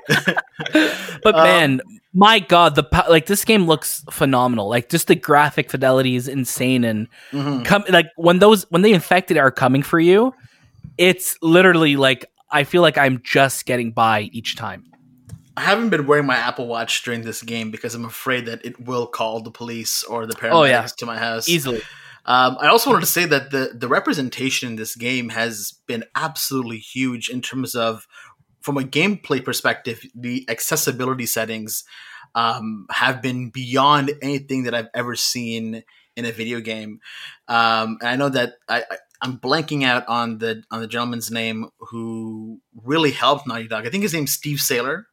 but 1.22 1.34
um, 1.34 1.44
man, 1.44 1.80
my 2.12 2.40
god, 2.40 2.74
the 2.74 2.84
like 3.08 3.26
this 3.26 3.44
game 3.44 3.66
looks 3.66 4.04
phenomenal. 4.10 4.68
Like 4.68 4.88
just 4.88 5.06
the 5.08 5.14
graphic 5.14 5.70
fidelity 5.70 6.16
is 6.16 6.26
insane, 6.26 6.84
and 6.84 7.06
mm-hmm. 7.30 7.62
come 7.62 7.84
like 7.90 8.06
when 8.16 8.38
those 8.38 8.64
when 8.70 8.82
the 8.82 8.92
infected 8.92 9.36
are 9.36 9.50
coming 9.50 9.82
for 9.82 10.00
you, 10.00 10.34
it's 10.96 11.36
literally 11.42 11.96
like 11.96 12.24
I 12.50 12.64
feel 12.64 12.82
like 12.82 12.96
I'm 12.96 13.20
just 13.22 13.66
getting 13.66 13.92
by 13.92 14.22
each 14.32 14.56
time 14.56 14.84
I 15.56 15.62
haven't 15.62 15.88
been 15.90 16.06
wearing 16.06 16.26
my 16.26 16.36
Apple 16.36 16.66
Watch 16.66 17.02
during 17.02 17.22
this 17.22 17.42
game 17.42 17.70
because 17.70 17.94
I'm 17.94 18.04
afraid 18.04 18.46
that 18.46 18.64
it 18.64 18.78
will 18.80 19.06
call 19.06 19.40
the 19.40 19.50
police 19.50 20.02
or 20.04 20.26
the 20.26 20.34
paramedics 20.34 20.52
Oh, 20.52 20.64
yeah. 20.64 20.86
to 20.86 21.06
my 21.06 21.16
house. 21.18 21.48
Easily. 21.48 21.80
Um, 22.26 22.56
I 22.60 22.66
also 22.68 22.90
wanted 22.90 23.00
to 23.02 23.06
say 23.06 23.24
that 23.24 23.50
the 23.52 23.70
the 23.74 23.86
representation 23.88 24.68
in 24.70 24.76
this 24.76 24.96
game 24.96 25.28
has 25.30 25.74
been 25.86 26.04
absolutely 26.16 26.78
huge 26.78 27.28
in 27.30 27.40
terms 27.40 27.74
of, 27.76 28.06
from 28.60 28.76
a 28.76 28.82
gameplay 28.82 29.42
perspective, 29.44 30.02
the 30.14 30.44
accessibility 30.48 31.24
settings 31.24 31.84
um, 32.34 32.86
have 32.90 33.22
been 33.22 33.50
beyond 33.50 34.10
anything 34.20 34.64
that 34.64 34.74
I've 34.74 34.88
ever 34.92 35.14
seen 35.14 35.84
in 36.16 36.24
a 36.24 36.32
video 36.32 36.60
game. 36.60 37.00
Um, 37.46 37.98
and 38.00 38.08
I 38.10 38.16
know 38.16 38.28
that 38.28 38.54
I, 38.68 38.78
I 38.90 38.96
I'm 39.22 39.38
blanking 39.38 39.84
out 39.84 40.06
on 40.08 40.38
the 40.38 40.64
on 40.72 40.80
the 40.80 40.88
gentleman's 40.88 41.30
name 41.30 41.68
who 41.78 42.60
really 42.84 43.12
helped 43.12 43.46
Naughty 43.46 43.68
Dog. 43.68 43.86
I 43.86 43.90
think 43.90 44.02
his 44.02 44.12
name's 44.12 44.32
Steve 44.32 44.58
Saylor. 44.58 45.04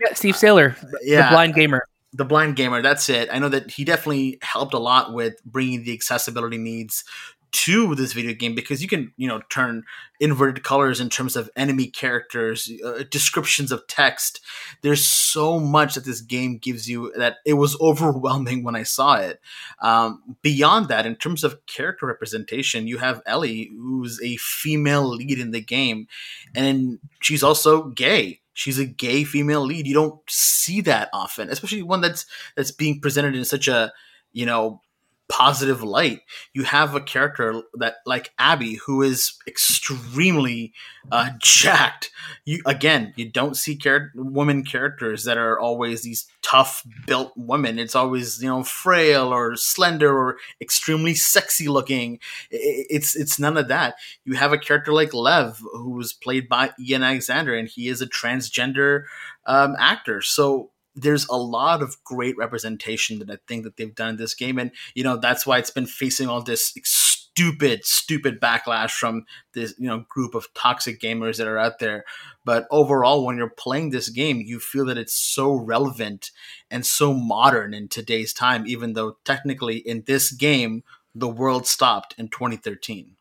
Yeah, 0.00 0.14
Steve 0.14 0.34
Saylor, 0.34 0.76
Yeah, 1.02 1.28
the 1.28 1.34
blind 1.34 1.54
gamer. 1.54 1.82
the 2.12 2.24
blind 2.24 2.56
gamer 2.56 2.82
that's 2.82 3.08
it. 3.08 3.28
I 3.32 3.38
know 3.38 3.48
that 3.48 3.70
he 3.72 3.84
definitely 3.84 4.38
helped 4.42 4.74
a 4.74 4.78
lot 4.78 5.12
with 5.12 5.42
bringing 5.44 5.84
the 5.84 5.92
accessibility 5.92 6.58
needs 6.58 7.04
to 7.50 7.94
this 7.94 8.12
video 8.12 8.34
game 8.34 8.54
because 8.54 8.82
you 8.82 8.88
can 8.88 9.10
you 9.16 9.26
know 9.26 9.40
turn 9.48 9.82
inverted 10.20 10.62
colors 10.62 11.00
in 11.00 11.08
terms 11.08 11.34
of 11.34 11.48
enemy 11.56 11.86
characters 11.86 12.70
uh, 12.84 13.04
descriptions 13.10 13.72
of 13.72 13.86
text. 13.86 14.40
There's 14.82 15.06
so 15.06 15.58
much 15.58 15.94
that 15.94 16.04
this 16.04 16.20
game 16.20 16.58
gives 16.58 16.90
you 16.90 17.10
that 17.16 17.36
it 17.46 17.54
was 17.54 17.74
overwhelming 17.80 18.64
when 18.64 18.76
i 18.76 18.82
saw 18.82 19.14
it. 19.16 19.40
Um, 19.80 20.36
beyond 20.42 20.88
that 20.88 21.06
in 21.06 21.16
terms 21.16 21.42
of 21.42 21.64
character 21.66 22.04
representation 22.06 22.86
you 22.86 22.98
have 22.98 23.22
ellie 23.24 23.70
who's 23.78 24.20
a 24.22 24.36
female 24.36 25.08
lead 25.08 25.38
in 25.38 25.50
the 25.50 25.62
game 25.62 26.06
and 26.54 26.98
she's 27.22 27.42
also 27.42 27.84
gay 27.84 28.40
she's 28.58 28.78
a 28.78 28.84
gay 28.84 29.22
female 29.22 29.64
lead. 29.64 29.86
You 29.86 29.94
don't 29.94 30.20
see 30.28 30.80
that 30.82 31.08
often 31.12 31.48
especially 31.48 31.82
one 31.82 32.00
that's 32.00 32.26
that's 32.56 32.72
being 32.72 33.00
presented 33.00 33.36
in 33.36 33.44
such 33.44 33.68
a 33.68 33.92
you 34.32 34.44
know 34.44 34.82
positive 35.28 35.82
light 35.82 36.20
you 36.54 36.64
have 36.64 36.94
a 36.94 37.00
character 37.00 37.62
that 37.74 37.96
like 38.06 38.32
abby 38.38 38.74
who 38.74 39.02
is 39.02 39.34
extremely 39.46 40.72
uh 41.10 41.30
jacked. 41.40 42.10
You 42.44 42.62
again 42.66 43.12
you 43.16 43.30
don't 43.30 43.56
see 43.56 43.76
char- 43.76 44.12
women 44.14 44.64
characters 44.64 45.24
that 45.24 45.38
are 45.38 45.58
always 45.58 46.02
these 46.02 46.26
tough 46.42 46.82
built 47.06 47.32
women. 47.36 47.78
It's 47.78 47.94
always 47.94 48.42
you 48.42 48.48
know 48.48 48.62
frail 48.62 49.32
or 49.32 49.56
slender 49.56 50.16
or 50.16 50.36
extremely 50.60 51.14
sexy 51.14 51.68
looking. 51.68 52.18
It's 52.50 53.16
it's 53.16 53.38
none 53.38 53.56
of 53.56 53.68
that. 53.68 53.94
You 54.24 54.34
have 54.34 54.52
a 54.52 54.58
character 54.58 54.92
like 54.92 55.14
lev 55.14 55.62
who's 55.72 56.12
played 56.12 56.48
by 56.48 56.70
ian 56.80 57.02
alexander 57.02 57.56
and 57.56 57.68
he 57.68 57.88
is 57.88 58.02
a 58.02 58.06
transgender 58.06 59.04
um, 59.46 59.76
actor. 59.78 60.20
So 60.20 60.70
there's 61.00 61.26
a 61.28 61.36
lot 61.36 61.82
of 61.82 62.02
great 62.04 62.36
representation 62.36 63.18
that 63.18 63.30
I 63.30 63.38
think 63.46 63.64
that 63.64 63.76
they've 63.76 63.94
done 63.94 64.10
in 64.10 64.16
this 64.16 64.34
game, 64.34 64.58
and 64.58 64.70
you 64.94 65.04
know 65.04 65.16
that's 65.16 65.46
why 65.46 65.58
it's 65.58 65.70
been 65.70 65.86
facing 65.86 66.28
all 66.28 66.42
this 66.42 66.74
stupid, 66.84 67.84
stupid 67.84 68.40
backlash 68.40 68.92
from 68.92 69.24
this 69.54 69.74
you 69.78 69.88
know 69.88 70.04
group 70.08 70.34
of 70.34 70.52
toxic 70.54 71.00
gamers 71.00 71.36
that 71.38 71.46
are 71.46 71.58
out 71.58 71.78
there. 71.78 72.04
But 72.44 72.66
overall, 72.70 73.24
when 73.24 73.36
you're 73.36 73.50
playing 73.50 73.90
this 73.90 74.08
game, 74.08 74.42
you 74.44 74.58
feel 74.60 74.86
that 74.86 74.98
it's 74.98 75.14
so 75.14 75.54
relevant 75.54 76.30
and 76.70 76.84
so 76.84 77.12
modern 77.12 77.74
in 77.74 77.88
today's 77.88 78.32
time, 78.32 78.66
even 78.66 78.94
though 78.94 79.16
technically 79.24 79.76
in 79.76 80.04
this 80.06 80.32
game 80.32 80.82
the 81.14 81.28
world 81.28 81.66
stopped 81.66 82.14
in 82.18 82.28
2013. 82.28 83.16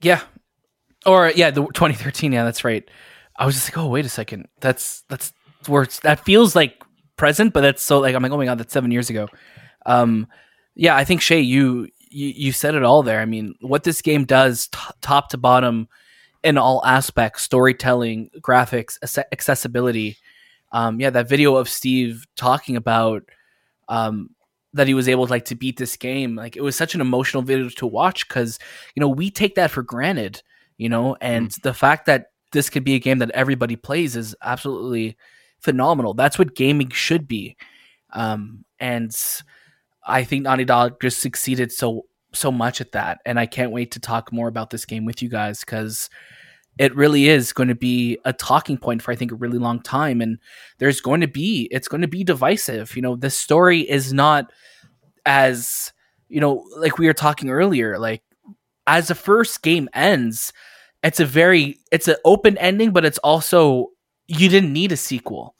Yeah. 0.00 0.22
Or 1.06 1.30
yeah, 1.34 1.50
the 1.50 1.62
2013. 1.62 2.32
Yeah, 2.32 2.44
that's 2.44 2.64
right. 2.64 2.88
I 3.36 3.46
was 3.46 3.54
just 3.54 3.68
like, 3.68 3.78
oh, 3.78 3.88
wait 3.88 4.06
a 4.06 4.10
second. 4.10 4.48
That's 4.60 5.02
that's 5.08 5.32
where 5.68 5.86
that 6.02 6.24
feels 6.24 6.54
like 6.54 6.82
present, 7.16 7.52
but 7.52 7.60
that's 7.60 7.82
so 7.82 8.00
like 8.00 8.14
I'm 8.14 8.22
like, 8.22 8.32
oh 8.32 8.36
my 8.36 8.44
god, 8.44 8.58
that's 8.58 8.72
seven 8.72 8.90
years 8.90 9.10
ago. 9.10 9.28
Um, 9.86 10.26
yeah, 10.74 10.96
I 10.96 11.04
think 11.04 11.20
Shay, 11.20 11.40
you 11.40 11.88
you, 12.10 12.28
you 12.28 12.52
said 12.52 12.74
it 12.74 12.82
all 12.82 13.02
there. 13.02 13.20
I 13.20 13.24
mean, 13.24 13.54
what 13.60 13.84
this 13.84 14.02
game 14.02 14.24
does, 14.24 14.68
t- 14.68 14.78
top 15.00 15.30
to 15.30 15.38
bottom, 15.38 15.88
in 16.42 16.58
all 16.58 16.84
aspects, 16.84 17.42
storytelling, 17.42 18.30
graphics, 18.40 18.98
ac- 19.02 19.28
accessibility. 19.32 20.16
Um, 20.72 21.00
yeah, 21.00 21.10
that 21.10 21.28
video 21.28 21.56
of 21.56 21.68
Steve 21.68 22.26
talking 22.36 22.76
about 22.76 23.22
um, 23.88 24.30
that 24.72 24.86
he 24.86 24.94
was 24.94 25.08
able 25.08 25.26
to 25.26 25.30
like 25.30 25.46
to 25.46 25.54
beat 25.54 25.78
this 25.78 25.96
game, 25.96 26.36
like 26.36 26.56
it 26.56 26.62
was 26.62 26.76
such 26.76 26.94
an 26.94 27.00
emotional 27.00 27.42
video 27.42 27.68
to 27.68 27.86
watch 27.86 28.28
because 28.28 28.58
you 28.94 29.00
know 29.00 29.08
we 29.08 29.30
take 29.30 29.54
that 29.54 29.70
for 29.70 29.82
granted, 29.82 30.42
you 30.76 30.88
know, 30.88 31.16
and 31.20 31.52
the 31.62 31.74
fact 31.74 32.06
that 32.06 32.32
this 32.52 32.70
could 32.70 32.84
be 32.84 32.94
a 32.94 33.00
game 33.00 33.18
that 33.18 33.30
everybody 33.30 33.76
plays 33.76 34.16
is 34.16 34.34
absolutely 34.42 35.16
phenomenal. 35.64 36.12
That's 36.14 36.38
what 36.38 36.54
gaming 36.54 36.90
should 36.90 37.26
be. 37.26 37.56
Um, 38.12 38.64
and 38.78 39.16
I 40.06 40.22
think 40.22 40.42
Naughty 40.42 40.66
Dog 40.66 41.00
just 41.00 41.20
succeeded 41.20 41.72
so 41.72 42.04
so 42.32 42.50
much 42.50 42.80
at 42.80 42.92
that, 42.92 43.20
and 43.24 43.38
I 43.38 43.46
can't 43.46 43.72
wait 43.72 43.92
to 43.92 44.00
talk 44.00 44.32
more 44.32 44.48
about 44.48 44.70
this 44.70 44.84
game 44.84 45.04
with 45.04 45.22
you 45.22 45.28
guys 45.28 45.60
because 45.60 46.10
it 46.78 46.94
really 46.96 47.28
is 47.28 47.52
going 47.52 47.68
to 47.68 47.76
be 47.76 48.18
a 48.24 48.32
talking 48.32 48.76
point 48.76 49.00
for 49.00 49.12
I 49.12 49.16
think 49.16 49.32
a 49.32 49.36
really 49.36 49.58
long 49.58 49.80
time, 49.80 50.20
and 50.20 50.38
there's 50.78 51.00
going 51.00 51.22
to 51.22 51.28
be 51.28 51.68
it's 51.70 51.88
going 51.88 52.02
to 52.02 52.08
be 52.08 52.24
divisive. 52.24 52.94
You 52.94 53.02
know, 53.02 53.16
the 53.16 53.30
story 53.30 53.80
is 53.80 54.12
not 54.12 54.52
as 55.24 55.92
you 56.28 56.40
know, 56.40 56.64
like 56.76 56.98
we 56.98 57.06
were 57.06 57.14
talking 57.14 57.50
earlier, 57.50 57.98
like 57.98 58.22
as 58.86 59.08
the 59.08 59.14
first 59.14 59.62
game 59.62 59.88
ends, 59.94 60.52
it's 61.02 61.20
a 61.20 61.26
very 61.26 61.78
it's 61.90 62.08
an 62.08 62.16
open 62.24 62.58
ending, 62.58 62.90
but 62.90 63.04
it's 63.04 63.18
also 63.18 63.88
you 64.26 64.48
didn't 64.48 64.72
need 64.72 64.92
a 64.92 64.96
sequel. 64.96 65.54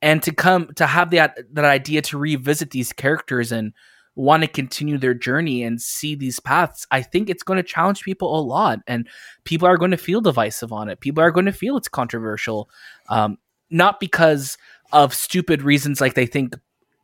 And 0.00 0.22
to 0.24 0.32
come 0.32 0.68
to 0.74 0.86
have 0.86 1.10
that 1.10 1.38
that 1.52 1.64
idea 1.64 2.02
to 2.02 2.18
revisit 2.18 2.70
these 2.70 2.92
characters 2.92 3.52
and 3.52 3.72
want 4.14 4.42
to 4.42 4.48
continue 4.48 4.98
their 4.98 5.14
journey 5.14 5.62
and 5.62 5.80
see 5.80 6.14
these 6.14 6.40
paths, 6.40 6.86
I 6.90 7.02
think 7.02 7.30
it's 7.30 7.44
going 7.44 7.58
to 7.58 7.62
challenge 7.62 8.02
people 8.02 8.38
a 8.38 8.42
lot, 8.42 8.80
and 8.86 9.08
people 9.44 9.68
are 9.68 9.78
going 9.78 9.92
to 9.92 9.96
feel 9.96 10.20
divisive 10.20 10.72
on 10.72 10.88
it. 10.88 11.00
People 11.00 11.22
are 11.22 11.30
going 11.30 11.46
to 11.46 11.52
feel 11.52 11.76
it's 11.76 11.88
controversial, 11.88 12.68
um, 13.08 13.38
not 13.70 14.00
because 14.00 14.58
of 14.92 15.14
stupid 15.14 15.62
reasons 15.62 16.00
like 16.00 16.14
they 16.14 16.26
think 16.26 16.56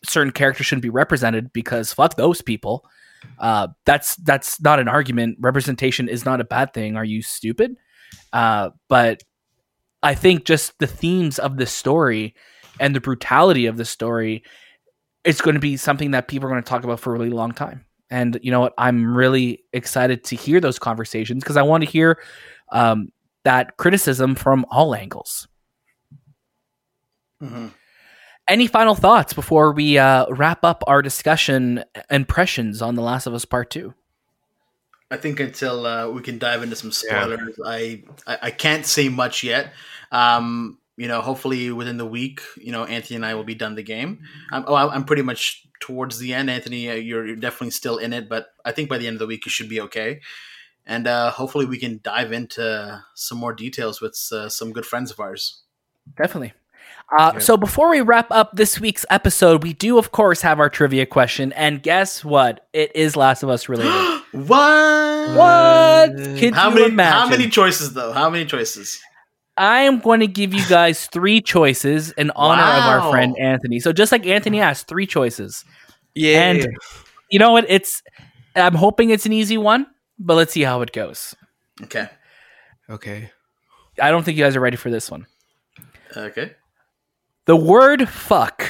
certain 0.05 0.33
characters 0.33 0.67
shouldn't 0.67 0.83
be 0.83 0.91
represented. 0.91 1.53
Because 1.53 1.93
fuck 1.93 2.17
those 2.17 2.43
people. 2.43 2.85
Uh, 3.39 3.69
that's 3.85 4.17
that's 4.17 4.61
not 4.61 4.81
an 4.81 4.89
argument. 4.89 5.39
Representation 5.41 6.09
is 6.09 6.25
not 6.25 6.41
a 6.41 6.45
bad 6.45 6.75
thing. 6.75 6.97
Are 6.97 7.05
you 7.05 7.23
stupid? 7.23 7.77
Uh, 8.33 8.71
but 8.89 9.23
I 10.03 10.15
think 10.15 10.45
just 10.45 10.79
the 10.79 10.87
themes 10.87 11.39
of 11.39 11.57
the 11.57 11.67
story 11.67 12.35
and 12.81 12.95
the 12.95 13.01
brutality 13.01 13.67
of 13.67 13.77
the 13.77 13.85
story 13.85 14.45
it's 15.25 15.41
going 15.41 15.55
to 15.55 15.61
be 15.61 15.77
something 15.77 16.13
that 16.13 16.29
people 16.29 16.47
are 16.47 16.51
going 16.51 16.63
to 16.63 16.69
talk 16.69 16.85
about 16.85 17.01
for 17.01 17.15
a 17.15 17.19
really 17.19 17.31
long 17.31 17.53
time. 17.53 17.85
And 18.11 18.39
you 18.43 18.51
know 18.51 18.61
what? 18.61 18.73
I'm 18.79 19.15
really 19.15 19.65
excited 19.73 20.25
to 20.25 20.37
hear 20.37 20.61
those 20.61 20.79
conversations 20.79 21.43
because 21.43 21.57
I 21.57 21.63
want 21.63 21.85
to 21.85 21.91
hear 21.91 22.19
um, 22.73 23.13
that 23.45 23.77
criticism 23.77 24.35
from 24.35 24.65
all 24.71 24.95
angles. 24.95 25.47
Mm-hmm. 27.43 27.69
Any 28.49 28.67
final 28.67 28.95
thoughts 28.95 29.35
before 29.35 29.73
we 29.73 29.99
uh, 29.99 30.27
wrap 30.31 30.65
up 30.65 30.83
our 30.87 31.03
discussion 31.03 31.85
impressions 32.11 32.81
on 32.81 32.95
The 32.95 33.03
Last 33.03 33.27
of 33.27 33.35
Us 33.35 33.45
Part 33.45 33.71
Two? 33.71 33.93
I 35.11 35.17
think 35.17 35.41
until 35.41 35.87
uh, 35.87 36.09
we 36.09 36.21
can 36.23 36.39
dive 36.39 36.63
into 36.63 36.77
some 36.77 36.91
Yeah. 36.91 37.23
spoilers, 37.25 37.59
I, 37.65 38.03
I 38.27 38.39
I 38.43 38.51
can't 38.51 38.85
say 38.85 39.09
much 39.09 39.43
yet. 39.43 39.73
Um, 40.13 40.79
you 40.97 41.07
know, 41.09 41.21
hopefully 41.21 41.71
within 41.71 41.97
the 41.97 42.07
week, 42.07 42.41
you 42.57 42.73
know, 42.73 42.85
Anthony 42.85 43.17
and 43.17 43.25
I 43.25 43.35
will 43.35 43.45
be 43.45 43.55
done 43.55 43.75
the 43.77 43.83
game. 43.85 44.21
I'm, 44.51 44.65
oh, 44.67 44.75
I'm 44.75 45.05
pretty 45.05 45.23
much 45.23 45.65
towards 45.81 46.19
the 46.19 46.35
end. 46.35 46.51
Anthony, 46.51 46.91
uh, 46.91 46.95
you're, 46.95 47.25
you're 47.25 47.37
definitely 47.37 47.71
still 47.71 47.99
in 47.99 48.13
it, 48.13 48.29
but 48.29 48.49
I 48.65 48.73
think 48.73 48.89
by 48.89 48.99
the 48.99 49.07
end 49.07 49.15
of 49.15 49.21
the 49.21 49.27
week 49.29 49.47
you 49.47 49.51
should 49.51 49.69
be 49.69 49.81
okay. 49.83 50.21
And 50.85 51.07
uh, 51.07 51.31
hopefully 51.31 51.67
we 51.67 51.79
can 51.79 52.01
dive 52.03 52.33
into 52.33 53.03
some 53.15 53.39
more 53.39 53.53
details 53.53 54.01
with 54.01 54.19
uh, 54.33 54.49
some 54.49 54.73
good 54.73 54.85
friends 54.87 55.11
of 55.13 55.21
ours. 55.21 55.63
Definitely. 56.17 56.53
Uh, 57.17 57.31
Yeah. 57.35 57.39
So 57.39 57.57
before 57.57 57.91
we 57.91 58.01
wrap 58.01 58.27
up 58.33 58.57
this 58.57 58.81
week's 58.81 59.07
episode, 59.09 59.63
we 59.63 59.75
do 59.75 59.99
of 59.99 60.11
course 60.11 60.41
have 60.43 60.59
our 60.59 60.69
trivia 60.69 61.07
question, 61.07 61.53
and 61.53 61.81
guess 61.83 62.25
what? 62.25 62.67
It 62.73 62.91
is 62.97 63.17
Last 63.17 63.43
of 63.45 63.51
Us 63.51 63.69
related. 63.69 63.93
what? 64.33 65.37
what? 65.37 66.17
Can 66.39 66.53
How 66.53 66.69
you 66.69 66.75
many? 66.75 66.87
imagine? 66.89 67.19
How 67.19 67.29
many 67.29 67.49
choices 67.49 67.95
though? 67.95 68.13
How 68.13 68.31
many 68.31 68.45
choices? 68.45 69.01
I 69.57 69.81
am 69.81 69.99
going 69.99 70.21
to 70.21 70.29
give 70.29 70.55
you 70.55 70.65
guys 70.69 71.07
three 71.07 71.41
choices 71.41 72.13
in 72.13 72.31
honor 72.37 72.63
of 72.63 72.85
our 72.85 73.11
friend 73.11 73.37
Anthony. 73.39 73.81
So 73.81 73.93
just 73.93 74.13
like 74.13 74.25
Anthony 74.25 74.61
asked, 74.61 74.87
three 74.87 75.07
choices. 75.07 75.65
Yeah. 76.15 76.51
And 76.51 76.69
you 77.31 77.39
know 77.39 77.53
what? 77.53 77.67
It's 77.69 78.03
I'm 78.55 78.75
hoping 78.75 79.11
it's 79.11 79.27
an 79.27 79.33
easy 79.33 79.59
one, 79.59 79.87
but 80.19 80.35
let's 80.35 80.53
see 80.53 80.63
how 80.63 80.81
it 80.83 80.93
goes. 80.93 81.35
Okay. 81.83 82.09
okay. 82.89 83.31
I 84.01 84.11
don't 84.11 84.25
think 84.25 84.37
you 84.37 84.45
guys 84.45 84.57
are 84.57 84.61
ready 84.61 84.77
for 84.77 84.91
this 84.91 85.11
one. 85.11 85.27
Okay. 86.17 86.53
The 87.47 87.57
word 87.57 88.09
fuck 88.09 88.68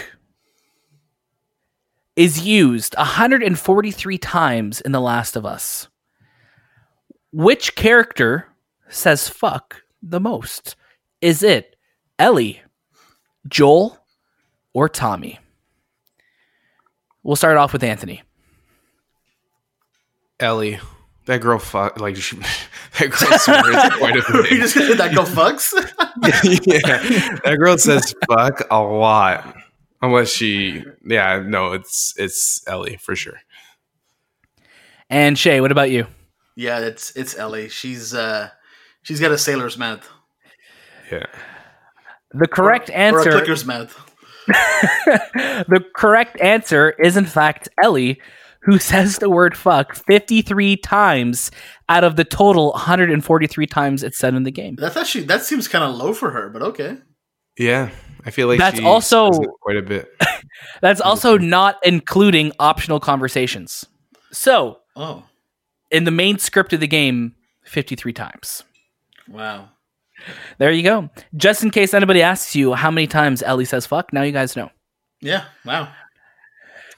is 2.18 2.40
used 2.40 2.96
143 2.96 4.18
times 4.18 4.80
in 4.80 4.90
The 4.90 5.00
Last 5.00 5.36
of 5.36 5.46
Us. 5.46 5.86
Which 7.30 7.76
character 7.76 8.48
says 8.88 9.28
fuck 9.28 9.82
the 10.02 10.18
most? 10.18 10.74
Is 11.20 11.44
it 11.44 11.76
Ellie, 12.18 12.60
Joel 13.46 13.96
or 14.74 14.88
Tommy? 14.88 15.38
We'll 17.22 17.36
start 17.36 17.56
off 17.56 17.72
with 17.72 17.84
Anthony. 17.84 18.24
Ellie. 20.40 20.80
That 21.26 21.40
girl 21.40 21.60
fuck 21.60 22.00
like 22.00 22.16
she, 22.16 22.36
that 22.98 23.10
girl 23.10 23.38
swears 23.38 23.94
quite 23.96 24.16
a 24.16 24.32
bit. 24.32 24.50
you 24.50 24.58
just 24.58 24.74
that 24.74 25.14
girl 25.14 25.26
fucks. 25.26 25.72
yeah, 26.66 27.38
that 27.44 27.58
girl 27.60 27.78
says 27.78 28.12
fuck 28.26 28.66
a 28.72 28.80
lot. 28.80 29.54
Unless 30.00 30.30
she, 30.30 30.84
yeah, 31.04 31.42
no, 31.44 31.72
it's 31.72 32.14
it's 32.16 32.62
Ellie 32.68 32.96
for 32.96 33.16
sure. 33.16 33.40
And 35.10 35.38
Shay, 35.38 35.60
what 35.60 35.72
about 35.72 35.90
you? 35.90 36.06
yeah, 36.56 36.80
it's 36.80 37.16
it's 37.16 37.38
Ellie. 37.38 37.68
She's 37.68 38.14
uh 38.14 38.50
she's 39.02 39.20
got 39.20 39.30
a 39.30 39.38
sailor's 39.38 39.78
mouth. 39.78 40.08
Yeah, 41.10 41.26
The 42.32 42.48
correct 42.48 42.90
or 42.90 42.94
answer 42.94 43.30
a 43.30 43.32
clicker's 43.32 43.64
mouth. 43.64 43.96
the 44.48 45.84
correct 45.94 46.40
answer 46.40 46.90
is 47.02 47.16
in 47.16 47.24
fact 47.26 47.68
Ellie, 47.82 48.20
who 48.62 48.78
says 48.78 49.18
the 49.18 49.30
word 49.30 49.56
fuck 49.56 49.94
53 49.94 50.76
times 50.78 51.50
out 51.88 52.04
of 52.04 52.16
the 52.16 52.24
total 52.24 52.72
143 52.72 53.66
times 53.66 54.02
it's 54.02 54.18
said 54.18 54.34
in 54.34 54.42
the 54.42 54.50
game. 54.50 54.76
That's 54.76 54.96
actually 54.96 55.24
that 55.24 55.44
seems 55.44 55.68
kind 55.68 55.84
of 55.84 55.94
low 55.96 56.12
for 56.12 56.30
her, 56.32 56.50
but 56.50 56.62
okay. 56.62 56.98
Yeah. 57.58 57.90
I 58.24 58.30
feel 58.30 58.46
like 58.48 58.58
That's 58.58 58.80
also- 58.80 59.30
quite 59.62 59.76
a 59.76 59.82
bit. 59.82 60.10
That's 60.82 61.00
also 61.00 61.38
not 61.38 61.76
including 61.84 62.52
optional 62.58 63.00
conversations. 63.00 63.86
So, 64.32 64.80
Oh, 64.96 65.24
in 65.90 66.04
the 66.04 66.10
main 66.10 66.38
script 66.38 66.72
of 66.72 66.80
the 66.80 66.86
game, 66.88 67.34
53 67.64 68.12
times. 68.12 68.64
wow. 69.28 69.68
There 70.58 70.72
you 70.72 70.82
go. 70.82 71.08
Just 71.36 71.62
in 71.62 71.70
case 71.70 71.94
anybody 71.94 72.22
asks 72.22 72.56
you 72.56 72.74
how 72.74 72.90
many 72.90 73.06
times 73.06 73.40
Ellie 73.42 73.64
says 73.64 73.86
fuck, 73.86 74.12
now 74.12 74.22
you 74.22 74.32
guys 74.32 74.56
know. 74.56 74.68
Yeah, 75.20 75.44
wow. 75.64 75.92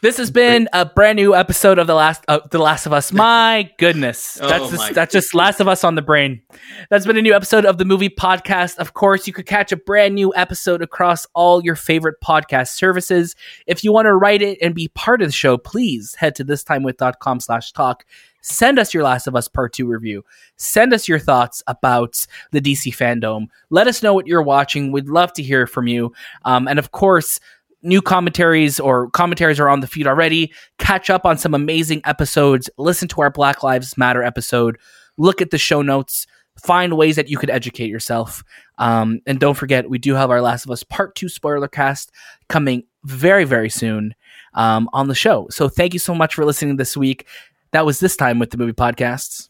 This 0.03 0.17
has 0.17 0.31
been 0.31 0.67
a 0.73 0.87
brand 0.87 1.17
new 1.17 1.35
episode 1.35 1.79
of 1.79 1.87
the 1.87 1.95
last 1.95 2.25
uh, 2.27 2.41
the 2.51 2.59
Last 2.59 2.87
of 2.87 2.93
Us. 2.95 3.13
My 3.21 3.71
goodness, 3.79 4.39
Oh 4.41 4.49
that's 4.49 4.73
my 4.73 4.79
just, 4.79 4.95
that's 4.95 5.13
just 5.13 5.35
Last 5.35 5.61
of 5.61 5.69
Us 5.69 5.85
on 5.85 5.95
the 5.95 6.01
brain. 6.01 6.41
That's 6.89 7.05
been 7.05 7.19
a 7.19 7.23
new 7.23 7.35
episode 7.35 7.67
of 7.67 7.77
the 7.77 7.85
movie 7.85 8.09
podcast. 8.09 8.79
Of 8.79 8.95
course, 8.95 9.27
you 9.27 9.35
could 9.35 9.45
catch 9.45 9.73
a 9.73 9.77
brand 9.77 10.15
new 10.15 10.33
episode 10.35 10.81
across 10.81 11.27
all 11.35 11.63
your 11.63 11.77
favorite 11.77 12.17
podcast 12.25 12.69
services. 12.69 13.37
If 13.67 13.85
you 13.85 13.93
want 13.93 14.07
to 14.07 14.15
write 14.15 14.41
it 14.41 14.57
and 14.63 14.75
be 14.75 14.89
part 14.89 15.21
of 15.21 15.29
the 15.29 15.33
show, 15.33 15.59
please 15.59 16.15
head 16.15 16.35
to 16.37 16.47
thistimewith.com 16.47 17.41
slash 17.41 17.73
talk. 17.73 18.07
Send 18.41 18.79
us 18.79 18.95
your 18.95 19.03
Last 19.03 19.27
of 19.27 19.37
Us 19.37 19.49
Part 19.49 19.75
2 19.75 19.87
review. 19.87 20.25
Send 20.57 20.95
us 20.95 21.09
your 21.09 21.19
thoughts 21.19 21.63
about 21.67 22.15
the 22.53 22.61
DC 22.63 22.97
FanDome. 22.97 23.49
Let 23.69 23.87
us 23.87 24.03
know 24.03 24.15
what 24.15 24.27
you're 24.27 24.41
watching. 24.41 24.93
We'd 24.93 25.09
love 25.09 25.35
to 25.35 25.43
hear 25.43 25.67
from 25.67 25.89
you. 25.89 26.15
Um, 26.47 26.67
and 26.67 26.79
of 26.79 26.91
course, 26.91 27.39
new 27.83 28.03
commentaries 28.03 28.79
or 28.79 29.11
commentaries 29.11 29.61
are 29.61 29.69
on 29.69 29.81
the 29.81 29.87
feed 29.87 30.07
already. 30.07 30.53
Catch 30.79 31.11
up 31.11 31.25
on 31.25 31.39
some 31.39 31.55
amazing 31.55 32.03
episodes. 32.05 32.69
Listen 32.79 33.09
to 33.09 33.21
our 33.21 33.31
Black 33.31 33.63
Lives 33.63 33.97
Matter 33.97 34.23
episode. 34.23 34.79
Look 35.17 35.41
at 35.41 35.51
the 35.51 35.59
show 35.59 35.83
notes. 35.83 36.27
Find 36.59 36.97
ways 36.97 37.17
that 37.17 37.29
you 37.29 37.39
could 37.39 37.51
educate 37.51 37.89
yourself. 37.89 38.43
Um, 38.79 39.21
and 39.27 39.39
don't 39.41 39.55
forget, 39.55 39.89
we 39.89 39.99
do 39.99 40.15
have 40.15 40.31
our 40.31 40.43
Last 40.43 40.65
of 40.65 40.71
Us 40.71 40.83
Part 40.83 41.15
2 41.15 41.29
spoiler 41.29 41.69
cast 41.69 42.11
coming 42.49 42.85
very, 43.05 43.45
very 43.45 43.71
soon 43.71 44.15
um, 44.55 44.89
on 44.93 45.09
the 45.09 45.15
show. 45.15 45.47
So 45.51 45.69
thank 45.69 45.93
you 45.93 45.99
so 45.99 46.15
much 46.15 46.35
for 46.35 46.45
listening 46.45 46.77
this 46.77 46.97
week. 46.97 47.27
That 47.73 47.87
was 47.87 48.01
this 48.01 48.17
time 48.17 48.39
with 48.39 48.51
the 48.51 48.59
movie 48.59 48.73
podcasts. 48.73 49.49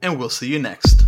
And 0.00 0.18
we'll 0.18 0.30
see 0.30 0.48
you 0.48 0.58
next. 0.58 1.04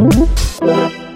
Música 0.00 1.07